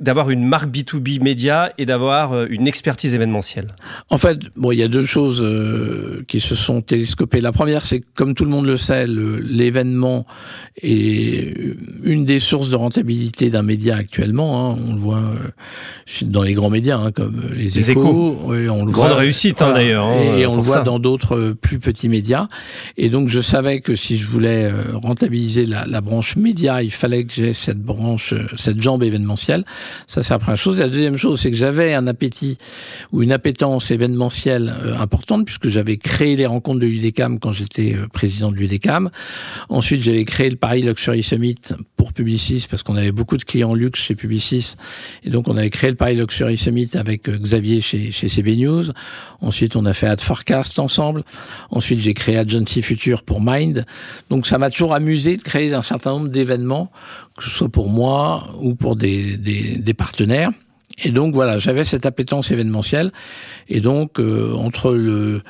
d'avoir 0.00 0.30
une 0.30 0.44
marque 0.44 0.68
B2B 0.68 1.22
média 1.22 1.72
et 1.78 1.86
d'avoir 1.86 2.44
une 2.46 2.66
expertise 2.66 3.14
événementielle? 3.14 3.68
En 4.10 4.18
fait, 4.18 4.38
bon, 4.56 4.72
il 4.72 4.78
y 4.78 4.82
a 4.82 4.88
deux 4.88 5.04
choses 5.04 5.46
qui 6.28 6.40
se 6.40 6.54
sont 6.54 6.82
télescopées. 6.82 7.40
La 7.40 7.52
première, 7.52 7.84
c'est 7.84 8.00
comme 8.14 8.34
tout 8.34 8.44
le 8.44 8.50
monde 8.50 8.66
le 8.66 8.76
sait, 8.76 9.06
l'événement 9.06 10.26
est 10.82 11.54
une 12.02 12.24
des 12.24 12.38
sources 12.38 12.70
de 12.70 12.76
rentabilité 12.76 13.50
d'un 13.50 13.62
média 13.62 13.96
actuellement. 13.96 14.72
Hein 14.72 14.75
on 14.76 14.94
le 14.94 15.00
voit 15.00 15.22
dans 16.22 16.42
les 16.42 16.52
grands 16.52 16.70
médias 16.70 16.98
hein, 16.98 17.12
comme 17.12 17.42
les, 17.52 17.64
les 17.64 17.90
Échos. 17.90 18.38
on 18.44 18.52
le 18.52 18.92
Grande 18.92 19.12
réussite 19.12 19.62
hein, 19.62 19.72
d'ailleurs. 19.72 20.06
Hein, 20.06 20.36
et, 20.36 20.46
on 20.46 20.56
le 20.56 20.62
voit 20.62 20.82
dans 20.82 20.98
d'autres 20.98 21.54
plus 21.60 21.78
petits 21.78 22.08
médias. 22.08 22.48
Et 22.96 23.08
donc 23.08 23.28
je 23.28 23.40
savais 23.40 23.80
que 23.80 23.94
si 23.94 24.16
je 24.16 24.26
voulais 24.26 24.70
rentabiliser 24.94 25.66
la, 25.66 25.86
la 25.86 26.00
branche 26.00 26.36
média, 26.36 26.82
il 26.82 26.92
fallait 26.92 27.24
que 27.24 27.32
j'ai 27.32 27.52
cette 27.52 27.80
branche, 27.80 28.34
cette 28.56 28.80
jambe 28.80 29.02
événementielle. 29.02 29.64
Ça 30.06 30.22
c'est 30.22 30.34
la 30.34 30.38
première 30.38 30.56
chose. 30.56 30.78
La 30.78 30.88
deuxième 30.88 31.16
chose, 31.16 31.40
c'est 31.40 31.50
que 31.50 31.56
j'avais 31.56 31.94
un 31.94 32.06
appétit 32.06 32.58
ou 33.12 33.22
une 33.22 33.32
appétence 33.32 33.90
événementielle 33.90 34.74
importante 34.98 35.44
puisque 35.44 35.68
j'avais 35.68 35.96
créé 35.96 36.36
les 36.36 36.46
rencontres 36.46 36.80
de 36.80 36.86
l'UDECAM 36.86 37.38
quand 37.38 37.52
j'étais 37.52 37.96
président 38.12 38.50
de 38.50 38.56
l'UDECAM. 38.56 39.10
Ensuite, 39.68 40.02
j'avais 40.02 40.24
créé 40.24 40.50
le 40.50 40.56
Paris 40.56 40.82
Luxury 40.82 41.22
Summit 41.22 41.56
pour 41.96 42.12
Publicis 42.12 42.66
parce 42.68 42.82
qu'on 42.82 42.96
avait 42.96 43.12
beaucoup 43.12 43.36
de 43.36 43.44
clients 43.44 43.74
luxe 43.74 44.00
chez 44.00 44.14
Publicis. 44.14 44.74
Et 45.24 45.30
donc, 45.30 45.48
on 45.48 45.56
avait 45.56 45.70
créé 45.70 45.90
le 45.90 45.96
Paris 45.96 46.16
Luxury 46.16 46.58
Summit 46.58 46.90
avec 46.94 47.28
euh, 47.28 47.38
Xavier 47.38 47.80
chez, 47.80 48.10
chez 48.10 48.28
CB 48.28 48.56
News. 48.56 48.84
Ensuite, 49.40 49.76
on 49.76 49.84
a 49.86 49.92
fait 49.92 50.06
Ad 50.06 50.20
Forecast 50.20 50.78
ensemble. 50.78 51.24
Ensuite, 51.70 52.00
j'ai 52.00 52.14
créé 52.14 52.36
Agency 52.36 52.82
Future 52.82 53.22
pour 53.22 53.40
Mind. 53.40 53.86
Donc, 54.30 54.46
ça 54.46 54.58
m'a 54.58 54.70
toujours 54.70 54.94
amusé 54.94 55.36
de 55.36 55.42
créer 55.42 55.72
un 55.72 55.82
certain 55.82 56.10
nombre 56.10 56.28
d'événements, 56.28 56.90
que 57.36 57.44
ce 57.44 57.50
soit 57.50 57.68
pour 57.68 57.88
moi 57.88 58.50
ou 58.60 58.74
pour 58.74 58.96
des, 58.96 59.36
des, 59.36 59.76
des 59.76 59.94
partenaires. 59.94 60.50
Et 61.04 61.10
donc 61.10 61.34
voilà, 61.34 61.58
j'avais 61.58 61.84
cette 61.84 62.06
appétence 62.06 62.50
événementielle. 62.50 63.12
Et 63.68 63.80
donc 63.80 64.18
euh, 64.18 64.52
entre 64.54 64.94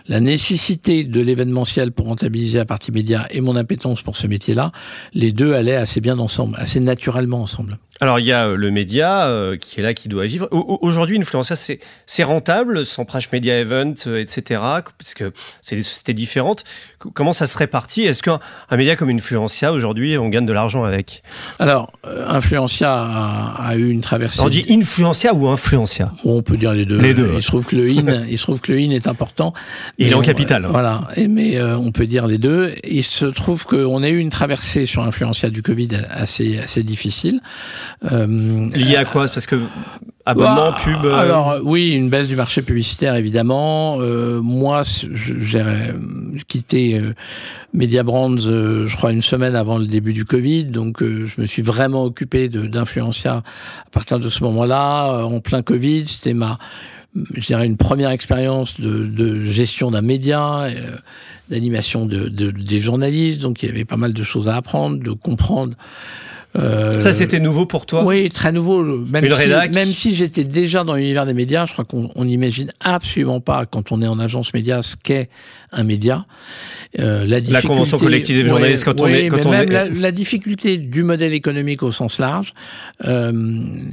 la 0.09 0.21
nécessité 0.21 1.05
de 1.05 1.21
l'événementiel 1.21 1.93
pour 1.93 2.07
rentabiliser 2.07 2.59
la 2.59 2.65
partie 2.65 2.93
média 2.93 3.27
et 3.31 3.41
mon 3.41 3.57
appétence 3.57 4.03
pour 4.03 4.17
ce 4.17 4.27
métier-là, 4.27 4.73
les 5.15 5.33
deux 5.33 5.55
allaient 5.55 5.77
assez 5.77 6.01
bien 6.01 6.19
ensemble, 6.19 6.57
assez 6.59 6.81
naturellement 6.81 7.41
ensemble. 7.41 7.79
Alors 8.01 8.21
il 8.21 8.27
y 8.27 8.33
a 8.33 8.49
euh, 8.49 8.57
le 8.57 8.71
média 8.71 9.27
euh, 9.27 9.57
qui 9.57 9.81
est 9.81 9.83
là, 9.83 9.95
qui 9.95 10.09
doit 10.09 10.27
vivre. 10.27 10.49
Aujourd'hui, 10.51 11.19
Influencia, 11.19 11.57
c'est 11.57 12.25
rentable, 12.25 12.85
sans 12.85 13.05
Prash 13.05 13.31
Media 13.33 13.59
Event, 13.59 13.95
etc. 14.17 14.61
Parce 14.99 15.15
que 15.15 15.33
c'est 15.61 15.77
des 15.77 15.83
sociétés 15.83 16.13
différentes. 16.13 16.65
Comment 16.99 17.33
ça 17.33 17.47
se 17.47 17.57
répartit 17.57 18.03
Est-ce 18.03 18.23
qu'un 18.23 18.41
média 18.73 18.97
comme 18.97 19.11
Influencia 19.11 19.73
aujourd'hui, 19.73 20.19
on 20.19 20.29
gagne 20.29 20.47
de 20.47 20.53
l'argent 20.53 20.85
avec? 20.85 21.23
Alors 21.59 21.93
Influencia 22.29 22.93
a, 22.93 23.69
a, 23.69 23.77
eu 23.77 23.91
une 23.91 24.01
traversée. 24.01 24.41
On 24.41 24.49
dit 24.49 24.65
Influencia 24.69 25.35
ou 25.35 25.49
Influencia 25.49 26.13
On 26.25 26.43
peut 26.43 26.57
dire 26.57 26.73
les 26.73 26.85
deux. 26.85 26.99
Les 26.99 27.15
deux. 27.15 27.33
Il 27.35 27.43
se 27.43 27.49
trouve 27.49 27.67
que 27.67 27.77
le 27.77 27.89
in, 27.89 28.25
il 28.29 28.39
se 28.39 28.43
trouve 28.43 28.61
que 28.61 28.73
le 28.73 28.79
in 28.79 28.91
est 28.91 29.07
important. 29.07 29.53
Il 29.99 30.09
est 30.09 30.15
en 30.15 30.23
capital. 30.23 30.67
voilà. 30.71 31.09
Et, 31.17 31.29
mais 31.29 31.57
euh, 31.57 31.77
on 31.77 31.93
peut 31.93 32.07
dire 32.07 32.27
les 32.27 32.39
deux. 32.39 32.75
Il 32.85 33.05
se 33.05 33.27
trouve 33.27 33.65
qu'on 33.65 34.03
a 34.03 34.09
eu 34.09 34.19
une 34.19 34.31
traversée 34.31 34.87
sur 34.87 35.03
Influencia 35.03 35.51
du 35.51 35.63
Covid 35.63 35.89
assez 36.11 36.59
assez 36.59 36.83
difficile. 36.83 37.41
Euh, 38.11 38.69
Lié 38.75 38.97
à 38.97 39.05
quoi? 39.05 39.27
Parce 39.27 39.47
que 39.47 39.57
abonnement, 40.27 40.73
bah, 40.73 40.77
pub. 40.79 41.05
Euh, 41.07 41.15
alors 41.15 41.59
oui, 41.63 41.93
une 41.93 42.11
baisse 42.11 42.29
du 42.29 42.37
marché 42.37 42.61
publicitaire 42.61 43.15
évidemment. 43.15 43.99
Euh, 44.01 44.43
moi, 44.43 44.83
j'ai 45.13 45.63
quitté 46.49 46.99
euh, 46.99 47.15
Media 47.73 48.03
Brands, 48.03 48.39
je 48.39 48.95
crois 48.97 49.13
une 49.13 49.23
semaine 49.23 49.55
avant 49.55 49.79
le 49.79 49.87
début 49.87 50.13
du 50.13 50.25
Covid, 50.25 50.65
donc 50.65 51.03
je 51.03 51.41
me 51.41 51.47
suis 51.47 51.63
vraiment 51.63 52.05
occupé 52.05 52.49
d'Influencia 52.49 53.33
à 53.33 53.91
partir 53.91 54.19
de 54.19 54.29
ce 54.29 54.43
moment-là, 54.45 55.25
en 55.25 55.41
plein 55.41 55.63
Covid. 55.63 56.07
C'était 56.07 56.35
ma 56.35 56.59
je 57.33 57.47
dirais 57.47 57.65
une 57.65 57.79
première 57.79 58.11
expérience 58.11 58.79
de, 58.79 59.07
de 59.07 59.41
gestion 59.41 59.91
d'un 59.91 60.03
média, 60.03 60.69
d'animation 61.49 62.05
de, 62.05 62.29
de, 62.29 62.51
des 62.51 62.79
journalistes, 62.79 63.41
donc 63.41 63.63
il 63.63 63.71
y 63.71 63.73
avait 63.73 63.87
pas 63.87 63.97
mal 63.97 64.13
de 64.13 64.23
choses 64.23 64.51
à 64.51 64.57
apprendre, 64.57 65.03
de 65.03 65.13
comprendre 65.13 65.75
euh, 66.59 66.99
ça, 66.99 67.13
c'était 67.13 67.41
nouveau 67.41 67.67
pour 67.67 67.87
toi? 67.87 68.05
Oui, 68.05 68.29
très 68.31 68.53
nouveau. 68.53 68.83
Même 68.83 69.29
si, 69.31 69.49
même 69.75 69.93
si 69.93 70.15
j'étais 70.15 70.45
déjà 70.45 70.85
dans 70.85 70.95
l'univers 70.95 71.27
des 71.27 71.35
médias, 71.35 71.67
je 71.67 71.73
crois 71.73 71.85
qu'on 71.85 72.25
n'imagine 72.25 72.71
absolument 72.81 73.41
pas, 73.41 73.67
quand 73.67 73.93
on 73.93 74.01
est 74.01 74.07
en 74.07 74.19
agence 74.19 74.55
média, 74.55 74.83
ce 74.83 74.97
qu'est 74.97 75.29
un 75.73 75.83
média. 75.83 76.25
Euh, 76.99 77.27
la, 77.27 77.41
la, 77.41 77.61
convention 77.61 77.99
collective 77.99 78.37
des 78.37 78.49
journalistes, 78.49 78.85
quand 78.85 79.01
on 79.01 79.09
est... 79.09 79.29
Quand 79.29 79.45
on 79.47 79.51
même 79.51 79.71
La, 79.71 79.89
la, 79.89 80.13
difficulté 80.13 80.79
du 80.79 81.03
modèle 81.03 81.35
économique 81.35 81.83
au 81.83 81.91
sens 81.91 82.19
large, 82.19 82.53
euh, 83.05 83.33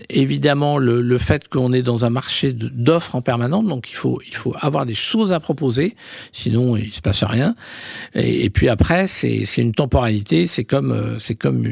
évidemment 0.09 0.77
le, 0.77 1.01
le 1.01 1.17
fait 1.17 1.49
qu'on 1.49 1.73
est 1.73 1.81
dans 1.81 2.05
un 2.05 2.09
marché 2.09 2.53
d'offres 2.53 3.15
en 3.15 3.21
permanence, 3.21 3.65
donc 3.65 3.91
il 3.91 3.95
faut, 3.95 4.21
il 4.25 4.35
faut 4.35 4.55
avoir 4.59 4.85
des 4.85 4.93
choses 4.93 5.31
à 5.31 5.39
proposer, 5.39 5.95
sinon 6.31 6.77
il 6.77 6.93
se 6.93 7.01
passe 7.01 7.23
rien. 7.23 7.55
Et, 8.15 8.45
et 8.45 8.49
puis 8.49 8.69
après, 8.69 9.07
c'est 9.07 9.43
une 9.57 9.73
temporalité, 9.73 10.47
c'est 10.47 10.63
comme, 10.63 11.17
c'est 11.17 11.35
comme 11.35 11.67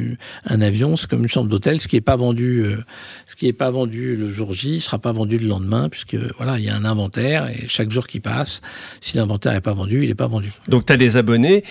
un 0.46 0.62
avion 0.62 0.81
c'est 0.96 1.10
comme 1.10 1.22
une 1.22 1.30
chambre 1.30 1.50
d'hôtel. 1.50 1.80
Ce 1.80 1.88
qui 1.88 1.96
n'est 1.96 2.02
pas 2.02 2.16
vendu, 2.16 2.64
euh, 2.64 2.78
ce 3.26 3.36
qui 3.36 3.48
est 3.48 3.54
pas 3.54 3.72
vendu 3.72 4.16
le 4.16 4.30
jour 4.30 4.54
J, 4.54 4.80
sera 4.80 5.00
pas 5.00 5.12
vendu 5.12 5.38
le 5.38 5.48
lendemain, 5.48 5.90
puisque 5.90 6.16
voilà, 6.38 6.58
il 6.58 6.66
y 6.66 6.70
a 6.70 6.76
un 6.76 6.86
inventaire 6.86 7.48
et 7.50 7.68
chaque 7.68 7.92
jour 7.92 8.08
qui 8.08 8.20
passe, 8.20 8.62
si 9.00 9.18
l'inventaire 9.18 9.54
n'est 9.54 9.62
pas 9.62 9.74
vendu, 9.74 10.04
il 10.04 10.10
n'est 10.10 10.16
pas 10.16 10.28
vendu. 10.28 10.52
Donc 10.68 10.86
tu 10.86 10.94
as 10.94 10.98
des 10.98 11.18
abonnés. 11.18 11.64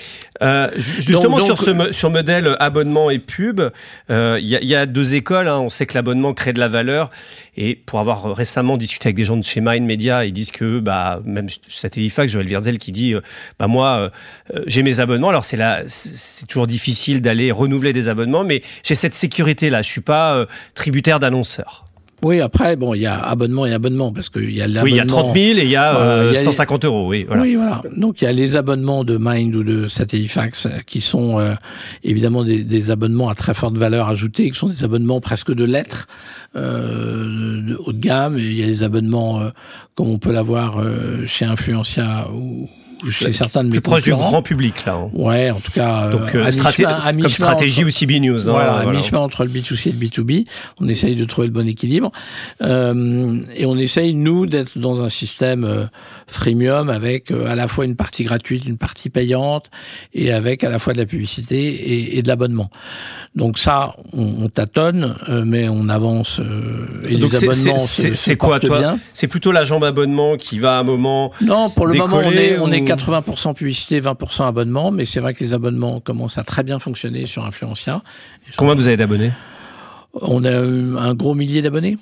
Euh, 0.42 0.70
justement 0.76 1.40
sur 1.40 1.58
ce 1.58 1.92
sur 1.92 2.10
modèle 2.10 2.56
abonnement 2.60 3.10
et 3.10 3.18
pub, 3.18 3.60
euh, 4.10 4.38
il 4.40 4.48
y, 4.48 4.74
a 4.74 4.86
deux 4.86 5.14
écoles. 5.14 5.48
Hein. 5.48 5.58
On 5.58 5.70
sait 5.70 5.86
que 5.86 5.94
l'abonnement 5.94 6.32
crée 6.34 6.52
de 6.52 6.60
la 6.60 6.68
valeur 6.68 7.10
et 7.56 7.74
pour 7.74 8.00
avoir 8.00 8.34
récemment 8.34 8.76
discuté 8.76 9.08
avec 9.08 9.16
des 9.16 9.24
gens 9.24 9.36
de 9.36 9.44
chez 9.44 9.60
Mind 9.60 9.86
Media, 9.86 10.24
ils 10.24 10.32
disent 10.32 10.52
que 10.52 10.78
bah 10.78 11.20
même 11.24 11.48
Satellifax, 11.68 12.32
Joël 12.32 12.46
Virzel 12.46 12.78
qui 12.78 12.92
dit 12.92 13.14
bah 13.58 13.66
moi 13.66 14.10
j'ai 14.66 14.82
mes 14.82 15.00
abonnements. 15.00 15.28
Alors 15.28 15.44
c'est 15.44 15.56
là, 15.56 15.82
c'est 15.86 16.46
toujours 16.46 16.66
difficile 16.66 17.20
d'aller 17.20 17.50
renouveler 17.50 17.92
des 17.92 18.08
abonnements, 18.08 18.44
mais 18.44 18.62
j'ai 18.82 18.94
cette 18.94 19.14
sécurité-là. 19.14 19.82
Je 19.82 19.90
suis 19.90 20.00
pas 20.00 20.34
euh, 20.34 20.46
tributaire 20.74 21.20
d'annonceurs. 21.20 21.89
Oui, 22.22 22.40
après, 22.40 22.76
bon, 22.76 22.94
il 22.94 23.00
y 23.00 23.06
a 23.06 23.18
abonnement 23.18 23.66
et 23.66 23.72
abonnement, 23.72 24.12
parce 24.12 24.28
qu'il 24.28 24.50
y 24.50 24.60
a 24.60 24.66
l'abonnement... 24.66 24.84
Oui, 24.84 24.90
il 24.92 24.96
y 24.96 25.00
a 25.00 25.06
30 25.06 25.34
000 25.34 25.58
et 25.58 25.62
il 25.62 25.70
y 25.70 25.76
a, 25.76 26.32
150 26.34 26.84
euh, 26.84 26.88
euros, 26.88 27.08
oui. 27.08 27.24
Voilà. 27.26 27.42
Oui, 27.42 27.54
voilà. 27.54 27.82
Donc, 27.96 28.20
il 28.20 28.24
y 28.24 28.28
a 28.28 28.32
les 28.32 28.56
abonnements 28.56 29.04
de 29.04 29.18
Mind 29.20 29.54
ou 29.56 29.64
de 29.64 29.88
Satellifax 29.88 30.68
qui 30.86 31.00
sont 31.00 31.38
euh, 31.38 31.54
évidemment 32.04 32.44
des, 32.44 32.62
des, 32.62 32.90
abonnements 32.90 33.28
à 33.28 33.34
très 33.34 33.54
forte 33.54 33.76
valeur 33.76 34.08
ajoutée, 34.08 34.50
qui 34.50 34.58
sont 34.58 34.68
des 34.68 34.84
abonnements 34.84 35.20
presque 35.20 35.52
de 35.52 35.64
lettres, 35.64 36.08
euh, 36.56 37.62
de 37.62 37.76
haut 37.76 37.92
de 37.92 38.00
gamme. 38.00 38.38
Et 38.38 38.42
il 38.42 38.54
y 38.54 38.62
a 38.62 38.66
des 38.66 38.82
abonnements, 38.82 39.40
comme 39.94 40.08
on 40.08 40.18
peut 40.18 40.32
l'avoir 40.32 40.82
chez 41.26 41.44
Influencia 41.44 42.28
ou 42.32 42.68
chez 43.10 43.32
certains 43.32 43.64
de 43.64 43.68
mes 43.68 43.74
plus 43.74 43.80
proche 43.80 44.02
du 44.02 44.12
grand 44.12 44.42
public 44.42 44.84
là. 44.84 44.94
Hein. 44.94 45.10
Ouais, 45.12 45.50
en 45.50 45.60
tout 45.60 45.72
cas. 45.72 46.10
Donc 46.10 46.34
euh, 46.34 46.44
à 46.44 47.12
comme 47.12 47.28
stratégie 47.28 47.84
aussi 47.84 48.06
B 48.06 48.12
News. 48.20 48.48
Hein, 48.48 48.52
voilà, 48.52 48.74
à 48.78 48.86
mi-chemin 48.86 49.20
entre 49.20 49.44
le 49.44 49.50
B2C 49.50 49.88
et 49.88 49.92
le 49.92 49.98
B2B, 49.98 50.46
on 50.80 50.88
essaye 50.88 51.14
de 51.14 51.24
trouver 51.24 51.46
le 51.48 51.52
bon 51.52 51.66
équilibre 51.66 52.10
euh, 52.62 53.40
et 53.54 53.66
on 53.66 53.76
essaye 53.76 54.14
nous 54.14 54.46
d'être 54.46 54.78
dans 54.78 55.02
un 55.02 55.08
système 55.08 55.64
euh, 55.64 55.84
freemium 56.26 56.90
avec 56.90 57.30
euh, 57.30 57.46
à 57.46 57.54
la 57.54 57.68
fois 57.68 57.84
une 57.84 57.96
partie 57.96 58.24
gratuite, 58.24 58.64
une 58.64 58.78
partie 58.78 59.10
payante 59.10 59.70
et 60.14 60.32
avec 60.32 60.64
à 60.64 60.70
la 60.70 60.78
fois 60.78 60.92
de 60.92 60.98
la 60.98 61.06
publicité 61.06 61.56
et, 61.56 62.18
et 62.18 62.22
de 62.22 62.28
l'abonnement. 62.28 62.70
Donc 63.34 63.58
ça, 63.58 63.94
on, 64.12 64.44
on 64.44 64.48
tâtonne, 64.48 65.14
euh, 65.28 65.44
mais 65.46 65.68
on 65.68 65.88
avance 65.88 66.40
et 67.08 67.16
Donc 67.16 67.32
les 67.32 67.44
abonnements 67.44 67.76
C'est 67.76 68.36
quoi 68.36 68.58
toi 68.60 68.96
C'est 69.12 69.28
plutôt 69.28 69.52
la 69.52 69.64
jambe 69.64 69.84
abonnement 69.84 70.36
qui 70.36 70.58
va 70.58 70.76
à 70.76 70.80
un 70.80 70.82
moment. 70.82 71.32
Non, 71.40 71.70
pour 71.70 71.86
le 71.86 71.94
moment 71.94 72.20
on 72.24 72.32
est 72.32 72.58
on 72.58 72.70
est 72.72 72.82
80% 72.96 73.54
publicité, 73.54 74.00
20% 74.00 74.46
abonnement, 74.46 74.90
mais 74.90 75.04
c'est 75.04 75.20
vrai 75.20 75.34
que 75.34 75.40
les 75.40 75.54
abonnements 75.54 76.00
commencent 76.00 76.38
à 76.38 76.44
très 76.44 76.62
bien 76.62 76.78
fonctionner 76.78 77.26
sur 77.26 77.44
Influencia. 77.44 78.02
Combien 78.56 78.74
vous 78.74 78.88
avez 78.88 78.96
d'abonnés? 78.96 79.32
On 80.14 80.44
a 80.44 80.58
un 80.58 81.14
gros 81.14 81.34
millier 81.34 81.62
d'abonnés. 81.62 81.96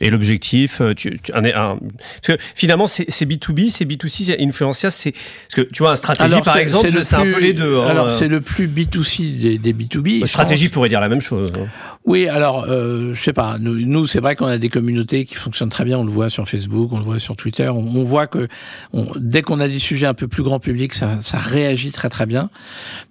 Et 0.00 0.10
l'objectif, 0.10 0.80
euh, 0.80 0.94
tu, 0.94 1.18
tu 1.20 1.32
un, 1.32 1.44
un, 1.44 1.78
parce 1.78 2.20
que 2.26 2.36
finalement, 2.54 2.86
c'est 2.86 3.06
B2B, 3.06 3.70
c'est 3.70 3.84
B2C, 3.84 4.24
c'est 4.26 4.40
Influencia, 4.40 4.90
c'est 4.90 5.12
parce 5.12 5.54
que 5.54 5.60
tu 5.72 5.82
vois, 5.82 5.92
un 5.92 5.96
stratégie 5.96 6.40
par 6.42 6.56
exemple, 6.56 7.04
c'est 7.04 7.16
un 7.16 7.22
peu 7.22 7.38
les 7.38 7.52
deux. 7.52 7.78
Hein. 7.78 7.86
Alors 7.88 8.10
c'est 8.10 8.28
le 8.28 8.40
plus 8.40 8.66
B2C 8.66 9.38
des, 9.38 9.58
des 9.58 9.72
B2B. 9.72 10.26
stratégie 10.26 10.68
pourrait 10.68 10.88
dire 10.88 11.00
la 11.00 11.08
même 11.08 11.20
chose. 11.20 11.52
Hein. 11.56 11.66
Oui, 12.04 12.28
alors 12.28 12.66
euh, 12.68 13.14
je 13.14 13.22
sais 13.22 13.32
pas. 13.32 13.58
Nous, 13.60 13.86
nous 13.86 14.06
c'est 14.06 14.18
vrai 14.18 14.34
qu'on 14.34 14.46
a 14.46 14.58
des 14.58 14.68
communautés 14.70 15.24
qui 15.24 15.36
fonctionnent 15.36 15.68
très 15.68 15.84
bien. 15.84 15.98
On 15.98 16.04
le 16.04 16.10
voit 16.10 16.30
sur 16.30 16.48
Facebook, 16.48 16.90
on 16.92 16.98
le 16.98 17.04
voit 17.04 17.20
sur 17.20 17.36
Twitter. 17.36 17.68
On, 17.68 17.78
on 17.78 18.02
voit 18.02 18.26
que 18.26 18.48
on, 18.92 19.06
dès 19.16 19.42
qu'on 19.42 19.60
a 19.60 19.68
des 19.68 19.78
sujets 19.78 20.06
un 20.06 20.14
peu 20.14 20.26
plus 20.26 20.42
grand 20.42 20.58
public, 20.58 20.94
ça, 20.94 21.18
ça 21.20 21.38
réagit 21.38 21.92
très 21.92 22.08
très 22.08 22.26
bien. 22.26 22.50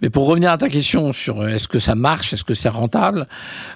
Mais 0.02 0.10
pour 0.10 0.28
revenir 0.28 0.52
à 0.52 0.58
ta 0.58 0.68
question 0.68 1.14
sur 1.14 1.42
euh, 1.42 1.50
est-ce 1.50 1.68
que 1.68 1.80
ça 1.80 1.96
marche, 1.96 2.34
est-ce 2.34 2.44
que 2.44 2.54
c'est 2.54 2.70
rentable, 2.70 3.28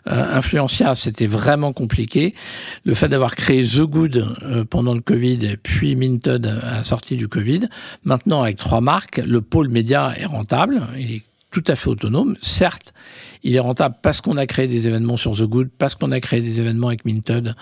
euh, 0.07 0.35
Influencia, 0.35 0.95
c'était 0.95 1.27
vraiment 1.27 1.71
compliqué. 1.71 2.35
Le 2.83 2.93
fait 2.95 3.09
d'avoir 3.09 3.35
créé 3.35 3.63
The 3.63 3.81
Good 3.81 4.37
euh, 4.43 4.63
pendant 4.65 4.93
le 4.93 5.01
Covid, 5.01 5.57
puis 5.61 5.95
Minted 5.95 6.45
à 6.45 6.77
la 6.77 6.83
sortie 6.83 7.15
du 7.15 7.27
Covid. 7.27 7.67
Maintenant, 8.03 8.43
avec 8.43 8.57
trois 8.57 8.81
marques, 8.81 9.17
le 9.17 9.41
pôle 9.41 9.69
média 9.69 10.13
est 10.17 10.25
rentable. 10.25 10.87
Il 10.97 11.11
est 11.11 11.23
tout 11.51 11.63
à 11.67 11.75
fait 11.75 11.89
autonome. 11.89 12.35
Certes, 12.41 12.93
il 13.43 13.55
est 13.55 13.59
rentable 13.59 13.95
parce 14.01 14.19
qu'on 14.21 14.37
a 14.37 14.45
créé 14.45 14.67
des 14.67 14.87
événements 14.87 15.17
sur 15.17 15.31
The 15.31 15.43
Good, 15.43 15.69
parce 15.77 15.95
qu'on 15.95 16.11
a 16.11 16.19
créé 16.19 16.41
des 16.41 16.59
événements 16.59 16.87
avec 16.87 17.05
Minted. 17.05 17.55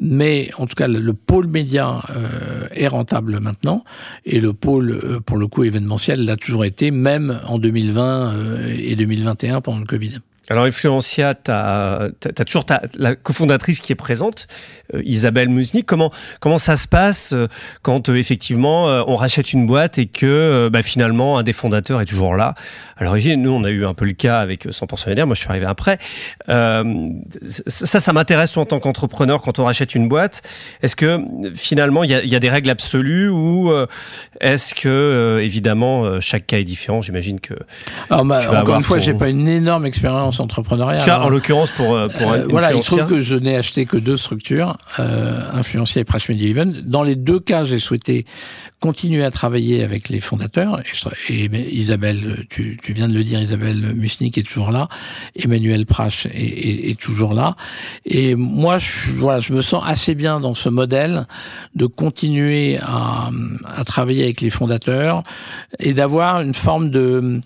Mais 0.00 0.50
en 0.56 0.66
tout 0.66 0.74
cas, 0.74 0.88
le, 0.88 1.12
pôle 1.12 1.46
média 1.46 2.02
euh, 2.10 2.66
est 2.72 2.88
rentable 2.88 3.38
maintenant. 3.40 3.84
Et 4.24 4.40
le 4.40 4.52
pôle, 4.52 4.90
euh, 4.90 5.20
pour 5.20 5.36
le 5.36 5.46
coup, 5.46 5.64
événementiel, 5.64 6.24
l'a 6.24 6.36
toujours 6.36 6.64
été, 6.64 6.90
même 6.90 7.40
en 7.46 7.58
2020 7.58 8.66
et 8.78 8.96
2021 8.96 9.60
pendant 9.60 9.78
le 9.78 9.86
Covid. 9.86 10.20
Alors, 10.50 10.64
Influencia, 10.64 11.36
tu 11.36 11.52
as, 11.52 12.10
toujours 12.44 12.66
la 12.98 13.14
cofondatrice 13.14 13.80
qui 13.80 13.92
est 13.92 13.96
présente, 13.96 14.48
euh, 14.94 15.02
Isabelle 15.04 15.48
Musnik. 15.48 15.86
Comment, 15.86 16.10
comment 16.40 16.58
ça 16.58 16.74
se 16.74 16.88
passe 16.88 17.32
euh, 17.32 17.46
quand 17.82 18.08
euh, 18.08 18.16
effectivement 18.16 18.86
on 19.06 19.14
rachète 19.14 19.52
une 19.52 19.64
boîte 19.64 19.98
et 19.98 20.06
que 20.06 20.68
bah, 20.72 20.82
finalement 20.82 21.38
un 21.38 21.44
des 21.44 21.52
fondateurs 21.52 22.00
est 22.00 22.04
toujours 22.04 22.34
là 22.34 22.54
À 22.96 23.04
l'origine, 23.04 23.40
nous, 23.40 23.52
on 23.52 23.62
a 23.62 23.70
eu 23.70 23.86
un 23.86 23.94
peu 23.94 24.04
le 24.04 24.12
cas 24.12 24.40
avec 24.40 24.66
100% 24.66 25.24
Moi, 25.24 25.34
je 25.36 25.40
suis 25.40 25.48
arrivé 25.48 25.66
après. 25.66 25.98
ça, 26.48 28.00
ça 28.00 28.12
m'intéresse 28.12 28.56
en 28.56 28.64
tant 28.64 28.80
qu'entrepreneur 28.80 29.42
quand 29.42 29.60
on 29.60 29.64
rachète 29.66 29.94
une 29.94 30.08
boîte. 30.08 30.42
Est-ce 30.82 30.96
que 30.96 31.20
finalement, 31.54 32.02
il 32.02 32.10
y, 32.10 32.28
y, 32.28 32.34
a 32.34 32.40
des 32.40 32.50
règles 32.50 32.70
absolues 32.70 33.28
ou 33.28 33.72
est-ce 34.40 34.74
que, 34.74 35.40
évidemment, 35.42 36.20
chaque 36.20 36.48
cas 36.48 36.58
est 36.58 36.64
différent? 36.64 37.02
J'imagine 37.02 37.38
que. 37.38 37.54
Alors, 38.10 38.24
bah, 38.24 38.42
encore 38.60 38.76
une 38.76 38.82
fois, 38.82 38.98
j'ai 38.98 39.14
pas 39.14 39.28
une 39.28 39.46
énorme 39.46 39.86
expérience 39.86 40.39
entrepreneuriat. 40.40 41.22
en 41.22 41.28
l'occurrence, 41.28 41.70
pour, 41.70 41.94
euh, 41.94 42.08
pour 42.08 42.32
euh, 42.32 42.44
Voilà, 42.48 42.72
il 42.72 42.82
se 42.82 42.94
trouve 42.94 43.06
que 43.06 43.20
je 43.20 43.36
n'ai 43.36 43.56
acheté 43.56 43.86
que 43.86 43.96
deux 43.96 44.16
structures, 44.16 44.76
euh, 44.98 45.42
Influencia 45.52 46.00
et 46.00 46.04
Press 46.04 46.28
Media 46.28 46.48
Even. 46.48 46.82
Dans 46.84 47.02
les 47.02 47.16
deux 47.16 47.40
cas, 47.40 47.64
j'ai 47.64 47.78
souhaité 47.78 48.24
continuer 48.80 49.24
à 49.24 49.30
travailler 49.30 49.82
avec 49.82 50.08
les 50.08 50.20
fondateurs. 50.20 50.80
Et, 51.28 51.50
Isabelle, 51.72 52.46
tu, 52.48 52.78
tu, 52.82 52.92
viens 52.92 53.08
de 53.08 53.14
le 53.14 53.22
dire, 53.22 53.40
Isabelle 53.40 53.92
Musnik 53.94 54.38
est 54.38 54.42
toujours 54.42 54.70
là. 54.70 54.88
Emmanuel 55.36 55.86
Prache 55.86 56.26
est, 56.26 56.90
est, 56.90 56.98
toujours 56.98 57.34
là. 57.34 57.56
Et 58.06 58.34
moi, 58.34 58.78
je, 58.78 59.10
voilà, 59.16 59.40
je 59.40 59.52
me 59.52 59.60
sens 59.60 59.82
assez 59.86 60.14
bien 60.14 60.40
dans 60.40 60.54
ce 60.54 60.68
modèle 60.68 61.26
de 61.74 61.86
continuer 61.86 62.78
à, 62.80 63.30
à 63.64 63.84
travailler 63.84 64.24
avec 64.24 64.40
les 64.40 64.50
fondateurs 64.50 65.22
et 65.78 65.92
d'avoir 65.92 66.40
une 66.40 66.54
forme 66.54 66.90
de, 66.90 67.40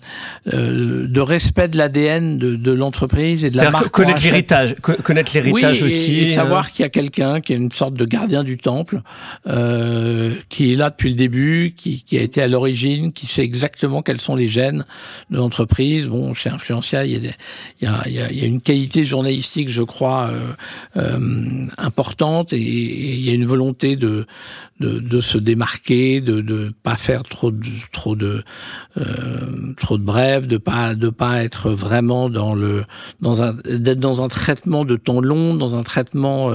euh, 0.53 1.07
de 1.07 1.21
respect 1.21 1.67
de 1.67 1.77
l'ADN 1.77 2.37
de, 2.37 2.55
de 2.55 2.71
l'entreprise 2.71 3.43
et 3.43 3.49
de 3.49 3.57
la 3.57 3.71
marque. 3.71 3.89
Connaître 3.89 4.23
l'héritage, 4.23 4.75
connaître 4.81 5.31
l'héritage 5.33 5.83
aussi. 5.83 6.19
Et, 6.19 6.27
savoir 6.27 6.71
qu'il 6.71 6.83
y 6.83 6.85
a 6.85 6.89
quelqu'un 6.89 7.41
qui 7.41 7.53
est 7.53 7.57
une 7.57 7.71
sorte 7.71 7.93
de 7.93 8.05
gardien 8.05 8.43
du 8.43 8.57
temple, 8.57 9.01
euh, 9.47 10.33
qui 10.49 10.71
est 10.71 10.75
là 10.75 10.89
depuis 10.89 11.09
le 11.09 11.15
début, 11.15 11.24
qui, 11.75 12.03
a 12.17 12.21
été 12.21 12.41
à 12.41 12.47
l'origine, 12.47 13.11
qui 13.11 13.27
sait 13.27 13.43
exactement 13.43 14.01
quels 14.01 14.21
sont 14.21 14.35
les 14.35 14.47
gènes 14.47 14.85
de 15.29 15.37
l'entreprise. 15.37 16.07
Bon, 16.07 16.33
chez 16.33 16.49
Influencia, 16.49 17.05
il 17.05 17.33
y 17.81 17.87
a, 17.87 18.45
une 18.45 18.61
qualité 18.61 19.05
journalistique, 19.05 19.69
je 19.69 19.83
crois, 19.83 20.29
euh, 20.29 20.53
euh, 20.97 21.67
importante, 21.77 22.53
et, 22.53 22.59
il 22.59 23.21
y 23.21 23.29
a 23.29 23.33
une 23.33 23.45
volonté 23.45 23.95
de, 23.95 24.25
se 25.21 25.37
démarquer, 25.37 26.21
de 26.21 26.41
ne 26.41 26.69
pas 26.69 26.95
faire 26.95 27.23
trop 27.23 27.51
de, 27.51 27.65
trop 27.91 28.15
de, 28.15 28.43
euh, 28.97 29.97
brèves, 29.97 30.47
de 30.47 30.57
pas, 30.57 30.93
pas 31.17 31.43
être 31.43 31.71
vraiment 31.71 32.29
dans 32.29 32.55
un, 33.41 33.55
dans 33.69 34.21
un 34.21 34.27
traitement 34.27 34.85
de 34.85 34.95
temps 34.95 35.21
long, 35.21 35.55
dans 35.55 35.75
un 35.75 35.83
traitement 35.83 36.51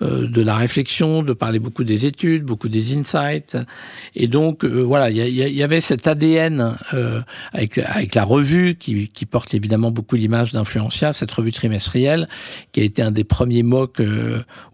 de 0.00 0.42
la 0.42 0.56
réflexion, 0.56 1.22
de 1.22 1.32
parler 1.32 1.58
beaucoup 1.58 1.84
des 1.84 2.06
études, 2.06 2.44
beaucoup 2.44 2.68
des 2.68 2.96
insights. 2.96 3.56
Et 4.14 4.28
donc, 4.28 4.64
euh, 4.64 4.82
voilà, 4.82 5.10
il 5.10 5.16
y, 5.16 5.40
y, 5.40 5.62
avait 5.62 5.80
cet 5.80 6.06
ADN 6.06 6.76
euh, 6.94 7.20
avec, 7.52 7.78
avec 7.78 8.14
la 8.14 8.24
revue 8.24 8.76
qui, 8.76 9.08
qui 9.08 9.26
porte 9.26 9.54
évidemment 9.54 9.90
beaucoup 9.90 10.16
l'image 10.16 10.52
d'Influencia, 10.52 11.12
cette 11.12 11.32
revue 11.32 11.52
trimestrielle, 11.52 12.28
qui 12.72 12.80
a 12.80 12.84
été 12.84 13.02
un 13.02 13.10
des 13.10 13.24
premiers 13.24 13.62
MOOC 13.62 14.00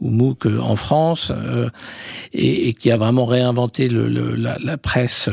ou 0.00 0.10
MOOC 0.10 0.46
en 0.60 0.76
France, 0.76 1.32
et, 2.32 2.68
et, 2.68 2.74
qui 2.74 2.90
a 2.90 2.96
vraiment 2.96 3.24
réinventé 3.24 3.88
le, 3.88 4.08
le, 4.08 4.34
la, 4.34 4.58
la, 4.62 4.76
presse, 4.76 5.30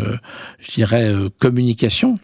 je 0.59 0.71
dirais, 0.71 1.13
communication. 1.39 2.19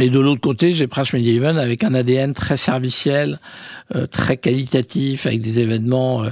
Et 0.00 0.10
de 0.10 0.20
l'autre 0.20 0.40
côté, 0.40 0.72
j'ai 0.74 0.86
Prash 0.86 1.12
Media 1.12 1.32
Event 1.32 1.56
avec 1.56 1.82
un 1.82 1.92
ADN 1.92 2.32
très 2.32 2.56
serviciel, 2.56 3.40
euh, 3.96 4.06
très 4.06 4.36
qualitatif, 4.36 5.26
avec 5.26 5.40
des 5.40 5.58
événements 5.58 6.22
euh, 6.22 6.30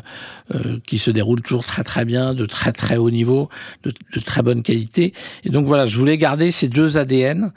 euh, 0.54 0.78
qui 0.86 0.98
se 0.98 1.10
déroulent 1.10 1.42
toujours 1.42 1.64
très 1.64 1.82
très 1.82 2.04
bien, 2.04 2.32
de 2.32 2.46
très 2.46 2.70
très 2.70 2.96
haut 2.96 3.10
niveau, 3.10 3.48
de, 3.82 3.92
de 4.14 4.20
très 4.20 4.42
bonne 4.42 4.62
qualité. 4.62 5.12
Et 5.42 5.50
donc 5.50 5.66
voilà, 5.66 5.86
je 5.86 5.98
voulais 5.98 6.16
garder 6.16 6.52
ces 6.52 6.68
deux 6.68 6.96
ADN 6.96 7.52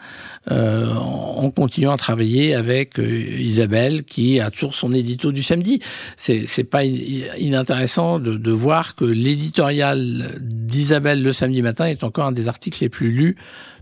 euh, 0.50 0.96
en, 0.96 1.44
en, 1.44 1.52
continuant 1.52 1.92
à 1.92 1.98
travailler 1.98 2.56
avec 2.56 2.98
Isabelle, 2.98 4.04
qui 4.04 4.40
a 4.40 4.50
toujours 4.50 4.74
son 4.74 4.94
édito 4.94 5.32
du 5.32 5.44
samedi. 5.44 5.80
C'est 6.18 6.46
c'est 6.48 6.64
pas 6.64 6.84
inintéressant 6.86 8.18
de, 8.18 8.36
de 8.36 8.52
voir 8.52 8.96
que 8.96 9.06
l'éditorial 9.06 10.40
d'Isabelle 10.42 11.22
le 11.22 11.34
samedi 11.34 11.62
matin 11.62 11.86
est 11.86 12.04
encore 12.04 12.26
un 12.26 12.32
des 12.32 12.48
articles 12.48 12.80
les 12.82 12.90
plus 12.90 13.12
lus 13.12 13.36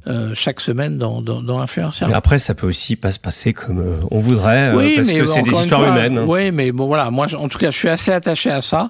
euh, 0.08 0.32
chaque 0.34 0.60
semaine 0.62 0.98
dans, 0.98 1.22
dans, 1.22 1.42
dans 1.42 1.60
Influenceur. 1.60 2.08
Mais 2.08 2.16
après, 2.16 2.40
ça 2.40 2.54
peut 2.54 2.68
aussi 2.68 2.96
pas 2.96 3.12
se 3.12 3.20
passer 3.20 3.52
comme 3.52 3.80
euh, 3.80 3.96
on 4.10 4.20
voudrait, 4.20 4.70
euh, 4.70 4.96
parce 4.96 5.12
que 5.12 5.26
c'est 5.26 5.42
des 5.42 5.52
histoires 5.52 5.86
humaines. 5.86 6.20
Oui, 6.20 6.52
mais 6.52 6.72
bon, 6.72 6.88
voilà, 6.88 7.10
moi, 7.12 7.28
en 7.36 7.48
tout 7.50 7.58
cas, 7.58 7.72
je 7.72 7.78
suis 7.78 7.90
assez 7.90 8.12
attaché 8.12 8.50
à 8.50 8.62
ça. 8.62 8.90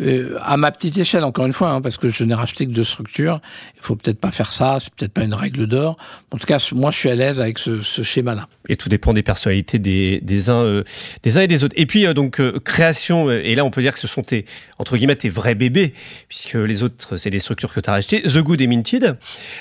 Euh, 0.00 0.38
à 0.42 0.56
ma 0.56 0.70
petite 0.72 0.98
échelle, 0.98 1.24
encore 1.24 1.46
une 1.46 1.52
fois, 1.52 1.70
hein, 1.70 1.80
parce 1.80 1.96
que 1.96 2.08
je 2.08 2.24
n'ai 2.24 2.34
racheté 2.34 2.66
que 2.66 2.72
deux 2.72 2.84
structures. 2.84 3.40
Il 3.76 3.82
faut 3.82 3.96
peut-être 3.96 4.18
pas 4.20 4.30
faire 4.30 4.52
ça, 4.52 4.76
c'est 4.78 4.92
peut-être 4.94 5.12
pas 5.12 5.24
une 5.24 5.34
règle 5.34 5.66
d'or. 5.66 5.96
En 6.32 6.36
tout 6.36 6.46
cas, 6.46 6.58
moi, 6.72 6.90
je 6.90 6.98
suis 6.98 7.08
à 7.08 7.14
l'aise 7.14 7.40
avec 7.40 7.58
ce, 7.58 7.80
ce 7.80 8.02
schéma-là. 8.02 8.48
Et 8.68 8.76
tout 8.76 8.88
dépend 8.88 9.12
des 9.12 9.22
personnalités 9.22 9.78
des, 9.78 10.20
des 10.22 10.50
uns, 10.50 10.62
euh, 10.62 10.84
des 11.22 11.38
uns 11.38 11.42
et 11.42 11.46
des 11.46 11.64
autres. 11.64 11.74
Et 11.78 11.86
puis 11.86 12.06
euh, 12.06 12.14
donc 12.14 12.40
euh, 12.40 12.58
création, 12.58 13.30
et 13.30 13.54
là 13.54 13.64
on 13.64 13.70
peut 13.70 13.80
dire 13.80 13.92
que 13.92 13.98
ce 13.98 14.06
sont 14.06 14.22
tes 14.22 14.44
entre 14.78 14.96
guillemets 14.96 15.16
tes 15.16 15.28
vrais 15.28 15.54
bébés, 15.54 15.94
puisque 16.28 16.54
les 16.54 16.82
autres 16.82 17.16
c'est 17.16 17.30
des 17.30 17.38
structures 17.38 17.72
que 17.72 17.80
tu 17.80 17.88
as 17.88 17.92
rachetées. 17.92 18.22
The 18.22 18.38
Good 18.38 18.60
et 18.60 18.66
Minted. 18.66 19.16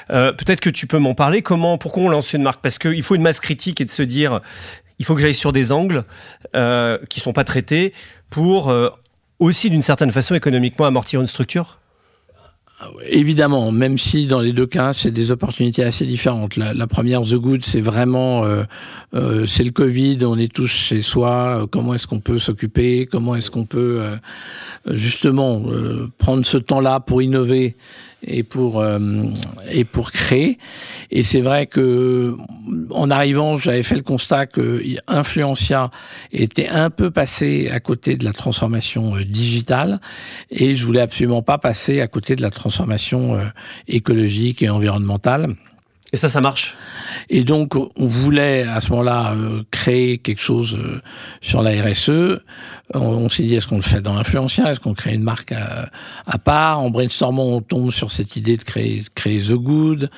peut-être 0.09 0.59
que 0.59 0.69
tu 0.69 0.87
peux 0.87 0.99
m'en 0.99 1.13
parler. 1.13 1.41
Comment, 1.41 1.77
pourquoi 1.77 2.03
on 2.03 2.09
lance 2.09 2.33
une 2.33 2.43
marque? 2.43 2.61
Parce 2.61 2.79
qu'il 2.79 3.03
faut 3.03 3.15
une 3.15 3.21
masse 3.21 3.39
critique 3.39 3.79
et 3.79 3.85
de 3.85 3.89
se 3.89 4.03
dire 4.03 4.41
il 4.99 5.05
faut 5.05 5.15
que 5.15 5.21
j'aille 5.21 5.33
sur 5.33 5.51
des 5.51 5.71
angles 5.71 6.03
euh, 6.55 6.97
qui 7.09 7.19
sont 7.19 7.33
pas 7.33 7.43
traités 7.43 7.93
pour 8.29 8.73
aussi 9.39 9.69
d'une 9.69 9.81
certaine 9.81 10.11
façon 10.11 10.35
économiquement 10.35 10.85
amortir 10.85 11.21
une 11.21 11.27
structure? 11.27 11.79
Ah 12.77 12.89
Évidemment, 13.07 13.71
même 13.71 13.97
si 13.97 14.27
dans 14.27 14.41
les 14.41 14.51
deux 14.51 14.65
cas, 14.65 14.91
c'est 14.91 15.11
des 15.11 15.31
opportunités 15.31 15.81
assez 15.81 16.05
différentes. 16.05 16.57
La, 16.57 16.87
première, 16.87 17.21
The 17.21 17.35
Good, 17.35 17.63
c'est 17.63 17.79
vraiment, 17.79 18.43
euh, 18.43 18.63
euh, 19.13 19.45
c'est 19.45 19.63
le 19.63 19.71
Covid, 19.71 20.17
on 20.25 20.37
est 20.37 20.53
tous 20.53 20.67
chez 20.67 21.01
soi, 21.01 21.61
euh, 21.61 21.67
comment 21.67 21.93
est-ce 21.93 22.05
qu'on 22.05 22.19
peut 22.19 22.37
s'occuper, 22.37 23.05
comment 23.05 23.33
est-ce 23.37 23.49
qu'on 23.49 23.63
peut 23.63 24.01
justement 24.87 25.63
prendre 26.17 26.45
ce 26.45 26.57
temps-là 26.57 26.99
pour 26.99 27.21
innover 27.21 27.77
et 28.25 28.43
pour 28.43 28.79
euh, 28.79 28.99
et 29.71 29.83
pour 29.83 30.11
créer. 30.11 30.57
Et 31.11 31.23
c'est 31.23 31.41
vrai 31.41 31.67
que 31.67 32.35
en 32.89 33.09
arrivant, 33.11 33.55
j'avais 33.57 33.83
fait 33.83 33.95
le 33.95 34.01
constat 34.01 34.47
que 34.47 34.81
Influencia 35.07 35.91
était 36.31 36.67
un 36.67 36.89
peu 36.89 37.11
passé 37.11 37.69
à 37.71 37.79
côté 37.79 38.15
de 38.15 38.25
la 38.25 38.33
transformation 38.33 39.15
euh, 39.15 39.23
digitale 39.23 39.99
et 40.49 40.75
je 40.75 40.85
voulais 40.85 41.01
absolument 41.01 41.41
pas 41.41 41.57
passer 41.57 42.01
à 42.01 42.07
côté 42.07 42.35
de 42.35 42.41
la 42.41 42.51
transformation 42.51 43.35
euh, 43.35 43.45
écologique 43.87 44.61
et 44.61 44.69
environnementale. 44.69 45.55
Et 46.15 46.17
ça, 46.17 46.29
ça 46.29 46.39
marche? 46.39 46.77
Et 47.29 47.43
donc, 47.43 47.75
on 47.75 48.05
voulait 48.05 48.63
à 48.63 48.79
ce 48.79 48.89
moment-là 48.91 49.33
euh, 49.33 49.63
créer 49.69 50.17
quelque 50.17 50.39
chose 50.39 50.77
euh, 50.79 51.01
sur 51.41 51.61
la 51.61 51.71
RSE. 51.71 52.39
On, 52.93 53.27
s'est 53.27 53.43
dit, 53.43 53.53
est-ce 53.53 53.67
qu'on 53.67 53.75
le 53.75 53.81
fait 53.81 53.99
dans 53.99 54.13
l'influencien 54.13 54.65
Est-ce 54.67 54.79
qu'on 54.79 54.93
crée 54.93 55.13
une 55.13 55.23
marque 55.23 55.51
à, 55.51 55.89
à, 56.25 56.37
part? 56.37 56.79
En 56.79 56.89
brainstormant, 56.89 57.47
on 57.47 57.59
tombe 57.59 57.91
sur 57.91 58.11
cette 58.11 58.37
idée 58.37 58.55
de 58.55 58.61
créer, 58.61 59.03
créer 59.13 59.41
The 59.41 59.55
Good. 59.55 60.09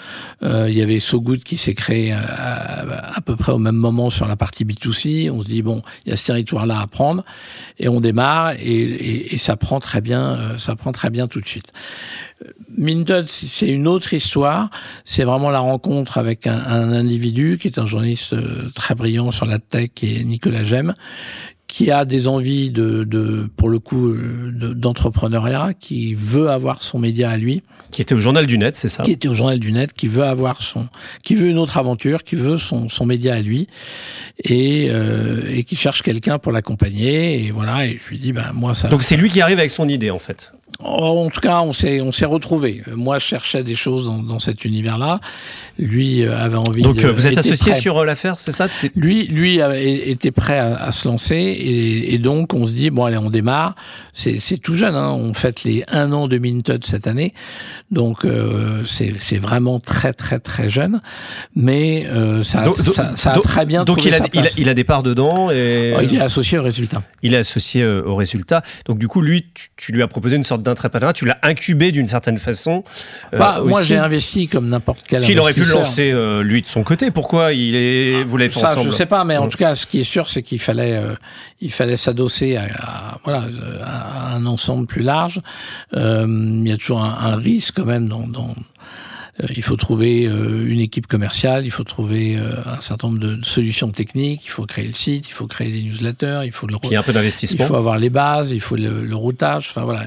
Euh, 0.43 0.69
il 0.69 0.77
y 0.77 0.83
avait 0.83 0.99
So 0.99 1.19
Good 1.19 1.43
qui 1.43 1.57
s'est 1.57 1.73
créé 1.73 2.11
à, 2.11 3.15
à, 3.15 3.21
peu 3.21 3.35
près 3.35 3.53
au 3.53 3.57
même 3.57 3.77
moment 3.77 4.11
sur 4.11 4.27
la 4.27 4.35
partie 4.35 4.63
B2C. 4.63 5.31
On 5.31 5.41
se 5.41 5.47
dit, 5.47 5.63
bon, 5.63 5.81
il 6.05 6.11
y 6.11 6.13
a 6.13 6.15
ce 6.15 6.27
territoire-là 6.27 6.79
à 6.79 6.85
prendre. 6.85 7.25
Et 7.79 7.89
on 7.89 8.01
démarre 8.01 8.51
et, 8.51 8.65
et, 8.65 9.33
et 9.33 9.37
ça 9.39 9.57
prend 9.57 9.79
très 9.79 10.01
bien, 10.01 10.35
euh, 10.35 10.57
ça 10.59 10.75
prend 10.75 10.91
très 10.91 11.09
bien 11.09 11.27
tout 11.27 11.39
de 11.39 11.47
suite. 11.47 11.71
Minted, 12.77 13.27
c'est 13.27 13.67
une 13.67 13.87
autre 13.87 14.13
histoire. 14.13 14.69
C'est 15.05 15.23
vraiment 15.23 15.49
la 15.49 15.59
rencontre 15.59 16.17
avec 16.17 16.45
un, 16.45 16.57
un, 16.57 16.91
individu 16.91 17.57
qui 17.59 17.67
est 17.67 17.79
un 17.79 17.85
journaliste 17.85 18.33
euh, 18.33 18.69
très 18.75 18.93
brillant 18.93 19.31
sur 19.31 19.45
la 19.45 19.59
tech, 19.59 19.89
est 20.03 20.23
Nicolas 20.23 20.63
Gemme, 20.63 20.93
qui 21.67 21.89
a 21.89 22.05
des 22.05 22.27
envies 22.27 22.69
de, 22.69 23.03
de 23.03 23.49
pour 23.57 23.69
le 23.69 23.79
coup, 23.79 24.09
euh, 24.09 24.73
d'entrepreneuriat, 24.75 25.73
qui 25.79 26.13
veut 26.13 26.49
avoir 26.49 26.83
son 26.83 26.99
média 26.99 27.29
à 27.31 27.37
lui. 27.37 27.63
Qui 27.89 28.01
était 28.01 28.13
au 28.13 28.19
journal 28.19 28.45
du 28.45 28.57
net, 28.57 28.77
c'est 28.77 28.87
ça? 28.87 29.03
Qui 29.03 29.11
était 29.11 29.27
au 29.27 29.33
journal 29.33 29.59
du 29.59 29.71
net, 29.71 29.93
qui 29.93 30.07
veut 30.07 30.23
avoir 30.23 30.61
son, 30.61 30.87
qui 31.23 31.35
veut 31.35 31.47
une 31.47 31.57
autre 31.57 31.77
aventure, 31.77 32.23
qui 32.23 32.35
veut 32.35 32.57
son, 32.57 32.89
son 32.89 33.05
média 33.05 33.33
à 33.33 33.41
lui, 33.41 33.67
et, 34.43 34.89
euh, 34.91 35.41
et 35.49 35.63
qui 35.63 35.75
cherche 35.75 36.03
quelqu'un 36.03 36.37
pour 36.37 36.51
l'accompagner. 36.51 37.45
Et 37.45 37.51
voilà. 37.51 37.87
Et 37.87 37.97
je 37.97 38.09
lui 38.09 38.19
dis, 38.19 38.31
ben 38.33 38.51
moi 38.53 38.75
ça. 38.75 38.89
Donc 38.89 39.03
c'est 39.03 39.17
lui 39.17 39.29
qui 39.29 39.41
arrive 39.41 39.57
avec 39.57 39.71
son 39.71 39.89
idée 39.89 40.11
en 40.11 40.19
fait. 40.19 40.53
En 40.79 41.29
tout 41.29 41.39
cas, 41.39 41.61
on 41.61 41.73
s'est 41.73 42.01
on 42.01 42.11
s'est 42.11 42.25
retrouvé. 42.25 42.83
Moi, 42.95 43.19
je 43.19 43.25
cherchais 43.25 43.63
des 43.63 43.75
choses 43.75 44.05
dans, 44.05 44.19
dans 44.19 44.39
cet 44.39 44.65
univers-là. 44.65 45.19
Lui 45.79 46.23
euh, 46.23 46.37
avait 46.37 46.57
envie. 46.57 46.81
Donc, 46.81 46.97
de, 46.97 47.07
vous 47.07 47.27
êtes 47.27 47.37
associé 47.37 47.73
sur 47.73 48.03
l'affaire, 48.05 48.39
c'est 48.39 48.51
ça? 48.51 48.67
Lui, 48.95 49.27
lui 49.27 49.59
était 49.59 50.31
prêt 50.31 50.59
à, 50.59 50.75
à 50.75 50.91
se 50.91 51.07
lancer, 51.07 51.35
et, 51.35 52.13
et, 52.13 52.17
donc 52.19 52.53
on 52.53 52.65
se 52.65 52.73
dit 52.73 52.89
bon, 52.89 53.05
allez, 53.05 53.17
on 53.17 53.29
démarre. 53.29 53.75
C'est 54.13 54.57
tout 54.61 54.75
jeune. 54.75 54.95
Hein. 54.95 55.11
On 55.11 55.33
fête 55.33 55.63
les 55.63 55.83
un 55.87 56.11
an 56.11 56.27
de 56.27 56.37
Minted 56.37 56.85
cette 56.85 57.07
année, 57.07 57.33
donc 57.91 58.25
euh, 58.25 58.83
c'est 58.85 59.37
vraiment 59.37 59.79
très 59.79 60.13
très 60.13 60.39
très 60.39 60.69
jeune. 60.69 61.01
Mais 61.55 62.05
euh, 62.07 62.43
ça, 62.43 62.61
donc, 62.61 62.75
ça, 62.93 63.15
ça 63.15 63.31
a 63.31 63.39
très 63.39 63.65
bien. 63.65 63.83
Donc 63.83 64.05
il 64.05 64.13
a, 64.13 64.19
il 64.33 64.39
a, 64.45 64.49
il 64.57 64.69
a 64.69 64.73
des 64.73 64.83
parts 64.83 65.03
dedans 65.03 65.51
et 65.51 65.93
oh, 65.95 66.01
il 66.01 66.15
est 66.15 66.21
associé 66.21 66.57
au 66.57 66.63
résultat. 66.63 67.03
Il 67.23 67.33
est 67.33 67.37
associé 67.37 67.85
au 67.85 68.15
résultat. 68.15 68.61
Donc 68.85 68.99
du 68.99 69.07
coup, 69.07 69.21
lui, 69.21 69.45
tu, 69.53 69.69
tu 69.75 69.91
lui 69.91 70.01
as 70.03 70.07
proposé 70.07 70.35
une 70.35 70.43
sorte 70.43 70.63
d'entrepreneur, 70.67 71.13
tu 71.13 71.25
l'as 71.25 71.37
incubé 71.43 71.91
d'une 71.91 72.07
certaine 72.07 72.37
façon. 72.37 72.83
Euh, 73.33 73.37
bah, 73.37 73.61
moi, 73.63 73.83
j'ai 73.83 73.97
investi 73.97 74.47
comme 74.47 74.69
n'importe 74.69 75.03
quel 75.07 75.21
S'il 75.21 75.39
aurait 75.39 75.53
pu 75.53 75.63
le 75.63 75.73
lancer, 75.73 76.11
euh, 76.11 76.43
lui, 76.43 76.61
de 76.61 76.67
son 76.67 76.83
côté, 76.83 77.11
pourquoi 77.11 77.53
il 77.53 77.75
est, 77.75 78.23
vous 78.23 78.37
l'avez 78.37 78.49
fait 78.49 78.59
ça, 78.59 78.71
ensemble 78.71 78.91
Je 78.91 78.95
sais 78.95 79.05
pas, 79.05 79.23
mais 79.23 79.37
en 79.37 79.47
tout 79.47 79.57
cas, 79.57 79.75
ce 79.75 79.85
qui 79.85 79.99
est 79.99 80.05
sûr, 80.05 80.29
c'est 80.29 80.43
qu'il 80.43 80.59
fallait, 80.59 80.97
euh, 80.97 81.15
il 81.61 81.71
fallait 81.71 81.97
s'adosser 81.97 82.57
à, 82.57 83.17
voilà, 83.23 83.47
à 83.83 84.35
un 84.35 84.45
ensemble 84.45 84.85
plus 84.85 85.03
large. 85.03 85.41
il 85.93 86.67
y 86.67 86.71
a 86.71 86.77
toujours 86.77 87.01
un, 87.03 87.17
un 87.19 87.35
risque 87.35 87.75
quand 87.77 87.85
même 87.85 88.07
dans, 88.07 88.27
dans 88.27 88.53
il 89.55 89.61
faut 89.61 89.75
trouver 89.75 90.25
euh, 90.25 90.65
une 90.67 90.79
équipe 90.79 91.07
commerciale, 91.07 91.65
il 91.65 91.71
faut 91.71 91.83
trouver 91.83 92.37
euh, 92.37 92.55
un 92.65 92.81
certain 92.81 93.07
nombre 93.07 93.19
de 93.19 93.39
solutions 93.43 93.89
techniques, 93.89 94.45
il 94.45 94.49
faut 94.49 94.65
créer 94.65 94.87
le 94.87 94.93
site, 94.93 95.27
il 95.27 95.31
faut 95.31 95.47
créer 95.47 95.71
des 95.71 95.83
newsletters, 95.83 96.41
il 96.43 96.51
faut 96.51 96.65
le 96.65 96.75
il 96.83 96.91
y 96.91 96.95
a 96.95 96.99
un 96.99 97.03
peu 97.03 97.13
d'investissement. 97.13 97.65
Il 97.65 97.67
faut 97.67 97.75
avoir 97.75 97.97
les 97.97 98.09
bases, 98.09 98.51
il 98.51 98.61
faut 98.61 98.75
le, 98.75 99.05
le 99.05 99.15
routage. 99.15 99.67
Enfin 99.69 99.83
voilà, 99.83 100.05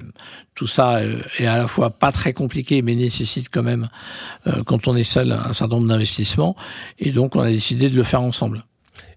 tout 0.55 0.67
ça 0.67 1.01
est 1.39 1.47
à 1.47 1.59
la 1.59 1.67
fois 1.67 1.91
pas 1.91 2.13
très 2.13 2.33
compliqué, 2.33 2.83
mais 2.83 2.95
nécessite 2.95 3.49
quand 3.51 3.63
même, 3.63 3.89
quand 4.67 4.89
on 4.89 4.97
est 4.97 5.05
seul, 5.05 5.33
un 5.33 5.53
certain 5.53 5.77
nombre 5.77 5.89
d'investissements. 5.89 6.57
Et 6.99 7.11
donc 7.11 7.37
on 7.37 7.41
a 7.41 7.51
décidé 7.51 7.89
de 7.89 7.97
le 7.97 8.03
faire 8.03 8.23
ensemble. 8.23 8.65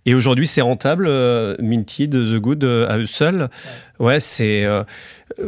Et 0.06 0.14
aujourd'hui, 0.14 0.48
c'est 0.48 0.62
rentable, 0.62 1.06
euh, 1.08 1.56
Minty, 1.60 2.08
de 2.08 2.24
The 2.24 2.40
Good 2.40 2.64
à 2.64 2.98
eux 2.98 3.06
seuls? 3.06 3.50
Ouais, 4.00 4.06
ouais 4.08 4.20
c'est 4.20 4.66
euh, 4.66 4.84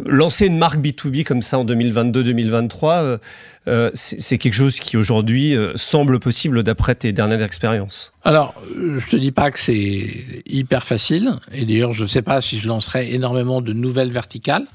lancer 0.06 0.48
une 0.48 0.58
marque 0.58 0.80
B2B 0.80 1.24
comme 1.24 1.42
ça 1.42 1.60
en 1.60 1.66
2022-2023. 1.66 3.20
Euh, 3.68 3.90
c'est 3.94 4.38
quelque 4.38 4.54
chose 4.54 4.80
qui 4.80 4.98
aujourd'hui 4.98 5.56
semble 5.76 6.20
possible 6.20 6.64
d'après 6.64 6.96
tes 6.96 7.12
dernières 7.12 7.42
expériences 7.42 8.14
Alors, 8.24 8.54
je 8.76 9.10
te 9.10 9.16
dis 9.16 9.32
pas 9.32 9.52
que 9.52 9.60
c'est 9.60 10.44
hyper 10.46 10.86
facile, 10.86 11.34
et 11.54 11.66
d'ailleurs 11.66 11.92
je 11.92 12.04
ne 12.04 12.08
sais 12.08 12.22
pas 12.22 12.42
si 12.42 12.60
je 12.60 12.68
lancerai 12.68 13.14
énormément 13.14 13.62
de 13.62 13.74
nouvelles 13.74 14.12
verticales, 14.12 14.66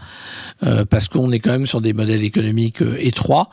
euh, 0.62 0.84
parce 0.84 1.08
qu'on 1.08 1.32
est 1.32 1.38
quand 1.38 1.52
même 1.52 1.66
sur 1.66 1.80
des 1.80 1.92
modèles 1.92 2.22
économiques 2.22 2.82
euh, 2.82 2.96
étroits. 2.98 3.48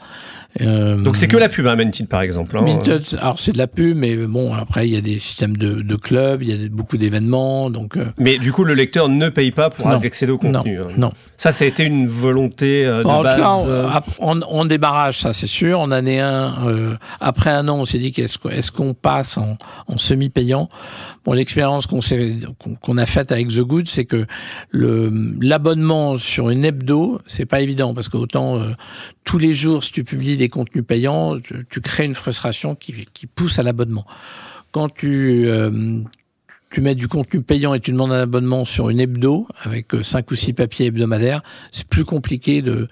Euh, 0.60 0.98
Donc 0.98 1.16
c'est 1.16 1.28
que 1.28 1.38
la 1.38 1.50
pub, 1.50 1.68
hein, 1.68 1.76
Minted 1.76 2.08
par 2.08 2.22
exemple. 2.22 2.58
Hein. 2.58 2.64
Minted, 2.64 3.02
alors 3.20 3.40
c'est 3.40 3.52
de 3.54 3.58
la 3.58 3.68
pub, 3.68 3.96
mais 3.96 4.16
bon 4.16 4.54
après 4.54 4.88
il 4.88 4.94
y 4.94 4.98
a 4.98 5.02
des 5.02 5.20
systèmes 5.20 5.56
de, 5.56 5.82
de 5.82 5.96
clubs, 5.96 6.42
il 6.42 6.50
y 6.50 6.66
a 6.66 6.70
beaucoup 6.70 6.98
d'événements, 6.98 7.70
donc. 7.70 7.98
Mais 8.18 8.38
du 8.38 8.52
coup 8.52 8.64
le 8.64 8.74
lecteur 8.74 9.08
ne 9.08 9.30
paye 9.30 9.52
pas 9.52 9.70
pour 9.70 9.88
accéder 9.88 10.32
au 10.32 10.38
contenu. 10.38 10.78
Non, 10.78 10.84
hein. 10.84 10.94
non. 10.98 11.12
Ça, 11.40 11.52
ça 11.52 11.66
a 11.66 11.68
été 11.68 11.84
une 11.84 12.08
volonté 12.08 12.84
de 12.84 13.04
en 13.06 13.22
base. 13.22 13.36
Tout 13.36 13.72
cas, 13.72 14.02
on, 14.18 14.42
on, 14.50 14.66
débarrage, 14.66 15.20
c'est 15.34 15.48
sûr. 15.48 15.80
En 15.80 15.92
année 15.92 16.20
1, 16.20 16.98
après 17.20 17.50
un 17.50 17.68
an, 17.68 17.78
on 17.80 17.86
s'est 17.86 18.00
dit 18.00 18.12
qu'est-ce 18.12 18.72
qu'on 18.72 18.94
passe 18.94 19.38
en, 19.38 19.58
semi-payant? 19.98 20.70
Bon, 21.26 21.34
l'expérience 21.34 21.88
qu'on 21.88 22.98
a 22.98 23.06
faite 23.06 23.32
avec 23.32 23.48
The 23.50 23.62
Good, 23.62 23.88
c'est 23.88 24.06
que 24.06 24.26
l'abonnement 24.72 26.18
sur 26.18 26.50
une 26.50 26.66
hebdo, 26.66 27.20
c'est 27.26 27.46
pas 27.46 27.62
évident 27.62 27.94
parce 27.94 28.10
qu'autant 28.10 28.60
euh, 28.60 28.72
tous 29.24 29.38
les 29.38 29.54
jours, 29.54 29.84
si 29.84 29.92
tu 29.92 30.04
publies 30.04 30.38
des 30.38 30.50
contenus 30.50 30.86
payants, 30.86 31.38
tu, 31.70 31.82
crées 31.82 32.06
une 32.06 32.16
frustration 32.16 32.76
qui, 32.76 33.06
qui 33.14 33.28
pousse 33.28 33.60
à 33.60 33.64
l'abonnement. 33.64 34.06
Quand 34.72 34.90
tu 34.90 35.46
euh, 35.48 36.02
tu 36.70 36.82
mets 36.82 36.96
du 36.96 37.08
contenu 37.08 37.42
payant 37.42 37.74
et 37.74 37.80
tu 37.80 37.92
demandes 37.92 38.12
un 38.12 38.22
abonnement 38.22 38.66
sur 38.66 38.90
une 38.90 39.00
hebdo 39.00 39.48
avec 39.62 39.94
euh, 39.94 40.04
cinq 40.04 40.32
ou 40.32 40.36
six 40.36 40.54
papiers 40.54 40.88
hebdomadaires, 40.88 41.42
c'est 41.72 41.88
plus 41.88 42.04
compliqué 42.04 42.62
de, 42.62 42.90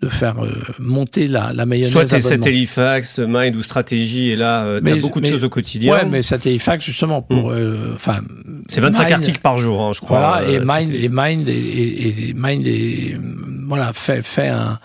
de 0.00 0.08
faire 0.08 0.44
euh, 0.44 0.52
monter 0.78 1.26
la, 1.26 1.52
la 1.52 1.66
mayonnaise. 1.66 1.90
Soit 1.90 2.06
t'es 2.06 2.20
Satellifax, 2.20 3.18
Mind 3.18 3.56
ou 3.56 3.62
Stratégie, 3.62 4.30
et 4.30 4.36
là, 4.36 4.64
euh, 4.64 4.80
t'as 4.80 4.96
beaucoup 4.96 5.20
de 5.20 5.26
choses 5.26 5.44
au 5.44 5.48
quotidien. 5.48 5.92
Ouais, 5.92 6.04
mais 6.04 6.22
Satellifax, 6.22 6.84
justement, 6.84 7.22
pour. 7.22 7.50
Mm. 7.50 7.94
Enfin. 7.94 8.20
c'est 8.68 8.80
25 8.80 9.10
articles 9.10 9.40
par 9.40 9.58
jour, 9.58 9.82
hein, 9.82 9.92
je 9.92 10.00
crois. 10.00 10.18
Voilà, 10.18 10.48
et 10.48 10.60
Mind, 10.60 10.94
et 10.94 11.08
Mind, 11.10 11.48
et, 11.48 12.28
et, 12.28 12.34
Mind, 12.34 12.66
et, 12.66 13.16
voilà, 13.66 13.92
fait, 13.92 14.22
fait 14.22 14.48
un, 14.48 14.78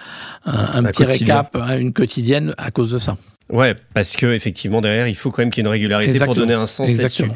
un, 0.45 0.83
un 0.83 0.83
petit 0.83 1.03
récap, 1.03 1.55
hein, 1.55 1.77
une 1.77 1.93
quotidienne 1.93 2.53
à 2.57 2.71
cause 2.71 2.91
de 2.91 2.99
ça. 2.99 3.17
Ouais, 3.51 3.75
parce 3.93 4.15
que 4.15 4.27
effectivement 4.27 4.79
derrière, 4.79 5.07
il 5.07 5.15
faut 5.15 5.29
quand 5.29 5.41
même 5.41 5.51
qu'il 5.51 5.61
y 5.61 5.65
ait 5.65 5.67
une 5.67 5.71
régularité 5.71 6.19
pour 6.19 6.33
donner 6.33 6.53
un 6.53 6.65
sens 6.65 6.89
là-dessus. 6.89 7.29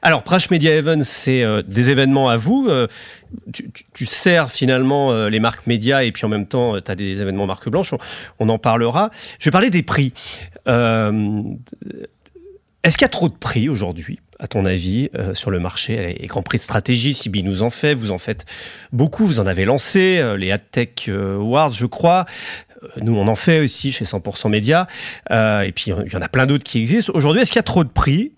Alors, 0.00 0.22
Prash 0.22 0.50
Media 0.50 0.74
Event, 0.74 1.02
c'est 1.04 1.42
euh, 1.42 1.60
des 1.62 1.90
événements 1.90 2.30
à 2.30 2.38
vous. 2.38 2.68
Euh, 2.68 2.86
tu, 3.52 3.70
tu, 3.70 3.84
tu, 3.92 4.06
sers 4.06 4.50
finalement 4.50 5.12
euh, 5.12 5.28
les 5.28 5.38
marques 5.38 5.66
médias 5.66 6.02
et 6.02 6.12
puis 6.12 6.24
en 6.24 6.30
même 6.30 6.46
temps, 6.46 6.80
tu 6.80 6.90
as 6.90 6.94
des 6.94 7.20
événements 7.20 7.46
marque 7.46 7.68
blanche. 7.68 7.92
On, 7.92 7.98
on, 8.38 8.48
en 8.48 8.58
parlera. 8.58 9.10
Je 9.38 9.44
vais 9.44 9.50
parler 9.50 9.68
des 9.68 9.82
prix. 9.82 10.14
Est-ce 10.66 11.12
qu'il 12.96 13.02
y 13.02 13.04
a 13.04 13.08
trop 13.08 13.28
de 13.28 13.34
prix 13.34 13.68
aujourd'hui? 13.68 14.18
À 14.40 14.48
ton 14.48 14.64
avis, 14.64 15.10
euh, 15.14 15.34
sur 15.34 15.50
le 15.50 15.60
marché 15.60 16.16
Les 16.18 16.26
Grands 16.26 16.42
Prix 16.42 16.58
de 16.58 16.62
stratégie, 16.62 17.14
Sibi 17.14 17.42
nous 17.42 17.62
en 17.62 17.70
fait, 17.70 17.94
vous 17.94 18.10
en 18.10 18.18
faites 18.18 18.46
beaucoup, 18.92 19.26
vous 19.26 19.38
en 19.38 19.46
avez 19.46 19.64
lancé, 19.64 20.18
euh, 20.18 20.36
les 20.36 20.50
AdTech 20.50 21.08
Awards, 21.08 21.72
je 21.72 21.86
crois. 21.86 22.26
Nous, 23.02 23.14
on 23.14 23.28
en 23.28 23.36
fait 23.36 23.60
aussi 23.60 23.92
chez 23.92 24.04
100% 24.04 24.48
Média. 24.48 24.86
Euh, 25.30 25.62
et 25.62 25.72
puis, 25.72 25.92
il 26.06 26.12
y 26.12 26.16
en 26.16 26.22
a 26.22 26.28
plein 26.28 26.46
d'autres 26.46 26.64
qui 26.64 26.80
existent. 26.80 27.12
Aujourd'hui, 27.14 27.42
est-ce 27.42 27.50
qu'il 27.50 27.58
y 27.58 27.60
a 27.60 27.64
trop 27.64 27.84
de 27.84 27.90
prix 27.90 28.32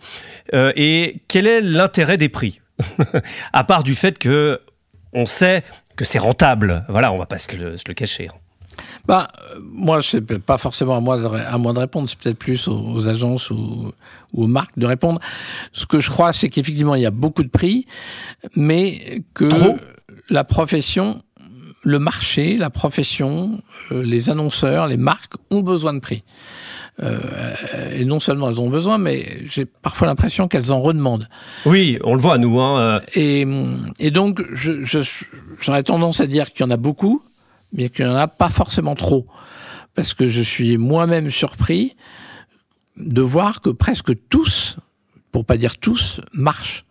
euh, 0.54 0.72
Et 0.74 1.22
quel 1.28 1.46
est 1.46 1.60
l'intérêt 1.60 2.16
des 2.16 2.28
prix 2.28 2.60
À 3.52 3.64
part 3.64 3.84
du 3.84 3.94
fait 3.94 4.18
que 4.18 4.60
on 5.12 5.26
sait 5.26 5.62
que 5.96 6.04
c'est 6.04 6.18
rentable. 6.18 6.84
Voilà, 6.88 7.12
on 7.12 7.18
va 7.18 7.26
pas 7.26 7.38
se 7.38 7.54
le, 7.54 7.76
se 7.76 7.84
le 7.86 7.94
cacher. 7.94 8.28
Bah, 9.06 9.28
moi, 9.60 10.00
c'est 10.02 10.20
pas 10.38 10.58
forcément 10.58 10.96
à 10.96 11.00
moi 11.00 11.18
de, 11.18 11.26
à 11.26 11.58
moi 11.58 11.72
de 11.72 11.78
répondre, 11.78 12.08
c'est 12.08 12.18
peut-être 12.18 12.38
plus 12.38 12.68
aux, 12.68 12.92
aux 12.94 13.08
agences 13.08 13.50
ou, 13.50 13.92
ou, 14.32 14.44
aux 14.44 14.46
marques 14.46 14.78
de 14.78 14.86
répondre. 14.86 15.20
Ce 15.72 15.86
que 15.86 15.98
je 15.98 16.10
crois, 16.10 16.32
c'est 16.32 16.48
qu'effectivement, 16.48 16.94
il 16.94 17.02
y 17.02 17.06
a 17.06 17.10
beaucoup 17.10 17.42
de 17.42 17.48
prix, 17.48 17.86
mais 18.54 19.22
que 19.34 19.44
Trop? 19.44 19.78
la 20.30 20.44
profession, 20.44 21.22
le 21.82 21.98
marché, 21.98 22.56
la 22.56 22.70
profession, 22.70 23.60
euh, 23.90 24.02
les 24.02 24.30
annonceurs, 24.30 24.86
les 24.86 24.96
marques 24.96 25.34
ont 25.50 25.60
besoin 25.60 25.94
de 25.94 26.00
prix. 26.00 26.22
Euh, 27.02 27.18
et 27.96 28.04
non 28.04 28.20
seulement 28.20 28.50
elles 28.50 28.60
ont 28.60 28.68
besoin, 28.68 28.98
mais 28.98 29.40
j'ai 29.46 29.64
parfois 29.64 30.06
l'impression 30.06 30.46
qu'elles 30.46 30.72
en 30.72 30.80
redemandent. 30.80 31.28
Oui, 31.64 31.98
on 32.04 32.14
le 32.14 32.20
voit, 32.20 32.38
nous. 32.38 32.60
Hein, 32.60 32.80
euh... 32.80 33.00
et, 33.14 33.46
et 33.98 34.10
donc, 34.10 34.42
j'aurais 34.52 34.84
je, 34.84 35.80
tendance 35.80 36.20
à 36.20 36.26
dire 36.26 36.52
qu'il 36.52 36.64
y 36.64 36.68
en 36.68 36.70
a 36.70 36.76
beaucoup, 36.76 37.22
mais 37.72 37.88
qu'il 37.88 38.04
n'y 38.06 38.10
en 38.10 38.16
a 38.16 38.28
pas 38.28 38.50
forcément 38.50 38.94
trop. 38.94 39.26
Parce 39.94 40.14
que 40.14 40.26
je 40.26 40.42
suis 40.42 40.78
moi-même 40.78 41.30
surpris 41.30 41.96
de 42.96 43.22
voir 43.22 43.60
que 43.60 43.70
presque 43.70 44.12
tous, 44.28 44.76
pour 45.30 45.44
pas 45.44 45.56
dire 45.56 45.78
tous, 45.78 46.20
marchent. 46.32 46.84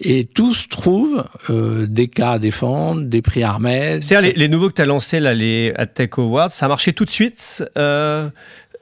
Et 0.00 0.24
tous 0.24 0.68
trouvent 0.68 1.24
euh, 1.50 1.86
des 1.86 2.08
cas 2.08 2.32
à 2.32 2.38
défendre, 2.38 3.02
des 3.02 3.22
prix 3.22 3.44
Armed. 3.44 4.02
C'est-à-dire 4.02 4.32
les, 4.36 4.48
nouveaux 4.48 4.68
que 4.68 4.74
tu 4.74 4.82
as 4.82 4.86
lancés, 4.86 5.20
là, 5.20 5.34
les 5.34 5.72
Tech 5.94 6.10
Awards, 6.18 6.50
ça 6.50 6.66
a 6.66 6.68
marché 6.68 6.92
tout 6.92 7.04
de 7.04 7.10
suite 7.10 7.64
euh... 7.78 8.28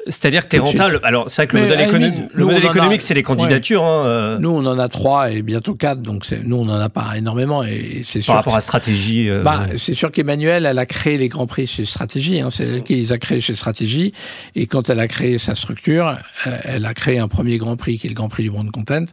C'est-à-dire 0.07 0.45
que 0.45 0.49
tu 0.49 0.57
es 0.57 0.59
rentable. 0.59 1.01
Alors, 1.03 1.31
c'est 1.31 1.43
vrai 1.43 1.47
que 1.47 1.57
le 1.57 1.63
modèle, 1.63 1.81
économique, 1.81 2.15
le 2.35 2.45
modèle 2.45 2.65
économique, 2.65 3.03
c'est 3.03 3.15
les 3.15 3.23
candidatures. 3.23 3.83
Ouais. 3.83 3.89
Hein, 3.89 4.07
euh... 4.07 4.39
Nous, 4.39 4.51
on 4.51 4.67
en 4.67 4.79
a 4.79 4.89
trois 4.89 5.31
et 5.31 5.43
bientôt 5.43 5.75
quatre, 5.75 6.03
donc 6.03 6.27
nous, 6.43 6.57
on 6.57 6.69
en 6.69 6.81
a 6.81 6.89
pas 6.89 7.17
énormément. 7.17 7.63
Et 7.63 8.03
c'est 8.05 8.25
Par 8.27 8.37
rapport 8.37 8.57
à 8.57 8.61
stratégie. 8.61 9.31
Euh... 9.31 9.43
Bah, 9.43 9.67
c'est 9.77 9.95
sûr 9.95 10.11
qu'Emmanuel, 10.11 10.67
elle 10.67 10.79
a 10.79 10.87
créé 10.87 11.19
les 11.19 11.29
grands 11.29 11.47
prix 11.47 11.67
chez 11.67 11.85
Stratégie. 11.85 12.41
Hein, 12.41 12.51
c'est 12.51 12.65
elle 12.65 12.83
qui 12.83 12.97
les 12.97 13.13
a 13.13 13.19
créés 13.19 13.41
chez 13.41 13.55
Stratégie. 13.55 14.13
Et 14.55 14.67
quand 14.67 14.91
elle 14.91 15.01
a 15.01 15.09
créé 15.09 15.39
sa 15.39 15.55
structure, 15.55 16.19
elle 16.45 16.85
a 16.85 16.95
créé 16.95 17.19
un 17.19 17.29
premier 17.29 17.57
grand 17.57 17.77
prix 17.77 17.99
qui 17.99 18.07
est 18.07 18.11
le 18.11 18.15
Grand 18.15 18.29
Prix 18.29 18.43
du 18.43 18.51
Brand 18.51 18.71
Content, 18.71 19.05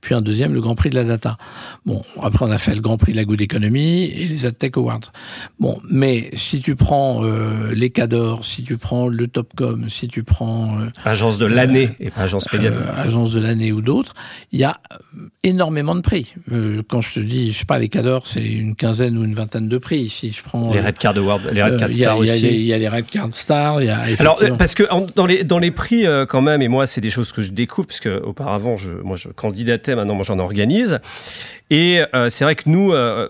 puis 0.00 0.14
un 0.14 0.22
deuxième, 0.22 0.54
le 0.54 0.60
Grand 0.60 0.74
Prix 0.74 0.90
de 0.90 0.94
la 0.94 1.04
Data. 1.04 1.36
Bon, 1.86 2.02
après, 2.22 2.44
on 2.44 2.50
a 2.50 2.58
fait 2.58 2.74
le 2.74 2.80
Grand 2.80 2.96
Prix 2.96 3.12
de 3.12 3.16
la 3.16 3.24
Good 3.24 3.40
Economy 3.40 4.04
et 4.04 4.26
les 4.26 4.46
AdTech 4.46 4.76
Awards. 4.76 5.12
Bon, 5.60 5.80
mais 5.90 6.30
si 6.34 6.60
tu 6.60 6.76
prends 6.76 7.24
euh, 7.24 7.72
les 7.74 7.90
Cadors, 7.90 8.44
si 8.44 8.62
tu 8.62 8.78
prends 8.78 9.08
le 9.08 9.26
Topcom, 9.26 9.88
si 9.88 10.08
tu 10.08 10.22
prends 10.22 10.37
euh, 10.42 10.90
agence 11.04 11.38
de 11.38 11.46
l'année 11.46 11.90
euh, 12.00 12.06
et 12.06 12.10
pas 12.10 12.22
agence 12.22 12.52
média. 12.52 12.70
Euh, 12.70 12.82
agence 12.96 13.32
de 13.32 13.40
l'année 13.40 13.72
ou 13.72 13.80
d'autres, 13.80 14.14
il 14.52 14.60
y 14.60 14.64
a 14.64 14.80
énormément 15.42 15.94
de 15.94 16.00
prix. 16.00 16.34
Quand 16.88 17.00
je 17.00 17.14
te 17.14 17.20
dis, 17.20 17.52
je 17.52 17.58
sais 17.58 17.64
pas, 17.64 17.78
les 17.78 17.88
cadors, 17.88 18.26
c'est 18.26 18.44
une 18.44 18.74
quinzaine 18.74 19.16
ou 19.18 19.24
une 19.24 19.34
vingtaine 19.34 19.68
de 19.68 19.78
prix. 19.78 20.08
Si 20.08 20.32
je 20.32 20.42
prends 20.42 20.72
les 20.72 20.80
Red 20.80 20.98
Card 20.98 21.16
Awards, 21.16 21.40
les 21.52 21.62
Red 21.62 21.78
Card 21.78 21.90
Stars 21.90 22.18
aussi. 22.18 22.46
Il 22.46 22.62
y, 22.62 22.72
a 22.72 22.78
les 22.78 22.88
Red 22.88 23.06
Card 23.06 23.28
Stars. 23.32 23.80
Alors 24.18 24.40
parce 24.58 24.74
que 24.74 24.84
dans 25.14 25.26
les 25.26 25.44
dans 25.44 25.58
les 25.58 25.70
prix 25.70 26.04
quand 26.28 26.42
même, 26.42 26.62
et 26.62 26.68
moi 26.68 26.86
c'est 26.86 27.00
des 27.00 27.10
choses 27.10 27.32
que 27.32 27.42
je 27.42 27.52
découvre 27.52 27.86
parce 27.86 28.00
que 28.00 28.20
auparavant, 28.22 28.76
je 28.76 28.90
moi 28.90 29.16
je 29.16 29.28
candidatais, 29.28 29.94
maintenant 29.94 30.14
moi 30.14 30.24
j'en 30.24 30.38
organise. 30.38 31.00
Et 31.70 32.02
euh, 32.14 32.30
c'est 32.30 32.44
vrai 32.44 32.54
que 32.54 32.68
nous, 32.68 32.92
euh, 32.92 33.28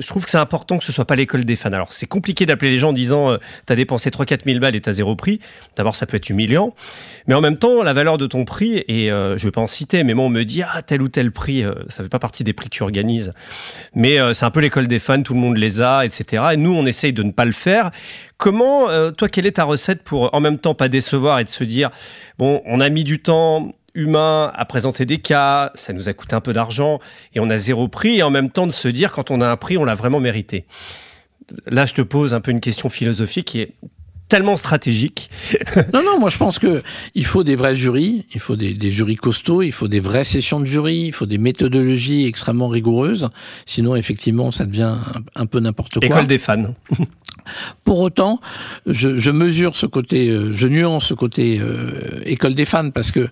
je 0.00 0.06
trouve 0.08 0.24
que 0.24 0.30
c'est 0.30 0.38
important 0.38 0.78
que 0.78 0.84
ce 0.84 0.90
soit 0.90 1.04
pas 1.04 1.14
l'école 1.14 1.44
des 1.44 1.54
fans. 1.54 1.72
Alors 1.72 1.92
c'est 1.92 2.06
compliqué 2.06 2.44
d'appeler 2.44 2.72
les 2.72 2.78
gens 2.78 2.88
en 2.88 2.92
disant 2.92 3.30
euh, 3.30 3.38
t'as 3.64 3.76
dépensé 3.76 4.10
3-4 4.10 4.44
000 4.44 4.58
balles 4.58 4.74
et 4.74 4.80
t'as 4.80 4.92
zéro 4.92 5.14
prix. 5.14 5.40
D'abord 5.76 5.94
ça 5.94 6.06
peut 6.06 6.16
être 6.16 6.28
humiliant, 6.28 6.74
mais 7.28 7.34
en 7.34 7.40
même 7.40 7.58
temps 7.58 7.82
la 7.82 7.92
valeur 7.92 8.18
de 8.18 8.26
ton 8.26 8.44
prix, 8.44 8.84
et 8.88 9.08
je 9.08 9.42
vais 9.42 9.50
pas 9.50 9.60
en 9.60 9.66
citer, 9.66 10.04
mais 10.04 10.14
moi 10.14 10.24
on 10.24 10.30
me 10.30 10.44
dit 10.44 10.62
ah 10.62 10.82
tel 10.82 11.02
ou 11.02 11.08
tel 11.08 11.30
prix, 11.30 11.64
ça 11.88 12.02
fait 12.02 12.08
pas 12.08 12.18
partie 12.18 12.44
des 12.44 12.52
prix 12.52 12.68
que 12.68 12.74
tu 12.74 12.82
organises. 12.82 13.32
Mais 13.94 14.18
c'est 14.32 14.44
un 14.44 14.50
peu 14.50 14.60
l'école 14.60 14.88
des 14.88 14.98
fans, 14.98 15.22
tout 15.22 15.34
le 15.34 15.40
monde 15.40 15.56
les 15.56 15.82
a, 15.82 16.04
etc. 16.04 16.42
Et 16.54 16.56
nous 16.56 16.72
on 16.72 16.86
essaye 16.86 17.12
de 17.12 17.22
ne 17.22 17.32
pas 17.32 17.44
le 17.44 17.52
faire. 17.52 17.90
Comment, 18.38 18.86
toi, 19.12 19.28
quelle 19.28 19.46
est 19.46 19.52
ta 19.52 19.64
recette 19.64 20.02
pour 20.02 20.34
en 20.34 20.40
même 20.40 20.58
temps 20.58 20.74
pas 20.74 20.88
décevoir 20.88 21.38
et 21.38 21.44
de 21.44 21.48
se 21.48 21.64
dire 21.64 21.90
bon 22.38 22.62
on 22.66 22.80
a 22.80 22.88
mis 22.88 23.04
du 23.04 23.20
temps 23.20 23.72
humain 23.96 24.52
à 24.54 24.64
présenter 24.64 25.06
des 25.06 25.18
cas, 25.18 25.72
ça 25.74 25.92
nous 25.92 26.08
a 26.08 26.12
coûté 26.12 26.36
un 26.36 26.40
peu 26.40 26.52
d'argent 26.52 27.00
et 27.34 27.40
on 27.40 27.50
a 27.50 27.56
zéro 27.56 27.88
prix 27.88 28.18
et 28.18 28.22
en 28.22 28.30
même 28.30 28.50
temps 28.50 28.66
de 28.66 28.72
se 28.72 28.88
dire 28.88 29.10
quand 29.10 29.30
on 29.30 29.40
a 29.40 29.48
un 29.48 29.56
prix, 29.56 29.76
on 29.76 29.84
l'a 29.84 29.94
vraiment 29.94 30.20
mérité. 30.20 30.66
Là, 31.66 31.86
je 31.86 31.94
te 31.94 32.02
pose 32.02 32.34
un 32.34 32.40
peu 32.40 32.50
une 32.50 32.60
question 32.60 32.88
philosophique 32.88 33.48
qui 33.48 33.66
tellement 34.28 34.56
stratégique. 34.56 35.30
non, 35.92 36.02
non, 36.02 36.18
moi 36.18 36.30
je 36.30 36.36
pense 36.36 36.58
que 36.58 36.82
il 37.14 37.24
faut 37.24 37.44
des 37.44 37.54
vrais 37.54 37.74
jurys, 37.74 38.26
il 38.34 38.40
faut 38.40 38.56
des, 38.56 38.74
des, 38.74 38.90
jurys 38.90 39.16
costauds, 39.16 39.62
il 39.62 39.72
faut 39.72 39.88
des 39.88 40.00
vraies 40.00 40.24
sessions 40.24 40.60
de 40.60 40.64
jury, 40.64 41.04
il 41.06 41.12
faut 41.12 41.26
des 41.26 41.38
méthodologies 41.38 42.26
extrêmement 42.26 42.68
rigoureuses. 42.68 43.28
Sinon, 43.66 43.96
effectivement, 43.96 44.50
ça 44.50 44.66
devient 44.66 44.94
un, 45.34 45.46
peu 45.46 45.60
n'importe 45.60 45.94
quoi. 45.94 46.06
École 46.06 46.26
des 46.26 46.38
fans. 46.38 46.74
Pour 47.84 48.00
autant, 48.00 48.40
je, 48.86 49.16
je, 49.16 49.30
mesure 49.30 49.76
ce 49.76 49.86
côté, 49.86 50.30
euh, 50.30 50.50
je 50.50 50.66
nuance 50.66 51.06
ce 51.06 51.14
côté 51.14 51.60
euh, 51.60 52.20
école 52.24 52.54
des 52.54 52.64
fans 52.64 52.90
parce 52.90 53.12
que 53.12 53.28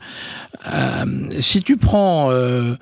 euh, 0.73 1.05
si 1.41 1.63
tu 1.63 1.77
prends 1.77 2.31
euh, 2.31 2.77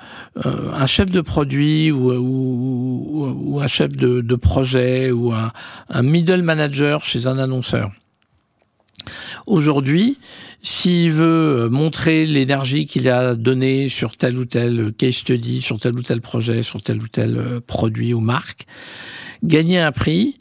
un 0.44 0.86
chef 0.86 1.10
de 1.10 1.22
produit 1.22 1.90
ou, 1.90 2.12
ou, 2.12 3.54
ou 3.54 3.60
un 3.60 3.66
chef 3.66 3.96
de, 3.96 4.20
de, 4.20 4.34
projet 4.34 5.10
ou 5.10 5.32
un, 5.32 5.52
un 5.88 6.02
middle 6.02 6.42
manager 6.42 7.02
chez 7.02 7.26
un 7.26 7.38
annonceur, 7.38 7.90
Aujourd'hui, 9.46 10.18
s'il 10.62 11.10
veut 11.10 11.68
montrer 11.68 12.24
l'énergie 12.24 12.86
qu'il 12.86 13.08
a 13.08 13.34
donnée 13.34 13.88
sur 13.88 14.16
tel 14.16 14.38
ou 14.38 14.44
tel 14.44 14.92
case 14.96 15.14
study, 15.14 15.62
sur 15.62 15.80
tel 15.80 15.94
ou 15.94 16.02
tel 16.02 16.20
projet, 16.20 16.62
sur 16.62 16.82
tel 16.82 17.02
ou 17.02 17.08
tel 17.08 17.60
produit 17.66 18.14
ou 18.14 18.20
marque, 18.20 18.66
gagner 19.42 19.78
un 19.78 19.92
prix, 19.92 20.38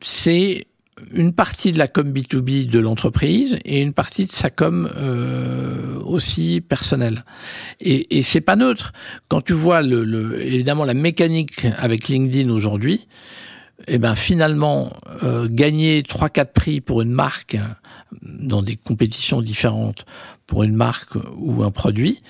c'est 0.00 0.66
une 1.12 1.32
partie 1.32 1.72
de 1.72 1.78
la 1.78 1.88
com 1.88 2.12
B2B 2.12 2.66
de 2.66 2.78
l'entreprise 2.78 3.58
et 3.64 3.80
une 3.80 3.92
partie 3.92 4.26
de 4.26 4.30
sa 4.30 4.50
com 4.50 4.90
euh, 4.96 5.98
aussi 6.04 6.60
personnelle. 6.60 7.24
Et, 7.80 8.18
et 8.18 8.22
c'est 8.22 8.40
pas 8.40 8.56
neutre. 8.56 8.92
Quand 9.28 9.40
tu 9.40 9.52
vois 9.52 9.82
évidemment 9.82 10.84
la 10.84 10.94
mécanique 10.94 11.66
avec 11.78 12.08
LinkedIn 12.08 12.50
aujourd'hui, 12.50 13.06
eh 13.88 13.98
ben 13.98 14.14
finalement 14.14 14.92
euh, 15.22 15.48
gagner 15.50 16.02
trois 16.02 16.28
quatre 16.28 16.52
prix 16.52 16.80
pour 16.80 17.02
une 17.02 17.10
marque 17.10 17.56
dans 18.22 18.62
des 18.62 18.76
compétitions 18.76 19.42
différentes 19.42 20.06
pour 20.46 20.62
une 20.62 20.74
marque 20.74 21.14
ou 21.36 21.62
un 21.62 21.70
produit, 21.70 22.22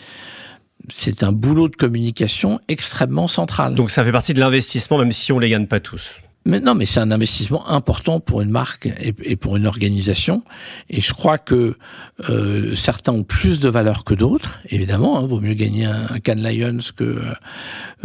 c'est 0.92 1.22
un 1.22 1.32
boulot 1.32 1.68
de 1.68 1.76
communication 1.76 2.60
extrêmement 2.68 3.28
central. 3.28 3.74
Donc 3.74 3.90
ça 3.90 4.04
fait 4.04 4.12
partie 4.12 4.34
de 4.34 4.40
l'investissement 4.40 4.98
même 4.98 5.12
si 5.12 5.32
on 5.32 5.38
les 5.38 5.48
gagne 5.48 5.66
pas 5.66 5.80
tous. 5.80 6.20
Mais 6.46 6.60
non, 6.60 6.74
mais 6.74 6.84
c'est 6.84 7.00
un 7.00 7.10
investissement 7.10 7.66
important 7.70 8.20
pour 8.20 8.42
une 8.42 8.50
marque 8.50 8.86
et, 9.00 9.34
pour 9.34 9.56
une 9.56 9.66
organisation. 9.66 10.44
Et 10.90 11.00
je 11.00 11.14
crois 11.14 11.38
que 11.38 11.78
euh, 12.28 12.74
certains 12.74 13.12
ont 13.12 13.22
plus 13.22 13.60
de 13.60 13.70
valeur 13.70 14.04
que 14.04 14.12
d'autres. 14.12 14.60
Évidemment, 14.68 15.18
hein, 15.18 15.26
vaut 15.26 15.40
mieux 15.40 15.54
gagner 15.54 15.86
un, 15.86 16.06
un 16.10 16.20
Cannes 16.20 16.42
Lions 16.42 16.76
que 16.94 17.22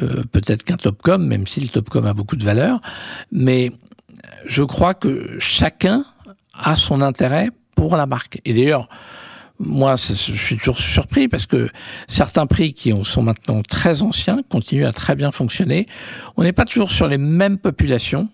euh, 0.02 0.24
peut-être 0.32 0.64
qu'un 0.64 0.78
Topcom, 0.78 1.22
même 1.22 1.46
si 1.48 1.60
le 1.60 1.68
Topcom 1.68 2.06
a 2.06 2.14
beaucoup 2.14 2.38
de 2.38 2.46
valeur. 2.46 2.80
Mais 3.34 3.74
je 4.46 4.64
crois 4.64 4.94
que 4.94 5.36
chacun 5.40 6.06
a 6.54 6.78
son 6.78 7.02
intérêt 7.02 7.50
pour 7.80 7.96
la 7.96 8.06
marque. 8.06 8.42
Et 8.44 8.54
d'ailleurs, 8.54 8.90
moi, 9.58 9.96
je 9.96 10.14
suis 10.14 10.58
toujours 10.58 10.80
surpris 10.80 11.30
parce 11.30 11.46
que 11.46 11.70
certains 12.08 12.46
prix 12.46 12.74
qui 12.74 12.94
sont 13.04 13.24
maintenant 13.24 13.62
très 13.62 14.04
anciens 14.04 14.42
continuent 14.50 14.86
à 14.86 14.92
très 14.92 15.16
bien 15.16 15.32
fonctionner. 15.32 15.88
On 16.36 16.44
n'est 16.44 16.52
pas 16.52 16.66
toujours 16.66 16.92
sur 16.92 17.08
les 17.08 17.18
mêmes 17.18 17.58
populations. 17.58 18.28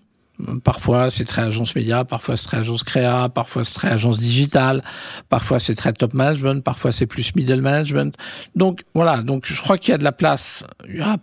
Parfois, 0.64 1.10
c'est 1.10 1.24
très 1.24 1.42
agence 1.42 1.74
média, 1.76 2.04
parfois 2.04 2.36
c'est 2.36 2.44
très 2.44 2.58
agence 2.58 2.82
créa, 2.82 3.28
parfois 3.28 3.64
c'est 3.64 3.72
très 3.72 3.88
agence 3.88 4.18
digitale, 4.18 4.82
parfois 5.30 5.58
c'est 5.58 5.74
très 5.74 5.94
top 5.94 6.12
management, 6.12 6.62
parfois 6.62 6.92
c'est 6.92 7.06
plus 7.06 7.34
middle 7.36 7.62
management. 7.62 8.14
Donc 8.54 8.82
voilà, 8.94 9.22
donc 9.22 9.46
je 9.46 9.58
crois 9.62 9.78
qu'il 9.78 9.92
y 9.92 9.94
a 9.94 9.98
de 9.98 10.04
la 10.04 10.12
place. 10.12 10.64
Il 10.88 10.96
y 10.96 11.00
a 11.00 11.16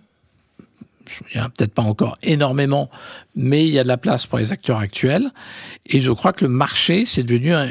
il 1.34 1.38
n'y 1.38 1.42
a 1.42 1.50
peut-être 1.50 1.74
pas 1.74 1.82
encore 1.82 2.16
énormément, 2.24 2.90
mais 3.36 3.66
il 3.66 3.74
y 3.74 3.80
a 3.80 3.84
de 3.84 3.88
la 3.88 3.98
place 3.98 4.26
pour 4.26 4.38
les 4.38 4.52
acteurs 4.52 4.80
actuels. 4.80 5.32
Et 5.86 6.02
je 6.02 6.12
crois 6.12 6.34
que 6.34 6.46
le 6.46 6.50
marché, 6.50 7.06
c'est 7.06 7.24
devenu 7.24 7.54
un, 7.54 7.70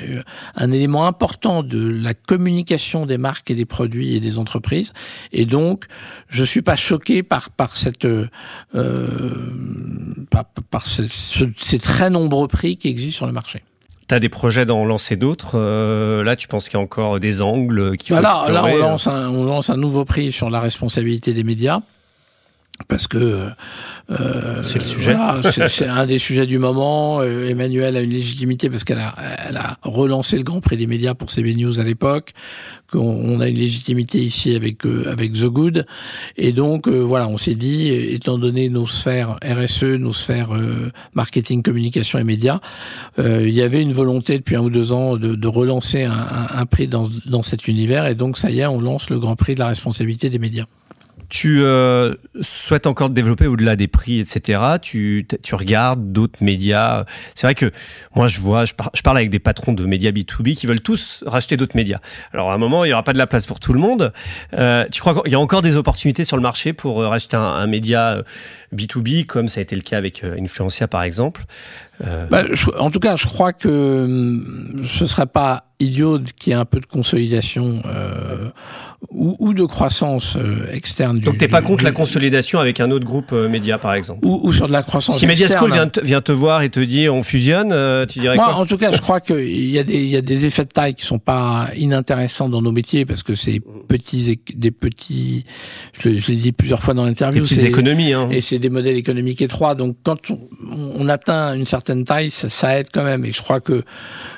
un, 0.56 0.72
élément 0.72 1.06
important 1.06 1.62
de 1.62 1.88
la 1.88 2.14
communication 2.14 3.06
des 3.06 3.18
marques 3.18 3.50
et 3.50 3.54
des 3.54 3.64
produits 3.64 4.14
et 4.14 4.20
des 4.20 4.38
entreprises. 4.38 4.92
Et 5.32 5.46
donc, 5.46 5.86
je 6.28 6.44
suis 6.44 6.62
pas 6.62 6.76
choqué 6.76 7.22
par 7.22 7.50
par 7.50 7.76
cette 7.76 8.04
euh, 8.04 8.26
par, 10.30 10.44
par 10.70 10.86
ce, 10.86 11.02
ces 11.06 11.78
très 11.78 12.10
nombreux 12.10 12.48
prix 12.48 12.76
qui 12.76 12.88
existent 12.88 13.18
sur 13.18 13.26
le 13.26 13.32
marché. 13.32 13.62
Tu 14.08 14.14
as 14.14 14.20
des 14.20 14.28
projets 14.28 14.66
d'en 14.66 14.84
lancer 14.84 15.16
d'autres. 15.16 15.52
Euh, 15.54 16.24
là, 16.24 16.36
tu 16.36 16.48
penses 16.48 16.68
qu'il 16.68 16.76
y 16.76 16.80
a 16.80 16.84
encore 16.84 17.20
des 17.20 17.40
angles 17.40 17.96
qu'il 17.96 18.08
faut 18.08 18.20
bah 18.20 18.20
là, 18.20 18.28
explorer 18.30 18.78
Là, 18.78 18.84
on 18.84 18.90
lance, 18.90 19.06
un, 19.06 19.30
on 19.30 19.44
lance 19.44 19.70
un 19.70 19.76
nouveau 19.76 20.04
prix 20.04 20.32
sur 20.32 20.50
la 20.50 20.60
responsabilité 20.60 21.32
des 21.32 21.44
médias 21.44 21.80
parce 22.88 23.06
que 23.06 23.48
euh, 24.10 24.62
c'est 24.62 24.78
le 24.78 24.84
sujet. 24.84 25.14
Voilà, 25.14 25.40
c'est 25.68 25.86
un 25.86 26.06
des 26.06 26.18
sujets 26.18 26.46
du 26.46 26.58
moment. 26.58 27.20
Euh, 27.20 27.48
Emmanuel 27.48 27.96
a 27.96 28.00
une 28.00 28.10
légitimité 28.10 28.68
parce 28.68 28.84
qu'elle 28.84 28.98
a, 28.98 29.14
elle 29.48 29.56
a 29.56 29.78
relancé 29.82 30.36
le 30.36 30.42
Grand 30.42 30.60
Prix 30.60 30.76
des 30.76 30.86
médias 30.86 31.14
pour 31.14 31.30
CB 31.30 31.54
News 31.54 31.80
à 31.80 31.84
l'époque. 31.84 32.32
Qu'on 32.90 33.40
a 33.40 33.48
une 33.48 33.56
légitimité 33.56 34.18
ici 34.18 34.54
avec 34.54 34.84
euh, 34.84 35.10
avec 35.10 35.32
The 35.32 35.46
Good. 35.46 35.86
Et 36.36 36.52
donc 36.52 36.88
euh, 36.88 37.00
voilà, 37.00 37.26
on 37.28 37.36
s'est 37.36 37.54
dit, 37.54 37.88
étant 37.88 38.38
donné 38.38 38.68
nos 38.68 38.86
sphères 38.86 39.38
RSE, 39.42 39.84
nos 39.84 40.12
sphères 40.12 40.50
marketing, 41.14 41.62
communication 41.62 42.18
et 42.18 42.24
médias, 42.24 42.60
il 43.18 43.50
y 43.50 43.62
avait 43.62 43.80
une 43.80 43.92
volonté 43.92 44.38
depuis 44.38 44.56
un 44.56 44.60
ou 44.60 44.70
deux 44.70 44.92
ans 44.92 45.16
de, 45.16 45.34
de 45.34 45.48
relancer 45.48 46.02
un, 46.02 46.12
un, 46.12 46.58
un 46.58 46.66
prix 46.66 46.86
dans, 46.86 47.04
dans 47.26 47.42
cet 47.42 47.66
univers. 47.66 48.06
Et 48.06 48.14
donc 48.14 48.36
ça 48.36 48.50
y 48.50 48.60
est, 48.60 48.66
on 48.66 48.80
lance 48.80 49.08
le 49.10 49.18
Grand 49.18 49.36
Prix 49.36 49.54
de 49.54 49.60
la 49.60 49.68
responsabilité 49.68 50.28
des 50.28 50.38
médias 50.38 50.66
tu 51.32 51.62
euh, 51.62 52.14
souhaites 52.42 52.86
encore 52.86 53.08
te 53.08 53.14
développer 53.14 53.46
au-delà 53.46 53.74
des 53.74 53.88
prix, 53.88 54.20
etc. 54.20 54.60
Tu, 54.82 55.26
regardes 55.52 56.12
d'autres 56.12 56.44
médias. 56.44 57.06
C'est 57.34 57.46
vrai 57.46 57.54
que 57.54 57.72
moi, 58.14 58.26
je 58.26 58.38
vois, 58.38 58.66
je, 58.66 58.74
par, 58.74 58.90
je, 58.92 59.00
parle 59.00 59.16
avec 59.16 59.30
des 59.30 59.38
patrons 59.38 59.72
de 59.72 59.86
médias 59.86 60.10
B2B 60.10 60.54
qui 60.54 60.66
veulent 60.66 60.82
tous 60.82 61.24
racheter 61.26 61.56
d'autres 61.56 61.74
médias. 61.74 62.00
Alors, 62.34 62.50
à 62.50 62.54
un 62.54 62.58
moment, 62.58 62.84
il 62.84 62.88
n'y 62.88 62.92
aura 62.92 63.02
pas 63.02 63.14
de 63.14 63.18
la 63.18 63.26
place 63.26 63.46
pour 63.46 63.60
tout 63.60 63.72
le 63.72 63.80
monde. 63.80 64.12
Euh, 64.52 64.84
tu 64.92 65.00
crois 65.00 65.22
qu'il 65.22 65.32
y 65.32 65.34
a 65.34 65.40
encore 65.40 65.62
des 65.62 65.76
opportunités 65.76 66.24
sur 66.24 66.36
le 66.36 66.42
marché 66.42 66.74
pour 66.74 67.00
euh, 67.00 67.08
racheter 67.08 67.38
un, 67.38 67.40
un 67.40 67.66
média 67.66 68.22
B2B, 68.76 69.24
comme 69.24 69.48
ça 69.48 69.60
a 69.60 69.62
été 69.62 69.74
le 69.74 69.80
cas 69.80 69.96
avec 69.96 70.22
Influencia, 70.22 70.86
par 70.86 71.02
exemple? 71.02 71.46
Euh... 72.04 72.26
bah, 72.26 72.44
je, 72.52 72.70
En 72.78 72.90
tout 72.90 73.00
cas, 73.00 73.16
je 73.16 73.26
crois 73.26 73.52
que 73.52 74.04
hum, 74.04 74.82
ce 74.84 75.04
ne 75.04 75.08
serait 75.08 75.26
pas 75.26 75.64
idiot 75.78 76.20
qu'il 76.38 76.52
y 76.52 76.54
ait 76.54 76.58
un 76.58 76.64
peu 76.64 76.78
de 76.78 76.86
consolidation 76.86 77.82
euh, 77.86 78.50
ou, 79.10 79.36
ou, 79.40 79.52
de 79.52 79.64
croissance 79.64 80.36
euh, 80.36 80.70
externe. 80.72 81.18
Donc, 81.18 81.38
tu 81.38 81.44
n'es 81.44 81.48
pas 81.48 81.60
contre 81.60 81.78
du, 81.78 81.84
la 81.84 81.90
consolidation 81.90 82.60
avec 82.60 82.78
un 82.78 82.92
autre 82.92 83.04
groupe 83.04 83.32
média, 83.32 83.78
par 83.78 83.94
exemple 83.94 84.24
ou, 84.24 84.40
ou, 84.44 84.52
sur 84.52 84.68
de 84.68 84.72
la 84.72 84.84
croissance 84.84 85.18
Si 85.18 85.26
Mediaschool 85.26 85.72
vient, 85.72 85.90
vient, 86.02 86.20
te 86.20 86.30
voir 86.30 86.62
et 86.62 86.70
te 86.70 86.78
dit 86.78 87.08
on 87.08 87.24
fusionne, 87.24 87.74
tu 88.06 88.20
dirais 88.20 88.36
Moi, 88.36 88.44
quoi 88.44 88.54
En 88.54 88.66
tout 88.66 88.76
cas, 88.76 88.92
je 88.92 89.00
crois 89.00 89.20
qu'il 89.20 89.68
y, 89.68 89.78
a 89.78 89.82
des, 89.82 90.04
y 90.04 90.16
a 90.16 90.22
des 90.22 90.46
effets 90.46 90.64
de 90.64 90.70
taille 90.70 90.94
qui 90.94 91.04
sont 91.04 91.18
pas 91.18 91.70
inintéressants 91.76 92.48
dans 92.48 92.62
nos 92.62 92.72
métiers 92.72 93.04
parce 93.04 93.24
que 93.24 93.34
c'est 93.34 93.60
petits, 93.88 94.38
des 94.54 94.70
petits, 94.70 95.44
je, 96.00 96.16
je 96.16 96.30
l'ai 96.30 96.36
dit 96.36 96.52
plusieurs 96.52 96.82
fois 96.82 96.94
dans 96.94 97.04
l'interview, 97.04 97.44
c'est 97.44 97.64
économies. 97.64 98.12
Hein. 98.12 98.28
Et 98.30 98.40
c'est 98.40 98.60
des 98.60 98.70
modèles 98.70 98.96
économiques 98.96 99.42
étroits. 99.42 99.74
Donc, 99.74 99.96
quand 100.04 100.30
on, 100.30 100.38
on 100.70 101.08
atteint 101.08 101.54
une 101.54 101.64
certaine 101.64 101.81
taille, 101.82 102.30
ça, 102.30 102.48
ça, 102.48 102.78
aide 102.78 102.88
quand 102.92 103.04
même. 103.04 103.24
Et 103.24 103.32
je 103.32 103.42
crois 103.42 103.60
que 103.60 103.84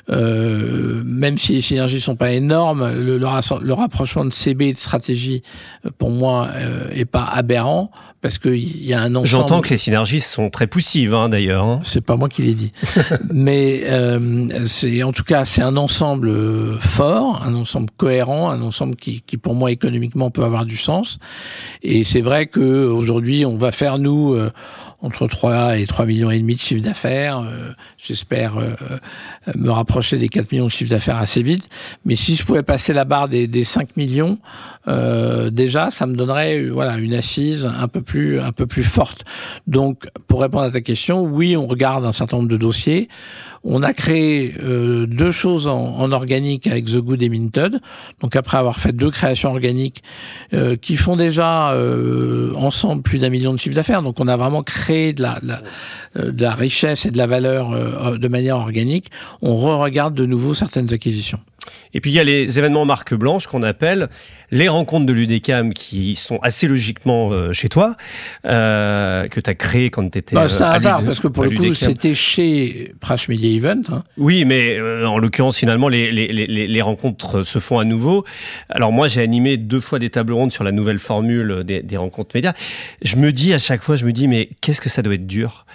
euh, 0.09 1.01
même 1.05 1.37
si 1.37 1.53
les 1.53 1.61
synergies 1.61 2.01
sont 2.01 2.15
pas 2.15 2.31
énormes, 2.31 2.91
le, 2.93 3.17
le, 3.17 3.27
le 3.61 3.73
rapprochement 3.73 4.25
de 4.25 4.31
CB 4.31 4.67
et 4.67 4.73
de 4.73 4.77
stratégie, 4.77 5.43
euh, 5.85 5.89
pour 5.97 6.11
moi, 6.11 6.49
euh, 6.53 6.89
est 6.91 7.05
pas 7.05 7.23
aberrant 7.23 7.91
parce 8.21 8.39
qu'il 8.39 8.83
y 8.83 8.93
a 8.93 9.01
un 9.01 9.13
ensemble. 9.13 9.27
J'entends 9.27 9.61
que 9.61 9.69
les 9.69 9.77
synergies 9.77 10.19
sont 10.19 10.49
très 10.49 10.65
poussives, 10.65 11.13
hein, 11.13 11.29
d'ailleurs. 11.29 11.63
Hein. 11.63 11.81
C'est 11.83 12.01
pas 12.01 12.15
moi 12.15 12.27
qui 12.27 12.41
l'ai 12.41 12.55
dit, 12.55 12.71
mais 13.31 13.83
euh, 13.85 14.65
c'est 14.65 15.03
en 15.03 15.11
tout 15.11 15.23
cas 15.23 15.45
c'est 15.45 15.61
un 15.61 15.77
ensemble 15.77 16.79
fort, 16.79 17.43
un 17.45 17.53
ensemble 17.53 17.89
cohérent, 17.95 18.49
un 18.49 18.61
ensemble 18.61 18.95
qui, 18.95 19.21
qui 19.21 19.37
pour 19.37 19.53
moi 19.53 19.71
économiquement 19.71 20.31
peut 20.31 20.43
avoir 20.43 20.65
du 20.65 20.77
sens. 20.77 21.19
Et 21.83 22.03
c'est 22.03 22.21
vrai 22.21 22.47
que 22.47 22.85
aujourd'hui 22.87 23.45
on 23.45 23.57
va 23.57 23.71
faire 23.71 23.99
nous 23.99 24.35
entre 25.05 25.27
3 25.27 25.77
et 25.77 25.85
3 25.85 26.05
millions 26.05 26.31
et 26.31 26.39
demi 26.39 26.55
de 26.55 26.59
chiffre 26.59 26.81
d'affaires. 26.81 27.43
J'espère 27.97 28.55
me 29.55 29.69
rapprocher 29.69 30.17
des 30.17 30.29
4 30.29 30.51
millions 30.51 30.65
de 30.65 30.71
chiffre 30.71 30.89
d'affaires 30.89 31.17
assez 31.17 31.41
vite. 31.41 31.69
Mais 32.05 32.15
si 32.15 32.35
je 32.35 32.43
pouvais 32.43 32.63
passer 32.63 32.91
la 32.91 33.05
barre 33.05 33.29
des, 33.29 33.47
des 33.47 33.63
5 33.63 33.95
millions, 33.97 34.39
déjà, 34.87 35.91
ça 35.91 36.07
me 36.07 36.15
donnerait 36.15 36.65
voilà 36.65 36.97
une 36.97 37.13
assise 37.13 37.65
un 37.65 37.87
peu 37.87 38.01
plus 38.01 38.39
un 38.39 38.51
peu 38.51 38.65
plus 38.65 38.83
forte. 38.83 39.25
Donc, 39.67 40.07
pour 40.27 40.41
répondre 40.41 40.63
à 40.63 40.71
ta 40.71 40.81
question, 40.81 41.23
oui, 41.23 41.55
on 41.55 41.67
regarde 41.67 42.05
un 42.05 42.11
certain 42.11 42.37
nombre 42.37 42.49
de 42.49 42.57
dossiers. 42.57 43.07
On 43.67 43.81
a 43.81 43.93
créé 43.93 44.53
euh, 44.63 45.07
deux 45.07 45.31
choses 45.31 45.67
en, 45.67 46.11
organique 46.11 46.67
avec 46.67 46.85
The 46.85 46.99
Good 46.99 47.23
et 47.23 47.29
Minted. 47.29 47.79
Donc 48.21 48.35
après 48.35 48.57
avoir 48.57 48.79
fait 48.79 48.91
deux 48.91 49.09
créations 49.09 49.49
organiques 49.49 50.03
euh, 50.53 50.75
qui 50.75 50.95
font 50.95 51.15
déjà 51.15 51.71
euh, 51.71 52.53
ensemble 52.55 53.01
plus 53.01 53.17
d'un 53.17 53.29
million 53.29 53.53
de 53.53 53.57
chiffres 53.57 53.75
d'affaires. 53.75 54.03
Donc 54.03 54.19
on 54.19 54.27
a 54.27 54.37
vraiment 54.37 54.61
créé 54.61 55.13
de 55.13 55.23
la, 55.23 55.39
de 56.15 56.43
la 56.43 56.53
richesse 56.53 57.07
et 57.07 57.11
de 57.11 57.17
la 57.17 57.25
valeur 57.25 58.17
de 58.17 58.27
manière 58.27 58.57
organique. 58.57 59.09
On 59.41 59.55
re-regarde 59.55 60.13
de 60.13 60.27
nouveau 60.27 60.53
certaines 60.53 60.93
acquisitions. 60.93 61.39
Et 61.93 62.01
puis 62.01 62.11
il 62.11 62.13
y 62.13 62.19
a 62.19 62.23
les 62.23 62.59
événements 62.59 62.85
marque 62.85 63.15
blanche 63.15 63.47
qu'on 63.47 63.63
appelle 63.63 64.09
les 64.51 64.67
rencontres 64.67 65.05
de 65.05 65.13
l'UDECAM 65.13 65.73
qui 65.73 66.15
sont 66.15 66.39
assez 66.41 66.67
logiquement 66.67 67.31
euh, 67.31 67.53
chez 67.53 67.69
toi, 67.69 67.95
euh, 68.45 69.27
que 69.27 69.39
tu 69.39 69.49
as 69.49 69.55
créé 69.55 69.89
quand 69.89 70.09
tu 70.09 70.19
étais. 70.19 70.35
Bah, 70.35 70.47
c'est 70.47 70.63
un 70.63 70.71
hasard, 70.71 71.03
parce 71.03 71.19
que 71.19 71.27
pour 71.27 71.43
le 71.43 71.51
coup, 71.51 71.73
c'était 71.73 72.13
chez 72.13 72.93
Prash 72.99 73.27
Media 73.27 73.49
Event. 73.49 73.81
Hein. 73.91 74.03
Oui, 74.17 74.45
mais 74.45 74.77
euh, 74.77 75.07
en 75.07 75.17
l'occurrence, 75.17 75.57
finalement, 75.57 75.89
les, 75.89 76.11
les, 76.11 76.27
les, 76.31 76.67
les, 76.67 76.81
rencontres 76.81 77.43
se 77.43 77.59
font 77.59 77.79
à 77.79 77.85
nouveau. 77.85 78.25
Alors 78.69 78.91
moi, 78.91 79.07
j'ai 79.07 79.21
animé 79.21 79.57
deux 79.57 79.79
fois 79.79 79.99
des 79.99 80.09
tables 80.09 80.33
rondes 80.33 80.51
sur 80.51 80.63
la 80.63 80.71
nouvelle 80.71 80.99
formule 80.99 81.63
des, 81.63 81.81
des 81.81 81.97
rencontres 81.97 82.35
médias. 82.35 82.53
Je 83.01 83.15
me 83.15 83.31
dis 83.31 83.53
à 83.53 83.57
chaque 83.57 83.83
fois, 83.83 83.95
je 83.95 84.05
me 84.05 84.11
dis, 84.11 84.27
mais 84.27 84.49
qu'est-ce 84.61 84.81
que 84.81 84.89
ça 84.89 85.01
doit 85.01 85.15
être 85.15 85.27
dur 85.27 85.65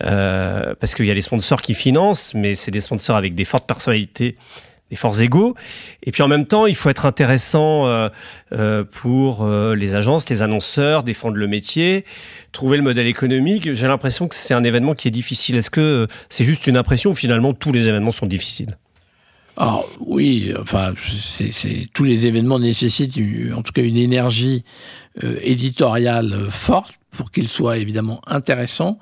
Parce 0.00 0.94
qu'il 0.94 1.06
y 1.06 1.10
a 1.10 1.14
les 1.14 1.20
sponsors 1.20 1.62
qui 1.62 1.74
financent, 1.74 2.34
mais 2.34 2.54
c'est 2.54 2.70
des 2.70 2.80
sponsors 2.80 3.16
avec 3.16 3.34
des 3.34 3.44
fortes 3.44 3.66
personnalités 3.66 4.36
des 4.90 4.96
forces 4.96 5.20
égaux. 5.20 5.54
Et 6.02 6.12
puis 6.12 6.22
en 6.22 6.28
même 6.28 6.46
temps, 6.46 6.66
il 6.66 6.74
faut 6.74 6.88
être 6.88 7.06
intéressant 7.06 7.86
euh, 7.86 8.08
euh, 8.52 8.84
pour 8.84 9.42
euh, 9.42 9.74
les 9.74 9.94
agences, 9.94 10.28
les 10.28 10.42
annonceurs, 10.42 11.02
défendre 11.02 11.36
le 11.36 11.48
métier, 11.48 12.04
trouver 12.52 12.76
le 12.76 12.82
modèle 12.82 13.06
économique. 13.06 13.72
J'ai 13.74 13.88
l'impression 13.88 14.28
que 14.28 14.34
c'est 14.34 14.54
un 14.54 14.64
événement 14.64 14.94
qui 14.94 15.08
est 15.08 15.12
difficile. 15.12 15.56
Est-ce 15.56 15.70
que 15.70 16.06
c'est 16.28 16.44
juste 16.44 16.66
une 16.66 16.76
impression 16.76 17.10
ou 17.10 17.14
finalement 17.14 17.52
tous 17.52 17.72
les 17.72 17.88
événements 17.88 18.12
sont 18.12 18.26
difficiles? 18.26 18.78
Alors 19.56 19.88
oui, 20.00 20.52
enfin, 20.60 20.92
c'est, 21.00 21.86
tous 21.94 22.04
les 22.04 22.26
événements 22.26 22.58
nécessitent 22.58 23.18
en 23.56 23.62
tout 23.62 23.72
cas 23.72 23.80
une 23.80 23.96
énergie 23.96 24.64
éditoriale 25.40 26.48
forte 26.50 26.98
pour 27.10 27.30
qu'ils 27.30 27.48
soient 27.48 27.78
évidemment 27.78 28.20
intéressants. 28.26 28.98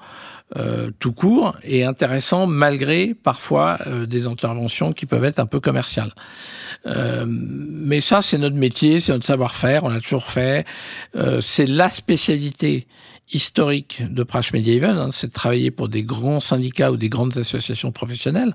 Euh, 0.57 0.91
tout 1.01 1.13
court 1.13 1.57
et 1.65 1.85
intéressant 1.85 2.47
malgré 2.47 3.15
parfois 3.15 3.79
euh, 3.87 4.05
des 4.05 4.27
interventions 4.27 4.93
qui 4.93 5.07
peuvent 5.07 5.25
être 5.25 5.39
un 5.39 5.47
peu 5.47 5.59
commerciales. 5.59 6.13
Euh, 6.87 7.25
mais 7.27 8.03
ça, 8.03 8.21
c'est 8.21 8.37
notre 8.37 8.55
métier, 8.55 9.01
c'est 9.01 9.13
notre 9.13 9.25
savoir-faire, 9.25 9.85
on 9.85 9.89
l'a 9.89 10.01
toujours 10.01 10.27
fait. 10.27 10.67
c'est 11.41 11.67
la 11.67 11.89
spécialité 11.89 12.87
historique 13.33 14.03
de 14.09 14.23
Prash 14.23 14.53
Media 14.53 14.75
Event, 14.75 14.99
hein, 14.99 15.09
c'est 15.11 15.29
de 15.29 15.33
travailler 15.33 15.71
pour 15.71 15.89
des 15.89 16.03
grands 16.03 16.41
syndicats 16.41 16.93
ou 16.93 16.97
des 16.97 17.09
grandes 17.09 17.37
associations 17.39 17.91
professionnelles. 17.91 18.55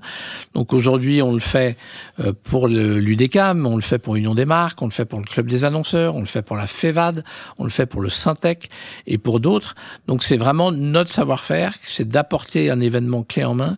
Donc 0.54 0.72
aujourd'hui, 0.72 1.22
on 1.22 1.32
le 1.32 1.40
fait 1.40 1.76
euh, 2.20 2.32
pour 2.44 2.68
l'UDECAM, 2.68 3.66
on 3.66 3.74
le 3.74 3.82
fait 3.82 3.98
pour 3.98 4.16
Union 4.16 4.34
des 4.34 4.44
marques, 4.44 4.80
on 4.80 4.86
le 4.86 4.92
fait 4.92 5.04
pour 5.04 5.18
le 5.18 5.24
Club 5.24 5.46
des 5.46 5.64
annonceurs, 5.64 6.14
on 6.14 6.20
le 6.20 6.26
fait 6.26 6.42
pour 6.42 6.56
la 6.56 6.66
FEVAD, 6.66 7.24
on 7.58 7.64
le 7.64 7.70
fait 7.70 7.86
pour 7.86 8.00
le 8.00 8.08
Syntec 8.08 8.70
et 9.06 9.18
pour 9.18 9.40
d'autres. 9.40 9.74
Donc 10.06 10.22
c'est 10.22 10.36
vraiment 10.36 10.70
notre 10.70 11.10
savoir-faire, 11.10 11.74
c'est 11.82 12.06
d'apporter 12.06 12.70
un 12.70 12.80
événement 12.80 13.24
clé 13.24 13.44
en 13.44 13.54
main 13.54 13.76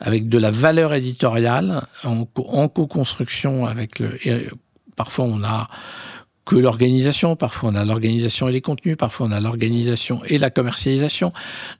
avec 0.00 0.28
de 0.28 0.38
la 0.38 0.50
valeur 0.50 0.92
éditoriale 0.92 1.86
en, 2.04 2.26
co-construction 2.68 3.66
avec 3.66 3.98
le... 3.98 4.18
parfois 4.96 5.24
on 5.24 5.42
a 5.42 5.68
que 6.46 6.56
l'organisation. 6.56 7.36
Parfois, 7.36 7.70
on 7.70 7.74
a 7.74 7.84
l'organisation 7.84 8.48
et 8.48 8.52
les 8.52 8.62
contenus. 8.62 8.96
Parfois, 8.96 9.26
on 9.26 9.32
a 9.32 9.40
l'organisation 9.40 10.22
et 10.24 10.38
la 10.38 10.48
commercialisation. 10.48 11.32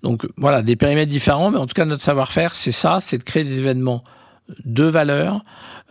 Donc, 0.03 0.27
voilà, 0.37 0.61
des 0.61 0.77
périmètres 0.77 1.11
différents. 1.11 1.51
Mais 1.51 1.59
en 1.59 1.67
tout 1.67 1.75
cas, 1.75 1.87
notre 1.87 2.03
savoir-faire, 2.03 2.55
c'est 2.55 2.73
ça, 2.73 2.99
c'est 3.01 3.17
de 3.17 3.23
créer 3.23 3.45
des 3.45 3.61
événements 3.61 4.03
de 4.65 4.85
valeur, 4.85 5.43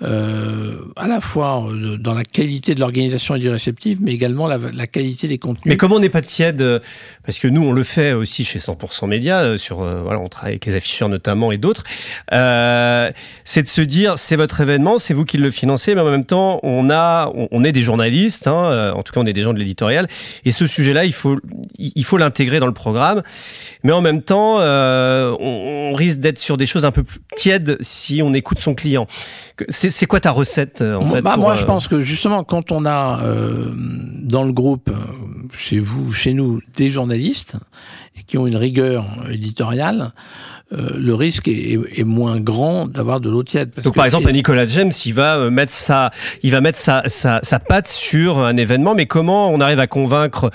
euh, 0.02 0.92
à 0.98 1.08
la 1.08 1.22
fois 1.22 1.70
euh, 1.70 1.96
dans 1.96 2.14
la 2.14 2.26
qualité 2.26 2.76
de 2.76 2.82
l'organisation 2.82 3.36
et 3.36 3.40
du 3.40 3.48
réceptif, 3.48 4.00
mais 4.02 4.12
également 4.12 4.46
la, 4.46 4.88
qualité 4.88 5.30
des 5.30 5.38
contenus. 5.38 5.64
Mais 5.68 5.78
comment 5.78 5.96
on 5.96 6.00
n'est 6.00 6.10
pas 6.10 6.22
tiède 6.22 6.62
euh, 6.62 6.80
Parce 7.26 7.40
que 7.40 7.48
nous, 7.48 7.64
on 7.64 7.72
le 7.72 7.84
fait 7.84 8.12
aussi 8.12 8.44
chez 8.44 8.60
100% 8.60 9.08
Média, 9.08 9.58
sur 9.58 9.78
voilà, 9.78 10.20
on 10.20 10.28
travaille 10.28 10.54
avec 10.54 10.66
les 10.66 10.76
afficheurs 10.76 11.08
notamment 11.08 11.54
et 11.54 11.58
d'autres. 11.58 11.84
C'est 12.30 13.64
de 13.64 13.68
se 13.70 13.82
dire, 13.82 14.18
c'est 14.18 14.36
votre 14.36 14.60
événement, 14.60 14.98
c'est 14.98 15.14
vous 15.14 15.24
qui 15.24 15.38
le 15.38 15.50
financez, 15.50 15.96
mais 15.96 16.02
en 16.02 16.12
même 16.12 16.26
temps, 16.26 16.60
on 16.64 16.90
a, 16.90 17.32
on, 17.34 17.64
est 17.64 17.72
des 17.72 17.82
journalistes, 17.82 18.48
hein, 18.48 18.92
en 18.94 19.02
tout 19.02 19.14
cas, 19.14 19.22
on 19.22 19.26
est 19.26 19.34
des 19.34 19.44
gens 19.44 19.54
de 19.54 19.60
l'éditorial, 19.60 20.10
et 20.44 20.52
ce 20.52 20.66
sujet-là, 20.66 21.06
il 21.06 21.14
faut, 21.14 21.40
il 21.80 22.04
faut 22.04 22.18
l'intégrer 22.18 22.60
dans 22.60 22.68
le 22.68 22.74
programme. 22.74 23.24
Mais 23.84 23.92
en 23.92 24.02
même 24.02 24.24
temps, 24.24 24.58
on, 24.60 25.94
risque 25.94 26.20
d'être 26.20 26.40
sur 26.40 26.58
des 26.58 26.66
choses 26.66 26.84
un 26.84 26.92
peu 26.92 27.04
plus 27.04 27.20
tièdes 27.38 27.78
si 27.80 28.22
on 28.22 28.34
écoute 28.46 28.60
son 28.60 28.76
client. 28.76 29.08
C'est 29.70 30.06
quoi 30.06 30.20
ta 30.20 30.30
recette 30.30 30.82
euh, 30.82 30.96
en 30.98 31.06
fait 31.08 31.22
bah, 31.22 31.36
Moi, 31.36 31.56
je 31.56 31.64
euh, 31.64 31.66
pense 31.66 31.88
que 31.88 32.00
justement, 32.00 32.44
quand 32.44 32.72
on 32.72 32.86
a 32.86 33.24
euh, 33.24 33.72
dans 33.74 34.44
le 34.44 34.54
groupe, 34.54 34.92
chez 35.58 35.80
vous, 35.80 36.14
chez 36.14 36.34
nous, 36.34 36.62
des 36.78 36.92
journalistes 36.92 37.56
qui 38.28 38.38
ont 38.38 38.46
une 38.46 38.56
rigueur 38.56 39.06
éditoriale, 39.32 40.14
euh, 40.72 40.90
le 40.98 41.14
risque 41.14 41.48
est, 41.48 41.78
est, 41.96 42.04
moins 42.04 42.40
grand 42.40 42.88
d'avoir 42.88 43.20
de 43.20 43.30
l'eau 43.30 43.44
tiède. 43.44 43.72
Donc 43.84 43.94
par 43.94 44.06
exemple, 44.06 44.32
Nicolas 44.32 44.66
James, 44.66 44.92
il 45.06 45.14
va 45.14 45.38
euh, 45.38 45.52
mettre 45.52 45.72
sa, 45.72 46.10
il 46.42 46.50
va 46.50 46.60
mettre 46.60 46.80
sa, 46.80 47.04
sa, 47.06 47.40
sa, 47.44 47.60
patte 47.60 47.88
sur 47.88 48.40
un 48.40 48.58
événement, 48.58 48.96
mais 48.96 49.06
comment 49.06 49.52
on 49.52 49.62
arrive 49.62 49.80
à 49.80 49.86
convaincre 49.86 50.50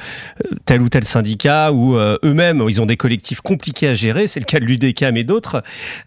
euh, 0.44 0.56
tel 0.64 0.82
ou 0.82 0.88
tel 0.88 1.04
syndicat 1.04 1.70
ou 1.72 1.94
eux-mêmes, 1.94 2.64
ils 2.68 2.82
ont 2.82 2.86
des 2.86 2.96
collectifs 2.96 3.40
compliqués 3.40 3.86
à 3.86 3.94
gérer, 3.94 4.26
c'est 4.26 4.40
le 4.40 4.46
cas 4.46 4.58
de 4.58 4.64
l'UDECAM 4.64 5.16
et 5.16 5.22
d'autres, 5.22 5.62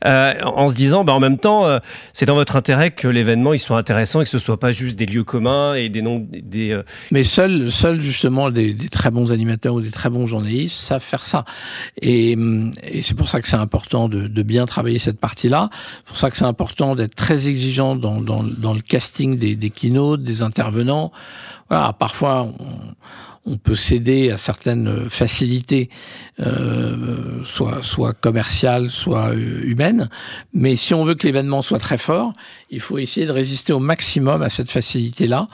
euh, 0.05 0.33
en 0.43 0.67
se 0.67 0.75
disant, 0.75 1.05
bah, 1.05 1.13
en 1.13 1.21
même 1.21 1.37
temps, 1.37 1.65
c'est 2.11 2.25
dans 2.25 2.35
votre 2.35 2.57
intérêt 2.57 2.91
que 2.91 3.07
l'événement 3.07 3.53
il 3.53 3.59
soit 3.59 3.77
intéressant 3.77 4.19
et 4.19 4.25
que 4.25 4.29
ce 4.29 4.39
soit 4.39 4.59
pas 4.59 4.73
juste 4.73 4.99
des 4.99 5.05
lieux 5.05 5.23
communs 5.23 5.75
et 5.75 5.87
des 5.87 6.01
noms 6.01 6.25
des. 6.29 6.77
Mais 7.11 7.23
seuls, 7.23 7.71
seuls 7.71 8.01
justement 8.01 8.51
des, 8.51 8.73
des, 8.73 8.89
très 8.89 9.11
bons 9.11 9.31
animateurs 9.31 9.75
ou 9.75 9.81
des 9.81 9.91
très 9.91 10.09
bons 10.09 10.25
journalistes 10.25 10.75
savent 10.75 11.01
faire 11.01 11.25
ça, 11.25 11.45
et, 12.01 12.37
et 12.83 13.01
c'est 13.01 13.15
pour 13.15 13.29
ça 13.29 13.39
que 13.39 13.47
c'est 13.47 13.55
important 13.55 13.92
de, 13.93 14.41
bien 14.43 14.65
travailler 14.65 14.99
cette 14.99 15.19
partie-là. 15.19 15.69
C'est 15.97 16.05
pour 16.05 16.17
ça 16.17 16.29
que 16.29 16.37
c'est 16.37 16.45
important 16.45 16.95
d'être 16.95 17.15
très 17.15 17.47
exigeant 17.47 17.95
dans, 17.95 18.19
le 18.19 18.81
casting 18.81 19.37
des, 19.37 19.55
des 19.55 19.69
keynotes, 19.69 20.23
des 20.23 20.41
intervenants. 20.41 21.11
Voilà, 21.69 21.93
parfois, 21.93 22.43
on, 22.43 22.95
on 23.45 23.57
peut 23.57 23.75
céder 23.75 24.31
à 24.31 24.37
certaines 24.37 25.09
facilités, 25.09 25.89
euh, 26.39 27.43
soit, 27.43 27.81
soit 27.81 28.13
commerciales, 28.13 28.89
soit 28.89 29.33
humaines. 29.33 30.09
Mais 30.53 30.75
si 30.75 30.93
on 30.93 31.03
veut 31.03 31.15
que 31.15 31.27
l'événement 31.27 31.61
soit 31.61 31.79
très 31.79 31.97
fort, 31.97 32.31
il 32.73 32.79
faut 32.79 32.97
essayer 32.97 33.27
de 33.27 33.31
résister 33.31 33.71
au 33.71 33.79
maximum 33.79 34.41
à 34.41 34.49
cette 34.49 34.69
facilité-là. 34.69 35.47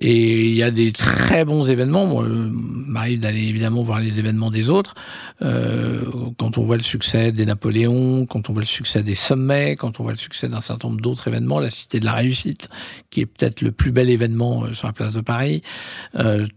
Et 0.00 0.48
il 0.48 0.54
y 0.54 0.62
a 0.62 0.70
des 0.70 0.92
très 0.92 1.44
bons 1.44 1.68
événements. 1.68 2.06
Moi, 2.06 2.24
m'arrive 2.26 3.18
d'aller 3.18 3.42
évidemment 3.42 3.82
voir 3.82 4.00
les 4.00 4.18
événements 4.18 4.50
des 4.50 4.70
autres. 4.70 4.94
Euh, 5.42 6.00
quand 6.38 6.56
on 6.56 6.62
voit 6.62 6.78
le 6.78 6.82
succès 6.82 7.32
des 7.32 7.44
Napoléons, 7.44 8.24
quand 8.24 8.48
on 8.48 8.54
voit 8.54 8.62
le 8.62 8.66
succès 8.66 9.02
des 9.02 9.14
sommets, 9.14 9.76
quand 9.76 10.00
on 10.00 10.04
voit 10.04 10.12
le 10.12 10.18
succès 10.18 10.48
d'un 10.48 10.62
certain 10.62 10.88
nombre 10.88 11.02
d'autres 11.02 11.28
événements, 11.28 11.60
la 11.60 11.70
Cité 11.70 12.00
de 12.00 12.06
la 12.06 12.14
Réussite, 12.14 12.68
qui 13.10 13.20
est 13.20 13.26
peut-être 13.26 13.60
le 13.60 13.70
plus 13.70 13.92
bel 13.92 14.08
événement 14.08 14.72
sur 14.72 14.86
la 14.86 14.94
place 14.94 15.12
de 15.12 15.20
Paris, 15.20 15.60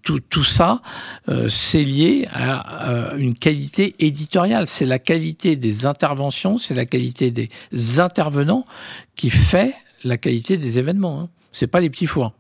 tout, 0.03 0.21
tout 0.21 0.43
ça, 0.43 0.81
euh, 1.27 1.49
c'est 1.49 1.83
lié 1.83 2.27
à 2.31 3.13
une 3.17 3.35
qualité 3.35 3.95
éditoriale. 3.99 4.67
C'est 4.67 4.85
la 4.85 4.99
qualité 4.99 5.57
des 5.57 5.85
interventions, 5.85 6.57
c'est 6.57 6.75
la 6.75 6.85
qualité 6.85 7.31
des 7.31 7.49
intervenants 7.99 8.63
qui 9.17 9.29
fait 9.29 9.73
la 10.03 10.17
qualité 10.17 10.55
des 10.57 10.79
événements. 10.79 11.21
Hein. 11.21 11.29
C'est 11.51 11.67
pas 11.67 11.81
les 11.81 11.89
petits 11.89 12.05
fours. 12.05 12.31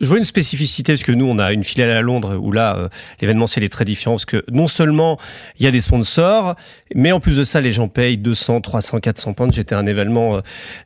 Je 0.00 0.06
vois 0.06 0.18
une 0.18 0.24
spécificité 0.24 0.92
parce 0.92 1.02
que 1.02 1.12
nous, 1.12 1.24
on 1.24 1.38
a 1.38 1.52
une 1.52 1.64
filiale 1.64 1.90
à 1.90 2.00
Londres 2.00 2.36
où 2.36 2.52
là, 2.52 2.76
euh, 2.76 2.88
l'événementiel 3.20 3.64
est 3.64 3.68
très 3.68 3.84
différent 3.84 4.14
parce 4.14 4.24
que 4.24 4.44
non 4.50 4.68
seulement 4.68 5.18
il 5.58 5.64
y 5.64 5.66
a 5.66 5.70
des 5.70 5.80
sponsors, 5.80 6.54
mais 6.94 7.12
en 7.12 7.20
plus 7.20 7.36
de 7.36 7.42
ça, 7.42 7.60
les 7.60 7.72
gens 7.72 7.88
payent 7.88 8.16
200, 8.16 8.60
300, 8.60 9.00
400 9.00 9.34
pounds. 9.34 9.54
J'étais 9.54 9.74
à 9.74 9.78
un 9.78 9.86
événement 9.86 10.36
euh, 10.36 10.40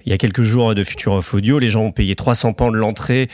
il 0.07 0.11
y 0.11 0.13
a 0.13 0.19
quelques 0.19 0.43
jours 0.43 0.75
de 0.75 0.83
Future 0.83 1.13
of 1.13 1.35
Audio. 1.35 1.59
Les 1.59 1.69
gens 1.69 1.83
ont 1.83 1.93
payé 1.93 2.15
300 2.15 2.55
pounds 2.55 2.75
l'entrée 2.75 3.29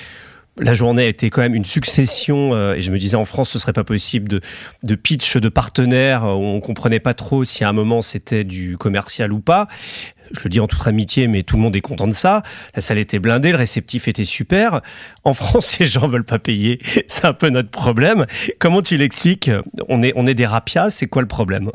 la 0.59 0.75
journée 0.75 1.05
a 1.05 1.09
été 1.09 1.31
quand 1.31 1.41
même 1.41 1.55
une 1.55 1.65
succession 1.65 2.55
euh, 2.55 2.75
et 2.75 2.83
je 2.83 2.91
me 2.91 2.99
disais 2.99 3.17
en 3.17 3.25
France 3.25 3.51
ce 3.51 3.59
serait 3.59 3.73
pas 3.73 3.85
possible 3.85 4.29
de, 4.29 4.41
de 4.83 4.95
pitch 4.95 5.37
de 5.37 5.49
partenaires 5.49 6.25
où 6.25 6.45
on 6.45 6.61
comprenait 6.61 7.01
pas 7.01 7.15
trop 7.15 7.45
si 7.45 7.65
à 7.65 7.69
un 7.69 7.73
moment 7.73 8.03
c'était 8.03 8.45
du 8.45 8.77
commercial 8.77 9.33
ou 9.33 9.41
pas 9.41 9.69
je 10.37 10.41
le 10.45 10.51
dis 10.51 10.61
en 10.61 10.67
toute 10.67 10.87
amitié, 10.87 11.27
mais 11.29 11.43
tout 11.43 11.57
le 11.57 11.63
monde 11.63 11.77
est 11.77 11.81
content 11.81 12.07
de 12.07 12.13
ça. 12.13 12.43
La 12.75 12.81
salle 12.81 12.99
était 12.99 13.19
blindée, 13.19 13.51
le 13.53 13.59
réceptif 13.59 14.09
était 14.09 14.25
super. 14.25 14.81
En 15.25 15.35
France, 15.35 15.79
les 15.79 15.87
gens 15.87 16.09
veulent 16.09 16.25
pas 16.25 16.39
payer. 16.39 16.79
C'est 17.09 17.25
un 17.25 17.33
peu 17.33 17.49
notre 17.51 17.71
problème. 17.71 18.27
Comment 18.59 18.83
tu 18.83 18.97
l'expliques? 18.97 19.51
On 19.89 20.03
est, 20.03 20.13
on 20.17 20.27
est 20.27 20.35
des 20.35 20.47
rapias, 20.47 20.91
c'est 20.91 21.07
quoi 21.07 21.23
le 21.23 21.29
problème? 21.29 21.71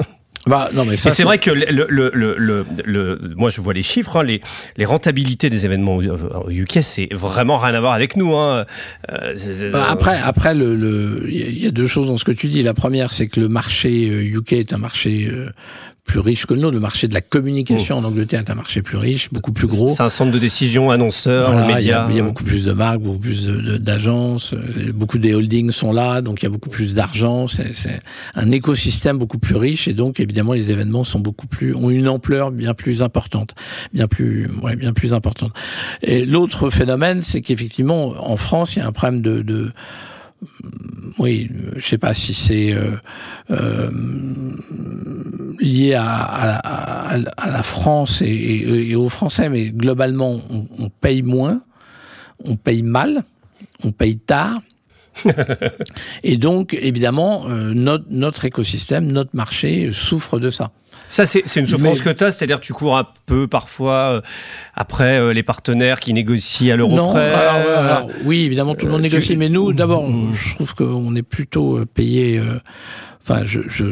Bah, 0.47 0.69
non, 0.75 0.85
mais 0.85 0.95
ça, 0.95 1.09
Et 1.09 1.11
c'est 1.11 1.23
vrai 1.23 1.39
que 1.39 1.49
le, 1.49 1.87
le, 1.89 2.11
le, 2.13 2.35
le, 2.85 3.19
moi 3.35 3.49
je 3.49 3.61
vois 3.61 3.73
les 3.73 3.81
chiffres, 3.81 4.17
hein, 4.17 4.23
les, 4.23 4.41
les 4.77 4.85
rentabilités 4.85 5.49
des 5.49 5.65
événements 5.65 5.95
au 5.95 6.51
UK, 6.51 6.77
c'est 6.81 7.07
vraiment 7.11 7.57
rien 7.57 7.73
à 7.73 7.79
voir 7.79 7.93
avec 7.93 8.15
nous. 8.15 8.35
Hein. 8.35 8.65
Euh, 9.11 9.35
Bah, 9.71 9.87
après, 9.89 10.19
après, 10.19 10.53
le, 10.53 10.75
le- 10.75 11.25
il 11.29 11.63
y 11.63 11.65
a- 11.65 11.71
deux 11.71 11.87
choses 11.87 12.07
dans 12.07 12.15
ce 12.15 12.25
que 12.25 12.31
tu 12.31 12.45
dis. 12.47 12.61
La 12.61 12.75
première, 12.75 13.11
c'est 13.11 13.27
que 13.27 13.39
le 13.39 13.47
marché 13.49 14.07
euh, 14.07 14.37
UK 14.37 14.53
est 14.53 14.71
un 14.73 14.77
marché 14.77 15.27
euh, 15.31 15.49
plus 16.05 16.19
riche 16.19 16.45
que 16.45 16.53
le 16.53 16.61
nôtre. 16.61 16.73
Le 16.75 16.79
marché 16.79 17.07
de 17.07 17.13
la 17.13 17.21
communication 17.21 17.97
en 17.97 18.03
Angleterre 18.03 18.39
est 18.39 18.49
un 18.49 18.55
marché 18.55 18.81
plus 18.81 18.97
riche, 18.97 19.29
beaucoup 19.31 19.51
plus 19.51 19.67
gros. 19.67 19.87
c'est 19.87 20.03
un 20.03 20.09
centre 20.09 20.31
de 20.31 20.39
décision, 20.39 20.91
annonceurs, 20.91 21.51
Voilà, 21.51 21.65
il 21.65 21.71
y, 21.71 21.75
médias. 21.75 22.05
a, 22.05 22.09
il 22.11 22.17
y 22.17 22.19
a 22.19 22.23
beaucoup 22.23 22.43
plus 22.43 22.63
de 22.65 22.71
marques, 22.71 22.99
beaucoup 22.99 23.19
plus 23.19 23.47
d'agences, 23.47 24.53
euh, 24.53 24.91
beaucoup 24.93 25.17
des 25.17 25.33
holdings 25.33 25.71
sont 25.71 25.91
là, 25.91 26.21
donc 26.21 26.41
il 26.41 26.45
y 26.45 26.47
a 26.47 26.51
beaucoup 26.51 26.69
plus 26.69 26.93
d'argent. 26.93 27.47
C'est 27.47 27.75
c'est 27.75 27.99
un 28.35 28.51
écosystème 28.51 29.17
beaucoup 29.17 29.39
plus 29.39 29.55
riche 29.55 29.87
et 29.87 29.93
donc 29.93 30.19
évidemment 30.19 30.53
les 30.53 30.71
événements 30.71 31.03
sont 31.03 31.19
beaucoup 31.19 31.47
plus 31.47 31.73
ont 31.75 31.89
une 31.89 32.07
ampleur 32.07 32.51
bien 32.51 32.73
plus 32.73 33.01
importante, 33.01 33.55
bien 33.93 34.07
plus 34.07 34.47
ouais, 34.61 34.75
bien 34.75 34.93
plus 34.93 35.13
importante. 35.13 35.51
Et 36.03 36.25
l'autre 36.25 36.69
phénomène, 36.69 37.21
c'est 37.21 37.41
qu'effectivement 37.41 38.13
en 38.19 38.37
France 38.37 38.75
il 38.75 38.79
y 38.79 38.81
a 38.83 38.87
un 38.87 38.91
problème 38.91 39.21
de, 39.21 39.41
de 39.41 39.71
oui, 41.17 41.49
je 41.75 41.85
sais 41.85 41.97
pas 41.97 42.13
si 42.13 42.33
c'est 42.33 42.73
euh, 42.73 42.91
euh, 43.51 43.89
lié 45.59 45.93
à, 45.93 47.17
la 47.17 47.63
France 47.63 48.21
et 48.25 48.95
aux 48.95 49.09
Français, 49.09 49.49
mais 49.49 49.69
globalement, 49.69 50.39
on, 50.49 50.67
on 50.77 50.89
paye 50.89 51.21
moins, 51.21 51.61
on 52.43 52.55
paye 52.55 52.83
mal, 52.83 53.23
on 53.83 53.91
paye 53.91 54.17
tard. 54.17 54.61
et 56.23 56.37
donc, 56.37 56.73
évidemment, 56.79 57.45
euh, 57.47 57.73
notre, 57.73 58.05
notre 58.09 58.45
écosystème, 58.45 59.11
notre 59.11 59.31
marché 59.33 59.89
souffre 59.91 60.39
de 60.39 60.49
ça. 60.49 60.71
Ça, 61.07 61.25
c'est 61.25 61.43
une 61.59 61.67
souffrance 61.67 61.99
Mais- 61.99 62.05
que 62.13 62.17
tu 62.17 62.23
as, 62.23 62.31
c'est-à-dire 62.31 62.59
tu 62.59 62.73
cours 62.73 62.97
un 62.97 63.07
peu 63.27 63.47
parfois 63.47 63.93
euh, 63.93 64.21
après 64.73 65.19
euh, 65.19 65.33
les 65.33 65.43
partenaires 65.43 65.99
qui 65.99 66.13
négocient 66.13 66.73
à 66.73 66.77
l'euro 66.77 66.95
près. 67.11 67.31
alors, 67.33 67.83
alors, 67.83 68.09
oui, 68.23 68.43
évidemment, 68.45 68.73
tout 68.75 68.87
le 68.87 68.91
monde 68.91 69.01
négocie, 69.03 69.29
tu- 69.33 69.37
mais 69.37 69.49
nous, 69.49 69.71
d'abord, 69.71 70.09
Mm. 70.09 70.33
je 70.33 70.55
trouve 70.55 70.73
qu'on 70.73 71.15
est 71.15 71.21
plutôt 71.23 71.85
payé. 71.93 72.41
Enfin, 73.27 73.43
je, 73.43 73.61
je, 73.67 73.85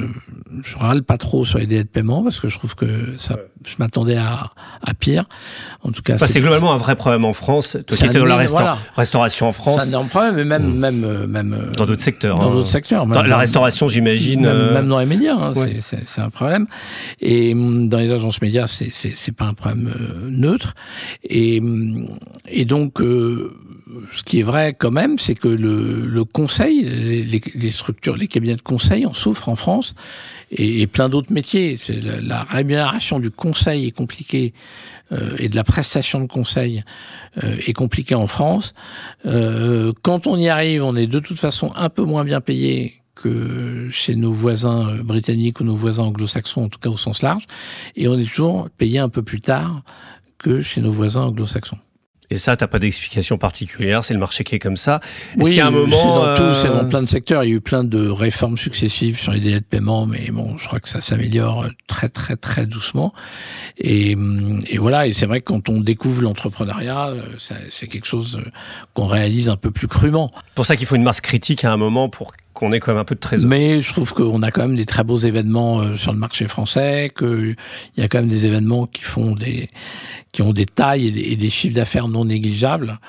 je 0.64 0.78
râle 0.78 1.02
pas 1.02 1.18
trop 1.18 1.44
sur 1.44 1.58
les 1.58 1.66
délais 1.66 1.84
de 1.84 1.90
paiement 1.90 2.22
parce 2.24 2.40
que 2.40 2.48
je 2.50 2.58
trouve 2.60 2.76
que 2.76 2.86
ça, 3.18 3.36
je 3.68 3.74
m'attendais 3.80 4.16
à, 4.16 4.52
à 4.86 4.94
pire. 4.94 5.26
En 5.82 5.92
tout 5.92 6.04
cas, 6.04 6.14
Enfin, 6.14 6.28
c'est 6.28 6.40
globalement 6.40 6.72
un 6.72 6.78
vrai 6.78 6.96
problème 6.96 7.26
en 7.26 7.34
France. 7.34 7.72
Toi 7.72 7.82
C'est 7.90 7.96
qui 7.98 8.06
étais 8.06 8.20
dans 8.20 8.26
la 8.26 8.36
énorme- 8.36 8.46
resta- 8.46 8.52
voilà. 8.52 8.78
restauration 8.96 9.48
en 9.48 9.52
c'est 9.52 9.60
un 9.60 9.62
France, 9.64 9.88
énorme 9.88 10.08
problème, 10.08 10.36
mais 10.36 10.44
même, 10.46 10.76
même, 10.76 11.04
euh, 11.04 11.26
même 11.26 11.54
euh, 11.54 11.72
dans 11.76 11.88
d'autres 11.88 12.04
secteurs. 12.04 12.38
dans 12.38 12.50
hein. 12.50 12.54
d'autres 12.54 12.68
secteurs. 12.70 13.08
Dans 13.08 13.22
même- 13.22 13.26
la 13.30 13.38
restauration, 13.38 13.88
j'imagine. 13.88 14.42
Même, 14.42 14.52
euh, 14.52 14.74
même 14.76 14.88
dans 14.88 15.00
les 15.00 15.08
médias, 15.08 15.36
hein, 15.36 15.54
ouais. 15.56 15.80
c'est- 15.82 15.98
c'est 15.98 16.08
c'est 16.08 16.22
un 16.22 16.30
problème. 16.30 16.68
Et 17.20 17.54
hum, 17.54 17.90
dans 17.90 17.98
les 17.98 18.12
agences 18.12 18.40
médias, 18.40 18.68
c'est 18.68 18.90
c'est 18.94 19.14
c'est 19.16 19.32
pas 19.32 19.46
un 19.46 19.56
problème 19.56 19.92
neutre. 20.30 20.76
Et 21.24 21.60
hum, 21.60 22.06
et 22.48 22.66
donc, 22.66 23.02
euh, 23.02 23.52
ce 24.11 24.24
qui 24.24 24.40
est 24.40 24.44
vrai 24.44 24.76
quand 24.78 24.91
même, 24.91 25.18
c'est 25.18 25.36
que 25.36 25.48
le, 25.48 26.24
conseil, 26.26 26.84
les, 26.84 27.72
structures, 27.72 28.15
les 28.15 28.28
cabinets 28.28 28.56
de 28.56 28.61
conseil 28.61 29.06
en 29.06 29.14
souffrent 29.14 29.49
en 29.49 29.56
France 29.56 29.95
et, 30.52 30.88
plein 30.88 31.10
d'autres 31.10 31.32
métiers. 31.32 31.78
La, 32.22 32.44
rémunération 32.44 33.20
du 33.20 33.32
conseil 33.32 33.88
est 33.88 33.91
compliquée 33.91 34.53
euh, 35.11 35.36
et 35.38 35.49
de 35.49 35.56
la 35.56 35.64
prestation 35.64 36.20
de 36.20 36.28
conseil 36.28 36.84
euh, 37.44 37.56
est 37.65 37.74
compliquée 37.74 38.15
en 38.15 38.28
France. 38.28 38.74
Euh, 39.26 39.94
quand 40.02 40.28
on 40.28 40.38
y 40.38 40.49
arrive, 40.49 40.84
on 40.84 40.95
est 40.95 41.07
de 41.07 41.20
toute 41.20 41.40
façon 41.40 41.72
un 41.76 41.90
peu 41.90 42.03
moins 42.03 42.24
bien 42.24 42.41
payé 42.41 43.02
que 43.15 43.88
chez 43.91 44.15
nos 44.15 44.32
voisins 44.32 44.98
britanniques 45.03 45.60
ou 45.60 45.64
nos 45.64 45.76
voisins 45.76 46.03
anglo-saxons, 46.03 46.64
en 46.64 46.70
tout 46.70 46.80
cas 46.80 46.90
au 46.90 46.98
sens 46.98 47.22
large, 47.22 47.45
et 47.95 48.07
on 48.07 48.18
est 48.18 48.28
toujours 48.28 48.70
payé 48.78 48.98
un 48.98 49.10
peu 49.10 49.22
plus 49.22 49.40
tard 49.40 49.84
que 50.40 50.61
chez 50.61 50.82
nos 50.82 50.91
voisins 50.91 51.22
anglo-saxons. 51.22 51.78
Et 52.34 52.38
ça, 52.38 52.58
t'as 52.58 52.66
pas 52.66 52.80
d'explication 52.80 53.38
particulière. 53.38 54.04
C'est 54.04 54.16
le 54.16 54.20
marché 54.20 54.44
qui 54.44 54.56
est 54.56 54.60
comme 54.60 54.76
ça. 54.76 55.02
Est-ce 55.36 55.44
Oui, 55.44 55.52
qu'il 55.52 55.58
y 55.58 55.62
a 55.62 55.68
un 55.68 55.72
c'est 55.72 55.78
moment, 55.78 56.16
dans 56.16 56.36
tout, 56.36 56.42
euh, 56.42 56.54
c'est 56.56 56.68
dans 56.68 56.86
plein 56.86 57.04
de 57.04 57.08
secteurs. 57.08 57.44
Il 57.44 57.50
y 57.50 57.54
a 57.54 57.56
eu 57.58 57.62
plein 57.62 57.84
de 57.84 58.10
réformes 58.10 58.58
successives 58.58 59.20
sur 59.20 59.34
les 59.34 59.40
délais 59.40 59.60
de 59.60 59.66
paiement, 59.66 60.08
mais 60.08 60.32
bon, 60.32 60.58
je 60.58 60.66
crois 60.66 60.80
que 60.80 60.90
ça 60.90 61.00
s'améliore 61.00 61.68
très 61.86 62.10
très 62.10 62.36
très 62.36 62.66
doucement. 62.66 63.14
Et, 63.78 64.16
hum, 64.16 64.60
et 64.68 64.80
voilà, 64.80 65.06
et 65.06 65.14
c'est 65.14 65.28
vrai 65.28 65.42
que 65.42 65.46
quand 65.46 65.70
on 65.70 65.80
découvre 65.80 66.24
l'entrepreneuriat, 66.24 67.10
euh, 67.10 67.22
c'est 67.70 67.88
quelque 67.88 68.08
chose 68.08 68.40
euh, 68.44 68.50
qu'on 68.96 69.06
réalise 69.06 69.50
un 69.50 69.58
peu 69.58 69.70
plus 69.70 69.88
crûment. 69.88 70.32
pour 70.56 70.66
ça 70.66 70.76
qu'il 70.76 70.88
faut 70.88 70.96
une 70.96 71.04
masse 71.04 71.22
critique 71.22 71.64
à 71.66 71.72
un 71.72 71.78
moment 71.78 72.10
pour 72.10 72.34
qu'on 72.54 72.72
ait 72.72 72.80
quand 72.80 72.92
même 72.92 73.02
un 73.02 73.06
peu 73.06 73.16
de 73.16 73.20
trésor. 73.20 73.50
Mais 73.50 73.82
je 73.82 73.92
trouve 73.92 74.14
qu'on 74.14 74.42
a 74.44 74.52
quand 74.52 74.62
même 74.62 74.76
des 74.76 74.86
très 74.86 75.04
beaux 75.04 75.18
événements 75.18 75.82
euh, 75.82 75.96
sur 75.96 76.14
le 76.14 76.20
marché 76.20 76.48
français, 76.48 77.12
qu'il 77.18 77.56
y 77.98 78.02
a 78.02 78.08
quand 78.08 78.20
même 78.20 78.28
des 78.30 78.46
événements 78.46 78.86
qui 78.86 79.02
font 79.04 79.32
des, 79.34 79.68
qui 80.32 80.42
ont 80.42 80.54
des 80.54 80.66
tailles 80.66 81.08
et 81.08 81.12
des, 81.12 81.22
et 81.22 81.36
des 81.36 81.50
chiffres 81.50 81.76
d'affaires 81.76 82.08
non 82.08 82.26
négligeables. 82.26 83.00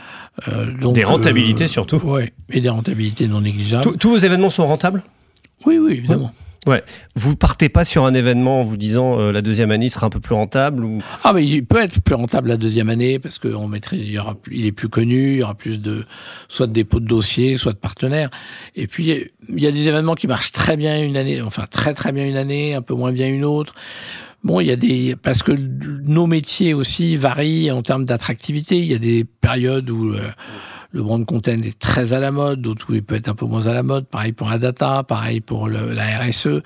Euh, 0.49 0.73
donc, 0.81 0.95
Des 0.95 1.05
rentabilités 1.05 1.65
euh, 1.65 1.69
surtout. 1.69 1.97
Ouais, 1.99 2.33
et 2.51 2.61
des 2.61 2.69
rentabilités 2.71 3.29
non 3.29 3.41
négligeables. 3.43 3.83
Tous- 3.85 3.97
Tous 3.97 4.11
vos 4.11 4.17
événements 4.19 4.51
sont 4.51 4.67
rentables? 4.67 5.03
Oui, 5.67 5.79
oui, 5.79 5.93
évidemment. 5.95 6.25
Ouais. 6.25 6.31
Vous 7.15 7.37
partez 7.37 7.69
pas 7.69 7.85
sur 7.85 8.05
un 8.05 8.15
événement 8.15 8.61
en 8.61 8.65
vous 8.65 8.77
disant 8.77 9.19
euh, 9.19 9.33
la 9.33 9.43
deuxième 9.43 9.71
année 9.71 9.89
sera 9.89 10.07
un 10.07 10.11
peu 10.11 10.21
plus 10.21 10.35
rentable 10.35 10.85
ou? 10.85 11.03
Ah, 11.23 11.33
mais 11.33 11.47
il 11.47 11.65
peut 11.65 11.83
être 11.83 12.01
plus 12.01 12.15
rentable 12.15 12.49
la 12.49 12.57
deuxième 12.57 12.89
année 12.89 13.19
parce 13.19 13.39
qu'on 13.39 13.69
mettrait, 13.69 13.99
il 13.99 14.11
y 14.11 14.19
aura, 14.19 14.37
il 14.51 14.67
est 14.67 14.73
plus 14.73 14.89
connu, 14.89 15.33
il 15.33 15.39
y 15.39 15.43
aura 15.43 15.55
plus 15.55 15.81
de, 15.81 16.05
soit 16.49 16.67
de 16.67 16.73
dépôts 16.73 17.01
de 17.01 17.07
dossiers, 17.07 17.57
soit 17.57 17.73
de 17.73 17.79
partenaires. 17.79 18.31
Et 18.77 18.87
puis, 18.87 19.31
il 19.49 19.63
y 19.63 19.67
a 19.67 19.73
des 19.73 19.89
événements 19.89 20.15
qui 20.15 20.27
marchent 20.27 20.53
très 20.53 20.77
bien 20.77 21.03
une 21.03 21.17
année, 21.17 21.43
enfin, 21.43 21.65
très 21.71 21.95
très 21.95 22.13
bien 22.13 22.27
une 22.27 22.37
année, 22.37 22.75
un 22.75 22.83
peu 22.83 22.95
moins 22.95 23.13
bien 23.13 23.29
une 23.29 23.45
autre. 23.45 23.75
Bon, 24.45 24.61
il 24.61 24.67
y 24.67 24.73
a 24.73 24.77
des, 24.77 25.17
parce 25.17 25.43
que 25.43 25.53
nos 25.53 26.27
métiers 26.27 26.75
aussi 26.75 27.17
varient 27.17 27.71
en 27.71 27.81
termes 27.81 28.05
d'attractivité. 28.05 28.79
Il 28.79 28.85
y 28.85 28.95
a 28.95 28.99
des 28.99 29.25
périodes 29.25 29.89
où 29.89 30.13
euh, 30.13 30.21
le 30.95 31.03
brand 31.03 31.27
content 31.27 31.51
est 31.61 31.77
très 31.79 32.13
à 32.13 32.21
la 32.21 32.31
mode, 32.31 32.63
d'autres 32.63 32.87
où 32.91 32.95
il 32.95 33.03
peut 33.03 33.17
être 33.17 33.27
un 33.27 33.35
peu 33.35 33.47
moins 33.47 33.67
à 33.67 33.75
la 33.75 33.83
mode. 33.83 34.07
Pareil 34.07 34.31
pour 34.33 34.49
la 34.49 34.59
data, 34.59 35.03
pareil 35.03 35.41
pour 35.41 35.67
le- 35.69 35.93
la 35.93 36.19
RSE. 36.21 36.47
Euh, 36.47 36.61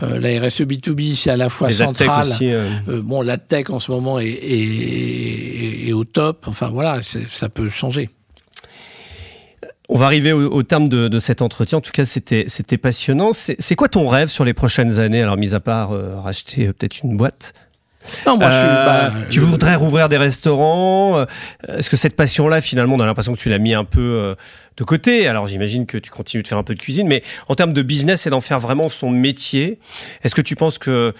la 0.00 0.28
RSE 0.40 0.60
B2B, 0.62 1.16
c'est 1.16 1.30
à 1.30 1.36
la 1.36 1.48
fois 1.48 1.70
central. 1.72 2.24
euh, 2.42 2.70
Euh, 2.88 3.02
bon, 3.02 3.20
la 3.22 3.36
tech 3.36 3.70
en 3.70 3.80
ce 3.80 3.90
moment 3.90 4.20
est, 4.20 4.28
est, 4.28 5.88
est 5.88 5.92
au 5.92 6.04
top. 6.04 6.44
Enfin 6.46 6.68
voilà, 6.68 7.00
ça 7.02 7.48
peut 7.48 7.68
changer. 7.68 8.08
On 9.88 9.98
va 9.98 10.06
arriver 10.06 10.32
au, 10.32 10.50
au 10.50 10.62
terme 10.62 10.88
de, 10.88 11.08
de 11.08 11.18
cet 11.18 11.42
entretien. 11.42 11.78
En 11.78 11.80
tout 11.80 11.90
cas, 11.92 12.04
c'était 12.04 12.78
passionnant. 12.80 13.32
C'est 13.32 13.74
quoi 13.76 13.88
ton 13.88 14.08
rêve 14.08 14.28
sur 14.28 14.44
les 14.44 14.54
prochaines 14.54 15.00
années? 15.00 15.20
Alors, 15.20 15.36
mis 15.36 15.54
à 15.54 15.60
part 15.60 15.90
racheter 16.22 16.66
peut-être 16.68 17.00
une 17.02 17.16
boîte, 17.16 17.52
Non, 18.26 18.36
moi 18.36 18.50
je 18.50 18.56
suis. 18.56 18.66
Euh, 18.66 18.84
bah, 18.84 19.12
tu 19.30 19.40
le- 19.40 19.46
voudrais 19.46 19.74
rouvrir 19.76 20.08
des 20.08 20.16
restaurants 20.18 21.18
euh, 21.18 21.24
Est-ce 21.68 21.88
que 21.90 21.96
cette 21.96 22.16
passion-là, 22.16 22.60
finalement, 22.60 22.96
on 22.96 23.00
a 23.00 23.06
l'impression 23.06 23.34
que 23.34 23.38
tu 23.40 23.48
l'as 23.48 23.58
mis 23.58 23.74
un 23.74 23.84
peu 23.84 24.00
euh, 24.00 24.34
de 24.76 24.84
côté? 24.84 25.26
Alors, 25.26 25.46
j'imagine 25.46 25.86
que 25.86 25.98
tu 25.98 26.10
continues 26.10 26.42
de 26.42 26.48
faire 26.48 26.58
un 26.58 26.64
peu 26.64 26.74
de 26.74 26.80
cuisine, 26.80 27.06
mais 27.06 27.22
en 27.48 27.54
termes 27.54 27.72
de 27.72 27.82
business 27.82 28.26
et 28.26 28.30
d'en 28.30 28.40
faire 28.40 28.60
vraiment 28.60 28.88
son 28.88 29.10
métier, 29.10 29.78
est-ce 30.22 30.34
que 30.34 30.42
tu 30.42 30.54
penses 30.56 30.78
que 30.78 31.14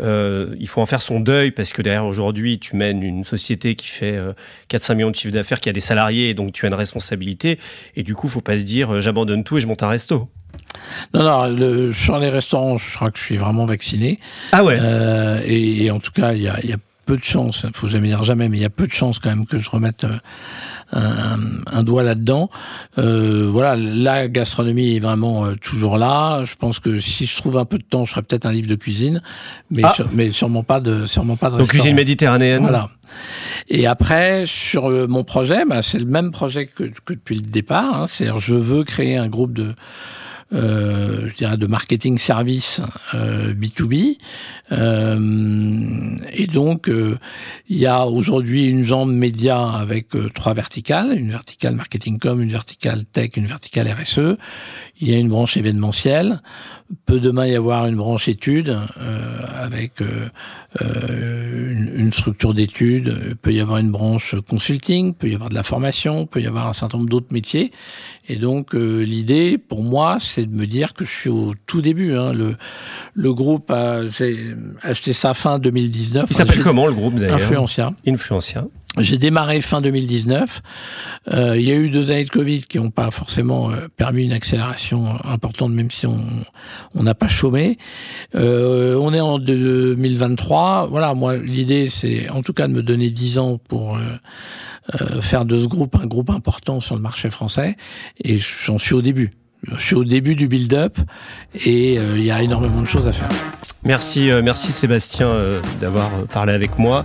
euh, 0.00 0.54
il 0.58 0.68
faut 0.68 0.80
en 0.80 0.86
faire 0.86 1.02
son 1.02 1.20
deuil 1.20 1.50
parce 1.50 1.74
que 1.74 1.82
derrière 1.82 2.06
aujourd'hui 2.06 2.58
tu 2.58 2.76
mènes 2.76 3.02
une 3.02 3.24
société 3.24 3.74
qui 3.74 3.88
fait 3.88 4.16
euh, 4.16 4.32
4-5 4.70 4.94
millions 4.94 5.10
de 5.10 5.14
chiffre 5.16 5.34
d'affaires, 5.34 5.60
qui 5.60 5.68
a 5.68 5.72
des 5.74 5.80
salariés 5.82 6.30
et 6.30 6.34
donc 6.34 6.52
tu 6.52 6.64
as 6.64 6.68
une 6.68 6.74
responsabilité 6.74 7.58
et 7.94 8.02
du 8.02 8.14
coup 8.14 8.26
faut 8.26 8.40
pas 8.40 8.56
se 8.56 8.62
dire 8.62 8.94
euh, 8.94 9.00
j'abandonne 9.00 9.44
tout 9.44 9.58
et 9.58 9.60
je 9.60 9.66
monte 9.66 9.82
un 9.82 9.88
resto? 9.88 10.30
Non, 11.14 11.22
non, 11.22 11.46
le, 11.48 11.92
sur 11.92 12.18
les 12.18 12.28
restaurants, 12.30 12.76
je 12.76 12.94
crois 12.96 13.10
que 13.10 13.18
je 13.18 13.24
suis 13.24 13.36
vraiment 13.36 13.64
vacciné. 13.66 14.18
Ah 14.52 14.64
ouais. 14.64 14.78
Euh, 14.80 15.40
et, 15.44 15.84
et 15.84 15.90
en 15.90 16.00
tout 16.00 16.12
cas, 16.12 16.32
il 16.32 16.42
y 16.42 16.48
a, 16.48 16.58
il 16.62 16.70
y 16.70 16.72
a 16.72 16.78
peu 17.04 17.16
de 17.16 17.22
chances, 17.24 17.66
faut 17.74 17.88
jamais 17.88 18.06
dire 18.08 18.22
jamais, 18.22 18.48
mais 18.48 18.58
il 18.58 18.62
y 18.62 18.64
a 18.64 18.70
peu 18.70 18.86
de 18.86 18.92
chances 18.92 19.18
quand 19.18 19.28
même 19.28 19.44
que 19.44 19.58
je 19.58 19.68
remette 19.68 20.04
euh, 20.04 20.16
un, 20.92 21.36
un 21.66 21.82
doigt 21.82 22.04
là-dedans. 22.04 22.48
Euh, 22.98 23.48
voilà, 23.50 23.74
la 23.76 24.28
gastronomie 24.28 24.94
est 24.96 24.98
vraiment 25.00 25.44
euh, 25.44 25.54
toujours 25.56 25.98
là. 25.98 26.44
Je 26.44 26.54
pense 26.54 26.78
que 26.78 27.00
si 27.00 27.26
je 27.26 27.36
trouve 27.36 27.58
un 27.58 27.64
peu 27.64 27.78
de 27.78 27.82
temps, 27.82 28.04
je 28.04 28.10
ferai 28.12 28.22
peut-être 28.22 28.46
un 28.46 28.52
livre 28.52 28.68
de 28.68 28.76
cuisine, 28.76 29.20
mais, 29.70 29.82
Ah. 29.84 29.92
sur- 29.94 30.08
mais 30.12 30.30
sûrement 30.30 30.62
pas 30.62 30.80
de, 30.80 31.04
sûrement 31.06 31.36
pas 31.36 31.48
de 31.48 31.52
donc 31.54 31.60
restaurant. 31.62 31.80
cuisine 31.80 31.96
méditerranéenne. 31.96 32.62
Voilà. 32.62 32.88
Et 33.68 33.86
après, 33.88 34.44
sur 34.46 34.88
euh, 34.88 35.06
mon 35.08 35.24
projet, 35.24 35.64
bah, 35.64 35.82
c'est 35.82 35.98
le 35.98 36.06
même 36.06 36.30
projet 36.30 36.66
que, 36.66 36.84
que 37.04 37.14
depuis 37.14 37.34
le 37.34 37.42
départ. 37.42 38.02
Hein, 38.02 38.06
C'est-à-dire, 38.06 38.38
je 38.38 38.54
veux 38.54 38.84
créer 38.84 39.16
un 39.16 39.28
groupe 39.28 39.54
de, 39.54 39.74
euh, 40.52 41.28
de 41.56 41.66
marketing 41.66 42.18
service 42.18 42.80
euh, 43.14 43.54
B2B. 43.54 44.18
Euh, 44.72 46.16
et 46.32 46.46
donc, 46.46 46.88
euh, 46.88 47.18
il 47.68 47.78
y 47.78 47.86
a 47.86 48.06
aujourd'hui 48.06 48.66
une 48.66 48.82
jambe 48.82 49.12
média 49.12 49.70
avec 49.70 50.14
euh, 50.14 50.28
trois 50.34 50.54
verticales, 50.54 51.18
une 51.18 51.30
verticale 51.30 51.74
marketing 51.74 52.18
com, 52.18 52.40
une 52.40 52.50
verticale 52.50 53.04
tech, 53.04 53.30
une 53.36 53.46
verticale 53.46 53.88
RSE. 53.88 54.36
Il 55.02 55.10
y 55.10 55.14
a 55.14 55.18
une 55.18 55.28
branche 55.28 55.56
événementielle. 55.56 56.40
Peut 57.06 57.18
demain 57.18 57.44
y 57.46 57.56
avoir 57.56 57.86
une 57.86 57.96
branche 57.96 58.28
études 58.28 58.78
euh, 59.00 59.38
avec 59.60 59.94
une, 60.80 62.12
structure 62.12 62.54
d'études. 62.54 63.36
Peut 63.42 63.52
y 63.52 63.58
avoir 63.58 63.78
une 63.78 63.90
branche 63.90 64.36
consulting, 64.48 65.12
peut 65.14 65.28
y 65.28 65.34
avoir 65.34 65.48
de 65.50 65.56
la 65.56 65.64
formation, 65.64 66.26
peut 66.26 66.40
y 66.40 66.46
avoir 66.46 66.68
un 66.68 66.72
certain 66.72 66.98
nombre 66.98 67.10
d'autres 67.10 67.32
métiers. 67.32 67.72
Et 68.28 68.36
donc 68.36 68.74
l'idée, 68.74 69.58
pour 69.58 69.82
moi, 69.82 70.18
c'est 70.20 70.46
de 70.46 70.54
me 70.54 70.66
dire 70.66 70.94
que 70.94 71.04
je 71.04 71.10
suis 71.10 71.30
au 71.30 71.54
tout 71.66 71.82
début. 71.82 72.14
Hein. 72.14 72.32
Le, 72.32 72.56
le 73.14 73.34
groupe 73.34 73.72
a 73.72 74.02
acheté 74.82 75.12
ça 75.12 75.34
fin 75.34 75.58
2019. 75.58 76.26
Il 76.30 76.36
s'appelle 76.36 76.62
comment 76.62 76.86
le 76.86 76.94
groupe 76.94 77.16
d'ailleurs? 77.16 77.36
Influencia. 77.36 77.92
Influencia. 78.06 78.66
J'ai 78.98 79.16
démarré 79.16 79.62
fin 79.62 79.80
2019. 79.80 80.60
Euh, 81.32 81.56
il 81.56 81.64
y 81.64 81.70
a 81.70 81.74
eu 81.74 81.88
deux 81.88 82.10
années 82.10 82.24
de 82.24 82.30
Covid 82.30 82.62
qui 82.64 82.78
n'ont 82.78 82.90
pas 82.90 83.10
forcément 83.10 83.70
euh, 83.70 83.88
permis 83.96 84.24
une 84.24 84.32
accélération 84.32 85.06
importante, 85.24 85.72
même 85.72 85.90
si 85.90 86.06
on 86.06 87.02
n'a 87.02 87.14
pas 87.14 87.28
chômé. 87.28 87.78
Euh, 88.34 88.96
on 89.00 89.14
est 89.14 89.20
en 89.20 89.38
2023. 89.38 90.88
Voilà, 90.90 91.14
moi, 91.14 91.36
l'idée, 91.36 91.88
c'est 91.88 92.28
en 92.28 92.42
tout 92.42 92.52
cas 92.52 92.68
de 92.68 92.74
me 92.74 92.82
donner 92.82 93.08
10 93.08 93.38
ans 93.38 93.58
pour 93.68 93.96
euh, 93.96 94.00
euh, 95.00 95.22
faire 95.22 95.46
de 95.46 95.58
ce 95.58 95.66
groupe 95.68 95.96
un 95.96 96.06
groupe 96.06 96.28
important 96.28 96.80
sur 96.80 96.94
le 96.94 97.00
marché 97.00 97.30
français. 97.30 97.76
Et 98.22 98.38
j'en 98.38 98.76
suis 98.76 98.94
au 98.94 99.02
début. 99.02 99.32
Je 99.74 99.80
suis 99.80 99.94
au 99.94 100.04
début 100.04 100.34
du 100.34 100.48
build-up 100.48 100.98
et 101.54 101.94
il 101.94 102.24
y 102.24 102.32
a 102.32 102.42
énormément 102.42 102.80
de 102.80 102.86
choses 102.86 103.06
à 103.06 103.12
faire. 103.12 103.28
Merci, 103.84 104.30
euh, 104.30 104.42
merci 104.44 104.70
Sébastien 104.70 105.28
euh, 105.28 105.60
d'avoir 105.80 106.06
euh, 106.06 106.24
parlé 106.32 106.52
avec 106.52 106.78
moi, 106.78 107.04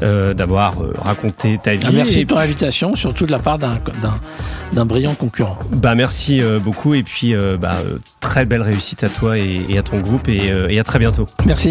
d'avoir 0.00 0.74
raconté 0.98 1.58
ta 1.58 1.74
vie. 1.74 1.86
Ah, 1.88 1.92
merci 1.92 2.24
pour 2.26 2.38
l'invitation, 2.38 2.94
surtout 2.94 3.24
de 3.24 3.30
la 3.30 3.38
part 3.38 3.58
d'un 3.58 4.84
brillant 4.84 5.14
concurrent. 5.14 5.58
Bah 5.70 5.94
merci 5.94 6.42
beaucoup 6.62 6.92
et 6.94 7.02
puis 7.02 7.34
bah, 7.58 7.78
très 8.20 8.44
belle 8.44 8.60
réussite 8.60 9.02
à 9.02 9.08
toi 9.08 9.38
et, 9.38 9.78
à 9.78 9.82
ton 9.82 10.00
groupe 10.00 10.28
et, 10.28 10.52
et 10.68 10.78
à 10.78 10.84
très 10.84 10.98
bientôt. 10.98 11.24
Merci. 11.46 11.70